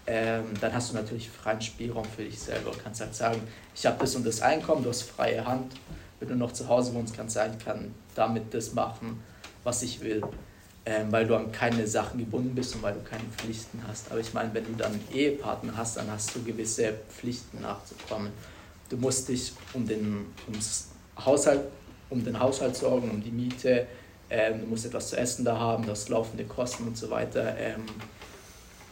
ähm, 0.06 0.44
dann 0.60 0.74
hast 0.74 0.90
du 0.90 0.96
natürlich 0.96 1.30
freien 1.30 1.62
Spielraum 1.62 2.04
für 2.04 2.24
dich 2.24 2.38
selber. 2.38 2.72
Du 2.72 2.76
kannst 2.76 3.00
halt 3.00 3.14
sagen, 3.14 3.40
ich 3.74 3.86
habe 3.86 3.96
das 4.00 4.14
und 4.16 4.26
das 4.26 4.42
Einkommen, 4.42 4.82
du 4.82 4.90
hast 4.90 5.04
freie 5.04 5.46
Hand. 5.46 5.72
Wenn 6.18 6.28
du 6.28 6.34
noch 6.34 6.52
zu 6.52 6.68
Hause 6.68 6.92
wohnst, 6.92 7.16
kannst 7.16 7.36
du 7.36 7.40
sagen, 7.40 7.54
ich 7.58 7.64
kann 7.64 7.94
damit 8.14 8.52
das 8.52 8.74
machen, 8.74 9.24
was 9.64 9.82
ich 9.82 10.02
will 10.02 10.22
ähm, 10.84 11.10
weil 11.10 11.26
du 11.26 11.36
an 11.36 11.52
keine 11.52 11.86
Sachen 11.86 12.18
gebunden 12.18 12.54
bist 12.54 12.74
und 12.74 12.82
weil 12.82 12.94
du 12.94 13.00
keine 13.00 13.24
Pflichten 13.36 13.82
hast. 13.86 14.10
Aber 14.10 14.20
ich 14.20 14.34
meine, 14.34 14.52
wenn 14.54 14.64
du 14.64 14.72
dann 14.72 14.92
einen 14.92 15.08
Ehepartner 15.12 15.76
hast, 15.76 15.96
dann 15.96 16.10
hast 16.10 16.34
du 16.34 16.42
gewisse 16.42 16.94
Pflichten 17.08 17.60
nachzukommen. 17.60 18.30
Du 18.88 18.96
musst 18.96 19.28
dich 19.28 19.52
um 19.72 19.86
den, 19.86 20.26
ums 20.48 20.88
Haushalt, 21.24 21.60
um 22.10 22.24
den 22.24 22.38
Haushalt 22.38 22.76
sorgen, 22.76 23.10
um 23.10 23.22
die 23.22 23.30
Miete, 23.30 23.86
ähm, 24.28 24.60
du 24.60 24.66
musst 24.66 24.86
etwas 24.86 25.08
zu 25.08 25.16
essen 25.16 25.44
da 25.44 25.58
haben, 25.58 25.86
das 25.86 26.08
laufende 26.08 26.44
Kosten 26.44 26.86
und 26.86 26.96
so 26.96 27.10
weiter. 27.10 27.56
Ähm, 27.58 27.84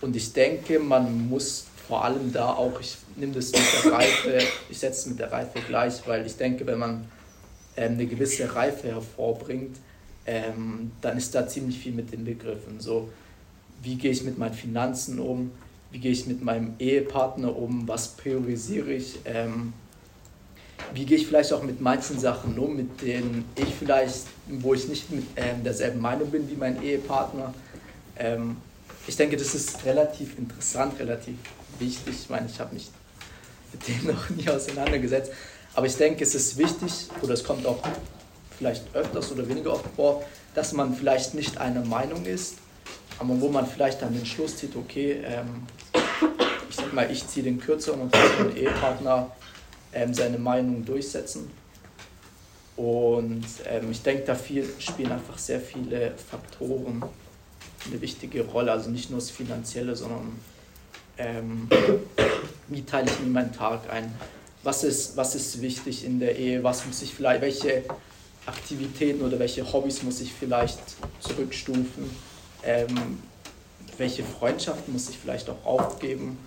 und 0.01 0.17
ich 0.17 0.33
denke, 0.33 0.79
man 0.79 1.29
muss 1.29 1.67
vor 1.87 2.05
allem 2.05 2.33
da 2.33 2.53
auch, 2.53 2.81
ich 2.81 2.97
nehme 3.17 3.33
das 3.33 3.53
mit 3.53 3.63
der 3.85 3.93
Reife, 3.93 4.39
ich 4.69 4.79
setze 4.79 5.01
es 5.01 5.07
mit 5.07 5.19
der 5.19 5.33
Reife 5.33 5.59
gleich, 5.67 6.07
weil 6.07 6.27
ich 6.27 6.37
denke, 6.37 6.67
wenn 6.67 6.79
man 6.79 7.05
ähm, 7.77 7.93
eine 7.95 8.07
gewisse 8.07 8.55
Reife 8.55 8.89
hervorbringt, 8.89 9.77
ähm, 10.27 10.93
dann 11.01 11.17
ist 11.17 11.35
da 11.35 11.47
ziemlich 11.47 11.79
viel 11.79 11.93
mit 11.93 12.13
den 12.13 12.25
Begriffen. 12.25 12.81
So, 12.81 13.09
wie 13.83 13.95
gehe 13.97 14.11
ich 14.11 14.23
mit 14.25 14.39
meinen 14.39 14.55
Finanzen 14.55 15.19
um? 15.19 15.53
Wie 15.91 15.99
gehe 15.99 16.13
ich 16.13 16.27
mit 16.27 16.43
meinem 16.43 16.75
Ehepartner 16.79 17.57
um? 17.57 17.89
Was 17.89 18.09
priorisiere 18.09 18.93
ich? 18.93 19.21
Wie 20.95 21.05
gehe 21.05 21.19
ich 21.19 21.27
vielleicht 21.27 21.53
auch 21.53 21.63
mit 21.63 21.81
manchen 21.81 22.19
Sachen 22.19 22.59
um, 22.59 22.77
mit 22.77 23.03
denen 23.03 23.45
ich 23.57 23.75
vielleicht, 23.79 24.27
wo 24.47 24.75
ich 24.75 24.89
nicht 24.89 25.11
mit 25.11 25.25
ähm, 25.37 25.63
derselben 25.63 26.01
Meinung 26.01 26.31
bin 26.31 26.49
wie 26.49 26.57
mein 26.57 26.83
Ehepartner. 26.83 27.53
Ähm, 28.17 28.57
ich 29.07 29.17
denke, 29.17 29.37
das 29.37 29.55
ist 29.55 29.85
relativ 29.85 30.39
interessant, 30.39 30.99
relativ 30.99 31.37
wichtig. 31.79 32.15
Ich 32.23 32.31
meine, 32.31 32.47
ich 32.47 32.59
habe 32.61 32.75
mich 32.75 32.91
mit 33.73 33.89
dem 33.89 34.07
noch 34.15 34.31
nie 34.31 34.49
auseinandergesetzt. 34.49 35.33
Aber 35.75 35.87
ich 35.87 35.97
denke, 35.97 36.25
es 36.25 36.35
ist 36.35 36.57
wichtig, 36.57 37.09
oder 37.23 37.35
es 37.35 37.45
kommt 37.45 37.67
auch 37.67 37.79
vielleicht 38.59 38.85
öfters 38.95 39.31
oder 39.31 39.49
weniger 39.49 39.73
oft 39.73 39.85
vor, 39.95 40.25
dass 40.55 40.73
man 40.73 40.95
vielleicht 40.95 41.35
nicht 41.35 41.59
einer 41.59 41.85
Meinung 41.85 42.25
ist, 42.25 42.57
aber 43.19 43.41
wo 43.41 43.49
man 43.49 43.67
vielleicht 43.67 44.03
dann 44.03 44.13
den 44.13 44.27
Schluss 44.27 44.57
zieht, 44.57 44.75
okay, 44.77 45.23
ähm, 45.25 45.67
ich 46.69 46.77
sag 46.77 46.93
mal, 46.93 47.11
ich 47.11 47.27
ziehe 47.27 47.45
den 47.45 47.61
kürzeren 47.61 48.01
und 48.03 48.13
mein 48.13 48.57
Ehepartner 48.57 49.31
ähm, 49.93 50.15
seine 50.15 50.39
Meinung 50.39 50.85
durchsetzen. 50.85 51.51
Und 52.77 53.45
ähm, 53.69 53.91
ich 53.91 54.03
denke, 54.03 54.25
da 54.25 54.35
viel, 54.35 54.69
spielen 54.79 55.11
einfach 55.11 55.37
sehr 55.37 55.61
viele 55.61 56.13
Faktoren 56.31 57.03
eine 57.87 58.01
wichtige 58.01 58.45
Rolle. 58.45 58.73
Also 58.73 58.91
nicht 58.91 59.11
nur 59.11 59.19
das 59.19 59.31
Finanzielle, 59.31 59.97
sondern 59.97 60.39
ähm, 61.17 61.69
wie 62.69 62.83
teile 62.83 63.11
ich 63.11 63.19
mir 63.21 63.31
meinen 63.31 63.53
Tag 63.53 63.91
ein? 63.93 64.15
Was 64.63 64.85
ist, 64.85 65.17
was 65.17 65.35
ist 65.35 65.61
wichtig 65.61 66.05
in 66.05 66.21
der 66.21 66.37
Ehe? 66.39 66.63
Was 66.63 66.87
muss 66.87 67.03
ich 67.03 67.15
vielleicht, 67.15 67.43
welche 67.43 67.85
Aktivitäten 68.47 69.23
oder 69.23 69.39
welche 69.39 69.73
Hobbys 69.73 70.03
muss 70.03 70.21
ich 70.21 70.33
vielleicht 70.33 70.79
zurückstufen? 71.21 72.11
Ähm, 72.65 73.23
welche 73.97 74.23
Freundschaften 74.23 74.93
muss 74.93 75.09
ich 75.09 75.19
vielleicht 75.19 75.51
auch 75.51 75.65
aufgeben, 75.65 76.39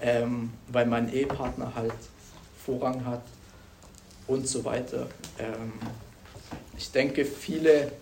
ähm, 0.00 0.50
weil 0.68 0.86
mein 0.86 1.12
Ehepartner 1.12 1.72
halt 1.74 1.92
Vorrang 2.66 3.04
hat 3.04 3.22
und 4.26 4.46
so 4.46 4.64
weiter. 4.64 5.06
Ähm, 5.38 5.72
ich 6.76 6.90
denke, 6.90 7.24
viele, 7.24 7.92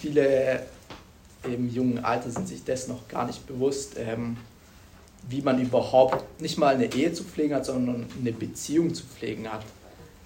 viele 0.00 0.62
im 1.44 1.72
jungen 1.72 2.04
Alter 2.04 2.30
sind 2.30 2.48
sich 2.48 2.64
dessen 2.64 2.92
noch 2.92 3.06
gar 3.08 3.26
nicht 3.26 3.46
bewusst, 3.46 3.94
ähm, 3.98 4.36
wie 5.28 5.42
man 5.42 5.60
überhaupt 5.60 6.40
nicht 6.40 6.58
mal 6.58 6.74
eine 6.74 6.92
Ehe 6.92 7.12
zu 7.12 7.24
pflegen 7.24 7.54
hat, 7.54 7.66
sondern 7.66 8.06
eine 8.18 8.32
Beziehung 8.32 8.94
zu 8.94 9.04
pflegen 9.04 9.50
hat. 9.50 9.62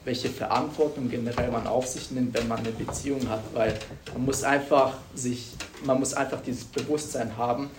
Welche 0.04 0.28
Verantwortung 0.28 1.08
generell 1.08 1.50
man 1.50 1.66
auf 1.66 1.86
sich 1.86 2.10
nimmt, 2.10 2.34
wenn 2.34 2.46
man 2.46 2.58
eine 2.58 2.70
Beziehung 2.70 3.28
hat, 3.28 3.42
weil 3.54 3.74
man 4.12 4.24
muss 4.26 4.44
einfach 4.44 4.98
sich, 5.14 5.48
man 5.84 5.98
muss 5.98 6.14
einfach 6.14 6.42
dieses 6.42 6.64
Bewusstsein 6.64 7.36
haben, 7.36 7.70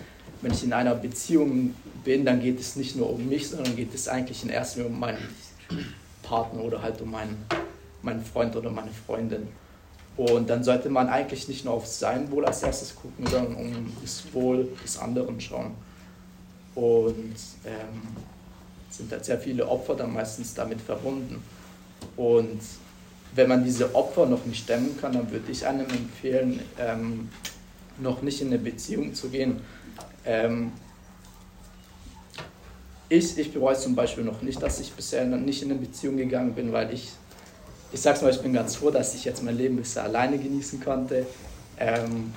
wenn 0.42 0.52
ich 0.52 0.64
in 0.64 0.72
einer 0.72 0.94
Beziehung 0.94 1.74
bin, 2.04 2.24
dann 2.24 2.40
geht 2.40 2.60
es 2.60 2.76
nicht 2.76 2.96
nur 2.96 3.10
um 3.10 3.28
mich, 3.28 3.48
sondern 3.48 3.76
geht 3.76 3.94
es 3.94 4.08
eigentlich 4.08 4.42
in 4.42 4.50
erster 4.50 4.80
Linie 4.80 4.92
um 4.92 5.00
meinen 5.00 5.18
Partner 6.22 6.62
oder 6.62 6.82
halt 6.82 7.00
um 7.00 7.10
meinen, 7.10 7.44
meinen 8.02 8.24
Freund 8.24 8.54
oder 8.56 8.70
meine 8.70 8.90
Freundin. 8.90 9.48
Und 10.16 10.48
dann 10.48 10.64
sollte 10.64 10.88
man 10.88 11.08
eigentlich 11.08 11.46
nicht 11.48 11.64
nur 11.64 11.74
auf 11.74 11.86
sein 11.86 12.30
Wohl 12.30 12.46
als 12.46 12.62
erstes 12.62 12.94
gucken, 12.94 13.26
sondern 13.26 13.54
um 13.54 13.92
das 14.02 14.24
Wohl 14.32 14.68
des 14.82 14.98
anderen 14.98 15.40
schauen. 15.40 15.72
Und 16.74 17.36
ähm, 17.64 18.02
sind 18.90 19.12
halt 19.12 19.24
sehr 19.24 19.38
viele 19.38 19.68
Opfer 19.68 19.94
dann 19.94 20.12
meistens 20.12 20.54
damit 20.54 20.80
verbunden. 20.80 21.42
Und 22.16 22.60
wenn 23.34 23.48
man 23.48 23.64
diese 23.64 23.94
Opfer 23.94 24.26
noch 24.26 24.44
nicht 24.46 24.64
stemmen 24.64 24.98
kann, 24.98 25.12
dann 25.12 25.30
würde 25.30 25.52
ich 25.52 25.66
einem 25.66 25.88
empfehlen, 25.88 26.60
ähm, 26.78 27.28
noch 27.98 28.22
nicht 28.22 28.40
in 28.40 28.48
eine 28.48 28.58
Beziehung 28.58 29.14
zu 29.14 29.28
gehen. 29.28 29.60
Ähm, 30.24 30.72
ich, 33.08 33.38
ich 33.38 33.52
bereue 33.52 33.76
zum 33.76 33.94
Beispiel 33.94 34.24
noch 34.24 34.42
nicht, 34.42 34.60
dass 34.62 34.80
ich 34.80 34.92
bisher 34.92 35.24
nicht 35.24 35.62
in 35.62 35.70
eine 35.70 35.80
Beziehung 35.80 36.16
gegangen 36.16 36.52
bin, 36.54 36.72
weil 36.72 36.92
ich, 36.92 37.10
ich 37.92 38.00
sag's 38.00 38.22
mal, 38.22 38.30
ich 38.30 38.40
bin 38.40 38.52
ganz 38.52 38.76
froh, 38.76 38.90
dass 38.90 39.14
ich 39.14 39.24
jetzt 39.24 39.42
mein 39.42 39.56
Leben 39.56 39.76
bisher 39.76 40.04
alleine 40.04 40.38
genießen 40.38 40.82
konnte, 40.82 41.26
ähm, 41.78 42.32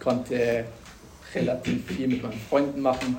konnte 0.00 0.64
relativ 1.34 1.86
viel 1.86 2.08
mit 2.08 2.22
meinen 2.22 2.40
Freunden 2.48 2.80
machen, 2.80 3.16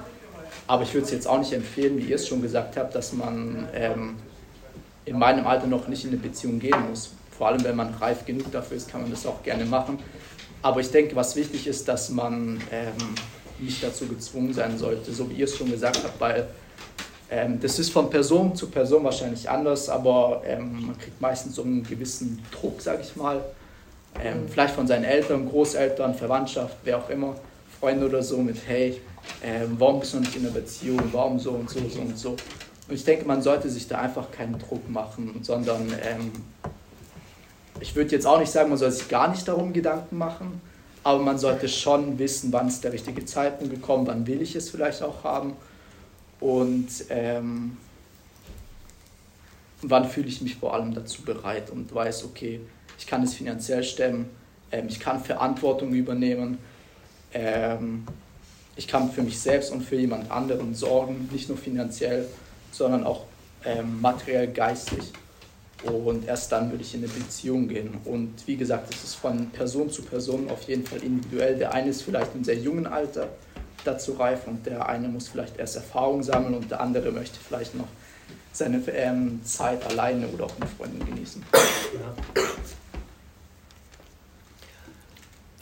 aber 0.68 0.84
ich 0.84 0.94
würde 0.94 1.06
es 1.06 1.12
jetzt 1.12 1.28
auch 1.28 1.38
nicht 1.38 1.54
empfehlen, 1.54 1.98
wie 1.98 2.06
ihr 2.06 2.16
es 2.16 2.28
schon 2.28 2.42
gesagt 2.42 2.78
habt, 2.78 2.96
dass 2.96 3.14
man 3.14 3.68
ähm, 3.74 4.16
in 5.06 5.20
meinem 5.20 5.46
Alter 5.46 5.68
noch 5.68 5.88
nicht 5.88 6.04
in 6.06 6.12
eine 6.12 6.20
Beziehung 6.20 6.60
gehen 6.60 6.90
muss. 6.90 7.12
Vor 7.38 7.48
allem, 7.48 7.64
wenn 7.64 7.76
man 7.76 7.94
reif 7.96 8.26
genug 8.26 8.52
dafür 8.52 8.78
ist, 8.78 8.90
kann 8.90 9.02
man 9.02 9.12
das 9.12 9.26
auch 9.26 9.44
gerne 9.44 9.66
machen. 9.66 10.00
Aber 10.62 10.80
ich 10.80 10.90
denke, 10.90 11.16
was 11.16 11.36
wichtig 11.36 11.68
ist, 11.68 11.88
dass 11.88 12.10
man 12.10 12.60
ähm, 12.72 12.94
nicht 13.60 13.84
dazu 13.84 14.08
gezwungen 14.08 14.54
sein 14.54 14.78
sollte, 14.78 15.14
so 15.14 15.30
wie 15.30 15.36
ihr 15.36 15.46
es 15.46 15.56
schon 15.56 15.70
gesagt 15.70 16.02
habt, 16.04 16.20
weil 16.20 16.48
ähm, 17.30 17.60
das 17.60 17.80
ist 17.80 17.92
von 17.92 18.10
Person 18.10 18.56
zu 18.56 18.70
Person 18.70 19.04
wahrscheinlich 19.04 19.50
anders, 19.50 19.90
aber 19.90 20.42
ähm, 20.46 20.88
man 20.88 20.98
kriegt 20.98 21.20
meistens 21.20 21.56
so 21.56 21.64
einen 21.64 21.84
gewissen 21.84 22.44
Druck, 22.52 22.82
sag 22.82 23.02
ich 23.02 23.16
mal. 23.16 23.44
Ähm, 24.24 24.48
vielleicht 24.48 24.76
von 24.76 24.88
seinen 24.88 25.04
Eltern, 25.04 25.50
Großeltern, 25.50 26.14
Verwandtschaft, 26.14 26.78
wer 26.84 27.00
auch 27.00 27.10
immer, 27.10 27.36
Freunde 27.80 28.06
oder 28.06 28.22
so, 28.22 28.38
mit 28.38 28.58
hey, 28.68 29.02
ähm, 29.44 29.76
warum 29.80 30.00
bist 30.00 30.14
du 30.14 30.20
nicht 30.20 30.36
in 30.36 30.44
einer 30.44 30.54
Beziehung, 30.54 31.02
warum 31.12 31.40
so 31.40 31.52
und 31.52 31.70
so, 31.70 31.80
so 31.90 32.00
und 32.00 32.18
so. 32.18 32.30
Und 32.30 32.94
ich 32.94 33.04
denke, 33.04 33.26
man 33.26 33.42
sollte 33.42 33.70
sich 33.70 33.88
da 33.88 34.00
einfach 34.00 34.30
keinen 34.32 34.60
Druck 34.60 34.88
machen, 34.90 35.40
sondern 35.42 35.88
ähm, 36.04 36.32
ich 37.80 37.96
würde 37.96 38.12
jetzt 38.12 38.28
auch 38.28 38.40
nicht 38.40 38.52
sagen, 38.52 38.70
man 38.70 38.78
soll 38.78 38.92
sich 38.92 39.10
gar 39.10 39.28
nicht 39.30 39.48
darum 39.48 39.74
Gedanken 39.74 40.18
machen, 40.18 40.62
aber 41.04 41.20
man 41.20 41.40
sollte 41.40 41.68
schon 41.68 42.18
wissen, 42.20 42.54
wann 42.54 42.68
ist 42.68 42.84
der 42.84 42.94
richtige 42.94 43.26
Zeitpunkt 43.26 43.74
gekommen, 43.74 44.06
wann 44.08 44.26
will 44.28 44.42
ich 44.42 44.56
es 44.56 44.70
vielleicht 44.70 45.02
auch 45.02 45.24
haben 45.24 45.56
und 46.46 46.90
ähm, 47.10 47.76
wann 49.82 50.08
fühle 50.08 50.28
ich 50.28 50.42
mich 50.42 50.58
vor 50.58 50.76
allem 50.76 50.94
dazu 50.94 51.24
bereit 51.24 51.72
und 51.72 51.94
weiß, 51.94 52.24
okay, 52.26 52.60
ich 53.00 53.08
kann 53.08 53.24
es 53.24 53.34
finanziell 53.34 53.84
stemmen, 53.84 54.30
ähm, 54.72 54.86
ich 54.88 55.00
kann 55.00 55.24
Verantwortung 55.24 55.92
übernehmen, 55.96 56.60
ähm, 57.34 58.06
ich 58.76 58.88
kann 58.88 59.12
für 59.12 59.24
mich 59.24 59.40
selbst 59.40 59.72
und 59.72 59.82
für 59.82 59.96
jemand 59.96 60.30
anderen 60.30 60.76
sorgen, 60.76 61.30
nicht 61.32 61.50
nur 61.50 61.58
finanziell, 61.58 62.28
sondern 62.72 63.06
auch 63.06 63.24
ähm, 63.66 64.00
materiell, 64.00 64.48
geistig. 64.48 65.14
Und 65.82 66.28
erst 66.28 66.52
dann 66.52 66.70
würde 66.70 66.84
ich 66.84 66.94
in 66.94 67.04
eine 67.04 67.12
Beziehung 67.12 67.68
gehen. 67.68 67.98
Und 68.06 68.46
wie 68.46 68.56
gesagt, 68.56 68.94
es 68.94 69.04
ist 69.04 69.16
von 69.16 69.50
Person 69.50 69.90
zu 69.90 70.04
Person 70.04 70.48
auf 70.52 70.62
jeden 70.68 70.86
Fall 70.86 71.02
individuell. 71.02 71.58
Der 71.58 71.74
eine 71.74 71.90
ist 71.90 72.04
vielleicht 72.04 72.36
im 72.36 72.44
sehr 72.44 72.58
jungen 72.58 72.86
Alter 72.86 73.30
dazu 73.86 74.14
reif 74.14 74.48
und 74.48 74.66
der 74.66 74.88
eine 74.88 75.08
muss 75.08 75.28
vielleicht 75.28 75.58
erst 75.58 75.76
Erfahrung 75.76 76.24
sammeln 76.24 76.56
und 76.56 76.72
der 76.72 76.82
andere 76.82 77.12
möchte 77.12 77.40
vielleicht 77.40 77.76
noch 77.76 77.88
seine 78.52 78.78
ähm, 78.90 79.42
Zeit 79.44 79.86
alleine 79.86 80.28
oder 80.28 80.46
auch 80.46 80.60
mit 80.60 80.70
Freunden 80.70 81.06
genießen. 81.06 81.44
Ja. 81.94 82.16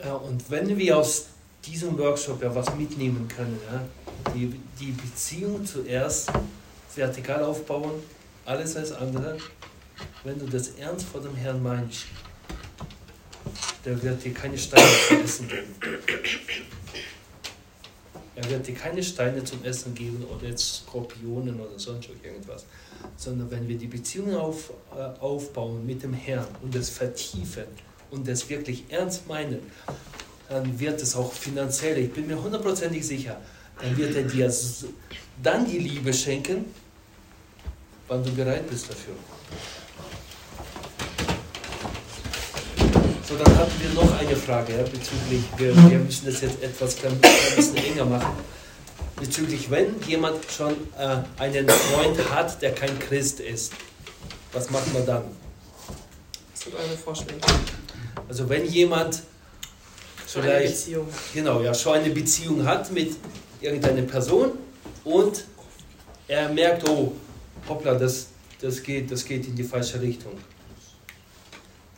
ja. 0.06 0.14
und 0.14 0.50
wenn 0.50 0.78
wir 0.78 0.98
aus 0.98 1.28
diesem 1.66 1.98
Workshop 1.98 2.42
ja 2.44 2.54
was 2.54 2.76
mitnehmen 2.76 3.28
können, 3.28 3.60
ja, 3.72 3.82
die, 4.34 4.60
die 4.80 4.92
Beziehung 4.92 5.66
zuerst 5.66 6.32
vertikal 6.96 7.44
aufbauen, 7.44 7.92
alles 8.46 8.76
als 8.76 8.92
andere, 8.92 9.38
wenn 10.24 10.38
du 10.38 10.46
das 10.46 10.70
ernst 10.80 11.08
vor 11.08 11.22
dem 11.22 11.36
Herrn 11.36 11.64
meinst, 11.64 12.06
der 13.86 14.02
wird 14.02 14.24
dir 14.24 14.34
keine 14.34 14.58
Steine 14.58 14.88
zu 15.08 15.16
essen 15.16 15.48
geben. 15.48 15.76
Er 18.36 18.50
wird 18.50 18.68
dir 18.68 18.74
keine 18.74 19.04
Steine 19.04 19.44
zum 19.44 19.64
Essen 19.64 19.94
geben 19.94 20.26
oder 20.26 20.48
jetzt 20.48 20.84
Skorpionen 20.84 21.60
oder 21.60 21.78
sonst 21.78 22.10
irgendwas. 22.24 22.66
Sondern 23.16 23.52
wenn 23.52 23.68
wir 23.68 23.78
die 23.78 23.88
Beziehung 23.88 24.36
auf, 24.36 24.72
äh, 24.96 25.20
aufbauen 25.20 25.86
mit 25.86 26.02
dem 26.02 26.14
Herrn 26.14 26.48
und 26.62 26.74
das 26.74 26.90
vertiefen 26.90 27.66
und 28.10 28.28
das 28.28 28.50
wirklich 28.50 28.86
ernst 28.90 29.28
meinen, 29.28 29.60
dann 30.50 30.80
wird 30.80 31.02
es 31.02 31.16
auch 31.16 31.32
finanziell, 31.32 31.98
ich 31.98 32.12
bin 32.12 32.28
mir 32.28 32.42
hundertprozentig 32.42 33.06
sicher, 33.06 33.40
dann 33.82 33.96
wird 33.98 34.16
er 34.16 34.24
dir 34.24 34.54
dann 35.42 35.66
die 35.66 35.80
Liebe 35.80 36.14
schenken, 36.14 36.66
wann 38.08 38.24
du 38.24 38.32
bereit 38.32 38.70
bist 38.70 38.90
dafür. 38.90 39.16
So, 43.28 43.38
dann 43.38 43.58
hatten 43.58 43.72
wir 43.80 43.90
noch 43.94 44.20
eine 44.20 44.36
Frage 44.36 44.74
ja, 44.74 44.84
bezüglich, 44.84 45.44
wir, 45.56 45.74
wir 45.90 46.00
müssen 46.00 46.26
das 46.26 46.42
jetzt 46.42 46.62
etwas 46.62 46.98
ein 47.06 47.18
bisschen 47.56 47.78
enger 47.78 48.04
machen. 48.04 48.36
Bezüglich, 49.18 49.72
wenn 49.72 49.96
jemand 50.06 50.40
schon 50.52 50.74
äh, 50.98 51.20
einen 51.42 51.70
Freund 51.70 52.18
hat, 52.32 52.62
der 52.62 52.76
kein 52.76 53.00
Christ 53.00 53.40
ist, 53.40 53.72
was 54.52 54.70
macht 54.72 54.94
man 54.94 55.06
dann? 55.06 55.24
Was 56.52 56.64
sind 56.64 56.76
eure 56.76 56.98
Vorschläge? 56.98 57.40
Also 58.28 58.50
wenn 58.50 58.66
jemand 58.66 59.24
Schon 60.28 60.42
eine 60.42 60.66
Beziehung 60.66 61.08
hat. 61.08 61.34
genau, 61.34 61.62
ja, 61.62 61.74
schon 61.74 61.94
eine 61.94 62.10
Beziehung 62.10 62.66
hat 62.66 62.92
mit 62.92 63.16
irgendeiner 63.62 64.02
Person 64.02 64.52
und 65.06 65.46
er 66.28 66.50
merkt, 66.50 66.90
oh, 66.90 67.14
hoppla, 67.70 67.94
das, 67.94 68.28
das, 68.60 68.84
geht, 68.84 69.12
das 69.12 69.24
geht 69.24 69.48
in 69.48 69.56
die 69.56 69.64
falsche 69.64 70.02
Richtung. 70.02 70.34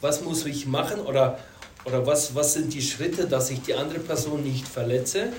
Was 0.06 0.22
muss 0.22 0.46
ich 0.46 0.68
machen 0.68 1.00
oder, 1.00 1.40
oder 1.84 2.06
was, 2.06 2.36
was 2.36 2.54
sind 2.54 2.72
die 2.72 2.82
Schritte, 2.84 3.26
dass 3.26 3.50
ich 3.50 3.64
die 3.64 3.74
andere 3.74 3.98
Person 3.98 4.44
nicht 4.44 4.68
verletze, 4.68 5.34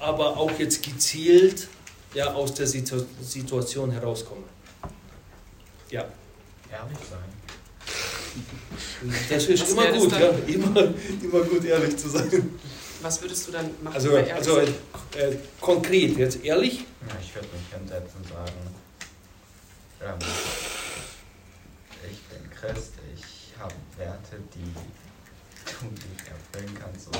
aber 0.00 0.36
auch 0.36 0.50
jetzt 0.58 0.82
gezielt 0.82 1.68
ja, 2.14 2.32
aus 2.32 2.54
der 2.54 2.66
Situ 2.66 3.04
Situation 3.22 3.92
herauskomme? 3.92 4.42
Ja. 5.88 6.04
Ehrlich 6.68 6.98
sein. 7.08 7.30
Das 9.30 9.46
ist 9.46 9.62
Was 9.62 9.70
immer 9.70 9.92
gut, 9.92 10.10
ja, 10.10 10.30
immer, 10.48 10.92
immer 11.22 11.44
gut 11.44 11.64
ehrlich 11.64 11.96
zu 11.96 12.08
sein. 12.08 12.58
Was 13.02 13.22
würdest 13.22 13.46
du 13.46 13.52
dann 13.52 13.70
machen? 13.84 13.94
Also, 13.94 14.16
also 14.16 14.56
sein? 14.56 14.74
äh, 15.16 15.36
konkret, 15.60 16.16
jetzt 16.16 16.44
ehrlich, 16.44 16.80
Ja, 17.08 17.16
ich 17.22 17.32
würde 17.32 17.46
mich 17.52 17.72
hinsetzen 17.72 18.20
und 18.20 18.28
sagen, 18.28 18.52
ähm, 20.02 20.28
ich 22.10 22.20
bin 22.24 22.50
Christ, 22.50 22.95
Werte, 23.96 24.36
die 24.54 24.74
du 25.64 25.86
nicht 25.86 26.24
erfüllen 26.28 26.76
kannst. 26.80 27.04
So, 27.04 27.10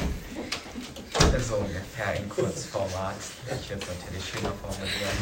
so 1.49 1.57
ungefähr 1.57 2.15
in 2.17 2.29
Kurzformat. 2.29 3.17
Ich 3.61 3.71
würde 3.71 3.83
es 3.83 3.89
natürlich 3.89 4.29
schöner 4.29 4.53
formulieren. 4.61 5.17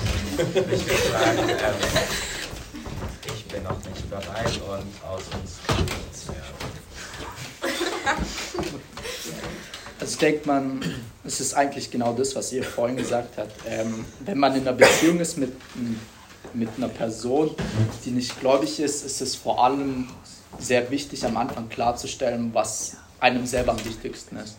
Ich 0.73 0.87
würde 0.87 1.03
sagen, 1.11 1.49
ähm, 1.49 1.79
ich 3.35 3.45
bin 3.47 3.63
noch 3.63 3.79
nicht 3.85 4.11
bereit 4.11 4.61
und 4.69 5.09
aus 5.09 5.23
uns 5.41 5.59
kann 5.67 5.85
nichts 5.85 6.29
werden. 6.29 6.75
Also 10.01 10.13
ich 10.13 10.19
denke, 10.19 10.47
man, 10.47 10.85
es 11.25 11.41
ist 11.41 11.55
eigentlich 11.55 11.91
genau 11.91 12.13
das, 12.13 12.35
was 12.37 12.53
ihr 12.53 12.63
vorhin 12.65 12.97
gesagt 12.97 13.39
habt. 13.39 13.53
Ähm, 13.67 14.05
wenn 14.21 14.39
man 14.39 14.55
in 14.55 14.63
einer 14.63 14.73
Beziehung 14.77 15.21
ist 15.21 15.39
mit, 15.39 15.53
mit 16.53 16.69
einer 16.77 16.89
Person, 16.89 17.55
die 18.05 18.11
nicht 18.11 18.39
gläubig 18.41 18.81
ist, 18.81 19.05
ist 19.07 19.21
es 19.21 19.37
vor 19.37 19.65
allem 19.65 20.09
sehr 20.59 20.91
wichtig, 20.91 21.25
am 21.25 21.37
Anfang 21.37 21.69
klarzustellen, 21.69 22.51
was 22.53 22.97
einem 23.21 23.47
selber 23.47 23.73
am 23.73 23.85
wichtigsten 23.85 24.37
ist. 24.37 24.59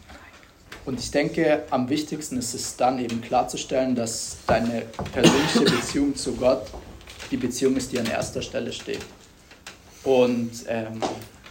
Und 0.85 0.99
ich 0.99 1.09
denke, 1.09 1.63
am 1.71 1.89
wichtigsten 1.89 2.37
ist 2.37 2.53
es 2.53 2.75
dann 2.75 2.99
eben 2.99 3.21
klarzustellen, 3.21 3.95
dass 3.95 4.37
deine 4.45 4.83
persönliche 5.13 5.61
Beziehung 5.75 6.15
zu 6.15 6.33
Gott 6.33 6.67
die 7.31 7.37
Beziehung 7.37 7.75
ist, 7.75 7.91
die 7.91 7.99
an 7.99 8.05
erster 8.05 8.41
Stelle 8.41 8.71
steht. 8.71 9.01
Und 10.03 10.51
ähm, 10.67 11.01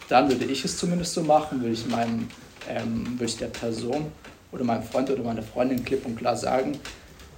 dann 0.09 0.29
würde 0.29 0.45
ich 0.45 0.65
es 0.65 0.79
zumindest 0.79 1.15
so 1.15 1.23
machen, 1.23 1.61
würde 1.61 1.75
ich, 1.75 1.87
meinem, 1.87 2.29
ähm, 2.69 3.05
würde 3.19 3.25
ich 3.25 3.37
der 3.37 3.49
Person 3.49 4.13
oder 4.53 4.63
meinem 4.63 4.85
Freund 4.85 5.11
oder 5.11 5.25
meiner 5.25 5.43
Freundin 5.43 5.85
klipp 5.85 6.07
und 6.07 6.17
klar 6.17 6.37
sagen, 6.37 6.79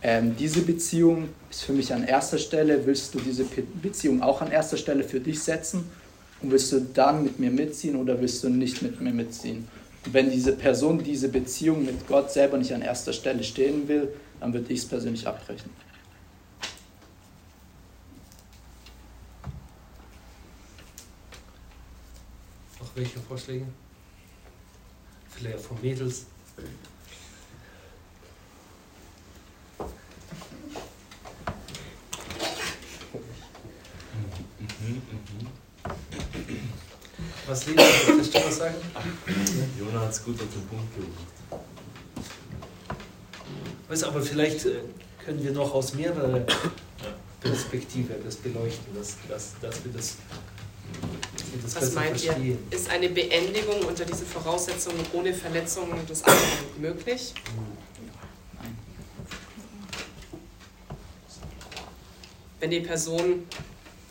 ähm, 0.02 0.36
diese 0.36 0.61
Beziehung 0.61 1.30
ist 1.50 1.64
für 1.64 1.72
mich 1.72 1.94
an 1.94 2.04
erster 2.04 2.36
Stelle, 2.36 2.84
willst 2.84 3.14
du 3.14 3.20
diese 3.20 3.44
Beziehung 3.44 4.22
auch 4.22 4.42
an 4.42 4.50
erster 4.50 4.76
Stelle 4.76 5.02
für 5.02 5.20
dich 5.20 5.42
setzen 5.42 5.90
und 6.43 6.51
willst 6.51 6.72
du 6.72 6.80
dann 6.80 7.22
mit 7.22 7.39
mir 7.39 7.51
mitziehen 7.51 7.97
oder 7.97 8.20
willst 8.20 8.45
du 8.45 8.49
nicht 8.49 8.82
mit 8.82 9.01
mir 9.01 9.12
mitziehen? 9.12 9.68
Und 10.05 10.14
wenn 10.14 10.30
diese 10.30 10.53
Person 10.53 11.03
diese 11.03 11.28
Beziehung 11.28 11.84
mit 11.84 12.07
Gott 12.07 12.30
selber 12.30 12.59
nicht 12.59 12.72
an 12.72 12.82
erster 12.82 13.12
Stelle 13.12 13.43
stehen 13.43 13.89
will, 13.89 14.09
dann 14.41 14.53
würde 14.53 14.72
ich 14.72 14.80
es 14.80 14.87
persönlich 14.87 15.26
abbrechen. 15.26 15.70
noch 22.87 22.97
welche 22.97 23.18
Vorschläge? 23.20 23.66
Vielleicht 25.30 25.61
von 25.61 25.80
Mädels? 25.80 26.26
Was 37.47 37.66
Lena, 37.66 37.82
willst 38.09 38.34
du 38.34 38.38
was 38.44 38.57
sagen? 38.57 38.74
Jona 39.78 40.01
hat 40.01 40.11
es 40.11 40.24
gut 40.24 40.34
auf 40.34 40.49
den 40.53 40.66
Punkt 40.66 40.94
gebracht. 40.97 41.62
Weißt 43.88 44.03
du, 44.03 44.07
aber 44.09 44.20
vielleicht 44.20 44.66
äh, 44.66 44.80
können 45.24 45.42
wir 45.44 45.53
noch 45.53 45.72
aus 45.72 45.94
mehreren 45.94 46.44
Perspektiven 47.40 48.16
das 48.24 48.36
beleuchten, 48.36 48.94
dass, 48.97 49.16
dass, 49.28 49.53
dass 49.61 49.84
wir 49.84 49.92
das, 49.92 50.16
Was 51.72 51.92
meint 51.92 52.20
ihr? 52.24 52.32
verstehen. 52.32 52.59
Ist 52.70 52.90
eine 52.90 53.09
Beendigung 53.11 53.80
unter 53.82 54.05
diesen 54.05 54.26
Voraussetzungen 54.26 55.07
ohne 55.12 55.32
Verletzung 55.32 55.88
des 56.07 56.24
anderen 56.24 56.80
möglich? 56.80 57.32
Wenn 62.59 62.70
die 62.70 62.80
Person 62.80 63.44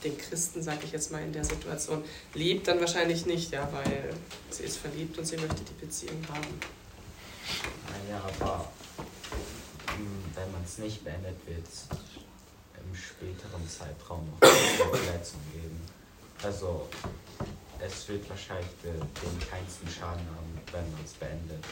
den 0.05 0.17
Christen, 0.17 0.61
sage 0.61 0.79
ich 0.85 0.91
jetzt 0.91 1.11
mal 1.11 1.21
in 1.23 1.33
der 1.33 1.43
Situation, 1.43 2.03
liebt, 2.33 2.67
dann 2.67 2.79
wahrscheinlich 2.79 3.25
nicht, 3.25 3.51
ja, 3.51 3.67
weil 3.73 4.13
sie 4.49 4.63
ist 4.63 4.77
verliebt 4.77 5.17
und 5.17 5.25
sie 5.25 5.37
möchte 5.37 5.61
die 5.63 5.85
Beziehung 5.85 6.21
haben. 6.29 6.47
Naja, 8.07 8.21
aber 8.39 8.71
mh, 8.97 10.35
wenn 10.35 10.51
man 10.51 10.63
es 10.63 10.77
nicht 10.77 11.03
beendet, 11.03 11.35
wird 11.47 11.65
es 11.67 11.85
im 12.79 12.95
späteren 12.95 13.67
Zeitraum 13.67 14.29
noch 14.29 14.47
eine 14.47 14.97
Verletzung 14.97 15.39
geben. 15.53 15.81
Also 16.43 16.87
es 17.79 18.07
wird 18.07 18.29
wahrscheinlich 18.29 18.67
de- 18.83 18.91
den 18.93 19.39
kleinsten 19.47 19.87
Schaden 19.89 20.25
haben, 20.35 20.61
wenn 20.71 20.91
man 20.91 21.03
es 21.03 21.13
beendet, 21.13 21.63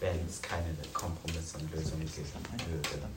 wenn 0.00 0.26
es 0.28 0.40
keine 0.40 0.74
Kompromisse 0.92 1.58
und 1.58 1.74
Lösungen 1.74 2.08
würde. 2.08 3.08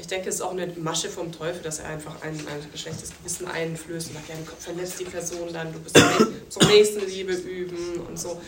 Ich 0.00 0.06
denke, 0.06 0.28
es 0.28 0.36
ist 0.36 0.40
auch 0.42 0.52
eine 0.52 0.66
Masche 0.76 1.08
vom 1.08 1.32
Teufel, 1.32 1.60
dass 1.62 1.80
er 1.80 1.88
einfach 1.88 2.22
ein, 2.22 2.32
ein 2.32 2.78
schlechtes 2.78 3.10
Gewissen 3.18 3.48
einflößt 3.48 4.08
und 4.08 4.14
sagt, 4.14 4.28
ja, 4.28 4.34
du 4.36 4.52
verlässt 4.58 5.00
die 5.00 5.04
Person 5.04 5.52
dann, 5.52 5.72
du 5.72 5.80
bist 5.80 5.98
zum 6.48 6.68
nächsten 6.68 7.06
Liebe 7.06 7.32
üben 7.32 8.00
und 8.06 8.18
so. 8.18 8.40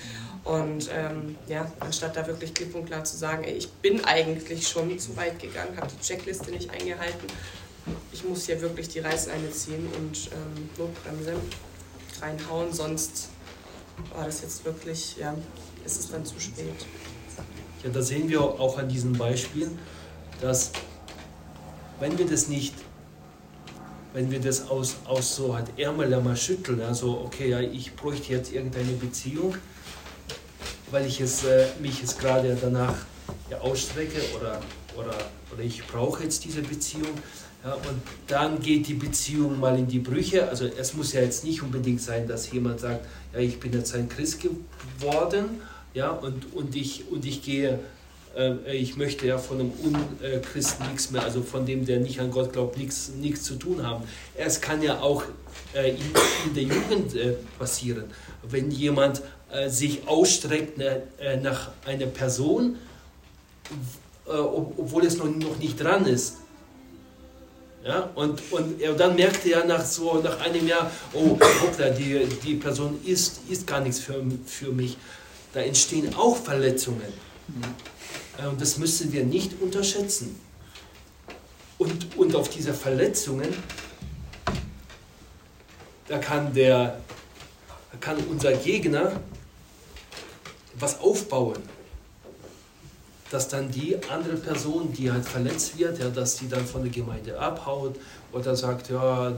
Und 0.45 0.89
ähm, 0.95 1.37
ja, 1.49 1.71
anstatt 1.81 2.17
da 2.17 2.27
wirklich 2.27 2.55
klipp 2.55 2.75
und 2.75 2.87
klar 2.87 3.05
zu 3.05 3.17
sagen, 3.17 3.45
ey, 3.45 3.53
ich 3.53 3.71
bin 3.71 4.05
eigentlich 4.05 4.67
schon 4.67 4.99
zu 4.99 5.15
weit 5.17 5.39
gegangen, 5.39 5.77
habe 5.77 5.89
die 5.89 6.07
Checkliste 6.07 6.51
nicht 6.51 6.71
eingehalten, 6.71 7.27
ich 8.13 8.25
muss 8.25 8.47
hier 8.47 8.61
wirklich 8.61 8.89
die 8.89 9.01
Reißleine 9.01 9.51
ziehen 9.51 9.87
und 9.99 10.31
ähm, 10.33 10.69
Notbremse 10.79 11.35
reinhauen, 12.21 12.73
sonst 12.73 13.29
war 14.15 14.25
das 14.27 14.43
jetzt 14.43 14.65
wirklich, 14.65 15.17
ja, 15.19 15.35
ist 15.85 16.01
es 16.01 16.11
dann 16.11 16.25
zu 16.25 16.39
spät. 16.41 16.87
Ja, 17.83 17.91
da 17.91 18.03
sehen 18.03 18.29
wir 18.29 18.41
auch 18.41 18.79
an 18.79 18.89
diesem 18.89 19.13
Beispiel, 19.13 19.71
dass 20.41 20.73
wenn 22.01 22.19
wir 22.19 22.27
das 22.27 22.49
nicht, 22.49 22.75
wenn 24.13 24.31
wir 24.31 24.41
das 24.41 24.69
aus, 24.69 24.97
aus 25.05 25.37
so 25.37 25.55
halt 25.55 25.79
Ärmel 25.79 26.13
einmal 26.13 26.37
schütteln, 26.37 26.81
also 26.81 27.23
okay, 27.25 27.51
ja, 27.51 27.61
ich 27.61 27.95
bräuchte 27.95 28.33
jetzt 28.33 28.53
irgendeine 28.53 28.93
Beziehung, 28.93 29.55
weil 30.91 31.07
ich 31.07 31.21
es, 31.21 31.45
äh, 31.45 31.67
mich 31.81 32.01
jetzt 32.01 32.19
gerade 32.19 32.57
danach 32.61 32.97
ja, 33.49 33.59
ausstrecke 33.61 34.21
oder, 34.37 34.61
oder, 34.97 35.15
oder 35.53 35.63
ich 35.63 35.87
brauche 35.87 36.25
jetzt 36.25 36.45
diese 36.45 36.63
Beziehung. 36.63 37.13
Ja, 37.63 37.75
und 37.75 38.01
dann 38.27 38.59
geht 38.61 38.89
die 38.89 38.95
Beziehung 38.95 39.61
mal 39.61 39.79
in 39.79 39.87
die 39.87 39.99
Brüche. 39.99 40.49
Also 40.49 40.65
es 40.65 40.95
muss 40.95 41.13
ja 41.13 41.21
jetzt 41.21 41.45
nicht 41.45 41.63
unbedingt 41.63 42.01
sein, 42.01 42.27
dass 42.27 42.51
jemand 42.51 42.81
sagt, 42.81 43.07
ja, 43.35 43.39
ich 43.39 43.61
bin 43.61 43.75
jetzt 43.75 43.95
ein 43.95 44.09
Christ 44.09 44.41
geworden 44.41 45.61
ja, 45.93 46.11
und, 46.11 46.55
und, 46.55 46.75
ich, 46.75 47.11
und 47.11 47.27
ich 47.27 47.43
gehe, 47.43 47.79
ich 48.73 48.97
möchte 48.97 49.27
ja 49.27 49.39
von 49.39 49.59
einem 49.59 49.73
Unchristen 49.83 50.87
nichts 50.89 51.11
mehr, 51.11 51.23
also 51.23 51.43
von 51.43 51.67
dem, 51.67 51.85
der 51.85 51.99
nicht 51.99 52.21
an 52.21 52.31
Gott 52.31 52.53
glaubt, 52.53 52.79
nichts, 52.79 53.11
nichts 53.21 53.43
zu 53.43 53.57
tun 53.57 53.85
haben. 53.85 54.05
Es 54.37 54.61
kann 54.61 54.83
ja 54.83 55.01
auch 55.01 55.25
äh, 55.75 55.91
in, 55.91 56.55
der 56.55 56.63
Jugend 56.63 57.15
äh, 57.15 57.35
passieren, 57.59 58.05
wenn 58.43 58.71
jemand 58.71 59.23
äh, 59.53 59.69
sich 59.69 60.07
ausstreckt 60.07 60.79
ne, 60.79 61.03
äh, 61.19 61.37
nach 61.37 61.71
einer 61.85 62.07
Person, 62.07 62.77
äh, 64.27 64.31
ob, 64.31 64.79
obwohl 64.79 65.05
es 65.05 65.17
noch, 65.17 65.27
noch 65.27 65.59
nicht 65.59 65.81
dran 65.81 66.07
ist. 66.07 66.37
Ja, 67.85 68.11
und, 68.15 68.41
und 68.53 68.81
dann 68.99 69.17
merkte 69.17 69.53
er 69.53 69.65
nach 69.65 69.85
so 69.85 70.21
nach 70.21 70.39
einem 70.41 70.69
Jahr, 70.69 70.91
oh, 71.15 71.39
hoppla, 71.63 71.89
die, 71.89 72.27
die 72.45 72.57
Person 72.57 73.01
ist, 73.07 73.41
ist 73.49 73.67
gar 73.67 73.81
nichts 73.81 74.01
für, 74.01 74.23
für 74.45 74.71
mich. 74.71 74.99
Da 75.55 75.61
entstehen 75.61 76.15
auch 76.15 76.37
Verletzungen. 76.37 77.13
Und 78.49 78.61
das 78.61 78.79
müssen 78.79 79.13
wir 79.13 79.25
nicht 79.25 79.61
unterschätzen. 79.61 80.41
Und, 81.79 82.17
und 82.17 82.35
auf 82.35 82.49
diese 82.49 82.75
Verletzungen, 82.75 83.49
da 86.09 86.19
kann, 86.19 86.53
der, 86.53 87.01
da 87.93 87.99
kann 87.99 88.17
unser 88.29 88.53
Gegner 88.53 89.21
was 90.75 91.01
aufbauen. 91.01 91.59
Dass 93.31 93.49
dann 93.49 93.71
die 93.71 93.97
andere 94.09 94.37
Person, 94.37 94.93
die 94.93 95.11
halt 95.11 95.25
verletzt 95.25 95.79
wird, 95.79 96.01
ja, 96.01 96.09
dass 96.09 96.37
die 96.37 96.49
dann 96.49 96.67
von 96.67 96.83
der 96.83 96.91
Gemeinde 96.91 97.39
abhaut 97.39 97.97
oder 98.33 98.57
sagt, 98.57 98.91
ja, 98.91 99.33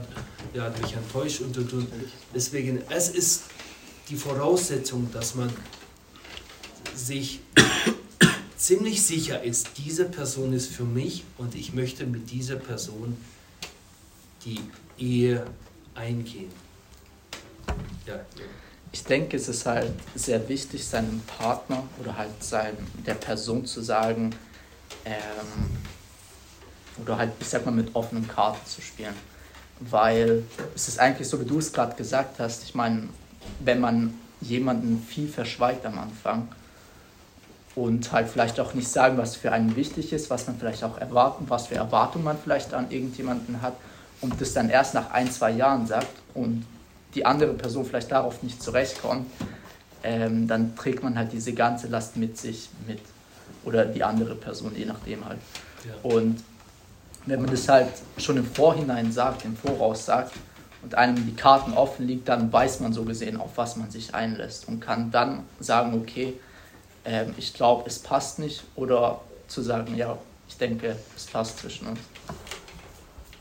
der 0.53 0.63
hat 0.63 0.81
mich 0.81 0.93
enttäuscht 0.93 1.41
und 1.41 1.55
und 1.57 1.71
und. 1.73 1.87
Deswegen, 2.33 2.81
es 2.89 3.09
ist 3.09 3.43
die 4.09 4.15
Voraussetzung, 4.15 5.09
dass 5.13 5.35
man 5.35 5.53
sich 6.95 7.39
ziemlich 8.63 9.01
sicher 9.05 9.43
ist, 9.43 9.71
diese 9.77 10.05
Person 10.05 10.53
ist 10.53 10.71
für 10.71 10.85
mich 10.85 11.25
und 11.37 11.53
ich 11.53 11.73
möchte 11.73 12.05
mit 12.05 12.31
dieser 12.31 12.55
Person 12.55 13.17
die 14.45 14.61
Ehe 14.97 15.45
eingehen. 15.95 16.49
Ja. 18.07 18.21
Ich 18.93 19.03
denke, 19.03 19.35
es 19.35 19.49
ist 19.49 19.65
halt 19.65 19.91
sehr 20.15 20.47
wichtig, 20.47 20.85
seinem 20.85 21.19
Partner 21.21 21.83
oder 21.99 22.15
halt 22.15 22.41
sein, 22.41 22.77
der 23.05 23.15
Person 23.15 23.65
zu 23.65 23.81
sagen, 23.81 24.33
ähm, 25.03 25.11
oder 27.01 27.17
halt, 27.17 27.31
ich 27.41 27.47
sag 27.47 27.65
mal, 27.65 27.71
mit 27.71 27.93
offenen 27.95 28.27
Karten 28.27 28.65
zu 28.65 28.81
spielen. 28.81 29.15
Weil 29.79 30.43
es 30.73 30.87
ist 30.87 30.99
eigentlich 30.99 31.27
so, 31.27 31.41
wie 31.41 31.45
du 31.45 31.59
es 31.59 31.73
gerade 31.73 31.95
gesagt 31.95 32.39
hast, 32.39 32.63
ich 32.63 32.75
meine, 32.75 33.09
wenn 33.59 33.81
man 33.81 34.13
jemanden 34.39 35.01
viel 35.01 35.27
verschweigt 35.27 35.85
am 35.85 35.97
Anfang 35.97 36.47
und 37.75 38.11
halt 38.11 38.29
vielleicht 38.29 38.59
auch 38.59 38.73
nicht 38.73 38.87
sagen, 38.87 39.17
was 39.17 39.35
für 39.35 39.51
einen 39.51 39.75
wichtig 39.75 40.13
ist, 40.13 40.29
was 40.29 40.47
man 40.47 40.57
vielleicht 40.57 40.83
auch 40.83 40.97
erwarten, 40.97 41.45
was 41.47 41.67
für 41.67 41.75
Erwartungen 41.75 42.25
man 42.25 42.37
vielleicht 42.37 42.73
an 42.73 42.91
irgendjemanden 42.91 43.61
hat 43.61 43.73
und 44.21 44.39
das 44.39 44.53
dann 44.53 44.69
erst 44.69 44.93
nach 44.93 45.11
ein, 45.11 45.31
zwei 45.31 45.51
Jahren 45.51 45.87
sagt 45.87 46.07
und 46.33 46.65
die 47.15 47.25
andere 47.25 47.53
Person 47.53 47.85
vielleicht 47.85 48.11
darauf 48.11 48.43
nicht 48.43 48.61
zurechtkommt, 48.61 49.25
ähm, 50.03 50.47
dann 50.47 50.75
trägt 50.75 51.03
man 51.03 51.17
halt 51.17 51.31
diese 51.31 51.53
ganze 51.53 51.87
Last 51.87 52.17
mit 52.17 52.37
sich 52.37 52.69
mit. 52.87 52.99
Oder 53.65 53.85
die 53.85 54.03
andere 54.03 54.35
Person, 54.35 54.73
je 54.75 54.85
nachdem 54.85 55.25
halt. 55.25 55.39
Ja. 55.85 55.93
Und 56.03 56.43
wenn 57.25 57.41
man 57.41 57.49
das 57.49 57.69
halt 57.69 57.89
schon 58.17 58.37
im 58.37 58.45
Vorhinein 58.45 59.11
sagt, 59.11 59.45
im 59.45 59.55
Voraus 59.55 60.05
sagt 60.05 60.33
und 60.81 60.95
einem 60.95 61.15
die 61.25 61.33
Karten 61.33 61.71
offen 61.73 62.05
liegt, 62.05 62.27
dann 62.27 62.51
weiß 62.51 62.81
man 62.81 62.91
so 62.91 63.03
gesehen, 63.03 63.39
auf 63.39 63.51
was 63.55 63.77
man 63.77 63.89
sich 63.89 64.13
einlässt 64.13 64.67
und 64.67 64.81
kann 64.81 65.11
dann 65.11 65.43
sagen, 65.61 65.93
okay, 65.93 66.33
ähm, 67.05 67.33
ich 67.37 67.53
glaube, 67.53 67.83
es 67.87 67.99
passt 67.99 68.39
nicht 68.39 68.63
oder 68.75 69.21
zu 69.47 69.61
sagen, 69.61 69.95
ja, 69.95 70.17
ich 70.47 70.57
denke, 70.57 70.95
es 71.15 71.25
passt 71.25 71.59
zwischen 71.59 71.87
uns. 71.87 71.99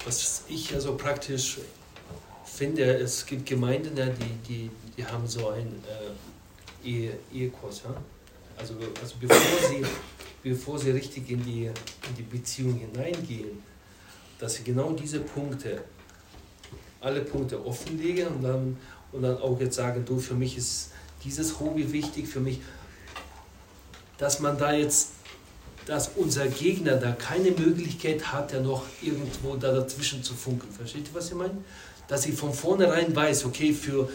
Was 0.04 0.44
ich 0.48 0.74
also 0.74 0.96
praktisch 0.96 1.58
finde, 2.44 2.84
es 2.84 3.24
gibt 3.24 3.46
Gemeinden, 3.46 3.96
ja, 3.96 4.06
die, 4.06 4.48
die, 4.48 4.70
die 4.96 5.06
haben 5.06 5.26
so 5.26 5.48
einen 5.50 5.82
äh, 6.84 6.88
Ehe, 6.88 7.18
Ehekurs. 7.32 7.82
Ja? 7.84 7.94
Also, 8.56 8.74
also 9.00 9.14
bevor, 9.20 9.68
sie, 9.68 9.84
bevor 10.42 10.78
sie 10.78 10.90
richtig 10.90 11.30
in 11.30 11.44
die, 11.44 11.66
in 11.66 12.16
die 12.16 12.22
Beziehung 12.22 12.74
hineingehen, 12.74 13.62
dass 14.38 14.54
sie 14.54 14.64
genau 14.64 14.92
diese 14.92 15.20
Punkte, 15.20 15.82
alle 17.00 17.20
Punkte 17.20 17.64
offenlegen 17.64 18.28
und 18.28 18.42
dann, 18.42 18.76
und 19.12 19.22
dann 19.22 19.38
auch 19.38 19.58
jetzt 19.60 19.76
sagen, 19.76 20.04
du, 20.04 20.18
für 20.18 20.34
mich 20.34 20.56
ist 20.56 20.90
dieses 21.24 21.58
Hobby 21.60 21.92
wichtig, 21.92 22.26
für 22.26 22.40
mich, 22.40 22.60
dass 24.18 24.40
man 24.40 24.58
da 24.58 24.72
jetzt 24.72 25.08
dass 25.86 26.12
unser 26.16 26.46
Gegner 26.46 26.96
da 26.96 27.12
keine 27.12 27.50
Möglichkeit 27.50 28.32
hat, 28.32 28.52
ja 28.52 28.60
noch 28.60 28.84
irgendwo 29.00 29.56
da 29.56 29.72
dazwischen 29.72 30.22
zu 30.22 30.34
funken. 30.34 30.70
Versteht 30.70 31.08
ihr, 31.08 31.14
was 31.14 31.28
ich 31.28 31.34
meine? 31.34 31.56
Dass 32.08 32.22
sie 32.22 32.32
von 32.32 32.52
vornherein 32.52 33.14
weiß, 33.14 33.44
okay, 33.46 33.72
für, 33.72 34.08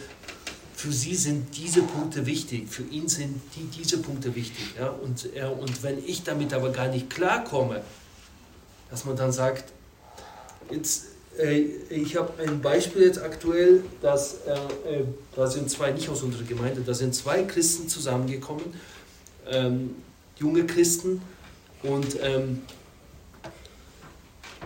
für 0.74 0.92
sie 0.92 1.14
sind 1.14 1.56
diese 1.56 1.82
Punkte 1.82 2.24
wichtig, 2.24 2.68
für 2.70 2.84
ihn 2.84 3.08
sind 3.08 3.40
die, 3.56 3.64
diese 3.78 3.98
Punkte 3.98 4.34
wichtig. 4.34 4.64
Ja? 4.78 4.88
Und, 4.88 5.28
äh, 5.34 5.44
und 5.44 5.82
wenn 5.82 6.02
ich 6.04 6.22
damit 6.22 6.54
aber 6.54 6.70
gar 6.70 6.88
nicht 6.88 7.10
klarkomme, 7.10 7.82
dass 8.90 9.04
man 9.04 9.16
dann 9.16 9.32
sagt, 9.32 9.72
jetzt, 10.70 11.06
äh, 11.38 11.60
ich 11.90 12.16
habe 12.16 12.32
ein 12.42 12.62
Beispiel 12.62 13.02
jetzt 13.02 13.20
aktuell, 13.20 13.82
dass, 14.00 14.34
äh, 14.46 15.02
da 15.34 15.46
sind 15.46 15.68
zwei, 15.68 15.90
nicht 15.90 16.08
aus 16.08 16.22
unserer 16.22 16.44
Gemeinde, 16.44 16.80
da 16.80 16.94
sind 16.94 17.14
zwei 17.14 17.42
Christen 17.42 17.88
zusammengekommen, 17.88 18.64
ähm, 19.50 19.96
junge 20.38 20.66
Christen, 20.66 21.20
und 21.82 22.16
ähm, 22.22 22.62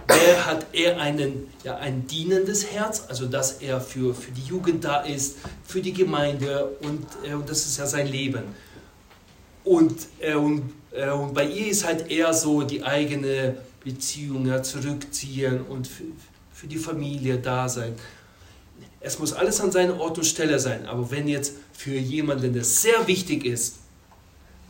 der 0.08 0.46
hat 0.46 0.66
eher 0.72 0.98
einen, 0.98 1.48
ja, 1.62 1.76
ein 1.76 2.06
dienendes 2.06 2.72
Herz, 2.72 3.04
also 3.08 3.26
dass 3.26 3.60
er 3.60 3.80
für, 3.80 4.14
für 4.14 4.30
die 4.32 4.42
Jugend 4.42 4.84
da 4.84 5.02
ist, 5.02 5.36
für 5.64 5.80
die 5.80 5.92
Gemeinde 5.92 6.70
und, 6.80 7.06
äh, 7.24 7.34
und 7.34 7.48
das 7.48 7.66
ist 7.66 7.78
ja 7.78 7.86
sein 7.86 8.08
Leben. 8.08 8.42
Und, 9.64 9.94
äh, 10.20 10.34
und, 10.34 10.72
äh, 10.90 11.10
und 11.10 11.34
bei 11.34 11.46
ihr 11.46 11.68
ist 11.68 11.84
halt 11.84 12.10
eher 12.10 12.32
so 12.32 12.62
die 12.62 12.82
eigene 12.82 13.56
Beziehung 13.84 14.46
ja, 14.46 14.62
zurückziehen 14.62 15.60
und 15.62 15.86
für, 15.86 16.04
für 16.52 16.66
die 16.66 16.78
Familie 16.78 17.38
da 17.38 17.68
sein. 17.68 17.94
Es 19.00 19.18
muss 19.18 19.32
alles 19.32 19.60
an 19.60 19.70
seiner 19.70 20.00
Ort 20.00 20.18
und 20.18 20.24
Stelle 20.24 20.58
sein, 20.58 20.86
aber 20.86 21.10
wenn 21.10 21.28
jetzt 21.28 21.54
für 21.72 21.94
jemanden 21.94 22.54
das 22.54 22.82
sehr 22.82 23.06
wichtig 23.06 23.44
ist, 23.44 23.81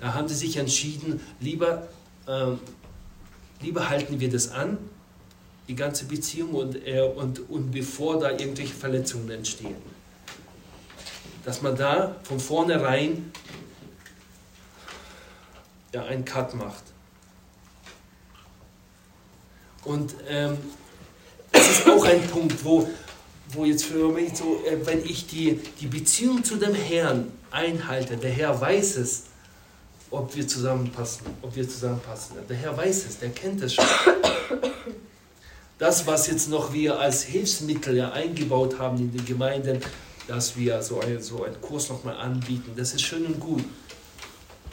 da 0.03 0.13
haben 0.13 0.29
sie 0.29 0.35
sich 0.35 0.59
entschieden, 0.59 1.21
lieber 1.41 1.89
ähm, 2.29 2.59
lieber 3.63 3.89
halten 3.89 4.21
wir 4.21 4.29
das 4.29 4.51
an, 4.51 4.79
die 5.69 5.75
ganze 5.75 6.05
Beziehung, 6.05 6.51
und, 6.51 6.87
äh, 6.87 7.01
und, 7.01 7.49
und 7.49 7.71
bevor 7.71 8.19
da 8.19 8.31
irgendwelche 8.31 8.75
Verletzungen 8.75 9.31
entstehen. 9.31 9.77
Dass 11.45 11.63
man 11.63 11.77
da 11.77 12.17
von 12.25 12.39
vornherein 12.39 13.33
ja, 15.95 16.05
einen 16.05 16.25
Cut 16.25 16.55
macht. 16.55 16.83
Und 19.85 20.15
ähm, 20.29 20.57
das 21.51 21.71
ist 21.71 21.89
auch 21.89 22.05
ein 22.05 22.23
Punkt, 22.29 22.65
wo, 22.65 22.89
wo 23.49 23.65
jetzt 23.65 23.85
für 23.85 24.09
mich 24.09 24.37
so, 24.37 24.63
äh, 24.65 24.85
wenn 24.87 25.05
ich 25.05 25.27
die, 25.27 25.61
die 25.81 25.87
Beziehung 25.87 26.45
zu 26.45 26.57
dem 26.57 26.75
Herrn 26.75 27.33
einhalte, 27.51 28.17
der 28.17 28.31
Herr 28.31 28.61
weiß 28.61 28.97
es, 28.97 29.25
ob 30.13 30.35
wir 30.37 30.47
zusammenpassen, 30.47 31.27
ob 31.41 31.57
wir 31.57 31.69
zusammenpassen. 31.69 32.37
Der 32.49 32.57
Herr 32.57 32.77
weiß 32.77 33.07
es, 33.07 33.19
der 33.19 33.31
kennt 33.31 33.63
es 33.63 33.75
schon. 33.75 33.85
Das, 35.79 36.07
was 36.07 36.29
jetzt 36.29 36.49
noch 36.49 36.73
wir 36.73 37.01
als 37.01 37.25
Hilfsmittel 37.25 37.97
ja 37.97 38.13
eingebaut 38.13 38.79
haben 38.79 38.99
in 38.99 39.11
den 39.11 39.25
Gemeinden, 39.25 39.81
dass 40.29 40.57
wir 40.57 40.81
so, 40.83 41.01
ein, 41.01 41.21
so 41.21 41.43
einen 41.43 41.61
Kurs 41.61 41.89
nochmal 41.89 42.17
anbieten, 42.17 42.73
das 42.77 42.95
ist 42.95 43.03
schön 43.03 43.27
und 43.27 43.41
gut. 43.41 43.65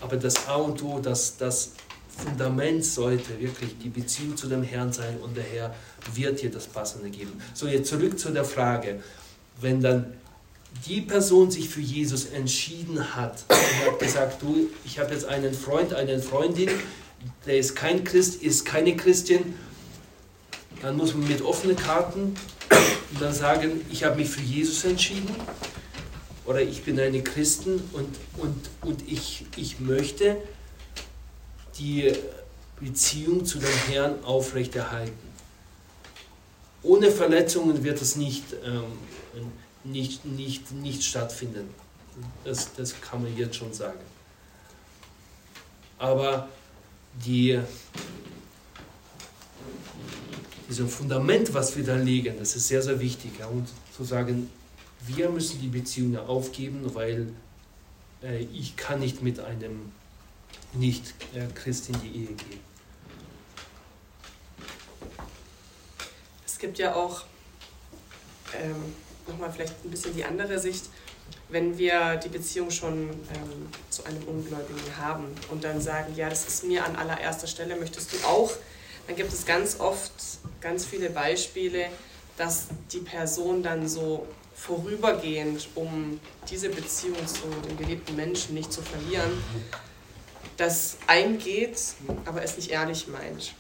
Aber 0.02 0.18
das 0.18 0.48
A 0.48 0.56
und 0.56 0.84
O, 0.84 1.00
das, 1.00 1.38
das 1.38 1.72
Fundament 2.10 2.86
sollte 2.86 3.40
wirklich 3.40 3.78
die 3.80 3.90
Beziehung 3.90 4.38
zu 4.38 4.48
dem 4.48 4.62
Herrn 4.62 4.94
sein 4.94 5.18
und 5.22 5.36
der 5.36 5.44
Herr 5.46 5.74
wird 6.14 6.42
dir 6.42 6.52
das 6.52 6.68
Passende 6.68 7.10
geben. 7.10 7.42
So, 7.54 7.68
jetzt 7.68 7.90
zurück 7.90 8.20
zu 8.20 8.30
der 8.30 8.46
Frage. 8.46 9.02
Wenn 9.60 9.82
dann 9.82 10.14
die 10.88 11.02
Person 11.02 11.52
sich 11.52 11.70
für 11.70 11.82
Jesus 11.82 12.26
entschieden 12.26 13.16
hat 13.16 13.44
und 13.50 13.86
hat 13.86 14.00
gesagt, 14.00 14.42
du, 14.42 14.70
ich 14.86 15.00
habe 15.00 15.14
jetzt 15.14 15.26
einen 15.26 15.54
Freund, 15.54 15.94
eine 15.94 16.20
Freundin, 16.20 16.70
der 17.46 17.58
ist 17.58 17.76
kein 17.76 18.04
Christ, 18.04 18.42
ist 18.42 18.66
keine 18.66 18.96
Christin, 18.96 19.56
dann 20.82 20.96
muss 20.96 21.14
man 21.14 21.28
mit 21.28 21.42
offenen 21.42 21.76
Karten 21.76 22.36
dann 23.20 23.34
sagen, 23.34 23.82
ich 23.92 24.04
habe 24.04 24.18
mich 24.18 24.30
für 24.30 24.42
Jesus 24.42 24.86
entschieden 24.86 25.36
oder 26.46 26.62
ich 26.62 26.84
bin 26.84 27.00
eine 27.00 27.22
Christin 27.22 27.82
und, 27.94 28.16
und, 28.38 28.70
und 28.82 29.12
ich, 29.12 29.46
ich 29.58 29.80
möchte 29.80 30.38
die 31.78 32.14
Beziehung 32.80 33.46
zu 33.46 33.60
dem 33.60 33.70
Herrn 33.90 34.24
aufrechterhalten. 34.24 35.30
Ohne 36.82 37.12
Verletzungen 37.12 37.84
wird 37.84 38.02
es 38.02 38.16
nicht 38.16 38.46
ähm, 38.64 38.84
nicht, 39.92 40.26
nicht, 40.26 40.72
nicht 40.72 41.04
stattfinden. 41.04 41.70
Das, 42.44 42.74
das 42.74 43.00
kann 43.02 43.24
man 43.24 43.36
jetzt 43.38 43.56
schon 43.56 43.74
sagen. 43.74 44.00
Aber 45.98 46.48
die, 47.26 47.60
dieses 50.70 50.94
Fundament, 50.94 51.54
was 51.54 51.76
wir 51.76 51.84
da 51.84 51.96
legen, 51.96 52.38
das 52.40 52.56
ist 52.56 52.68
sehr, 52.68 52.82
sehr 52.82 53.00
wichtig. 53.00 53.32
Ja, 53.40 53.48
und 53.48 53.68
zu 53.96 54.04
sagen, 54.04 54.50
wir 55.06 55.30
müssen 55.30 55.60
die 55.62 55.68
Beziehung 55.68 56.18
aufgeben, 56.18 56.94
weil 56.94 57.34
äh, 58.24 58.44
ich 58.44 58.76
kann 58.76 59.00
nicht 59.00 59.22
mit 59.22 59.40
einem 59.40 59.92
Nicht-Christ 60.74 61.90
in 61.90 62.02
die 62.02 62.20
Ehe 62.20 62.28
gehen. 62.28 62.70
Es 66.46 66.58
gibt 66.58 66.78
ja 66.78 66.94
auch 66.94 67.24
ähm, 68.62 68.94
nochmal 69.30 69.52
vielleicht 69.52 69.74
ein 69.86 69.92
bisschen 69.92 70.16
die 70.16 70.26
andere 70.26 70.60
Sicht, 70.60 70.86
wenn 71.50 71.78
wir 71.78 72.18
die 72.18 72.30
Beziehung 72.30 72.72
schon 72.72 73.10
ähm, 73.10 73.70
zu 73.90 74.04
einem 74.04 74.24
Ungläubigen 74.24 74.98
haben 74.98 75.26
und 75.52 75.64
dann 75.64 75.82
sagen, 75.82 76.14
ja, 76.16 76.30
das 76.30 76.48
ist 76.48 76.64
mir 76.64 76.86
an 76.86 76.96
allererster 76.96 77.48
Stelle, 77.48 77.76
möchtest 77.76 78.14
du 78.14 78.18
auch, 78.28 78.52
dann 79.08 79.16
gibt 79.16 79.34
es 79.34 79.46
ganz 79.46 79.80
oft 79.80 80.12
ganz 80.62 80.86
viele 80.86 81.10
Beispiele, 81.10 81.88
dass 82.38 82.68
die 82.92 83.00
Person 83.00 83.64
dann 83.64 83.88
so 83.88 84.28
vorübergehend, 84.54 85.70
um 85.76 86.20
diese 86.50 86.70
Beziehung 86.70 87.26
zu 87.26 87.48
dem 87.68 87.78
geliebten 87.78 88.16
Menschen 88.16 88.54
nicht 88.54 88.72
zu 88.72 88.82
verlieren, 88.82 89.32
das 90.58 90.98
eingeht, 91.08 91.80
aber 92.26 92.44
es 92.44 92.58
nicht 92.58 92.70
ehrlich 92.70 93.08
meint. 93.08 93.54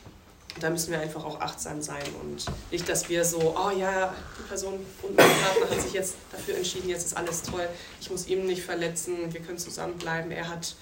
Da 0.59 0.69
müssen 0.69 0.91
wir 0.91 0.99
einfach 0.99 1.23
auch 1.23 1.39
achtsam 1.39 1.81
sein 1.81 2.03
und 2.21 2.45
nicht, 2.71 2.87
dass 2.87 3.09
wir 3.09 3.23
so, 3.23 3.55
oh 3.57 3.71
ja, 3.77 4.13
die 4.37 4.47
Person 4.47 4.73
und 5.01 5.15
mein 5.15 5.27
Partner 5.27 5.69
hat 5.69 5.81
sich 5.81 5.93
jetzt 5.93 6.15
dafür 6.31 6.57
entschieden, 6.57 6.89
jetzt 6.89 7.05
ist 7.05 7.17
alles 7.17 7.41
toll, 7.43 7.67
ich 8.01 8.09
muss 8.09 8.27
ihn 8.27 8.45
nicht 8.45 8.63
verletzen, 8.63 9.31
wir 9.31 9.41
können 9.41 9.57
zusammenbleiben, 9.57 10.31
er 10.31 10.49
hat 10.49 10.75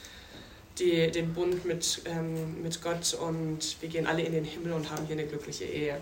die, 0.80 1.10
den 1.12 1.34
Bund 1.34 1.66
mit, 1.66 2.02
ähm, 2.06 2.62
mit 2.62 2.82
Gott 2.82 3.16
und 3.16 3.78
wir 3.82 3.90
gehen 3.90 4.08
alle 4.08 4.22
in 4.22 4.34
den 4.34 4.44
Himmel 4.44 4.74
und 4.74 4.90
haben 4.92 5.06
hier 5.06 5.16
eine 5.18 5.26
glückliche 5.26 5.66
Ehe. 5.66 5.98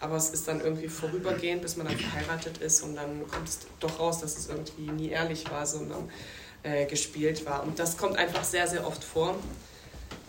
Aber 0.00 0.16
es 0.16 0.30
ist 0.30 0.48
dann 0.48 0.60
irgendwie 0.60 0.88
vorübergehend, 0.88 1.62
bis 1.62 1.76
man 1.76 1.86
dann 1.86 1.98
verheiratet 1.98 2.58
ist 2.58 2.82
und 2.82 2.96
dann 2.96 3.26
kommt 3.28 3.48
es 3.48 3.58
doch 3.80 3.98
raus, 3.98 4.20
dass 4.20 4.38
es 4.38 4.48
irgendwie 4.48 4.90
nie 4.90 5.10
ehrlich 5.10 5.50
war, 5.50 5.66
sondern 5.66 6.10
äh, 6.62 6.86
gespielt 6.86 7.44
war. 7.46 7.62
Und 7.62 7.78
das 7.78 7.96
kommt 7.96 8.16
einfach 8.16 8.44
sehr, 8.44 8.66
sehr 8.66 8.86
oft 8.86 9.04
vor 9.04 9.36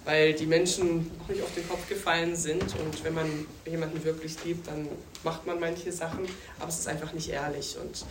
weil 0.06 0.34
die 0.34 0.46
Menschen 0.46 1.12
noch 1.20 1.28
nicht 1.28 1.42
auf 1.42 1.54
den 1.56 1.68
Kopf 1.68 1.90
gefallen 1.90 2.36
sind. 2.36 2.64
Und 2.64 3.04
wenn 3.04 3.14
man 3.14 3.46
jemanden 3.66 4.04
wirklich 4.04 4.36
liebt, 4.46 4.68
dann 4.68 4.88
macht 5.24 5.46
man 5.46 5.60
manche 5.60 5.92
Sachen, 5.92 6.26
aber 6.60 6.70
es 6.70 6.80
ist 6.80 6.88
einfach 6.88 7.12
nicht 7.14 7.30
ehrlich. 7.30 7.76
Und 7.82 8.06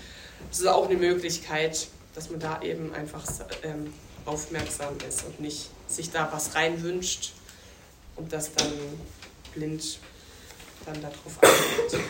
es 0.51 0.61
ist 0.61 0.67
auch 0.67 0.89
eine 0.89 0.97
Möglichkeit, 0.97 1.87
dass 2.15 2.31
man 2.31 2.41
da 2.41 2.61
eben 2.63 2.93
einfach 2.93 3.25
ähm, 3.63 3.93
aufmerksam 4.27 4.95
ist 5.09 5.25
und 5.25 5.41
nicht 5.41 5.71
sich 5.87 6.11
da 6.11 6.29
was 6.33 6.55
reinwünscht 6.55 7.33
und 8.17 8.33
das 8.33 8.53
dann 8.55 8.73
blind 9.55 9.99
dann 10.85 11.01
darauf 11.01 11.39
achtet. 11.41 12.01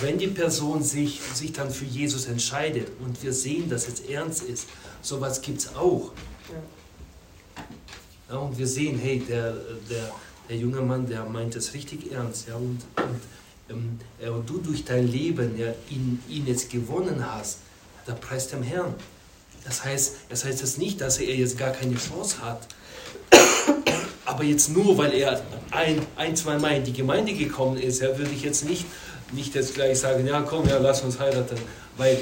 Wenn 0.00 0.18
die 0.18 0.28
Person 0.28 0.82
sich, 0.82 1.20
sich 1.34 1.52
dann 1.52 1.70
für 1.70 1.84
Jesus 1.84 2.26
entscheidet 2.26 2.88
und 3.00 3.22
wir 3.22 3.32
sehen, 3.32 3.68
dass 3.68 3.88
es 3.88 4.00
ernst 4.00 4.42
ist, 4.42 4.66
sowas 5.02 5.40
gibt 5.40 5.60
es 5.60 5.74
auch. 5.74 6.12
Ja. 6.50 6.83
Ja, 8.28 8.36
und 8.36 8.56
wir 8.58 8.66
sehen, 8.66 8.98
hey, 8.98 9.22
der, 9.28 9.52
der, 9.90 10.10
der 10.48 10.56
junge 10.56 10.80
Mann, 10.80 11.06
der 11.06 11.24
meint 11.24 11.56
es 11.56 11.74
richtig 11.74 12.10
ernst. 12.12 12.48
Ja, 12.48 12.56
und, 12.56 12.80
und, 12.96 13.20
ähm, 13.68 13.98
ja, 14.22 14.30
und 14.30 14.48
du 14.48 14.58
durch 14.58 14.84
dein 14.84 15.06
Leben 15.06 15.58
ja, 15.58 15.68
ihn, 15.90 16.22
ihn 16.28 16.46
jetzt 16.46 16.70
gewonnen 16.70 17.24
hast, 17.26 17.58
da 18.06 18.14
preist 18.14 18.52
dem 18.52 18.62
Herrn. 18.62 18.94
Das 19.64 19.84
heißt, 19.84 20.16
das 20.28 20.44
heißt 20.44 20.60
jetzt 20.60 20.78
nicht, 20.78 21.00
dass 21.00 21.18
er 21.18 21.34
jetzt 21.34 21.58
gar 21.58 21.70
keine 21.70 21.96
Chance 21.96 22.36
hat. 22.42 22.66
Aber 24.26 24.44
jetzt 24.44 24.70
nur, 24.70 24.96
weil 24.96 25.12
er 25.14 25.42
ein, 25.70 26.00
ein 26.16 26.34
zwei 26.36 26.58
Mal 26.58 26.76
in 26.76 26.84
die 26.84 26.92
Gemeinde 26.92 27.34
gekommen 27.34 27.76
ist, 27.76 28.00
ja, 28.00 28.16
würde 28.18 28.30
ich 28.32 28.42
jetzt 28.42 28.64
nicht, 28.64 28.86
nicht 29.32 29.54
jetzt 29.54 29.74
gleich 29.74 29.98
sagen, 29.98 30.26
ja 30.26 30.40
komm, 30.42 30.68
ja, 30.68 30.78
lass 30.78 31.02
uns 31.02 31.18
heiraten. 31.18 31.58
Weil, 31.96 32.18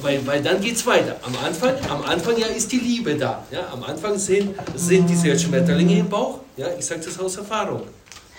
weil, 0.00 0.24
weil 0.26 0.42
dann 0.42 0.60
geht 0.60 0.76
es 0.76 0.86
weiter. 0.86 1.16
Am 1.22 1.34
Anfang, 1.44 1.74
am 1.88 2.02
Anfang 2.02 2.38
ja, 2.38 2.46
ist 2.46 2.70
die 2.70 2.78
Liebe 2.78 3.16
da. 3.16 3.44
Ja? 3.50 3.68
Am 3.72 3.82
Anfang 3.82 4.16
sind, 4.18 4.54
sind 4.76 5.08
diese 5.08 5.36
Schmetterlinge 5.36 5.98
im 5.98 6.08
Bauch. 6.08 6.40
Ja? 6.56 6.68
Ich 6.78 6.86
sage 6.86 7.00
das 7.00 7.18
aus 7.18 7.36
Erfahrung. 7.36 7.82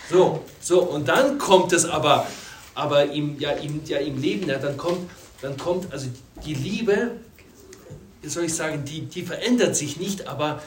So, 0.09 0.43
so, 0.61 0.81
und 0.81 1.07
dann 1.07 1.37
kommt 1.37 1.73
es 1.73 1.85
aber, 1.85 2.25
aber 2.73 3.11
im, 3.11 3.37
ja, 3.39 3.51
im, 3.51 3.81
ja, 3.85 3.99
im 3.99 4.19
Leben, 4.19 4.49
ja, 4.49 4.57
dann, 4.57 4.75
kommt, 4.75 5.09
dann 5.41 5.55
kommt, 5.57 5.91
also 5.93 6.07
die 6.45 6.55
Liebe, 6.55 7.11
wie 8.21 8.29
soll 8.29 8.45
ich 8.45 8.53
sagen, 8.53 8.83
die, 8.85 9.01
die 9.01 9.23
verändert 9.23 9.75
sich 9.75 9.97
nicht, 9.97 10.27
aber, 10.27 10.63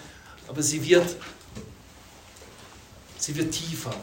aber 0.47 0.63
sie, 0.63 0.87
wird, 0.89 1.17
sie 3.19 3.35
wird 3.37 3.51
tiefer. 3.51 3.95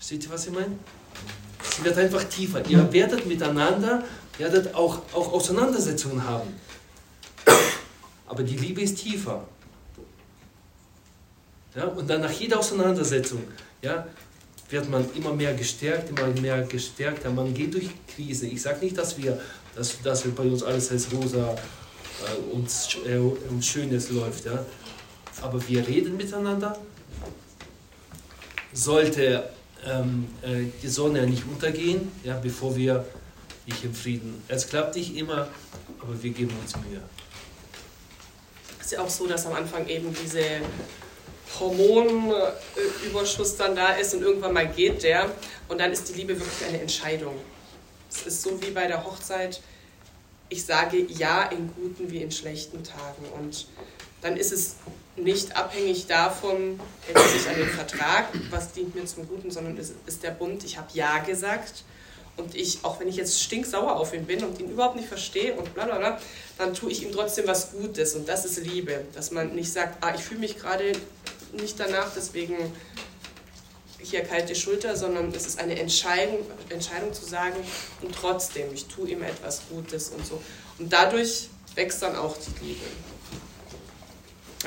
Seht 0.00 0.24
ihr, 0.24 0.30
was 0.30 0.46
ich 0.46 0.52
meine? 0.52 0.78
Sie 1.62 1.84
wird 1.84 1.96
einfach 1.98 2.24
tiefer. 2.24 2.64
Ihr 2.68 2.92
werdet 2.92 3.26
miteinander, 3.26 4.04
werdet 4.38 4.74
auch, 4.74 5.02
auch 5.12 5.32
Auseinandersetzungen 5.32 6.24
haben. 6.24 6.48
Aber 8.26 8.42
die 8.42 8.56
Liebe 8.56 8.82
ist 8.82 8.98
tiefer. 8.98 9.46
Ja, 11.74 11.84
und 11.84 12.08
dann 12.08 12.22
nach 12.22 12.32
jeder 12.32 12.58
Auseinandersetzung 12.58 13.42
ja, 13.82 14.06
wird 14.70 14.88
man 14.88 15.06
immer 15.14 15.32
mehr 15.32 15.54
gestärkt, 15.54 16.10
immer 16.10 16.26
mehr 16.40 16.62
gestärkt. 16.62 17.30
Man 17.32 17.52
geht 17.54 17.74
durch 17.74 17.88
Krise. 18.08 18.46
Ich 18.46 18.62
sage 18.62 18.84
nicht, 18.84 18.96
dass 18.96 19.18
wir, 19.18 19.38
dass, 19.74 20.00
dass 20.02 20.24
wir 20.24 20.34
bei 20.34 20.44
uns 20.44 20.62
alles 20.62 20.90
als 20.90 21.12
rosa 21.12 21.54
äh, 21.54 22.54
und, 22.54 22.68
äh, 23.06 23.18
und 23.18 23.64
Schönes 23.64 24.10
läuft. 24.10 24.46
Ja. 24.46 24.64
Aber 25.42 25.66
wir 25.68 25.86
reden 25.86 26.16
miteinander. 26.16 26.78
Sollte 28.72 29.50
ähm, 29.84 30.28
äh, 30.42 30.64
die 30.82 30.88
Sonne 30.88 31.26
nicht 31.26 31.44
untergehen, 31.46 32.10
ja, 32.24 32.38
bevor 32.38 32.76
wir 32.76 33.04
nicht 33.66 33.84
im 33.84 33.94
Frieden. 33.94 34.42
Es 34.48 34.68
klappt 34.68 34.96
nicht 34.96 35.16
immer, 35.16 35.48
aber 36.00 36.22
wir 36.22 36.30
geben 36.30 36.54
uns 36.62 36.76
Mühe. 36.76 37.02
Es 38.78 38.86
ist 38.86 38.92
ja 38.92 39.00
auch 39.00 39.10
so, 39.10 39.26
dass 39.26 39.46
am 39.46 39.54
Anfang 39.54 39.88
eben 39.88 40.14
diese 40.22 40.42
Hormonüberschuss 41.58 43.56
dann 43.56 43.74
da 43.74 43.92
ist 43.92 44.14
und 44.14 44.22
irgendwann 44.22 44.52
mal 44.52 44.68
geht 44.68 45.02
der 45.02 45.30
und 45.68 45.78
dann 45.78 45.92
ist 45.92 46.08
die 46.08 46.14
Liebe 46.14 46.38
wirklich 46.38 46.68
eine 46.68 46.80
Entscheidung. 46.80 47.34
Es 48.10 48.22
ist 48.26 48.42
so 48.42 48.60
wie 48.62 48.70
bei 48.70 48.86
der 48.86 49.04
Hochzeit, 49.04 49.60
ich 50.48 50.64
sage 50.64 50.98
ja 51.08 51.44
in 51.44 51.72
guten 51.74 52.10
wie 52.10 52.22
in 52.22 52.30
schlechten 52.30 52.84
Tagen 52.84 53.24
und 53.40 53.66
dann 54.26 54.36
ist 54.36 54.52
es 54.52 54.74
nicht 55.16 55.56
abhängig 55.56 56.06
davon, 56.08 56.80
hält 57.06 57.28
sich 57.30 57.48
an 57.48 57.54
den 57.54 57.68
Vertrag, 57.68 58.26
was 58.50 58.72
dient 58.72 58.94
mir 58.94 59.06
zum 59.06 59.26
Guten, 59.28 59.52
sondern 59.52 59.78
es 59.78 59.92
ist 60.04 60.22
der 60.24 60.32
Bund, 60.32 60.64
ich 60.64 60.76
habe 60.76 60.88
Ja 60.94 61.20
gesagt 61.20 61.84
und 62.36 62.54
ich, 62.56 62.80
auch 62.82 62.98
wenn 62.98 63.08
ich 63.08 63.16
jetzt 63.16 63.40
stinksauer 63.40 63.96
auf 63.96 64.12
ihn 64.12 64.26
bin 64.26 64.44
und 64.44 64.58
ihn 64.60 64.68
überhaupt 64.68 64.96
nicht 64.96 65.08
verstehe 65.08 65.54
und 65.54 65.72
bla 65.74 65.84
bla 65.84 65.98
bla, 65.98 66.20
dann 66.58 66.74
tue 66.74 66.90
ich 66.90 67.04
ihm 67.04 67.12
trotzdem 67.12 67.46
was 67.46 67.70
Gutes 67.70 68.14
und 68.14 68.28
das 68.28 68.44
ist 68.44 68.58
Liebe, 68.58 69.04
dass 69.14 69.30
man 69.30 69.54
nicht 69.54 69.72
sagt, 69.72 70.04
ah, 70.04 70.12
ich 70.14 70.22
fühle 70.22 70.40
mich 70.40 70.58
gerade 70.58 70.92
nicht 71.52 71.78
danach, 71.78 72.10
deswegen 72.14 72.56
hier 74.02 74.22
kalte 74.22 74.56
Schulter, 74.56 74.96
sondern 74.96 75.32
es 75.32 75.46
ist 75.46 75.60
eine 75.60 75.78
Entscheidung, 75.78 76.40
Entscheidung 76.68 77.12
zu 77.12 77.24
sagen 77.24 77.56
und 78.02 78.14
trotzdem, 78.14 78.74
ich 78.74 78.86
tue 78.86 79.08
ihm 79.08 79.22
etwas 79.22 79.62
Gutes 79.70 80.08
und 80.08 80.26
so. 80.26 80.42
Und 80.78 80.92
dadurch 80.92 81.48
wächst 81.76 82.02
dann 82.02 82.16
auch 82.16 82.36
die 82.36 82.66
Liebe. 82.66 82.84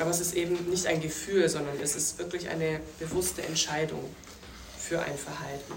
Aber 0.00 0.10
es 0.10 0.20
ist 0.20 0.34
eben 0.34 0.70
nicht 0.70 0.86
ein 0.86 1.00
Gefühl, 1.00 1.48
sondern 1.48 1.78
es 1.82 1.94
ist 1.94 2.18
wirklich 2.18 2.48
eine 2.48 2.80
bewusste 2.98 3.42
Entscheidung 3.42 4.02
für 4.78 5.00
ein 5.00 5.16
Verhalten. 5.16 5.74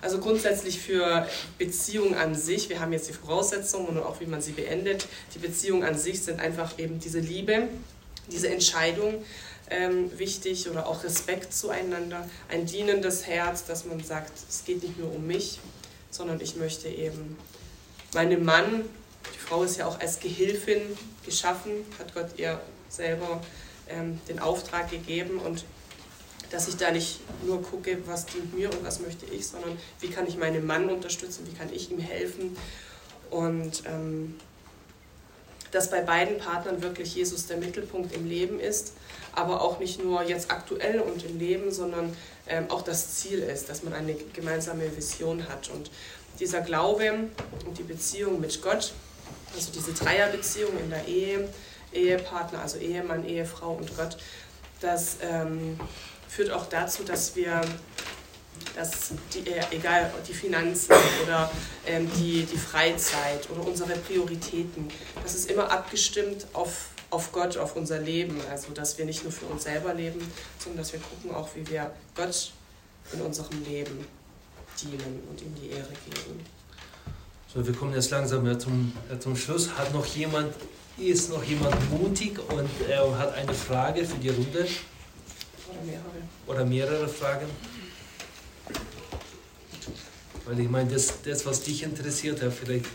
Also 0.00 0.18
grundsätzlich 0.18 0.80
für 0.80 1.28
Beziehungen 1.58 2.14
an 2.14 2.34
sich, 2.34 2.68
wir 2.68 2.80
haben 2.80 2.92
jetzt 2.92 3.08
die 3.08 3.12
Voraussetzungen 3.12 3.88
und 3.88 3.98
auch 3.98 4.20
wie 4.20 4.26
man 4.26 4.40
sie 4.40 4.52
beendet. 4.52 5.06
Die 5.34 5.38
Beziehungen 5.38 5.82
an 5.82 5.96
sich 5.96 6.22
sind 6.22 6.40
einfach 6.40 6.78
eben 6.78 7.00
diese 7.00 7.20
Liebe, 7.20 7.68
diese 8.30 8.48
Entscheidung 8.48 9.22
ähm, 9.70 10.10
wichtig 10.18 10.68
oder 10.70 10.86
auch 10.86 11.04
Respekt 11.04 11.52
zueinander, 11.54 12.28
ein 12.48 12.66
dienendes 12.66 13.26
Herz, 13.26 13.64
dass 13.64 13.84
man 13.84 14.02
sagt, 14.02 14.32
es 14.48 14.64
geht 14.64 14.82
nicht 14.82 14.98
nur 14.98 15.12
um 15.14 15.26
mich, 15.26 15.60
sondern 16.10 16.40
ich 16.40 16.56
möchte 16.56 16.88
eben 16.88 17.36
meinem 18.14 18.44
Mann, 18.44 18.84
die 19.34 19.38
Frau 19.38 19.62
ist 19.64 19.78
ja 19.78 19.86
auch 19.86 20.00
als 20.00 20.20
Gehilfin 20.20 20.80
geschaffen, 21.24 21.72
hat 21.98 22.14
Gott 22.14 22.38
ihr 22.38 22.60
selber 22.96 23.40
ähm, 23.88 24.20
den 24.28 24.38
Auftrag 24.38 24.90
gegeben 24.90 25.38
und 25.38 25.64
dass 26.50 26.68
ich 26.68 26.76
da 26.76 26.90
nicht 26.90 27.20
nur 27.44 27.62
gucke, 27.62 27.98
was 28.06 28.26
dient 28.26 28.54
mir 28.56 28.70
und 28.70 28.84
was 28.84 29.00
möchte 29.00 29.26
ich, 29.26 29.46
sondern 29.46 29.76
wie 30.00 30.08
kann 30.08 30.26
ich 30.26 30.36
meinen 30.36 30.66
Mann 30.66 30.88
unterstützen, 30.88 31.46
wie 31.50 31.56
kann 31.56 31.72
ich 31.72 31.90
ihm 31.90 31.98
helfen 31.98 32.56
und 33.30 33.82
ähm, 33.86 34.36
dass 35.74 35.90
bei 35.90 36.02
beiden 36.02 36.38
Partnern 36.38 36.82
wirklich 36.82 37.14
Jesus 37.16 37.46
der 37.46 37.56
Mittelpunkt 37.56 38.14
im 38.14 38.28
Leben 38.28 38.60
ist, 38.60 38.92
aber 39.32 39.60
auch 39.60 39.80
nicht 39.80 40.02
nur 40.02 40.22
jetzt 40.22 40.52
aktuell 40.52 41.00
und 41.00 41.24
im 41.24 41.38
Leben, 41.38 41.72
sondern 41.72 42.16
ähm, 42.46 42.70
auch 42.70 42.82
das 42.82 43.16
Ziel 43.16 43.40
ist, 43.40 43.68
dass 43.68 43.82
man 43.82 43.92
eine 43.92 44.14
gemeinsame 44.32 44.96
Vision 44.96 45.48
hat. 45.48 45.68
Und 45.70 45.90
dieser 46.38 46.60
Glaube 46.60 47.12
und 47.66 47.78
die 47.78 47.82
Beziehung 47.82 48.40
mit 48.40 48.62
Gott, 48.62 48.92
also 49.54 49.72
diese 49.72 49.92
Dreierbeziehung 49.92 50.78
in 50.78 50.90
der 50.90 51.08
Ehe, 51.08 51.48
Ehepartner, 51.94 52.60
also 52.60 52.78
Ehemann, 52.78 53.26
Ehefrau 53.26 53.74
und 53.74 53.96
Gott, 53.96 54.16
das 54.80 55.16
ähm, 55.22 55.78
führt 56.28 56.50
auch 56.50 56.66
dazu, 56.66 57.04
dass 57.04 57.36
wir, 57.36 57.60
dass 58.74 59.12
die, 59.32 59.48
äh, 59.48 59.62
egal 59.70 60.12
die 60.28 60.34
Finanzen 60.34 60.94
oder 61.22 61.50
ähm, 61.86 62.10
die, 62.16 62.44
die 62.44 62.58
Freizeit 62.58 63.48
oder 63.50 63.66
unsere 63.66 63.94
Prioritäten, 63.96 64.88
das 65.22 65.34
ist 65.34 65.50
immer 65.50 65.70
abgestimmt 65.70 66.46
auf, 66.52 66.88
auf 67.10 67.32
Gott, 67.32 67.56
auf 67.56 67.76
unser 67.76 67.98
Leben. 67.98 68.40
Also 68.50 68.72
dass 68.72 68.98
wir 68.98 69.04
nicht 69.04 69.22
nur 69.22 69.32
für 69.32 69.46
uns 69.46 69.64
selber 69.64 69.94
leben, 69.94 70.20
sondern 70.58 70.78
dass 70.82 70.92
wir 70.92 71.00
gucken 71.00 71.34
auch, 71.34 71.48
wie 71.54 71.66
wir 71.68 71.90
Gott 72.14 72.52
in 73.12 73.20
unserem 73.20 73.64
Leben 73.64 74.06
dienen 74.82 75.22
und 75.30 75.40
ihm 75.40 75.54
die 75.54 75.70
Ehre 75.70 75.92
geben. 76.04 76.40
So, 77.52 77.64
wir 77.64 77.72
kommen 77.72 77.94
jetzt 77.94 78.10
langsam 78.10 78.58
zum, 78.58 78.92
zum 79.20 79.36
Schluss. 79.36 79.70
Hat 79.78 79.94
noch 79.94 80.04
jemand 80.06 80.52
ist 80.98 81.30
noch 81.30 81.44
jemand 81.44 81.90
mutig 81.90 82.38
und 82.38 82.70
äh, 82.88 82.96
hat 82.96 83.34
eine 83.34 83.54
Frage 83.54 84.04
für 84.04 84.18
die 84.18 84.30
Runde? 84.30 84.66
Oder 85.68 85.82
mehrere. 85.84 86.04
Oder 86.46 86.64
mehrere 86.64 87.08
Fragen? 87.08 87.46
Weil 90.44 90.60
ich 90.60 90.68
meine, 90.68 90.92
das, 90.92 91.22
das 91.22 91.46
was 91.46 91.62
dich 91.62 91.82
interessiert, 91.82 92.42
ja, 92.42 92.50
vielleicht, 92.50 92.86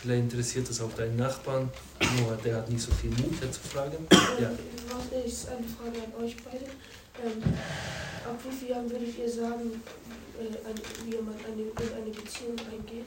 Vielleicht 0.00 0.22
interessiert 0.22 0.70
es 0.70 0.80
auch 0.80 0.92
deinen 0.94 1.16
Nachbarn, 1.16 1.68
nur 2.18 2.34
der 2.36 2.56
hat 2.56 2.70
nicht 2.70 2.80
so 2.80 2.90
viel 2.90 3.10
Mut, 3.10 3.38
der 3.42 3.52
zu 3.52 3.60
fragen. 3.60 4.06
Ja. 4.40 4.48
Ähm, 4.48 4.58
Was 4.88 5.26
ist 5.26 5.48
eine 5.50 5.66
Frage 5.68 6.06
an 6.06 6.24
euch 6.24 6.36
beide? 6.42 6.64
Ähm, 7.22 7.42
ab 8.24 8.38
wie 8.42 8.56
vielen 8.56 8.70
Jahren 8.70 8.90
würdet 8.90 9.18
ihr 9.18 9.30
sagen, 9.30 9.82
äh, 10.40 10.66
eine, 10.66 10.80
wie 11.04 11.16
man 11.20 11.34
eine, 11.34 11.62
in 11.62 12.02
eine 12.02 12.10
Beziehung 12.10 12.56
eingeht? 12.72 13.04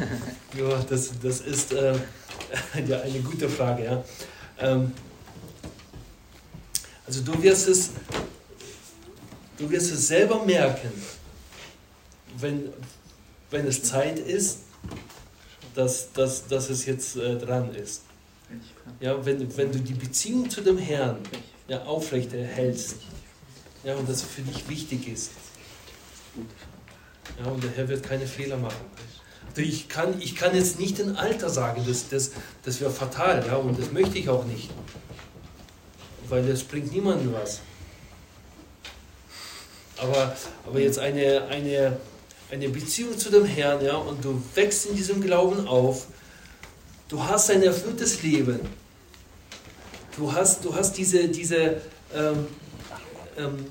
Ja, 0.58 0.82
das, 0.88 1.10
das 1.22 1.40
ist 1.42 1.72
äh, 1.72 1.94
ja, 2.86 3.00
eine 3.00 3.20
gute 3.20 3.48
Frage. 3.48 3.84
Ja. 3.84 4.04
Ähm, 4.58 4.92
also 7.06 7.22
du 7.22 7.42
wirst 7.42 7.68
es, 7.68 7.90
du 9.58 9.70
wirst 9.70 9.92
es 9.92 10.08
selber 10.08 10.44
merken, 10.44 10.90
wenn, 12.38 12.68
wenn 13.50 13.66
es 13.66 13.82
Zeit 13.82 14.18
ist, 14.18 14.60
dass, 15.74 16.12
dass, 16.12 16.46
dass 16.46 16.70
es 16.70 16.86
jetzt 16.86 17.16
äh, 17.16 17.36
dran 17.36 17.74
ist. 17.74 18.02
Ja, 19.00 19.24
wenn, 19.24 19.56
wenn 19.56 19.70
du 19.70 19.78
die 19.78 19.94
Beziehung 19.94 20.50
zu 20.50 20.60
dem 20.60 20.78
Herrn 20.78 21.18
ja, 21.68 21.82
aufrechterhältst 21.84 22.96
ja, 23.84 23.94
und 23.94 24.08
das 24.08 24.22
für 24.22 24.42
dich 24.42 24.68
wichtig 24.68 25.08
ist. 25.08 25.30
Ja, 27.38 27.50
und 27.50 27.62
der 27.62 27.70
Herr 27.70 27.88
wird 27.88 28.02
keine 28.02 28.26
Fehler 28.26 28.56
machen. 28.56 28.84
Also 29.50 29.62
ich, 29.62 29.88
kann, 29.88 30.20
ich 30.20 30.36
kann 30.36 30.54
jetzt 30.54 30.78
nicht 30.78 31.00
ein 31.00 31.16
Alter 31.16 31.50
sagen, 31.50 31.84
das, 31.86 32.08
das, 32.08 32.30
das 32.64 32.80
wäre 32.80 32.90
fatal 32.90 33.44
ja, 33.46 33.56
und 33.56 33.78
das 33.78 33.90
möchte 33.90 34.16
ich 34.16 34.28
auch 34.28 34.44
nicht. 34.44 34.70
Weil 36.28 36.46
das 36.46 36.62
bringt 36.62 36.92
niemandem 36.92 37.32
was. 37.32 37.60
Aber, 39.96 40.36
aber 40.64 40.80
jetzt 40.80 41.00
eine, 41.00 41.46
eine, 41.48 41.96
eine 42.50 42.68
Beziehung 42.68 43.18
zu 43.18 43.30
dem 43.30 43.44
Herrn 43.44 43.84
ja, 43.84 43.96
und 43.96 44.24
du 44.24 44.40
wächst 44.54 44.86
in 44.86 44.94
diesem 44.94 45.20
Glauben 45.20 45.66
auf, 45.66 46.06
du 47.08 47.22
hast 47.22 47.50
ein 47.50 47.62
erfülltes 47.62 48.22
Leben. 48.22 48.60
Du 50.16 50.32
hast, 50.32 50.64
du 50.64 50.74
hast 50.74 50.96
diese, 50.96 51.28
diese 51.28 51.80
ähm, 52.14 52.46
ähm, 53.36 53.66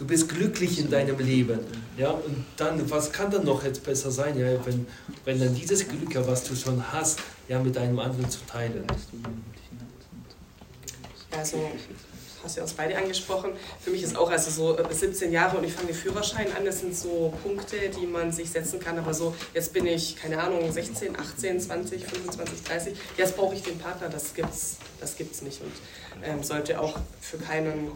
du 0.00 0.06
bist 0.06 0.28
glücklich 0.30 0.78
in 0.78 0.90
deinem 0.90 1.18
Leben. 1.18 1.60
Ja, 1.96 2.10
und 2.10 2.44
dann, 2.56 2.90
was 2.90 3.12
kann 3.12 3.30
dann 3.30 3.44
noch 3.44 3.62
jetzt 3.62 3.84
besser 3.84 4.10
sein, 4.10 4.36
ja, 4.38 4.46
wenn, 4.64 4.86
wenn 5.26 5.38
dann 5.38 5.54
dieses 5.54 5.86
Glück, 5.86 6.14
ja, 6.14 6.26
was 6.26 6.42
du 6.44 6.56
schon 6.56 6.82
hast, 6.90 7.20
ja, 7.48 7.58
mit 7.58 7.76
einem 7.76 7.98
anderen 7.98 8.28
zu 8.28 8.40
teilen. 8.46 8.84
Also, 11.36 11.70
hast 12.42 12.56
ja 12.56 12.62
uns 12.62 12.72
beide 12.72 12.96
angesprochen. 12.96 13.52
Für 13.78 13.90
mich 13.90 14.02
ist 14.02 14.16
auch 14.16 14.30
also 14.30 14.50
so 14.50 14.78
äh, 14.78 14.94
17 14.94 15.30
Jahre 15.30 15.58
und 15.58 15.64
ich 15.64 15.74
fange 15.74 15.88
den 15.88 15.96
Führerschein 15.96 16.46
an. 16.56 16.64
Das 16.64 16.80
sind 16.80 16.96
so 16.96 17.34
Punkte, 17.42 17.76
die 17.90 18.06
man 18.06 18.32
sich 18.32 18.50
setzen 18.50 18.80
kann. 18.80 18.98
Aber 18.98 19.12
so, 19.12 19.34
jetzt 19.52 19.74
bin 19.74 19.84
ich, 19.84 20.16
keine 20.16 20.42
Ahnung, 20.42 20.72
16, 20.72 21.18
18, 21.18 21.60
20, 21.60 22.06
25, 22.06 22.62
30. 22.62 22.96
Jetzt 23.18 23.36
brauche 23.36 23.54
ich 23.54 23.62
den 23.62 23.78
Partner. 23.78 24.08
Das 24.08 24.32
gibt's, 24.32 24.78
das 24.98 25.16
gibt's 25.16 25.42
nicht 25.42 25.60
und 25.60 25.72
ähm, 26.24 26.42
sollte 26.42 26.80
auch 26.80 26.98
für 27.20 27.36
keinen 27.36 27.92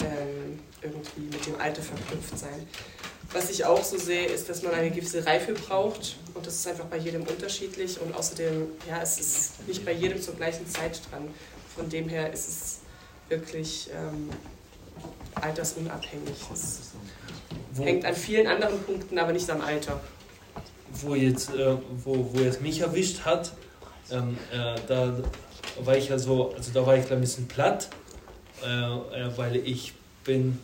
ähm, 0.00 0.58
irgendwie 0.82 1.22
mit 1.22 1.46
dem 1.46 1.60
Alter 1.60 1.82
verknüpft 1.82 2.38
sein. 2.38 2.66
Was 3.32 3.50
ich 3.50 3.64
auch 3.64 3.82
so 3.82 3.98
sehe, 3.98 4.26
ist, 4.26 4.48
dass 4.48 4.62
man 4.62 4.72
eine 4.74 4.90
gewisse 4.90 5.24
Reife 5.26 5.54
braucht 5.54 6.16
und 6.34 6.46
das 6.46 6.54
ist 6.56 6.68
einfach 6.68 6.84
bei 6.84 6.98
jedem 6.98 7.22
unterschiedlich 7.22 8.00
und 8.00 8.14
außerdem, 8.14 8.66
ja, 8.88 9.00
es 9.02 9.18
ist 9.18 9.66
nicht 9.66 9.84
bei 9.84 9.92
jedem 9.92 10.20
zur 10.20 10.34
gleichen 10.34 10.68
Zeit 10.68 11.00
dran. 11.10 11.28
Von 11.74 11.88
dem 11.88 12.08
her 12.08 12.32
ist 12.32 12.48
es 12.48 12.78
wirklich 13.28 13.90
ähm, 13.92 14.30
altersunabhängig. 15.34 16.36
Es 16.52 16.92
Wo, 17.72 17.84
hängt 17.84 18.04
an 18.04 18.14
vielen 18.14 18.46
anderen 18.46 18.80
Punkten, 18.82 19.18
aber 19.18 19.32
nicht 19.32 19.50
am 19.50 19.60
Alter. 19.60 20.00
wo, 20.92 21.14
jetzt, 21.14 21.52
äh, 21.54 21.76
wo, 22.04 22.30
wo 22.32 22.40
jetzt 22.40 22.60
mich 22.60 22.80
erwischt 22.80 23.20
hat, 23.24 23.52
ähm, 24.12 24.38
äh, 24.52 24.76
da 24.86 25.18
war 25.80 25.96
ich 25.96 26.08
ja 26.08 26.18
so, 26.18 26.52
also 26.54 26.70
da 26.72 26.86
war 26.86 26.96
ich 26.96 27.10
ein 27.10 27.20
bisschen 27.20 27.48
platt, 27.48 27.88
äh, 28.62 28.66
äh, 28.66 29.36
weil 29.36 29.56
ich 29.56 29.92
bin, 30.24 30.58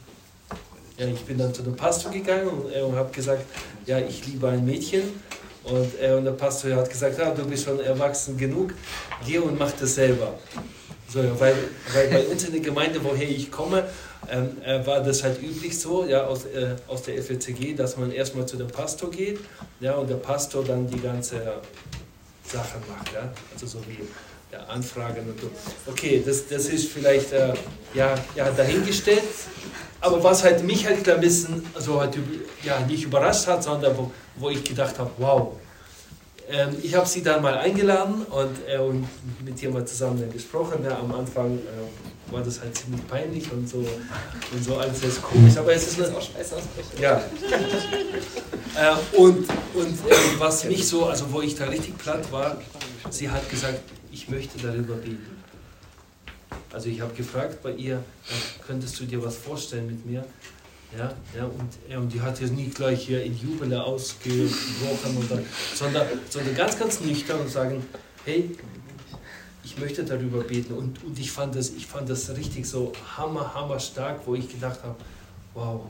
ja, 0.96 1.06
ich 1.06 1.20
bin 1.22 1.38
dann 1.38 1.52
zu 1.52 1.62
dem 1.62 1.76
Pastor 1.76 2.10
gegangen 2.12 2.48
und, 2.48 2.72
äh, 2.72 2.80
und 2.82 2.96
habe 2.96 3.10
gesagt, 3.12 3.44
ja, 3.86 3.98
ich 3.98 4.26
liebe 4.26 4.48
ein 4.48 4.64
Mädchen. 4.64 5.02
Und, 5.64 6.00
äh, 6.00 6.12
und 6.12 6.24
der 6.24 6.32
Pastor 6.32 6.74
hat 6.74 6.88
gesagt, 6.88 7.18
ja, 7.18 7.30
du 7.32 7.44
bist 7.44 7.64
schon 7.64 7.80
erwachsen 7.80 8.36
genug, 8.36 8.72
geh 9.26 9.38
und 9.38 9.58
mach 9.58 9.72
das 9.72 9.94
selber. 9.94 10.38
So, 11.08 11.20
weil, 11.38 11.54
weil 11.92 12.08
bei 12.08 12.24
uns 12.24 12.44
in 12.44 12.52
der 12.52 12.60
Gemeinde, 12.60 13.00
woher 13.02 13.28
ich 13.28 13.50
komme, 13.50 13.84
ähm, 14.30 14.56
äh, 14.64 14.86
war 14.86 15.02
das 15.02 15.22
halt 15.22 15.42
üblich 15.42 15.78
so, 15.78 16.06
ja, 16.06 16.24
aus, 16.24 16.44
äh, 16.44 16.76
aus 16.86 17.02
der 17.02 17.20
FLCG, 17.20 17.74
dass 17.74 17.96
man 17.96 18.12
erstmal 18.12 18.46
zu 18.46 18.56
dem 18.56 18.68
Pastor 18.68 19.10
geht, 19.10 19.40
ja, 19.80 19.94
und 19.94 20.08
der 20.08 20.16
Pastor 20.16 20.64
dann 20.64 20.86
die 20.86 21.00
ganze 21.00 21.40
Sachen 22.44 22.80
macht, 22.88 23.12
ja, 23.12 23.28
also 23.52 23.66
so 23.66 23.78
wie 23.88 24.06
ja, 24.52 24.58
Anfragen 24.68 25.28
und 25.28 25.40
so. 25.40 25.50
Okay, 25.86 26.22
das, 26.24 26.48
das 26.48 26.66
ist 26.66 26.88
vielleicht 26.88 27.32
äh, 27.32 27.54
ja, 27.94 28.14
ja, 28.34 28.50
dahingestellt, 28.50 29.22
aber 30.00 30.22
was 30.22 30.44
halt 30.44 30.64
mich 30.64 30.86
halt 30.86 31.08
ein 31.08 31.20
bisschen, 31.20 31.64
also 31.74 32.00
halt, 32.00 32.16
ja, 32.62 32.80
nicht 32.80 33.04
überrascht 33.04 33.46
hat, 33.46 33.62
sondern 33.62 33.96
wo, 33.96 34.10
wo 34.36 34.50
ich 34.50 34.64
gedacht 34.64 34.98
habe, 34.98 35.10
wow, 35.18 35.52
ähm, 36.50 36.76
ich 36.82 36.94
habe 36.94 37.06
sie 37.06 37.22
dann 37.22 37.42
mal 37.42 37.54
eingeladen 37.58 38.26
und, 38.28 38.56
äh, 38.68 38.78
und 38.78 39.06
mit 39.44 39.62
ihr 39.62 39.70
mal 39.70 39.84
zusammen 39.84 40.30
gesprochen. 40.32 40.84
Ja, 40.84 40.98
am 40.98 41.14
Anfang 41.14 41.58
äh, 41.58 42.32
war 42.32 42.42
das 42.42 42.60
halt 42.60 42.76
ziemlich 42.76 43.06
peinlich 43.06 43.50
und 43.52 43.68
so, 43.68 43.78
und 43.78 44.64
so 44.64 44.76
alles 44.76 45.02
ist 45.02 45.22
komisch, 45.22 45.56
aber 45.56 45.72
es 45.74 45.86
ist 45.86 45.98
Das 45.98 46.08
eine, 46.08 46.18
ist 46.18 46.22
auch 46.22 46.34
Schweißausbrüche. 46.34 47.02
ja. 47.02 47.22
äh, 48.76 49.16
und 49.16 49.48
und 49.74 50.10
äh, 50.10 50.14
was 50.38 50.64
mich 50.64 50.86
so, 50.88 51.06
also 51.06 51.32
wo 51.32 51.40
ich 51.40 51.54
da 51.54 51.66
richtig 51.66 51.96
platt 51.98 52.30
war, 52.32 52.60
sie 53.10 53.30
hat 53.30 53.48
gesagt, 53.48 53.80
ich 54.10 54.28
möchte 54.28 54.58
darüber 54.58 54.94
beten. 54.94 55.36
Also 56.72 56.88
ich 56.88 57.00
habe 57.00 57.14
gefragt 57.14 57.62
bei 57.62 57.72
ihr, 57.72 57.96
äh, 57.96 58.62
könntest 58.66 58.98
du 59.00 59.04
dir 59.04 59.22
was 59.24 59.36
vorstellen 59.36 59.86
mit 59.86 60.06
mir? 60.06 60.24
Ja, 60.96 61.14
ja, 61.36 61.44
und, 61.44 61.70
ja, 61.88 61.98
und 61.98 62.12
die 62.12 62.20
hat 62.20 62.40
jetzt 62.40 62.52
nie 62.52 62.68
gleich 62.68 63.06
hier 63.06 63.22
in 63.22 63.36
Jubel 63.38 63.72
ausgebrochen, 63.74 65.16
oder, 65.18 65.40
sondern, 65.74 66.06
sondern 66.28 66.54
ganz, 66.56 66.76
ganz 66.76 67.00
nüchtern 67.00 67.40
und 67.40 67.48
sagen, 67.48 67.84
hey, 68.24 68.50
ich 69.62 69.78
möchte 69.78 70.02
darüber 70.02 70.42
beten. 70.42 70.74
Und, 70.74 71.02
und 71.04 71.18
ich, 71.18 71.30
fand 71.30 71.54
das, 71.54 71.70
ich 71.70 71.86
fand 71.86 72.10
das 72.10 72.30
richtig 72.36 72.66
so 72.66 72.92
hammer, 73.16 73.54
hammer 73.54 73.78
stark, 73.78 74.20
wo 74.26 74.34
ich 74.34 74.48
gedacht 74.48 74.80
habe, 74.82 74.96
wow. 75.54 75.82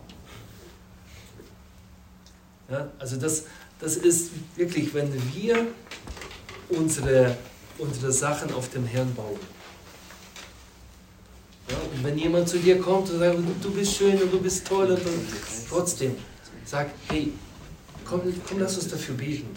Ja, 2.70 2.90
also 2.98 3.16
das, 3.16 3.44
das 3.78 3.96
ist 3.96 4.30
wirklich, 4.56 4.92
wenn 4.92 5.10
wir 5.34 5.66
unsere, 6.68 7.36
unsere 7.80 8.12
Sachen 8.12 8.52
auf 8.52 8.70
dem 8.70 8.86
Herrn 8.86 9.14
bauen. 9.14 9.38
Ja, 11.68 11.76
und 11.94 12.04
wenn 12.04 12.18
jemand 12.18 12.48
zu 12.48 12.58
dir 12.58 12.78
kommt 12.80 13.10
und 13.10 13.18
sagt, 13.18 13.38
du, 13.62 13.70
bist 13.70 13.96
schön 13.96 14.20
und 14.20 14.32
du 14.32 14.40
bist 14.40 14.66
toll, 14.66 14.90
und, 14.90 15.00
trotzdem 15.68 16.16
sag, 16.64 16.90
hey, 17.08 17.32
komm, 18.04 18.22
komm, 18.48 18.58
lass 18.58 18.76
uns 18.76 18.88
dafür 18.88 19.14
beten. 19.14 19.48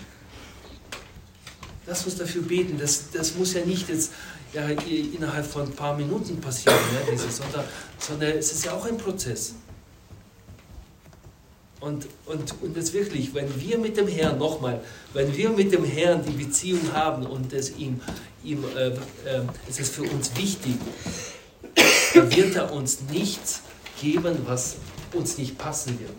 Lass 1.85 2.05
uns 2.05 2.15
dafür 2.15 2.43
beten. 2.43 2.77
Das, 2.79 3.11
das 3.11 3.35
muss 3.35 3.53
ja 3.53 3.65
nicht 3.65 3.89
jetzt 3.89 4.11
ja, 4.53 4.67
innerhalb 4.67 5.45
von 5.45 5.63
ein 5.63 5.73
paar 5.73 5.97
Minuten 5.97 6.39
passieren, 6.39 6.77
ja, 6.93 7.11
dieses, 7.11 7.37
sondern, 7.37 7.65
sondern 7.97 8.31
es 8.31 8.51
ist 8.51 8.65
ja 8.65 8.73
auch 8.73 8.85
ein 8.85 8.97
Prozess. 8.97 9.55
Und, 11.83 12.07
und, 12.27 12.61
und 12.61 12.77
jetzt 12.77 12.93
wirklich, 12.93 13.33
wenn 13.33 13.59
wir 13.59 13.77
mit 13.77 13.97
dem 13.97 14.07
Herrn, 14.07 14.37
nochmal, 14.37 14.79
wenn 15.11 15.35
wir 15.35 15.49
mit 15.49 15.73
dem 15.73 15.83
Herrn 15.83 16.23
die 16.25 16.31
Beziehung 16.31 16.93
haben 16.93 17.25
und 17.25 17.51
es 17.51 17.77
ihm, 17.77 17.99
ihm 18.41 18.63
äh, 18.77 18.87
äh, 18.87 19.41
es 19.69 19.81
ist 19.81 19.93
für 19.93 20.03
uns 20.03 20.31
wichtig, 20.37 20.75
dann 22.13 22.33
wird 22.33 22.55
er 22.55 22.71
uns 22.71 23.01
nichts 23.11 23.63
geben, 24.01 24.37
was 24.45 24.77
uns 25.11 25.37
nicht 25.37 25.57
passen 25.57 25.99
wird. 25.99 26.13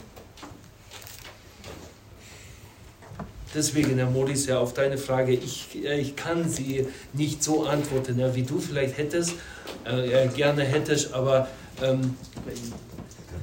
Deswegen, 3.54 3.96
Herr 3.96 4.10
Modis, 4.10 4.44
ja, 4.44 4.58
auf 4.58 4.74
deine 4.74 4.98
Frage, 4.98 5.32
ich, 5.32 5.82
äh, 5.82 5.98
ich 5.98 6.14
kann 6.14 6.46
sie 6.46 6.86
nicht 7.14 7.42
so 7.42 7.64
antworten, 7.64 8.18
ja, 8.18 8.34
wie 8.34 8.42
du 8.42 8.60
vielleicht 8.60 8.98
hättest, 8.98 9.32
äh, 9.86 10.28
gerne 10.28 10.62
hättest, 10.62 11.14
aber 11.14 11.48
ähm, 11.82 12.18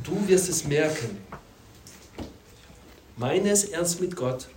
du 0.04 0.28
wirst 0.28 0.50
es 0.50 0.68
merken. 0.68 1.31
Meine 3.22 3.52
es 3.52 3.66
ernst 3.66 4.02
mit 4.02 4.16
Gott. 4.16 4.48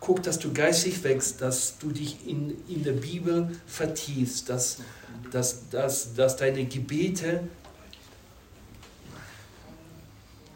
Guck, 0.00 0.24
dass 0.24 0.40
du 0.40 0.52
geistig 0.52 1.04
wächst, 1.04 1.40
dass 1.40 1.78
du 1.78 1.92
dich 1.92 2.26
in, 2.26 2.56
in 2.68 2.82
der 2.82 2.94
Bibel 2.94 3.56
vertiefst, 3.64 4.48
dass, 4.48 4.78
dass, 5.30 5.68
dass, 5.70 6.14
dass 6.14 6.36
deine 6.36 6.64
Gebete 6.64 7.44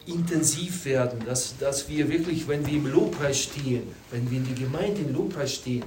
intensiv 0.07 0.85
werden, 0.87 1.25
dass, 1.25 1.57
dass 1.57 1.89
wir 1.89 2.09
wirklich, 2.09 2.49
wenn 2.49 2.67
wir 2.67 2.75
im 2.75 2.93
Lobpreis 2.93 3.43
stehen, 3.43 3.85
wenn 4.11 4.29
wir 4.29 4.39
in 4.39 4.45
die 4.45 4.61
Gemeinde 4.61 5.03
im 5.03 5.15
Lobpreis 5.15 5.55
stehen, 5.55 5.85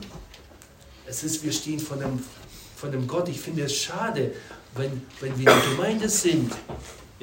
es 1.06 1.26
ist, 1.26 1.44
wir 1.44 1.52
stehen 1.52 1.80
von 1.82 2.00
dem, 2.00 2.24
von 2.78 2.90
dem 2.90 3.06
Gott. 3.06 3.28
Ich 3.28 3.42
finde 3.42 3.64
es 3.64 3.76
schade, 3.76 4.34
wenn, 4.76 5.02
wenn 5.20 5.38
wir 5.38 5.52
in 5.52 5.60
der 5.60 5.72
Gemeinde 5.72 6.08
sind, 6.08 6.54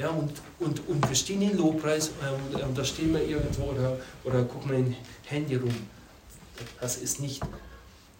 Ja, 0.00 0.08
und, 0.08 0.32
und, 0.60 0.88
und 0.88 1.06
wir 1.06 1.14
stehen 1.14 1.42
in 1.42 1.58
Lobpreis 1.58 2.12
ähm, 2.24 2.68
und 2.68 2.78
da 2.78 2.82
stehen 2.82 3.12
wir 3.12 3.22
irgendwo 3.22 3.64
oder, 3.64 3.98
oder 4.24 4.44
gucken 4.44 4.70
wir 4.70 4.78
in 4.78 4.96
Handy 5.26 5.56
rum. 5.56 5.74
Das 6.80 6.96
ist 6.96 7.20
nicht, 7.20 7.42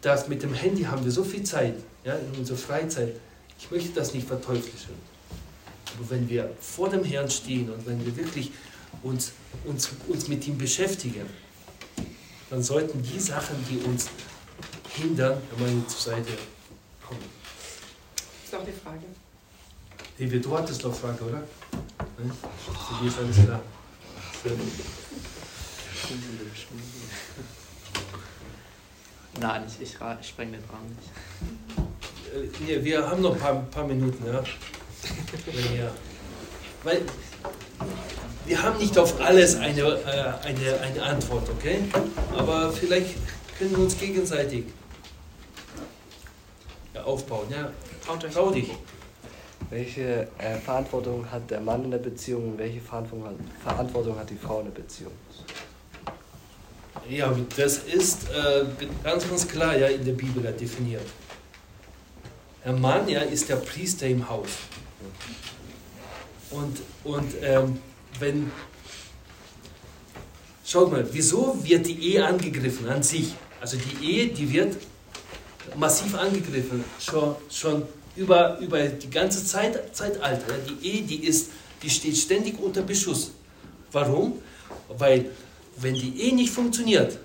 das 0.02 0.28
mit 0.28 0.42
dem 0.42 0.52
Handy 0.52 0.82
haben 0.82 1.02
wir 1.02 1.10
so 1.10 1.24
viel 1.24 1.42
Zeit, 1.42 1.76
ja, 2.04 2.16
in 2.16 2.38
unserer 2.38 2.58
Freizeit. 2.58 3.14
Ich 3.58 3.70
möchte 3.70 3.94
das 3.94 4.12
nicht 4.12 4.28
verteuflichen. 4.28 4.92
Aber 5.96 6.10
wenn 6.10 6.28
wir 6.28 6.50
vor 6.60 6.90
dem 6.90 7.02
Herrn 7.02 7.30
stehen 7.30 7.70
und 7.70 7.86
wenn 7.86 8.04
wir 8.04 8.14
wirklich 8.14 8.52
uns, 9.02 9.32
uns, 9.64 9.88
uns 10.06 10.28
mit 10.28 10.46
ihm 10.46 10.58
beschäftigen, 10.58 11.24
dann 12.50 12.62
sollten 12.62 13.02
die 13.02 13.18
Sachen, 13.18 13.56
die 13.70 13.78
uns 13.88 14.10
hindern, 14.96 15.40
einmal 15.56 15.86
zur 15.86 16.12
Seite 16.12 16.32
kommen. 17.02 17.24
Ist 18.44 18.52
noch 18.52 18.66
die 18.66 18.72
Frage. 18.72 19.00
David, 20.18 20.44
du 20.44 20.58
hattest 20.58 20.84
noch 20.84 20.94
Frage, 20.94 21.24
oder? 21.24 21.42
Ne? 22.18 22.30
Alles 23.18 23.36
klar. 23.44 23.60
Nein, 29.40 29.64
ich, 29.66 29.80
ich, 29.82 29.96
ich 30.20 30.28
spreng 30.28 30.52
den 30.52 30.62
Rahmen 30.64 30.96
nicht. 30.96 32.60
Nee, 32.60 32.84
wir 32.84 33.08
haben 33.08 33.22
noch 33.22 33.34
ein 33.34 33.38
paar, 33.40 33.54
paar 33.70 33.86
Minuten, 33.86 34.24
ja. 34.26 34.42
Wenn 35.46 35.74
ihr- 35.76 35.92
Weil 36.82 37.02
wir 38.46 38.62
haben 38.62 38.78
nicht 38.78 38.96
auf 38.98 39.20
alles 39.20 39.54
eine, 39.56 39.80
äh, 39.82 40.46
eine, 40.46 40.80
eine 40.80 41.02
Antwort, 41.02 41.48
okay? 41.50 41.78
Aber 42.36 42.72
vielleicht 42.72 43.14
können 43.58 43.70
wir 43.72 43.78
uns 43.80 43.98
gegenseitig 43.98 44.64
ja, 46.94 47.02
aufbauen, 47.04 47.48
ja. 47.50 47.70
Traut 48.04 48.24
euch. 48.24 48.32
Trau 48.32 48.50
dich. 48.50 48.70
Welche 49.70 50.26
äh, 50.38 50.56
Verantwortung 50.58 51.30
hat 51.30 51.48
der 51.48 51.60
Mann 51.60 51.84
in 51.84 51.92
der 51.92 51.98
Beziehung 51.98 52.52
und 52.52 52.58
welche 52.58 52.80
Verantwortung 52.80 53.28
hat, 53.28 53.36
Verantwortung 53.62 54.18
hat 54.18 54.28
die 54.28 54.34
Frau 54.36 54.58
in 54.58 54.66
der 54.66 54.82
Beziehung? 54.82 55.12
Ja, 57.08 57.32
das 57.56 57.78
ist 57.78 58.28
äh, 58.30 58.64
ganz, 59.04 59.28
ganz 59.28 59.46
klar 59.46 59.76
ja, 59.76 59.86
in 59.86 60.04
der 60.04 60.12
Bibel 60.12 60.42
definiert. 60.52 61.06
Der 62.64 62.72
Mann 62.72 63.08
ja, 63.08 63.20
ist 63.20 63.48
der 63.48 63.56
Priester 63.56 64.06
im 64.06 64.28
Haus. 64.28 64.48
Und, 66.50 66.78
und 67.04 67.32
ähm, 67.40 67.78
wenn. 68.18 68.50
Schaut 70.64 70.92
mal, 70.92 71.06
wieso 71.10 71.56
wird 71.64 71.86
die 71.86 72.12
Ehe 72.12 72.24
angegriffen 72.24 72.88
an 72.88 73.02
sich? 73.02 73.34
Also 73.60 73.76
die 73.76 74.04
Ehe, 74.04 74.28
die 74.28 74.52
wird 74.52 74.76
massiv 75.76 76.14
angegriffen, 76.14 76.84
schon, 76.98 77.34
schon 77.50 77.82
über, 78.20 78.58
über 78.58 78.86
die 78.86 79.08
ganze 79.08 79.44
Zeit, 79.44 79.96
Zeitalter. 79.96 80.52
Die 80.68 80.86
Ehe, 80.86 81.02
die, 81.02 81.24
ist, 81.24 81.50
die 81.82 81.88
steht 81.88 82.16
ständig 82.16 82.60
unter 82.60 82.82
Beschuss. 82.82 83.30
Warum? 83.92 84.40
Weil 84.88 85.30
wenn 85.78 85.94
die 85.94 86.20
Ehe 86.20 86.34
nicht 86.34 86.50
funktioniert, 86.50 87.18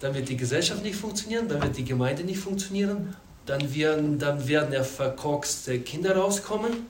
dann 0.00 0.12
wird 0.14 0.28
die 0.28 0.36
Gesellschaft 0.36 0.82
nicht 0.82 0.96
funktionieren, 0.96 1.46
dann 1.48 1.62
wird 1.62 1.76
die 1.76 1.84
Gemeinde 1.84 2.24
nicht 2.24 2.40
funktionieren, 2.40 3.14
dann 3.46 3.74
werden, 3.74 4.18
dann 4.18 4.48
werden 4.48 4.72
ja 4.72 4.82
verkorkste 4.82 5.78
Kinder 5.78 6.16
rauskommen, 6.16 6.86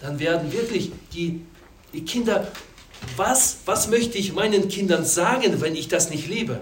dann 0.00 0.18
werden 0.18 0.52
wirklich 0.52 0.90
die, 1.12 1.42
die 1.92 2.04
Kinder, 2.04 2.48
was, 3.16 3.58
was 3.64 3.88
möchte 3.88 4.18
ich 4.18 4.32
meinen 4.32 4.68
Kindern 4.68 5.04
sagen, 5.04 5.60
wenn 5.60 5.76
ich 5.76 5.86
das 5.86 6.10
nicht 6.10 6.26
lebe? 6.26 6.60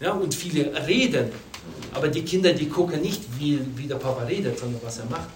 Ja, 0.00 0.12
und 0.12 0.32
viele 0.32 0.86
reden, 0.86 1.32
aber 1.92 2.08
die 2.08 2.22
Kinder, 2.22 2.52
die 2.52 2.68
gucken 2.68 3.00
nicht, 3.00 3.22
wie, 3.38 3.60
wie 3.76 3.86
der 3.86 3.96
Papa 3.96 4.24
redet, 4.24 4.58
sondern 4.58 4.80
was 4.84 4.98
er 4.98 5.06
macht. 5.06 5.28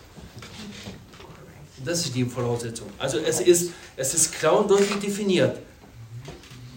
Das 1.84 2.04
ist 2.04 2.14
die 2.14 2.24
Voraussetzung. 2.24 2.88
Also 2.98 3.18
es 3.18 3.40
ist, 3.40 3.72
es 3.96 4.14
ist 4.14 4.32
klar 4.32 4.60
und 4.60 4.70
deutlich 4.70 4.98
definiert, 5.00 5.58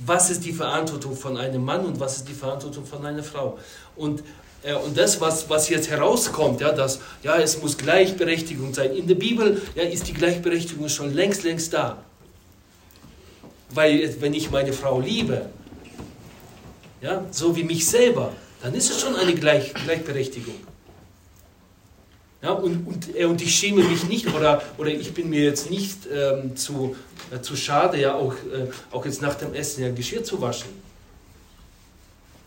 was 0.05 0.29
ist 0.29 0.43
die 0.43 0.53
Verantwortung 0.53 1.15
von 1.15 1.37
einem 1.37 1.63
Mann 1.63 1.85
und 1.85 1.99
was 1.99 2.17
ist 2.17 2.27
die 2.27 2.33
Verantwortung 2.33 2.85
von 2.85 3.05
einer 3.05 3.23
Frau. 3.23 3.57
Und, 3.95 4.23
äh, 4.63 4.73
und 4.73 4.97
das, 4.97 5.19
was, 5.21 5.49
was 5.49 5.69
jetzt 5.69 5.89
herauskommt, 5.89 6.61
ja, 6.61 6.71
dass 6.71 6.99
ja, 7.23 7.37
es 7.37 7.61
muss 7.61 7.77
Gleichberechtigung 7.77 8.73
sein. 8.73 8.95
In 8.95 9.07
der 9.07 9.15
Bibel 9.15 9.61
ja, 9.75 9.83
ist 9.83 10.07
die 10.07 10.13
Gleichberechtigung 10.13 10.89
schon 10.89 11.13
längst, 11.13 11.43
längst 11.43 11.73
da. 11.73 12.03
Weil 13.71 14.15
wenn 14.19 14.33
ich 14.33 14.51
meine 14.51 14.73
Frau 14.73 14.99
liebe, 14.99 15.49
ja, 17.01 17.23
so 17.31 17.55
wie 17.55 17.63
mich 17.63 17.85
selber, 17.85 18.33
dann 18.65 18.73
ist 18.73 18.89
es 18.89 18.99
schon 18.99 19.15
eine 19.15 19.35
Gleich, 19.35 19.75
Gleichberechtigung. 19.75 20.55
Ja, 22.41 22.49
und, 22.49 22.87
und, 22.87 23.15
äh, 23.15 23.25
und 23.25 23.39
ich 23.39 23.53
schäme 23.53 23.83
mich 23.83 24.05
nicht 24.05 24.33
oder, 24.33 24.59
oder 24.79 24.89
ich 24.89 25.13
bin 25.13 25.29
mir 25.29 25.43
jetzt 25.43 25.69
nicht 25.69 26.07
ähm, 26.11 26.55
zu, 26.55 26.95
äh, 27.31 27.39
zu 27.41 27.55
schade, 27.55 28.01
ja 28.01 28.15
auch, 28.15 28.33
äh, 28.33 28.67
auch 28.89 29.05
jetzt 29.05 29.21
nach 29.21 29.35
dem 29.35 29.53
Essen 29.53 29.83
ja 29.83 29.91
Geschirr 29.91 30.23
zu 30.23 30.41
waschen. 30.41 30.69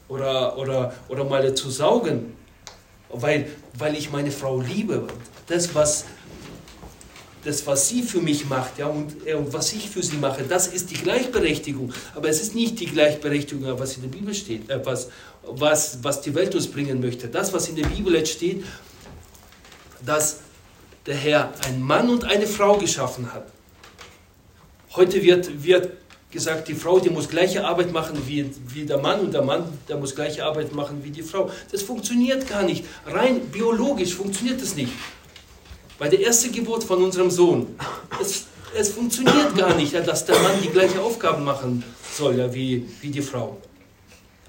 Oder, 0.08 0.58
oder, 0.58 0.92
oder 1.08 1.22
mal 1.22 1.54
zu 1.54 1.70
saugen, 1.70 2.34
weil, 3.10 3.46
weil 3.74 3.94
ich 3.94 4.10
meine 4.10 4.32
Frau 4.32 4.60
liebe. 4.60 5.06
Das, 5.46 5.72
was, 5.72 6.04
das, 7.44 7.64
was 7.64 7.88
sie 7.88 8.02
für 8.02 8.20
mich 8.20 8.48
macht 8.48 8.78
ja, 8.78 8.86
und, 8.88 9.24
äh, 9.24 9.34
und 9.34 9.52
was 9.52 9.72
ich 9.72 9.88
für 9.88 10.02
sie 10.02 10.16
mache, 10.16 10.42
das 10.42 10.66
ist 10.66 10.90
die 10.90 10.96
Gleichberechtigung. 10.96 11.92
Aber 12.16 12.28
es 12.28 12.42
ist 12.42 12.56
nicht 12.56 12.80
die 12.80 12.86
Gleichberechtigung, 12.86 13.78
was 13.78 13.94
in 13.94 14.02
der 14.02 14.08
Bibel 14.08 14.34
steht, 14.34 14.68
äh, 14.68 14.84
was, 14.84 15.10
was, 15.50 15.98
was 16.02 16.20
die 16.20 16.34
Welt 16.34 16.54
uns 16.54 16.66
bringen 16.66 17.00
möchte. 17.00 17.28
Das, 17.28 17.52
was 17.52 17.68
in 17.68 17.76
der 17.76 17.86
Bibel 17.86 18.14
jetzt 18.14 18.32
steht, 18.32 18.64
dass 20.04 20.40
der 21.06 21.16
Herr 21.16 21.52
einen 21.66 21.82
Mann 21.82 22.10
und 22.10 22.24
eine 22.24 22.46
Frau 22.46 22.76
geschaffen 22.76 23.32
hat. 23.32 23.46
Heute 24.94 25.22
wird, 25.22 25.64
wird 25.64 25.92
gesagt, 26.30 26.68
die 26.68 26.74
Frau, 26.74 26.98
die 26.98 27.10
muss 27.10 27.28
gleiche 27.28 27.64
Arbeit 27.64 27.92
machen 27.92 28.20
wie, 28.26 28.50
wie 28.68 28.84
der 28.84 28.98
Mann 28.98 29.20
und 29.20 29.32
der 29.32 29.42
Mann, 29.42 29.64
der 29.88 29.96
muss 29.96 30.14
gleiche 30.14 30.44
Arbeit 30.44 30.74
machen 30.74 31.02
wie 31.02 31.10
die 31.10 31.22
Frau. 31.22 31.50
Das 31.72 31.82
funktioniert 31.82 32.48
gar 32.48 32.62
nicht. 32.62 32.84
Rein 33.06 33.40
biologisch 33.48 34.14
funktioniert 34.14 34.60
das 34.60 34.74
nicht. 34.74 34.92
Bei 35.98 36.08
der 36.08 36.20
ersten 36.20 36.52
Geburt 36.52 36.84
von 36.84 37.02
unserem 37.02 37.30
Sohn, 37.30 37.74
es, 38.20 38.44
es 38.76 38.90
funktioniert 38.90 39.56
gar 39.56 39.74
nicht, 39.74 39.94
dass 39.94 40.24
der 40.26 40.38
Mann 40.38 40.60
die 40.62 40.68
gleiche 40.68 41.00
Aufgaben 41.00 41.44
machen 41.44 41.82
soll 42.14 42.52
wie, 42.52 42.88
wie 43.00 43.10
die 43.10 43.22
Frau. 43.22 43.56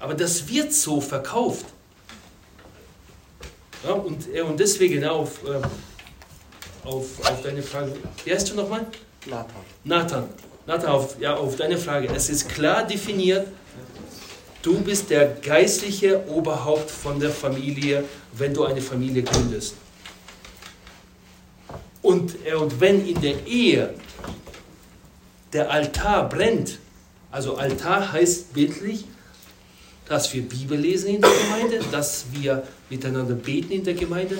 Aber 0.00 0.14
das 0.14 0.48
wird 0.48 0.72
so 0.72 1.00
verkauft. 1.00 1.66
Ja, 3.84 3.92
und, 3.92 4.34
äh, 4.34 4.40
und 4.40 4.58
deswegen 4.58 5.04
auf, 5.04 5.44
äh, 5.44 5.60
auf, 6.86 7.06
auf 7.20 7.42
deine 7.42 7.62
Frage. 7.62 7.92
Wie 8.24 8.32
heißt 8.32 8.50
du 8.50 8.54
nochmal? 8.54 8.86
Nathan. 9.26 9.54
Nathan. 9.84 10.28
Nathan, 10.66 10.90
auf, 10.90 11.20
ja, 11.20 11.36
auf 11.36 11.56
deine 11.56 11.76
Frage. 11.76 12.08
Es 12.14 12.30
ist 12.30 12.48
klar 12.48 12.86
definiert, 12.86 13.46
du 14.62 14.80
bist 14.80 15.10
der 15.10 15.26
geistliche 15.26 16.28
Oberhaupt 16.28 16.90
von 16.90 17.20
der 17.20 17.30
Familie, 17.30 18.04
wenn 18.32 18.54
du 18.54 18.64
eine 18.64 18.80
Familie 18.80 19.22
gründest. 19.22 19.74
Und, 22.02 22.36
äh, 22.46 22.54
und 22.54 22.80
wenn 22.80 23.06
in 23.06 23.20
der 23.20 23.46
Ehe 23.46 23.94
der 25.52 25.70
Altar 25.70 26.28
brennt, 26.28 26.78
also 27.30 27.56
Altar 27.56 28.12
heißt 28.12 28.52
bildlich, 28.54 29.04
dass 30.10 30.34
wir 30.34 30.42
Bibel 30.42 30.76
lesen 30.76 31.14
in 31.14 31.20
der 31.20 31.30
Gemeinde, 31.30 31.80
dass 31.92 32.24
wir 32.32 32.64
miteinander 32.88 33.36
beten 33.36 33.70
in 33.70 33.84
der 33.84 33.94
Gemeinde, 33.94 34.36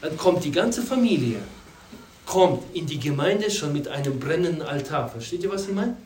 dann 0.00 0.16
kommt 0.16 0.42
die 0.42 0.50
ganze 0.50 0.82
Familie, 0.82 1.36
kommt 2.26 2.64
in 2.74 2.86
die 2.86 2.98
Gemeinde 2.98 3.48
schon 3.48 3.72
mit 3.72 3.86
einem 3.86 4.18
brennenden 4.18 4.62
Altar. 4.62 5.08
Versteht 5.08 5.44
ihr, 5.44 5.52
was 5.52 5.68
ich 5.68 5.74
meine? 5.74 5.96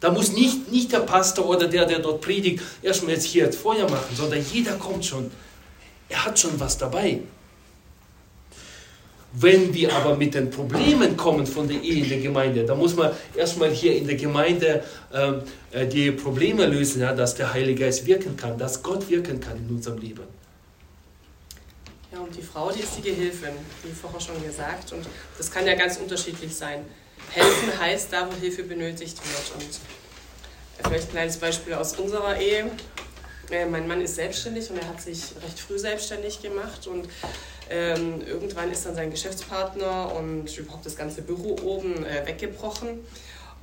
Da 0.00 0.12
muss 0.12 0.32
nicht, 0.32 0.70
nicht 0.70 0.92
der 0.92 1.00
Pastor 1.00 1.48
oder 1.48 1.68
der, 1.68 1.86
der 1.86 2.00
dort 2.00 2.20
predigt, 2.20 2.62
erstmal 2.82 3.12
jetzt 3.14 3.24
hier 3.24 3.50
Feuer 3.50 3.88
machen, 3.88 4.14
sondern 4.14 4.44
jeder 4.52 4.72
kommt 4.72 5.06
schon. 5.06 5.30
Er 6.10 6.26
hat 6.26 6.38
schon 6.38 6.60
was 6.60 6.76
dabei. 6.76 7.22
Wenn 9.32 9.74
wir 9.74 9.94
aber 9.94 10.16
mit 10.16 10.34
den 10.34 10.48
Problemen 10.50 11.16
kommen 11.16 11.46
von 11.46 11.68
der 11.68 11.82
Ehe 11.82 12.02
in 12.02 12.08
der 12.08 12.20
Gemeinde, 12.20 12.64
dann 12.64 12.78
muss 12.78 12.96
man 12.96 13.12
erstmal 13.36 13.70
hier 13.70 13.94
in 13.94 14.06
der 14.06 14.16
Gemeinde 14.16 14.82
ähm, 15.12 15.42
äh, 15.70 15.86
die 15.86 16.10
Probleme 16.12 16.64
lösen, 16.66 17.02
ja, 17.02 17.12
dass 17.12 17.34
der 17.34 17.52
Heilige 17.52 17.84
Geist 17.84 18.06
wirken 18.06 18.36
kann, 18.36 18.56
dass 18.56 18.82
Gott 18.82 19.08
wirken 19.10 19.38
kann 19.38 19.58
in 19.58 19.76
unserem 19.76 19.98
Leben. 19.98 20.22
Ja, 22.10 22.20
und 22.20 22.34
die 22.34 22.40
Frau, 22.40 22.72
die 22.72 22.80
ist 22.80 22.96
die 22.96 23.02
Gehilfin, 23.02 23.52
wie 23.82 23.92
vorher 23.92 24.18
schon 24.18 24.42
gesagt. 24.42 24.92
Und 24.92 25.04
das 25.36 25.50
kann 25.50 25.66
ja 25.66 25.74
ganz 25.74 25.98
unterschiedlich 25.98 26.54
sein. 26.54 26.86
Helfen 27.30 27.78
heißt 27.78 28.10
da, 28.10 28.26
wo 28.26 28.40
Hilfe 28.40 28.62
benötigt 28.62 29.18
wird. 29.18 29.62
Und 29.62 30.88
vielleicht 30.88 31.08
ein 31.08 31.12
kleines 31.12 31.36
Beispiel 31.36 31.74
aus 31.74 31.92
unserer 31.98 32.40
Ehe. 32.40 32.70
Äh, 33.50 33.66
Mein 33.66 33.86
Mann 33.86 34.00
ist 34.00 34.14
selbstständig 34.14 34.70
und 34.70 34.78
er 34.78 34.88
hat 34.88 35.02
sich 35.02 35.22
recht 35.42 35.60
früh 35.60 35.78
selbstständig 35.78 36.40
gemacht. 36.40 36.86
Und 36.86 37.08
ähm, 37.70 38.22
irgendwann 38.26 38.70
ist 38.70 38.86
dann 38.86 38.94
sein 38.94 39.10
Geschäftspartner 39.10 40.14
und 40.14 40.56
überhaupt 40.56 40.86
das 40.86 40.96
ganze 40.96 41.22
Büro 41.22 41.56
oben 41.62 42.04
äh, 42.04 42.26
weggebrochen. 42.26 43.00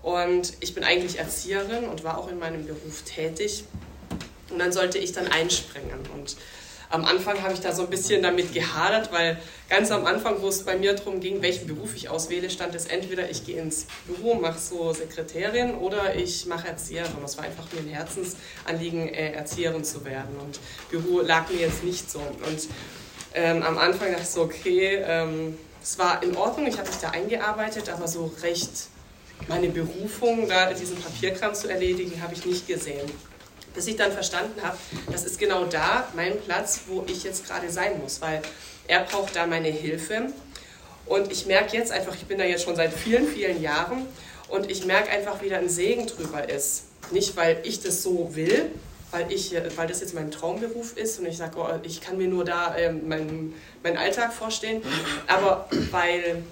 Und 0.01 0.53
ich 0.59 0.75
bin 0.75 0.83
eigentlich 0.83 1.17
Erzieherin 1.17 1.85
und 1.85 2.03
war 2.03 2.17
auch 2.17 2.29
in 2.29 2.37
meinem 2.37 2.65
Beruf 2.67 3.01
tätig. 3.03 3.63
Und 4.51 4.59
dann 4.59 4.71
sollte 4.71 4.99
ich 4.99 5.13
dann 5.13 5.27
einspringen. 5.27 5.99
Und 6.13 6.37
am 6.89 7.03
Anfang 7.03 7.41
habe 7.41 7.53
ich 7.53 7.59
da 7.59 7.73
so 7.73 7.81
ein 7.81 7.89
bisschen 7.89 8.21
damit 8.21 8.53
gehadert, 8.53 9.11
weil 9.11 9.41
ganz 9.69 9.89
am 9.91 10.05
Anfang, 10.05 10.41
wo 10.41 10.47
es 10.47 10.63
bei 10.63 10.77
mir 10.77 10.93
darum 10.93 11.19
ging, 11.19 11.41
welchen 11.41 11.67
Beruf 11.67 11.95
ich 11.95 12.09
auswähle, 12.09 12.49
stand 12.49 12.75
es 12.75 12.85
entweder 12.85 13.29
ich 13.29 13.45
gehe 13.45 13.59
ins 13.59 13.87
Büro, 14.05 14.35
mache 14.35 14.59
so 14.59 14.93
Sekretärin 14.93 15.75
oder 15.75 16.15
ich 16.15 16.45
mache 16.45 16.67
Erzieherin. 16.67 17.11
Das 17.21 17.37
war 17.37 17.45
einfach 17.45 17.65
mir 17.73 17.79
ein 17.79 17.87
Herzensanliegen, 17.87 19.09
äh, 19.09 19.31
Erzieherin 19.31 19.83
zu 19.83 20.05
werden. 20.05 20.35
Und 20.39 20.59
Büro 20.91 21.21
lag 21.21 21.49
mir 21.49 21.59
jetzt 21.59 21.83
nicht 21.83 22.09
so. 22.09 22.19
Und 22.19 22.67
ähm, 23.35 23.61
am 23.63 23.77
Anfang 23.77 24.09
dachte 24.09 24.23
ich 24.23 24.29
so, 24.29 24.43
okay, 24.43 25.03
ähm, 25.05 25.57
es 25.83 25.99
war 25.99 26.23
in 26.23 26.35
Ordnung, 26.35 26.65
ich 26.65 26.77
habe 26.77 26.87
mich 26.87 26.97
da 26.97 27.11
eingearbeitet, 27.11 27.89
aber 27.89 28.07
so 28.07 28.31
recht 28.41 28.87
meine 29.47 29.67
Berufung, 29.67 30.47
da 30.47 30.73
diesen 30.73 30.97
Papierkram 30.97 31.53
zu 31.53 31.67
erledigen, 31.69 32.21
habe 32.21 32.33
ich 32.33 32.45
nicht 32.45 32.67
gesehen. 32.67 33.11
Bis 33.73 33.87
ich 33.87 33.97
dann 33.97 34.11
verstanden 34.11 34.61
habe, 34.63 34.77
das 35.11 35.25
ist 35.25 35.37
genau 35.37 35.65
da 35.65 36.07
mein 36.15 36.39
Platz, 36.41 36.81
wo 36.87 37.03
ich 37.07 37.23
jetzt 37.23 37.45
gerade 37.45 37.69
sein 37.69 37.99
muss, 38.01 38.21
weil 38.21 38.41
er 38.87 39.01
braucht 39.01 39.35
da 39.35 39.45
meine 39.45 39.67
Hilfe. 39.67 40.29
Und 41.05 41.31
ich 41.31 41.45
merke 41.45 41.75
jetzt 41.75 41.91
einfach, 41.91 42.15
ich 42.15 42.25
bin 42.25 42.37
da 42.37 42.45
jetzt 42.45 42.63
schon 42.63 42.75
seit 42.75 42.93
vielen, 42.93 43.27
vielen 43.27 43.61
Jahren 43.61 44.07
und 44.47 44.71
ich 44.71 44.85
merke 44.85 45.09
einfach, 45.09 45.41
wie 45.41 45.49
da 45.49 45.57
ein 45.57 45.69
Segen 45.69 46.07
drüber 46.07 46.47
ist. 46.49 46.85
Nicht, 47.11 47.35
weil 47.35 47.59
ich 47.63 47.81
das 47.81 48.01
so 48.01 48.33
will, 48.33 48.71
weil, 49.15 49.31
ich, 49.31 49.55
weil 49.77 49.87
das 49.87 50.01
jetzt 50.01 50.13
mein 50.13 50.29
Traumberuf 50.29 50.97
ist 50.97 51.19
und 51.19 51.25
ich 51.25 51.37
sage, 51.37 51.57
oh, 51.57 51.69
ich 51.83 52.01
kann 52.01 52.17
mir 52.17 52.27
nur 52.27 52.43
da 52.43 52.75
äh, 52.75 52.91
meinen 52.91 53.53
mein 53.81 53.97
Alltag 53.97 54.33
vorstellen, 54.33 54.81
aber 55.27 55.69
weil 55.91 56.43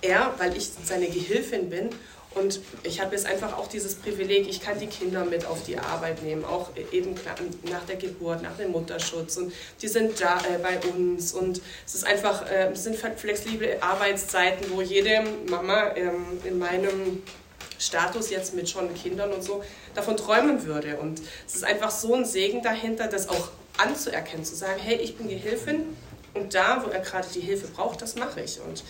er, 0.00 0.34
weil 0.38 0.56
ich 0.56 0.70
seine 0.84 1.06
Gehilfin 1.06 1.68
bin 1.68 1.90
und 2.34 2.60
ich 2.84 3.00
habe 3.00 3.16
jetzt 3.16 3.26
einfach 3.26 3.58
auch 3.58 3.66
dieses 3.66 3.96
Privileg, 3.96 4.48
ich 4.48 4.60
kann 4.60 4.78
die 4.78 4.86
Kinder 4.86 5.24
mit 5.24 5.44
auf 5.46 5.64
die 5.64 5.78
Arbeit 5.78 6.22
nehmen, 6.22 6.44
auch 6.44 6.70
eben 6.92 7.16
nach 7.64 7.84
der 7.86 7.96
Geburt, 7.96 8.42
nach 8.42 8.56
dem 8.56 8.70
Mutterschutz. 8.70 9.36
Und 9.36 9.52
die 9.82 9.88
sind 9.88 10.20
da 10.20 10.38
äh, 10.38 10.58
bei 10.62 10.78
uns. 10.88 11.32
Und 11.32 11.60
es 11.84 11.94
ist 11.96 12.06
einfach, 12.06 12.48
äh, 12.48 12.70
es 12.70 12.84
sind 12.84 12.96
flexible 12.96 13.78
Arbeitszeiten, 13.80 14.70
wo 14.70 14.80
jede 14.80 15.24
Mama 15.48 15.92
ähm, 15.96 16.38
in 16.44 16.58
meinem 16.58 17.22
Status 17.80 18.30
jetzt 18.30 18.54
mit 18.54 18.68
schon 18.68 18.94
Kindern 18.94 19.32
und 19.32 19.42
so 19.42 19.64
davon 19.94 20.16
träumen 20.16 20.64
würde. 20.64 20.98
Und 20.98 21.20
es 21.46 21.56
ist 21.56 21.64
einfach 21.64 21.90
so 21.90 22.14
ein 22.14 22.24
Segen 22.24 22.62
dahinter, 22.62 23.08
das 23.08 23.28
auch 23.28 23.48
anzuerkennen, 23.78 24.44
zu 24.44 24.54
sagen, 24.54 24.80
hey, 24.80 24.96
ich 24.96 25.16
bin 25.16 25.28
Gehilfin 25.28 25.96
und 26.34 26.54
da, 26.54 26.84
wo 26.84 26.90
er 26.90 27.00
gerade 27.00 27.26
die 27.34 27.40
Hilfe 27.40 27.66
braucht, 27.68 28.02
das 28.02 28.14
mache 28.14 28.42
ich. 28.42 28.60
Und 28.60 28.84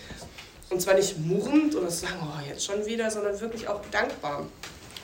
und 0.71 0.81
zwar 0.81 0.93
nicht 0.93 1.19
murrend 1.19 1.75
oder 1.75 1.91
sagen, 1.91 2.15
oh, 2.21 2.47
jetzt 2.47 2.65
schon 2.65 2.85
wieder, 2.85 3.11
sondern 3.11 3.39
wirklich 3.41 3.67
auch 3.67 3.81
dankbar. 3.91 4.47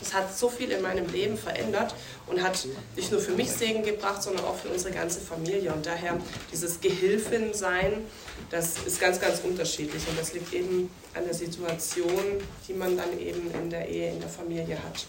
Es 0.01 0.13
hat 0.13 0.35
so 0.37 0.49
viel 0.49 0.71
in 0.71 0.81
meinem 0.81 1.07
Leben 1.11 1.37
verändert 1.37 1.95
und 2.27 2.41
hat 2.41 2.67
nicht 2.95 3.11
nur 3.11 3.19
für 3.19 3.31
mich 3.31 3.51
Segen 3.51 3.83
gebracht, 3.83 4.21
sondern 4.21 4.45
auch 4.45 4.55
für 4.55 4.69
unsere 4.69 4.93
ganze 4.93 5.19
Familie. 5.19 5.73
Und 5.73 5.85
daher 5.85 6.19
dieses 6.51 6.79
Gehilfin-Sein, 6.79 8.05
das 8.51 8.77
ist 8.85 8.99
ganz, 8.99 9.19
ganz 9.19 9.39
unterschiedlich. 9.39 10.07
Und 10.07 10.19
das 10.19 10.33
liegt 10.33 10.53
eben 10.53 10.89
an 11.15 11.25
der 11.25 11.33
Situation, 11.33 12.41
die 12.67 12.73
man 12.73 12.95
dann 12.95 13.19
eben 13.19 13.51
in 13.53 13.69
der 13.69 13.87
Ehe, 13.87 14.11
in 14.11 14.19
der 14.19 14.29
Familie 14.29 14.77
hat. 14.83 15.05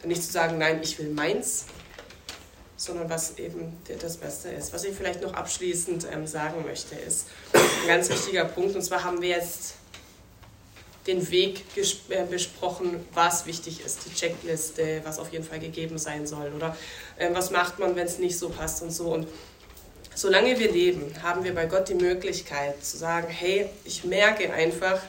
Dann 0.00 0.08
nicht 0.08 0.22
zu 0.22 0.30
sagen, 0.30 0.58
nein, 0.58 0.80
ich 0.82 0.98
will 0.98 1.08
meins, 1.08 1.66
sondern 2.76 3.08
was 3.08 3.38
eben 3.38 3.76
das 4.00 4.18
Beste 4.18 4.50
ist. 4.50 4.72
Was 4.72 4.84
ich 4.84 4.94
vielleicht 4.94 5.22
noch 5.22 5.34
abschließend 5.34 6.06
ähm, 6.12 6.26
sagen 6.26 6.64
möchte, 6.64 6.94
ist 6.94 7.26
ein 7.54 7.88
ganz 7.88 8.08
wichtiger 8.08 8.44
Punkt. 8.44 8.76
Und 8.76 8.82
zwar 8.82 9.02
haben 9.02 9.20
wir 9.20 9.30
jetzt 9.30 9.74
den 11.06 11.30
Weg 11.30 11.64
äh, 12.08 12.24
besprochen, 12.24 13.04
was 13.14 13.46
wichtig 13.46 13.84
ist, 13.84 14.00
die 14.06 14.14
Checkliste, 14.14 15.00
was 15.04 15.18
auf 15.18 15.32
jeden 15.32 15.44
Fall 15.44 15.60
gegeben 15.60 15.98
sein 15.98 16.26
soll 16.26 16.52
oder 16.54 16.76
äh, 17.16 17.30
was 17.32 17.50
macht 17.50 17.78
man, 17.78 17.96
wenn 17.96 18.06
es 18.06 18.18
nicht 18.18 18.38
so 18.38 18.48
passt 18.48 18.82
und 18.82 18.90
so. 18.90 19.12
Und 19.14 19.28
solange 20.14 20.58
wir 20.58 20.70
leben, 20.70 21.14
haben 21.22 21.44
wir 21.44 21.54
bei 21.54 21.66
Gott 21.66 21.88
die 21.88 21.94
Möglichkeit 21.94 22.84
zu 22.84 22.96
sagen, 22.96 23.28
hey, 23.28 23.68
ich 23.84 24.04
merke 24.04 24.52
einfach, 24.52 25.00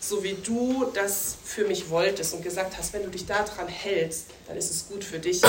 so 0.00 0.22
wie 0.22 0.36
du 0.44 0.90
das 0.92 1.36
für 1.42 1.64
mich 1.64 1.88
wolltest 1.88 2.34
und 2.34 2.42
gesagt 2.42 2.76
hast, 2.76 2.92
wenn 2.92 3.04
du 3.04 3.10
dich 3.10 3.24
daran 3.24 3.68
hältst, 3.68 4.26
dann 4.46 4.56
ist 4.56 4.70
es 4.70 4.88
gut 4.88 5.02
für 5.02 5.18
dich 5.18 5.40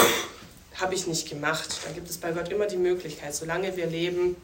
habe 0.80 0.93
ich 0.93 1.07
nicht 1.07 1.30
gemacht. 1.30 1.80
Da 1.85 1.91
gibt 1.91 2.10
es 2.10 2.18
bei 2.18 2.31
Gott 2.31 2.49
immer 2.49 2.65
die 2.65 2.77
Möglichkeit, 2.77 3.34
solange 3.34 3.76
wir 3.76 3.88
leben, 3.88 4.35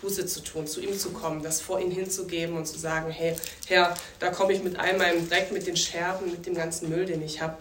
Buße 0.00 0.26
zu 0.26 0.40
tun, 0.40 0.66
zu 0.66 0.80
ihm 0.80 0.98
zu 0.98 1.10
kommen, 1.10 1.42
das 1.42 1.60
vor 1.60 1.80
ihn 1.80 1.90
hinzugeben 1.90 2.56
und 2.56 2.66
zu 2.66 2.78
sagen, 2.78 3.10
hey, 3.10 3.36
Herr, 3.66 3.94
da 4.18 4.30
komme 4.30 4.52
ich 4.52 4.62
mit 4.62 4.78
all 4.78 4.96
meinem 4.96 5.28
Dreck, 5.28 5.52
mit 5.52 5.66
den 5.66 5.76
Scherben, 5.76 6.30
mit 6.30 6.46
dem 6.46 6.54
ganzen 6.54 6.88
Müll, 6.88 7.06
den 7.06 7.22
ich 7.22 7.40
habe. 7.40 7.56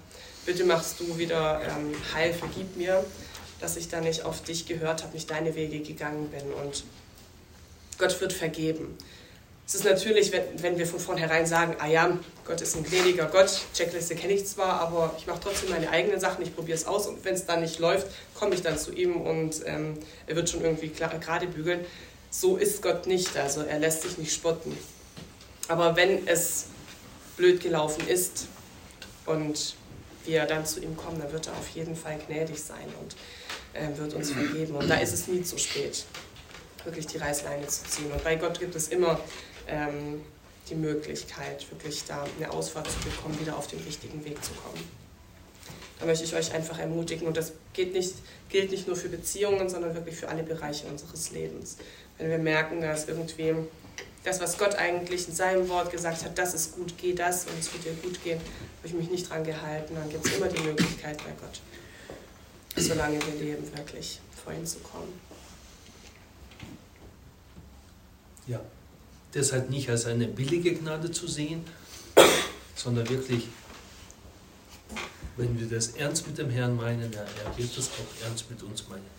Bitte 0.45 0.63
machst 0.63 0.99
du 0.99 1.17
wieder 1.17 1.61
ähm, 1.63 1.93
heil, 2.13 2.33
vergib 2.33 2.75
mir, 2.75 3.03
dass 3.59 3.77
ich 3.77 3.89
da 3.89 4.01
nicht 4.01 4.23
auf 4.23 4.41
dich 4.43 4.65
gehört 4.65 5.03
habe, 5.03 5.13
nicht 5.13 5.29
deine 5.29 5.55
Wege 5.55 5.79
gegangen 5.79 6.29
bin. 6.29 6.51
Und 6.53 6.83
Gott 7.97 8.19
wird 8.21 8.33
vergeben. 8.33 8.97
Es 9.69 9.75
ist 9.75 9.83
natürlich, 9.83 10.31
wenn, 10.31 10.41
wenn 10.63 10.79
wir 10.79 10.87
von 10.87 10.99
vornherein 10.99 11.45
sagen, 11.45 11.75
ah 11.77 11.85
ja, 11.85 12.17
Gott 12.43 12.59
ist 12.59 12.75
ein 12.75 12.83
gnädiger 12.83 13.25
Gott, 13.25 13.51
Checkliste 13.75 14.15
kenne 14.15 14.33
ich 14.33 14.47
zwar, 14.47 14.81
aber 14.81 15.13
ich 15.19 15.27
mache 15.27 15.41
trotzdem 15.43 15.69
meine 15.69 15.91
eigenen 15.91 16.19
Sachen, 16.19 16.43
ich 16.43 16.55
probiere 16.55 16.75
es 16.75 16.87
aus 16.87 17.05
und 17.05 17.23
wenn 17.23 17.35
es 17.35 17.45
dann 17.45 17.61
nicht 17.61 17.77
läuft, 17.77 18.07
komme 18.33 18.55
ich 18.55 18.63
dann 18.63 18.79
zu 18.79 18.91
ihm 18.91 19.15
und 19.21 19.61
ähm, 19.67 19.99
er 20.25 20.35
wird 20.35 20.49
schon 20.49 20.63
irgendwie 20.63 20.87
gerade 20.87 21.45
bügeln. 21.45 21.85
So 22.31 22.57
ist 22.57 22.81
Gott 22.81 23.07
nicht, 23.07 23.35
also 23.37 23.61
er 23.61 23.79
lässt 23.79 24.03
sich 24.03 24.17
nicht 24.17 24.33
spotten. 24.33 24.77
Aber 25.67 25.95
wenn 25.95 26.27
es 26.27 26.65
blöd 27.37 27.61
gelaufen 27.61 28.07
ist 28.07 28.47
und 29.25 29.75
wir 30.25 30.45
dann 30.45 30.65
zu 30.65 30.81
ihm 30.81 30.95
kommen, 30.95 31.19
dann 31.19 31.31
wird 31.31 31.47
er 31.47 31.53
auf 31.53 31.69
jeden 31.69 31.95
Fall 31.95 32.19
gnädig 32.27 32.61
sein 32.61 32.87
und 33.01 33.15
äh, 33.73 33.97
wird 33.97 34.13
uns 34.13 34.31
vergeben. 34.31 34.75
Und 34.75 34.89
da 34.89 34.95
ist 34.95 35.13
es 35.13 35.27
nie 35.27 35.41
zu 35.41 35.57
spät, 35.57 36.05
wirklich 36.83 37.07
die 37.07 37.17
Reißleine 37.17 37.65
zu 37.67 37.83
ziehen. 37.85 38.11
Und 38.11 38.23
bei 38.23 38.35
Gott 38.35 38.59
gibt 38.59 38.75
es 38.75 38.89
immer 38.89 39.19
ähm, 39.67 40.21
die 40.69 40.75
Möglichkeit, 40.75 41.69
wirklich 41.71 42.03
da 42.05 42.25
eine 42.37 42.51
Ausfahrt 42.51 42.89
zu 42.89 42.99
bekommen, 42.99 43.39
wieder 43.39 43.57
auf 43.57 43.67
den 43.67 43.79
richtigen 43.79 44.23
Weg 44.25 44.43
zu 44.43 44.51
kommen. 44.51 44.83
Da 45.99 46.05
möchte 46.05 46.23
ich 46.23 46.33
euch 46.33 46.53
einfach 46.53 46.79
ermutigen 46.79 47.27
und 47.27 47.35
das 47.35 47.51
geht 47.73 47.93
nicht, 47.93 48.15
gilt 48.47 48.71
nicht 48.71 48.87
nur 48.87 48.95
für 48.95 49.09
Beziehungen, 49.09 49.67
sondern 49.67 49.93
wirklich 49.95 50.15
für 50.15 50.29
alle 50.29 50.43
Bereiche 50.43 50.87
unseres 50.87 51.31
Lebens. 51.31 51.77
Wenn 52.19 52.29
wir 52.29 52.37
merken, 52.37 52.81
dass 52.81 53.07
irgendwie 53.07 53.55
das, 54.23 54.39
was 54.39 54.57
Gott 54.57 54.75
eigentlich 54.75 55.27
in 55.27 55.33
seinem 55.33 55.67
Wort 55.69 55.91
gesagt 55.91 56.23
hat, 56.23 56.37
das 56.37 56.53
ist 56.53 56.75
gut, 56.75 56.93
geh 56.97 57.13
das 57.13 57.45
und 57.45 57.57
es 57.59 57.73
wird 57.73 57.85
dir 57.85 57.93
gut 58.03 58.23
gehen, 58.23 58.39
habe 58.39 58.87
ich 58.87 58.93
mich 58.93 59.09
nicht 59.09 59.29
dran 59.29 59.43
gehalten, 59.43 59.95
dann 59.95 60.09
gibt 60.09 60.25
es 60.27 60.37
immer 60.37 60.47
die 60.47 60.61
Möglichkeit 60.61 61.17
bei 61.17 61.31
Gott, 61.39 61.61
solange 62.75 63.19
wir 63.25 63.41
leben, 63.41 63.65
wirklich 63.75 64.19
vor 64.43 64.53
ihm 64.53 64.65
zu 64.65 64.79
kommen. 64.79 65.19
Ja 68.45 68.61
deshalb 69.33 69.69
nicht 69.69 69.89
als 69.89 70.05
eine 70.05 70.27
billige 70.27 70.73
Gnade 70.73 71.11
zu 71.11 71.27
sehen, 71.27 71.63
sondern 72.75 73.07
wirklich, 73.09 73.47
wenn 75.37 75.59
wir 75.59 75.67
das 75.67 75.89
ernst 75.89 76.27
mit 76.27 76.37
dem 76.37 76.49
Herrn 76.49 76.75
meinen, 76.75 77.11
ja, 77.11 77.21
er 77.21 77.57
wird 77.57 77.77
das 77.77 77.89
auch 77.89 78.25
ernst 78.25 78.49
mit 78.49 78.61
uns 78.63 78.87
meinen. 78.87 79.18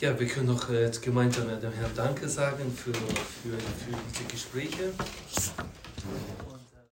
Ja, 0.00 0.16
wir 0.16 0.28
können 0.28 0.46
noch 0.46 0.70
äh, 0.70 0.84
jetzt 0.84 1.02
gemeinsam 1.02 1.48
äh, 1.48 1.58
dem 1.58 1.72
Herrn 1.72 1.90
Danke 1.96 2.28
sagen 2.28 2.72
für, 2.72 2.92
für, 2.92 3.50
für 3.50 3.98
diese 4.08 4.24
Gespräche. 4.30 4.92